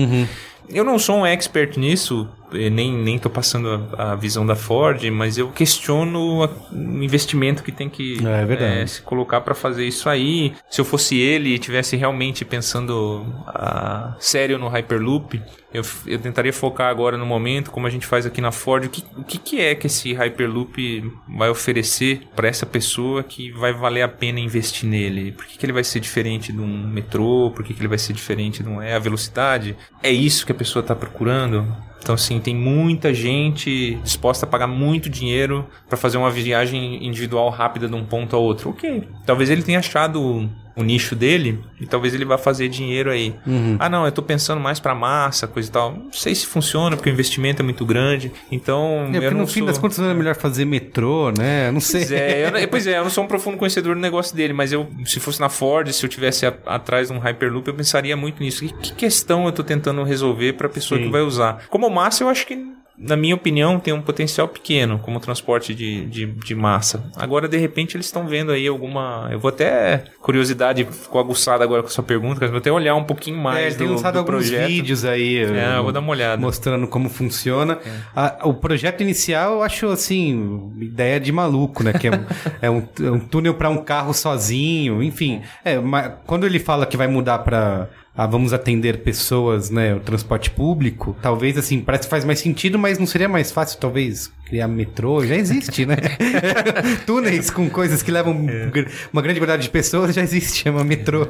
Eu 0.70 0.84
não 0.84 1.00
sou 1.00 1.20
um 1.20 1.26
expert 1.26 1.78
nisso, 1.78 2.28
eh, 2.54 2.70
nem, 2.70 2.92
nem 2.94 3.18
tô 3.18 3.30
passando 3.30 3.88
a, 3.98 4.12
a 4.12 4.16
visão 4.16 4.46
da 4.46 4.56
Ford, 4.56 5.02
mas 5.12 5.38
eu 5.38 5.50
questiono 5.50 6.44
a- 6.44 6.50
o 6.74 7.04
investimento 7.04 7.64
que 7.64 7.72
tem 7.72 7.90
que 7.90 8.18
É, 8.26 8.54
é 8.80 8.82
eh, 8.82 8.88
se 8.88 9.02
colocar 9.02 9.40
para 9.42 9.56
fazer 9.56 9.86
isso 9.88 10.10
aí. 10.10 10.54
Se 10.70 10.82
eu 10.82 10.86
fosse 10.86 11.18
ele 11.18 11.54
e 11.56 11.60
tivesse 11.60 11.96
realmente 11.96 12.44
pensando 12.44 13.26
ah, 13.48 14.16
sério 14.20 14.58
no 14.60 14.68
Hyperloop, 14.68 15.42
eu, 15.74 15.84
eu 16.06 16.18
tentaria 16.20 16.52
focar 16.54 16.90
agora 16.90 17.18
no 17.18 17.26
momento, 17.26 17.72
como 17.72 17.88
a 17.88 17.90
gente 17.90 18.06
faz 18.06 18.26
aqui 18.26 18.42
na 18.42 18.52
Ford, 18.52 18.86
o 18.86 18.90
que, 18.90 19.04
o 19.18 19.24
que, 19.24 19.38
que 19.38 19.62
é 19.62 19.76
que 19.76 19.88
esse 19.88 20.14
Hyperloop 20.14 21.12
vai 21.28 21.50
oferecer 21.50 22.22
para 22.36 22.48
essa 22.48 22.66
pessoa 22.66 23.24
que 23.24 23.52
vai 23.52 23.74
valer 23.74 24.02
a 24.02 24.08
pena 24.08 24.40
investir 24.40 24.88
nele? 24.90 25.32
Por 25.32 25.46
que, 25.46 25.58
que 25.58 25.66
ele 25.66 25.74
vai 25.74 25.84
ser 25.84 26.00
diferente 26.00 26.52
de 26.52 26.60
um 26.60 26.88
metrô? 26.88 27.52
Por 27.54 27.64
que, 27.64 27.74
que 27.74 27.80
ele 27.82 27.88
vai 27.88 27.98
ser 27.98 28.14
diferente 28.14 28.64
de 28.64 28.70
um... 28.70 28.82
É 28.82 28.96
a 28.96 29.00
velocidade? 29.00 29.76
É 30.02 30.12
isso 30.12 30.46
que 30.46 30.52
a 30.52 30.56
pessoa 30.58 30.82
está 30.82 30.96
procurando? 30.96 31.66
Então, 32.00 32.16
assim, 32.16 32.40
tem 32.40 32.56
muita 32.56 33.14
gente 33.14 33.96
disposta 34.04 34.46
a 34.46 34.50
pagar 34.50 34.68
muito 34.68 35.10
dinheiro 35.10 35.68
para 35.88 35.98
fazer 35.98 36.18
uma 36.18 36.32
viagem 36.32 37.06
individual 37.06 37.50
rápida 37.50 37.88
de 37.88 37.96
um 37.96 38.06
ponto 38.06 38.36
a 38.36 38.40
outro. 38.40 38.70
Ok. 38.70 39.08
Talvez 39.26 39.50
ele 39.50 39.62
tenha 39.62 39.80
achado 39.80 40.50
o 40.78 40.84
nicho 40.84 41.16
dele 41.16 41.60
e 41.82 41.86
talvez 41.88 42.14
ele 42.14 42.24
vá 42.24 42.38
fazer 42.38 42.70
dinheiro 42.70 43.10
aí. 43.10 43.36
Ah, 43.80 43.90
não, 43.90 44.06
eu 44.06 44.12
tô 44.12 44.22
pensando 44.22 44.62
mais 44.62 44.80
para 44.80 44.94
massa, 44.96 45.48
coisa 45.48 45.68
e 45.68 45.72
tal. 45.72 45.92
Não 45.92 46.14
sei 46.14 46.36
se 46.36 46.46
funciona 46.46 46.96
porque 46.96 47.10
o 47.10 47.14
investimento 47.14 47.62
é 47.62 47.66
muito 47.66 47.84
grande. 47.86 48.32
Então, 48.52 49.10
É, 49.14 49.18
eu 49.18 49.32
não 49.32 49.40
no 49.42 49.48
fim 49.48 49.60
sou... 49.62 49.68
das 49.68 49.78
contas 49.78 49.98
não 49.98 50.10
é 50.10 50.14
melhor 50.14 50.36
fazer 50.36 50.66
metrô, 50.66 51.32
né? 51.38 51.72
Não 51.72 51.80
sei. 51.82 52.02
Pois 52.02 52.12
é, 52.12 52.46
eu, 52.48 52.52
não- 52.52 52.68
pois 52.70 52.86
é, 52.88 52.98
eu 53.00 53.04
não 53.04 53.10
sou 53.10 53.24
um 53.24 53.28
profundo 53.28 53.58
conhecedor 53.58 53.96
do 53.96 54.02
negócio 54.02 54.36
dele, 54.36 54.54
mas 54.54 54.72
eu, 54.72 54.88
se 55.06 55.20
fosse 55.20 55.40
na 55.40 55.50
Ford, 55.50 55.92
se 55.92 56.06
eu 56.06 56.10
tivesse 56.10 56.46
a- 56.46 56.54
atrás 56.68 57.08
de 57.08 57.14
um 57.14 57.18
Hyperloop, 57.20 57.68
eu 57.68 57.74
pensaria 57.74 58.16
muito 58.16 58.42
nisso. 58.44 58.64
Que, 58.66 58.74
que 58.74 58.94
questão 58.94 59.46
eu 59.46 59.52
tô 59.52 59.64
tentando 59.64 60.04
resolver 60.04 60.54
para 60.54 60.68
a 60.68 60.70
pessoa 60.70 61.00
Sim. 61.00 61.06
que 61.06 61.12
vai 61.12 61.22
usar? 61.22 61.64
Como 61.70 61.90
massa, 61.90 62.24
eu 62.24 62.30
acho 62.30 62.46
que 62.46 62.56
na 62.98 63.16
minha 63.16 63.36
opinião, 63.36 63.80
tem 63.80 63.94
um 63.94 64.02
potencial 64.02 64.48
pequeno 64.48 64.98
como 65.00 65.20
transporte 65.20 65.76
de, 65.76 66.06
de, 66.08 66.26
de 66.26 66.56
massa. 66.56 67.10
Agora, 67.16 67.48
de 67.48 67.56
repente, 67.58 67.96
eles 67.96 68.08
estão 68.08 68.28
vendo 68.28 68.52
aí 68.52 68.68
alguma. 68.68 69.28
Eu 69.32 69.40
vou 69.40 69.50
até. 69.50 70.06
Curiosidade 70.22 70.84
ficou 70.84 71.22
aguçada 71.22 71.64
agora 71.64 71.82
com 71.84 71.88
a 71.88 71.92
sua 71.92 72.04
pergunta, 72.04 72.40
mas 72.42 72.50
vou 72.50 72.58
até 72.58 72.72
olhar 72.72 72.96
um 72.96 73.04
pouquinho 73.04 73.38
mais 73.38 73.76
É, 73.76 73.78
tem 73.78 73.88
do, 73.88 73.94
lançado 73.94 74.14
do 74.14 74.20
alguns 74.20 74.32
projeto. 74.32 74.68
vídeos 74.68 75.06
aí. 75.06 75.38
É, 75.38 75.76
eu 75.78 75.82
vou 75.82 75.90
eh, 75.90 75.94
dar 75.94 76.00
uma 76.00 76.12
olhada. 76.12 76.42
Mostrando 76.42 76.88
como 76.88 77.08
funciona. 77.10 77.78
A- 78.16 78.40
o 78.44 78.54
projeto 78.54 79.02
inicial 79.02 79.54
eu 79.54 79.64
acho 79.64 79.88
assim, 79.90 80.72
ideia 80.82 81.20
de 81.20 81.32
maluco, 81.32 81.84
né? 81.84 81.94
Que 81.94 82.08
é, 82.08 82.12
é 82.64 82.70
um, 82.70 82.88
é 83.04 83.12
um 83.12 83.20
túnel 83.20 83.54
para 83.54 83.70
um 83.70 83.78
carro 83.84 84.14
sozinho, 84.14 85.04
enfim. 85.04 85.42
É, 85.64 85.78
mas 85.80 86.14
quando 86.26 86.46
ele 86.46 86.60
fala 86.60 86.86
que 86.86 86.98
vai 86.98 87.08
mudar 87.08 87.40
para 87.40 87.90
vamos 88.26 88.54
atender 88.54 89.00
pessoas, 89.04 89.70
né? 89.70 89.94
O 89.94 90.00
transporte 90.00 90.50
público, 90.50 91.16
talvez 91.22 91.58
assim, 91.58 91.80
parece 91.82 92.04
que 92.06 92.10
faz 92.10 92.26
mais 92.26 92.40
sentido, 92.40 92.80
mas 92.80 92.98
não 92.98 93.06
seria 93.06 93.30
mais 93.30 93.52
fácil, 93.52 93.78
talvez, 93.80 94.32
criar 94.46 94.68
metrô? 94.68 95.24
Já 95.26 95.36
existe, 95.36 95.86
né? 95.86 95.96
Túneis 97.06 97.50
com 97.50 97.70
coisas 97.70 98.02
que 98.02 98.12
levam 98.12 98.46
gr- 98.72 98.88
uma 99.14 99.22
grande 99.22 99.40
quantidade 99.40 99.64
de 99.64 99.70
pessoas 99.70 100.16
já 100.16 100.22
existe, 100.22 100.64
chama 100.64 100.84
metrô. 100.84 101.28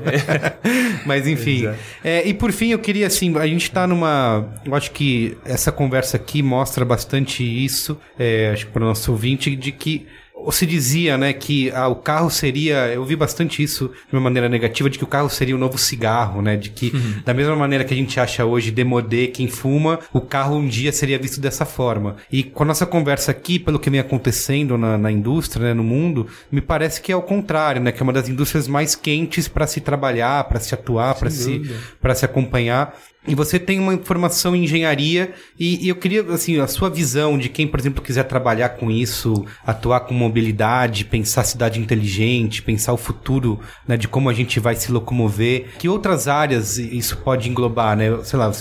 mas 1.05 1.27
enfim. 1.27 1.67
É, 2.03 2.27
e 2.27 2.33
por 2.33 2.51
fim, 2.51 2.69
eu 2.71 2.79
queria 2.79 3.07
assim, 3.07 3.35
a 3.37 3.47
gente 3.47 3.69
tá 3.71 3.85
numa. 3.87 4.47
Eu 4.63 4.75
acho 4.75 4.91
que 4.91 5.37
essa 5.45 5.71
conversa 5.71 6.17
aqui 6.17 6.41
mostra 6.41 6.85
bastante 6.85 7.43
isso, 7.43 7.99
é, 8.17 8.51
acho 8.53 8.67
que 8.67 8.71
para 8.71 8.83
o 8.83 8.87
nosso 8.87 9.11
ouvinte, 9.11 9.55
de 9.55 9.71
que 9.71 10.05
se 10.51 10.65
dizia, 10.65 11.17
né, 11.17 11.33
que 11.33 11.71
ah, 11.71 11.87
o 11.87 11.95
carro 11.95 12.29
seria, 12.29 12.87
eu 12.87 13.03
vi 13.03 13.15
bastante 13.15 13.61
isso 13.61 13.91
de 14.09 14.15
uma 14.15 14.21
maneira 14.21 14.47
negativa, 14.47 14.89
de 14.89 14.97
que 14.97 15.03
o 15.03 15.07
carro 15.07 15.29
seria 15.29 15.55
o 15.55 15.57
novo 15.57 15.77
cigarro, 15.77 16.41
né, 16.41 16.55
de 16.55 16.69
que 16.69 16.91
da 17.25 17.33
mesma 17.33 17.55
maneira 17.55 17.83
que 17.83 17.93
a 17.93 17.97
gente 17.97 18.19
acha 18.19 18.45
hoje 18.45 18.71
demodê 18.71 19.27
quem 19.27 19.47
fuma, 19.47 19.99
o 20.13 20.21
carro 20.21 20.55
um 20.55 20.67
dia 20.67 20.91
seria 20.91 21.19
visto 21.19 21.41
dessa 21.41 21.65
forma. 21.65 22.17
E 22.31 22.43
com 22.43 22.63
a 22.63 22.65
nossa 22.65 22.85
conversa 22.85 23.31
aqui, 23.31 23.59
pelo 23.59 23.79
que 23.79 23.89
vem 23.89 23.99
acontecendo 23.99 24.77
na, 24.77 24.97
na 24.97 25.11
indústria, 25.11 25.67
né, 25.67 25.73
no 25.73 25.83
mundo, 25.83 26.27
me 26.51 26.61
parece 26.61 27.01
que 27.01 27.11
é 27.11 27.15
o 27.15 27.21
contrário, 27.21 27.81
né, 27.81 27.91
que 27.91 28.01
é 28.01 28.03
uma 28.03 28.13
das 28.13 28.29
indústrias 28.29 28.67
mais 28.67 28.95
quentes 28.95 29.47
para 29.47 29.67
se 29.67 29.81
trabalhar, 29.81 30.43
para 30.45 30.59
se 30.59 30.73
atuar, 30.73 31.15
para 31.15 31.29
se, 31.29 31.61
para 32.01 32.15
se 32.15 32.25
acompanhar. 32.25 32.97
E 33.27 33.35
você 33.35 33.59
tem 33.59 33.79
uma 33.79 33.97
formação 33.97 34.55
em 34.55 34.63
engenharia 34.63 35.33
e, 35.59 35.85
e 35.85 35.89
eu 35.89 35.95
queria, 35.95 36.21
assim, 36.31 36.59
a 36.59 36.67
sua 36.67 36.89
visão 36.89 37.37
de 37.37 37.49
quem, 37.49 37.67
por 37.67 37.79
exemplo, 37.79 38.01
quiser 38.01 38.23
trabalhar 38.23 38.69
com 38.69 38.89
isso, 38.89 39.45
atuar 39.65 40.01
com 40.01 40.13
mobilidade, 40.13 41.05
pensar 41.05 41.43
cidade 41.43 41.79
inteligente, 41.79 42.61
pensar 42.61 42.93
o 42.93 42.97
futuro, 42.97 43.59
né, 43.87 43.97
de 43.97 44.07
como 44.07 44.29
a 44.29 44.33
gente 44.33 44.59
vai 44.59 44.75
se 44.75 44.91
locomover. 44.91 45.67
Que 45.77 45.89
outras 45.89 46.27
áreas 46.27 46.77
isso 46.77 47.17
pode 47.17 47.49
englobar, 47.49 47.97
né? 47.97 48.17
Sei 48.23 48.39
lá, 48.39 48.51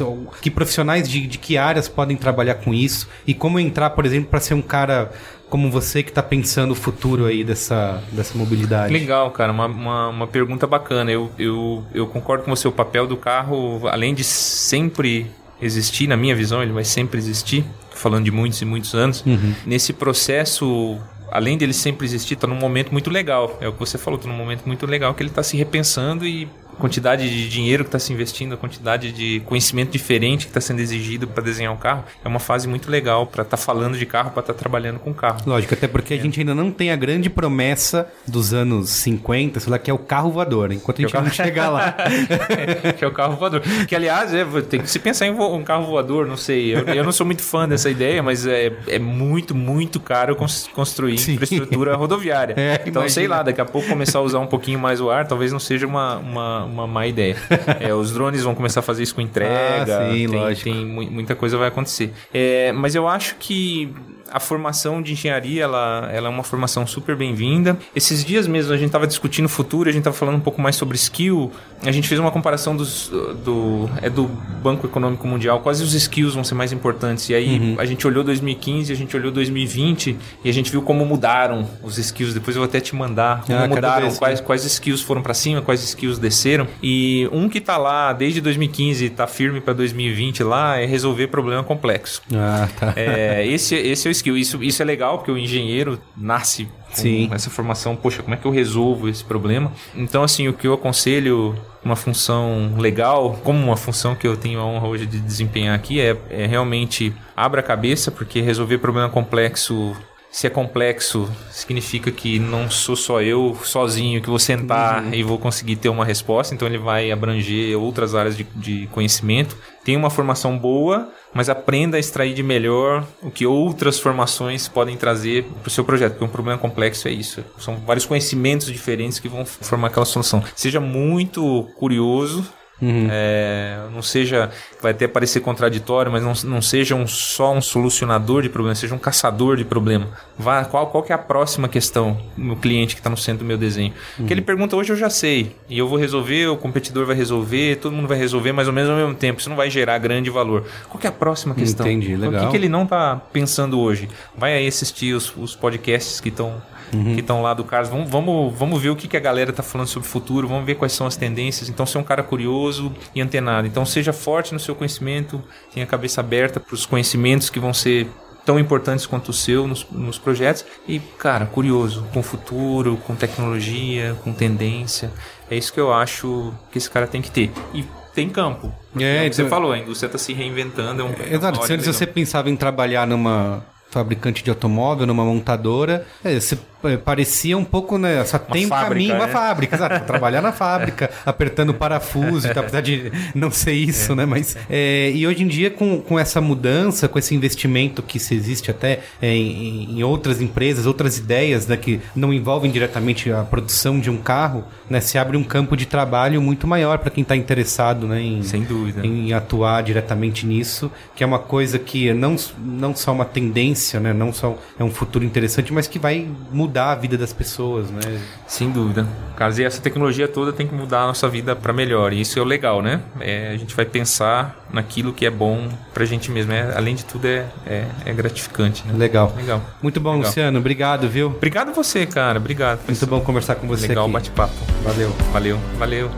que 0.43 0.51
profissionais 0.51 1.09
de, 1.09 1.27
de 1.27 1.39
que 1.39 1.57
áreas 1.57 1.89
podem 1.89 2.17
trabalhar 2.17 2.57
com 2.57 2.75
isso 2.75 3.09
e 3.27 3.35
como 3.35 3.61
entrar, 3.61 3.91
por 3.91 4.05
exemplo, 4.05 4.31
para 4.31 4.41
ser 4.41 4.55
um 4.55 4.62
cara 4.62 5.12
como 5.49 5.70
você 5.70 6.03
que 6.03 6.11
está 6.11 6.22
pensando 6.22 6.72
o 6.72 6.74
futuro 6.74 7.24
aí 7.26 7.44
dessa, 7.44 8.03
dessa 8.12 8.36
mobilidade. 8.36 8.92
Legal, 8.92 9.30
cara, 9.30 9.53
uma, 9.53 9.66
uma, 9.66 10.09
uma 10.09 10.26
pergunta 10.26 10.66
bacana. 10.66 11.11
Eu, 11.11 11.30
eu, 11.38 11.84
eu 11.94 12.07
concordo 12.07 12.44
com 12.44 12.55
você, 12.55 12.66
o 12.66 12.72
papel 12.72 13.07
do 13.07 13.16
carro, 13.16 13.86
além 13.88 14.14
de 14.14 14.24
sempre 14.24 15.30
existir, 15.61 16.07
na 16.07 16.16
minha 16.16 16.34
visão, 16.34 16.62
ele 16.62 16.72
vai 16.72 16.84
sempre 16.84 17.18
existir, 17.18 17.64
falando 17.90 18.24
de 18.24 18.30
muitos 18.30 18.61
e 18.61 18.64
muitos 18.64 18.94
anos, 18.94 19.24
nesse 19.64 19.92
processo. 19.92 20.99
Além 21.30 21.59
dele 21.59 21.72
sempre 21.72 22.07
existir, 22.07 22.34
está 22.34 22.47
num 22.47 22.55
momento 22.57 22.92
muito 22.92 23.11
legal. 23.11 23.59
É 23.61 23.68
o 23.68 23.72
que 23.72 23.80
você 23.80 23.99
falou, 23.99 24.18
está 24.18 24.28
num 24.30 24.36
momento 24.36 24.64
muito 24.64 24.86
legal 24.86 25.12
que 25.14 25.22
ele 25.22 25.30
está 25.30 25.42
se 25.42 25.57
repensando 25.57 26.24
e 26.24 26.49
quantidade 26.79 27.29
de 27.29 27.49
dinheiro 27.49 27.85
que 27.85 27.89
está 27.89 27.99
se 27.99 28.12
investindo, 28.12 28.55
a 28.55 28.57
quantidade 28.57 29.12
de 29.12 29.41
conhecimento 29.47 29.91
diferente 29.93 30.47
que 30.47 30.51
está 30.51 30.61
sendo 30.61 30.81
exigido 30.81 31.27
para 31.27 31.43
desenhar 31.43 31.72
um 31.72 31.77
carro, 31.77 32.05
é 32.24 32.29
uma 32.29 32.39
fase 32.39 32.68
muito 32.68 32.91
legal 32.91 33.27
para 33.27 33.43
estar 33.43 33.57
falando 33.57 33.97
de 33.99 34.07
carro, 34.07 34.31
para 34.31 34.41
estar 34.41 34.55
trabalhando 34.55 34.99
com 34.99 35.12
carro. 35.14 35.41
Lógico, 35.47 35.74
até 35.74 35.87
porque 35.89 36.14
a 36.14 36.16
gente 36.18 36.41
ainda 36.41 36.55
não 36.55 36.70
tem 36.70 36.91
a 36.91 36.97
grande 36.97 37.29
promessa 37.31 38.09
dos 38.27 38.53
anos 38.53 38.91
50, 38.91 39.61
sei 39.61 39.70
lá, 39.70 39.79
que 39.79 39.91
é 39.91 39.95
o 39.95 39.99
carro 39.99 40.31
voador. 40.31 40.72
Enquanto 40.72 40.99
a 40.99 41.03
gente 41.03 41.11
Que 41.11 41.16
é 41.16 41.20
o 41.20 41.22
não 41.24 41.31
chegar 41.31 41.68
lá. 41.70 41.95
que 42.97 43.05
é 43.05 43.09
o 43.09 43.12
carro 43.12 43.37
voador. 43.37 43.62
Que, 43.87 43.95
aliás, 43.95 44.33
é, 44.35 44.45
tem 44.62 44.81
que 44.81 44.91
se 44.91 44.99
pensar 44.99 45.27
em 45.27 45.33
vo- 45.35 45.55
um 45.55 45.62
carro 45.64 45.87
voador, 45.87 46.27
não 46.27 46.37
sei. 46.37 46.74
Eu, 46.74 46.81
eu 46.87 47.05
não 47.05 47.12
sou 47.12 47.24
muito 47.27 47.43
fã 47.43 47.68
dessa 47.68 47.89
ideia, 47.91 48.22
mas 48.22 48.47
é, 48.47 48.72
é 48.89 48.99
muito, 48.99 49.55
muito 49.55 49.99
caro 50.01 50.37
cons- 50.37 50.68
construir 50.74 51.18
Sim. 51.18 51.35
infraestrutura 51.35 51.97
rodoviária. 51.97 52.55
É, 52.66 52.83
então, 52.87 53.03
sei 53.09 53.24
imagina. 53.24 53.37
lá, 53.37 53.43
daqui 53.45 53.61
a 53.61 53.64
pouco 53.64 53.89
começar 53.89 54.18
a 54.18 54.22
usar 54.22 54.39
um 54.41 54.47
pouquinho 54.47 54.79
mais 54.79 55.01
o 55.01 55.09
ar, 55.11 55.27
talvez 55.27 55.53
não 55.53 55.59
seja 55.61 55.87
uma, 55.87 56.16
uma, 56.16 56.64
uma 56.67 56.87
má 56.87 57.07
ideia. 57.07 57.37
É, 57.81 57.95
os 57.95 58.12
drones 58.12 58.43
vão 58.43 58.55
começar 58.55 58.81
a 58.81 58.83
fazer 58.83 59.03
isso 59.03 59.14
com 59.14 59.21
entrega. 59.21 59.99
Ah, 59.99 60.11
sim, 60.12 60.29
tem, 60.29 60.39
lógico. 60.39 60.71
tem 60.71 60.85
mu- 60.87 61.11
muita 61.11 61.35
coisa 61.35 61.57
vai 61.59 61.69
acontecer. 61.69 62.12
É, 62.33 62.73
mas 62.73 62.95
eu 62.95 63.07
acho 63.09 63.37
que 63.37 63.93
a 64.31 64.41
formação 64.41 65.01
de 65.03 65.12
engenharia 65.12 65.64
ela, 65.64 66.09
ela 66.12 66.27
é 66.29 66.31
uma 66.31 66.43
formação 66.43 66.87
super 66.87 67.16
bem-vinda. 67.16 67.77
Esses 67.95 68.24
dias 68.24 68.47
mesmo 68.47 68.72
a 68.72 68.77
gente 68.77 68.87
estava 68.87 69.07
discutindo 69.07 69.47
o 69.47 69.49
futuro, 69.49 69.89
a 69.89 69.93
gente 69.93 70.01
estava 70.01 70.16
falando 70.16 70.37
um 70.37 70.41
pouco 70.41 70.61
mais 70.61 70.77
sobre 70.77 70.97
skill. 70.97 71.51
A 71.83 71.93
gente 71.93 72.09
fez 72.09 72.20
uma 72.20 72.31
comparação 72.31 72.77
dos, 72.77 73.09
do, 73.45 73.89
é 74.03 74.09
do 74.11 74.24
Banco 74.62 74.87
Econômico 74.87 75.27
Mundial, 75.27 75.61
quais 75.61 75.81
os 75.81 75.95
skills 75.95 76.35
vão 76.35 76.45
ser 76.45 76.55
mais 76.55 76.72
importantes. 76.72 77.29
E 77.31 77.35
aí 77.35 77.57
Uhum. 77.57 77.77
a 77.79 77.85
gente 77.85 78.07
olhou 78.07 78.22
2015, 78.24 78.93
a 78.93 78.97
gente 78.97 79.16
olhou 79.16 79.31
2020 79.33 80.16
e 80.45 80.51
a 80.51 80.53
gente 80.53 80.70
viu 80.70 80.83
como 80.83 81.05
mudaram 81.07 81.68
os 81.83 81.97
skills. 81.99 82.35
Depois 82.35 82.57
eu 82.57 82.61
vou 82.61 82.68
até 82.68 82.81
te 82.81 82.95
mandar 82.95 83.43
como 83.43 83.59
Ah, 83.59 83.66
mudaram, 83.68 84.09
esse 84.09 84.18
quais, 84.18 84.41
quais 84.41 84.64
skills 84.64 85.01
foram 85.03 85.22
para 85.22 85.33
cima, 85.35 85.62
quais 85.62 85.83
skills 85.83 86.18
desceram. 86.18 86.66
E 86.83 87.29
um 87.33 87.49
que 87.49 87.61
tá 87.61 87.77
lá 87.77 88.12
desde 88.12 88.41
2015 88.41 89.05
e 89.07 89.11
tá 89.11 89.27
firme 89.27 89.61
para 89.61 89.72
2020 89.74 90.43
lá 90.43 90.79
é 90.79 90.85
resolver 90.87 91.29
problema 91.29 91.62
complexo. 91.62 92.22
Ah, 92.35 92.68
tá. 92.79 92.93
É, 92.97 93.47
esse, 93.47 93.74
esse 93.74 94.07
é 94.07 94.11
o 94.11 94.12
skill. 94.17 94.37
Isso, 94.37 94.62
isso 94.62 94.83
é 94.83 94.85
legal, 94.85 95.19
porque 95.19 95.31
o 95.31 95.39
engenheiro 95.39 96.01
nasce 96.17 96.64
com 96.64 96.95
Sim. 96.95 97.29
essa 97.33 97.51
formação. 97.51 97.97
Poxa, 97.97 98.23
como 98.23 98.35
é 98.35 98.37
que 98.37 98.47
eu 98.47 98.51
resolvo 98.51 99.09
esse 99.09 99.25
problema? 99.25 99.73
Então, 99.95 100.23
assim, 100.23 100.49
o 100.49 100.53
que 100.53 100.67
eu 100.67 100.75
aconselho 100.75 101.55
uma 101.85 101.97
função 101.97 102.75
legal, 102.79 103.39
como 103.45 103.62
uma 103.62 103.77
função 103.77 104.14
que 104.14 104.27
eu 104.27 104.37
tenho 104.37 104.59
a 104.59 104.64
honra 104.64 104.89
hoje 104.89 105.07
de 105.07 105.21
desempenhar 105.21 105.75
aqui, 105.75 106.01
é, 106.01 106.17
é 106.31 106.47
realmente 106.47 107.14
abra 107.37 107.61
a 107.61 107.62
cabeça, 107.62 108.11
porque 108.11 108.41
resolver 108.41 108.79
problema 108.79 109.09
complexo 109.09 109.97
se 110.37 110.47
é 110.47 110.51
complexo, 110.51 111.32
significa 111.51 112.11
que 112.11 112.39
não 112.39 112.68
sou 112.68 112.95
só 112.95 113.22
eu 113.22 113.57
sozinho 113.64 114.20
que 114.20 114.28
vou 114.28 114.39
sentar 114.39 115.14
e 115.14 115.22
vou 115.22 115.39
conseguir 115.39 115.76
ter 115.76 115.89
uma 115.89 116.05
resposta. 116.05 116.55
Então 116.55 116.68
ele 116.68 116.76
vai 116.76 117.11
abranger 117.11 117.74
outras 117.78 118.14
áreas 118.14 118.37
de, 118.37 118.45
de 118.55 118.87
conhecimento. 118.89 119.57
Tem 119.82 119.97
uma 119.97 120.11
formação 120.11 120.59
boa, 120.59 121.11
mas 121.32 121.49
aprenda 121.49 121.97
a 121.97 122.01
extrair 122.01 122.34
de 122.34 122.43
melhor 122.43 123.03
o 123.22 123.30
que 123.30 123.47
outras 123.47 123.99
formações 123.99 124.68
podem 124.68 124.95
trazer 124.95 125.45
para 125.62 125.68
o 125.68 125.70
seu 125.70 125.84
projeto. 125.84 126.12
Porque 126.12 126.26
um 126.26 126.28
problema 126.28 126.59
complexo 126.59 127.09
é 127.09 127.12
isso. 127.12 127.43
São 127.59 127.76
vários 127.76 128.05
conhecimentos 128.05 128.66
diferentes 128.66 129.18
que 129.18 129.30
vão 129.30 129.47
formar 129.47 129.89
aquela 129.89 130.05
solução. 130.05 130.45
Seja 130.55 130.80
muito 130.80 131.66
curioso 131.78 132.45
é, 132.83 133.79
não 133.93 134.03
seja, 134.03 134.51
vai 134.83 134.93
até 134.93 135.09
parecer 135.09 135.41
contraditório, 135.41 136.12
mas 136.12 136.22
não, 136.22 136.51
não 136.51 136.61
seja 136.62 136.95
um, 136.95 137.07
só 137.07 137.53
um 137.55 137.61
solucionador 137.61 138.43
de 138.43 138.49
problema, 138.49 138.74
seja 138.74 138.95
um 138.95 138.99
caçador 138.99 139.57
de 139.57 139.64
problema. 139.64 140.09
Vá, 140.39 140.64
qual, 140.64 140.87
qual 140.89 141.03
que 141.03 141.12
é 141.12 141.14
a 141.14 141.18
próxima 141.18 141.68
questão 141.68 142.20
no 142.37 142.57
cliente 142.57 142.95
que 142.95 143.01
está 143.01 143.09
no 143.09 143.16
centro 143.16 143.45
do 143.45 143.47
meu 143.47 143.57
desenho? 143.57 143.95
Que 144.27 144.33
ele 144.33 144.43
pergunta 144.43 144.77
hoje 144.77 144.93
eu 144.93 144.97
já 144.97 145.09
sei, 145.09 145.57
e 145.68 145.79
eu 145.79 145.89
vou 145.89 145.99
resolver, 145.99 146.49
o 146.49 146.57
competidor 146.57 147.07
vai 147.07 147.16
resolver, 147.16 147.77
todo 147.77 147.95
mundo 147.95 148.09
vai 148.09 148.18
resolver 148.18 148.53
mais 148.53 148.68
ou 148.68 148.74
menos 148.74 148.91
ao 148.91 148.97
mesmo 148.97 149.14
tempo. 149.14 149.41
Isso 149.41 149.49
não 149.49 149.57
vai 149.57 149.70
gerar 149.70 149.99
grande 149.99 150.29
valor. 150.29 150.64
Qual 150.89 151.01
que 151.01 151.07
é 151.07 151.11
a 151.11 151.12
próxima 151.12 151.55
questão? 151.55 151.87
Entendi, 151.87 152.14
O 152.14 152.18
legal. 152.18 152.45
que, 152.45 152.51
que 152.51 152.57
ele 152.57 152.68
não 152.68 152.83
está 152.83 153.16
pensando 153.33 153.81
hoje? 153.81 154.09
Vai 154.37 154.55
aí 154.55 154.66
assistir 154.66 155.14
os, 155.14 155.35
os 155.37 155.57
podcasts 155.57 156.20
que 156.20 156.29
estão 156.29 156.62
que 156.91 157.20
estão 157.20 157.43
lá 157.43 157.55
do 157.55 157.64
Carlos. 157.64 157.91
Vamos, 157.91 158.11
vamos, 158.11 158.55
vamos 158.57 158.82
ver 158.82 158.91
o 158.91 158.97
que, 158.97 159.09
que 159.09 159.16
a 159.16 159.20
galera 159.20 159.51
está 159.51 159.62
falando 159.62 159.89
sobre 159.89 160.09
o 160.09 160.11
futuro, 160.11 160.49
vamos 160.49 160.64
ver 160.64 160.76
quais 160.76 160.93
são 160.93 161.07
as 161.07 161.16
tendências. 161.16 161.68
Então, 161.68 161.87
ser 161.87 161.99
um 161.99 162.05
cara 162.05 162.22
curioso 162.22 162.93
e 163.14 163.20
antenado. 163.20 163.66
Então, 163.66 163.84
seja 163.84 164.12
forte 164.12 164.53
no 164.53 164.61
seu 164.61 164.74
conhecimento, 164.74 165.43
tenha 165.72 165.84
a 165.84 165.89
cabeça 165.89 166.20
aberta 166.20 166.61
para 166.61 166.74
os 166.74 166.87
conhecimentos 166.87 167.51
que 167.51 167.59
vão 167.59 167.74
ser 167.74 168.09
tão 168.45 168.59
importantes 168.61 169.05
quanto 169.05 169.30
o 169.30 169.32
seu 169.32 169.66
nos, 169.66 169.84
nos 169.91 170.18
projetos. 170.18 170.64
E, 170.87 171.01
cara, 171.01 171.47
curioso 171.47 172.07
com 172.12 172.20
o 172.20 172.22
futuro, 172.22 172.97
com 172.99 173.14
tecnologia, 173.16 174.16
com 174.22 174.32
tendência. 174.32 175.11
É 175.51 175.57
isso 175.57 175.72
que 175.72 175.80
eu 175.80 175.93
acho 175.93 176.55
que 176.70 176.78
esse 176.78 176.89
cara 176.89 177.07
tem 177.07 177.20
que 177.20 177.30
ter. 177.30 177.51
E 177.74 177.84
tem 178.14 178.30
campo. 178.30 178.72
É, 178.99 179.24
é, 179.24 179.26
o 179.26 179.30
que 179.30 179.37
você 179.37 179.43
então- 179.43 179.51
falou, 179.51 179.72
a 179.72 179.78
indústria 179.78 180.07
está 180.07 180.18
se 180.18 180.32
reinventando. 180.32 181.03
É 181.03 181.05
um, 181.05 181.34
Exato, 181.34 181.59
uma 181.59 181.66
se 181.66 181.72
antes 181.74 181.87
você 181.87 182.07
pensava 182.07 182.49
em 182.49 182.57
trabalhar 182.57 183.07
numa 183.07 183.62
fabricante 183.91 184.43
de 184.43 184.51
automóvel, 184.51 185.07
numa 185.07 185.24
montadora, 185.24 186.07
é, 186.24 186.39
você 186.39 186.55
é, 186.55 186.59
parecia 187.05 187.57
um 187.57 187.64
pouco, 187.64 187.99
né? 187.99 188.24
Só 188.24 188.39
tem 188.39 188.66
um 188.66 188.68
fábrica, 188.68 188.91
caminho, 188.91 189.14
uma 189.14 189.27
né? 189.27 189.33
fábrica, 189.33 189.77
exato. 189.77 190.05
Trabalhar 190.07 190.43
na 190.43 190.53
fábrica, 190.53 191.11
apertando 191.24 191.74
parafuso 191.74 192.47
e 192.47 192.55
tal, 192.55 192.62
apesar 192.62 192.81
de 192.81 193.11
não 193.35 193.51
ser 193.51 193.72
isso, 193.72 194.14
né? 194.14 194.24
Mas, 194.27 194.57
é, 194.68 195.11
e 195.11 195.27
hoje 195.27 195.43
em 195.43 195.49
dia, 195.49 195.70
com, 195.70 196.01
com 196.01 196.18
essa 196.18 196.41
mudança, 196.41 197.09
com 197.09 197.18
esse 197.18 197.35
investimento 197.35 198.03
que 198.03 198.18
se 198.18 198.35
existe 198.35 198.70
até 198.70 199.01
é, 199.20 199.35
em, 199.35 199.99
em 199.99 200.03
outras 200.03 200.41
empresas, 200.41 200.87
outras 200.87 201.18
ideias, 201.18 201.66
né? 201.66 201.77
Que 201.77 202.01
não 202.14 202.33
envolvem 202.33 202.70
diretamente 202.70 203.31
a 203.33 203.43
produção 203.43 203.99
de 203.99 204.11
um 204.11 204.18
carro, 204.18 204.64
né? 204.89 205.01
Se 205.01 205.18
abre 205.18 205.37
um 205.37 205.45
campo 205.45 205.77
de 205.77 205.87
trabalho 205.87 206.41
muito 206.41 206.66
maior 206.66 206.99
para 206.99 207.11
quem 207.11 207.22
está 207.22 207.35
interessado, 207.35 208.07
né? 208.07 208.20
Em, 208.20 208.43
Sem 208.43 208.62
dúvida. 208.62 209.05
em 209.05 209.33
atuar 209.33 209.83
diretamente 209.83 210.47
nisso, 210.47 210.91
que 211.14 211.24
é 211.24 211.27
uma 211.27 211.39
coisa 211.39 211.79
que 211.79 212.12
não, 212.12 212.37
não 212.59 212.95
só 212.95 213.12
uma 213.12 213.24
tendência, 213.24 213.99
né? 213.99 214.12
Não 214.12 214.33
só 214.33 214.57
é 214.79 214.85
um 214.85 214.91
futuro 214.91 215.24
interessante, 215.24 215.72
mas 215.72 215.87
que 215.89 215.99
vai 215.99 216.29
mudar 216.53 216.76
a 216.85 216.95
vida 216.95 217.16
das 217.16 217.33
pessoas, 217.33 217.91
né? 217.91 218.20
Sem 218.47 218.70
dúvida. 218.70 219.07
Carlos, 219.37 219.59
e 219.59 219.64
essa 219.64 219.81
tecnologia 219.81 220.29
toda 220.29 220.53
tem 220.53 220.66
que 220.66 220.74
mudar 220.74 221.03
a 221.03 221.07
nossa 221.09 221.29
vida 221.29 221.55
para 221.55 221.72
melhor. 221.72 222.12
E 222.12 222.20
isso 222.20 222.39
é 222.39 222.43
o 222.43 222.45
legal, 222.45 222.81
né? 222.81 223.01
É, 223.20 223.49
a 223.49 223.57
gente 223.57 223.74
vai 223.74 223.85
pensar 223.85 224.64
naquilo 224.72 225.12
que 225.12 225.27
é 225.27 225.31
bom 225.31 225.68
pra 225.93 226.05
gente 226.05 226.31
mesmo. 226.31 226.53
É, 226.53 226.77
além 226.77 226.95
de 226.95 227.05
tudo, 227.05 227.27
é, 227.27 227.47
é, 227.66 227.87
é 228.05 228.12
gratificante. 228.12 228.87
Né? 228.87 228.95
Legal. 228.97 229.33
Legal. 229.37 229.62
Muito 229.83 230.01
bom, 230.01 230.12
Legal. 230.12 230.27
Luciano. 230.27 230.59
Obrigado, 230.59 231.09
viu? 231.09 231.29
Obrigado 231.29 231.72
você, 231.72 232.07
cara. 232.07 232.39
Obrigado. 232.39 232.81
Muito 232.87 233.07
bom 233.07 233.20
conversar 233.20 233.57
com 233.57 233.66
você 233.66 233.87
legal 233.87 234.09
bate-papo. 234.09 234.55
Valeu. 234.83 235.11
Valeu. 235.33 235.59
Valeu. 235.79 236.11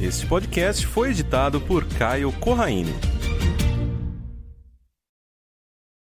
Este 0.00 0.26
podcast 0.26 0.86
foi 0.86 1.10
editado 1.10 1.60
por 1.60 1.84
Caio 1.84 2.30
Corraine. 2.32 2.94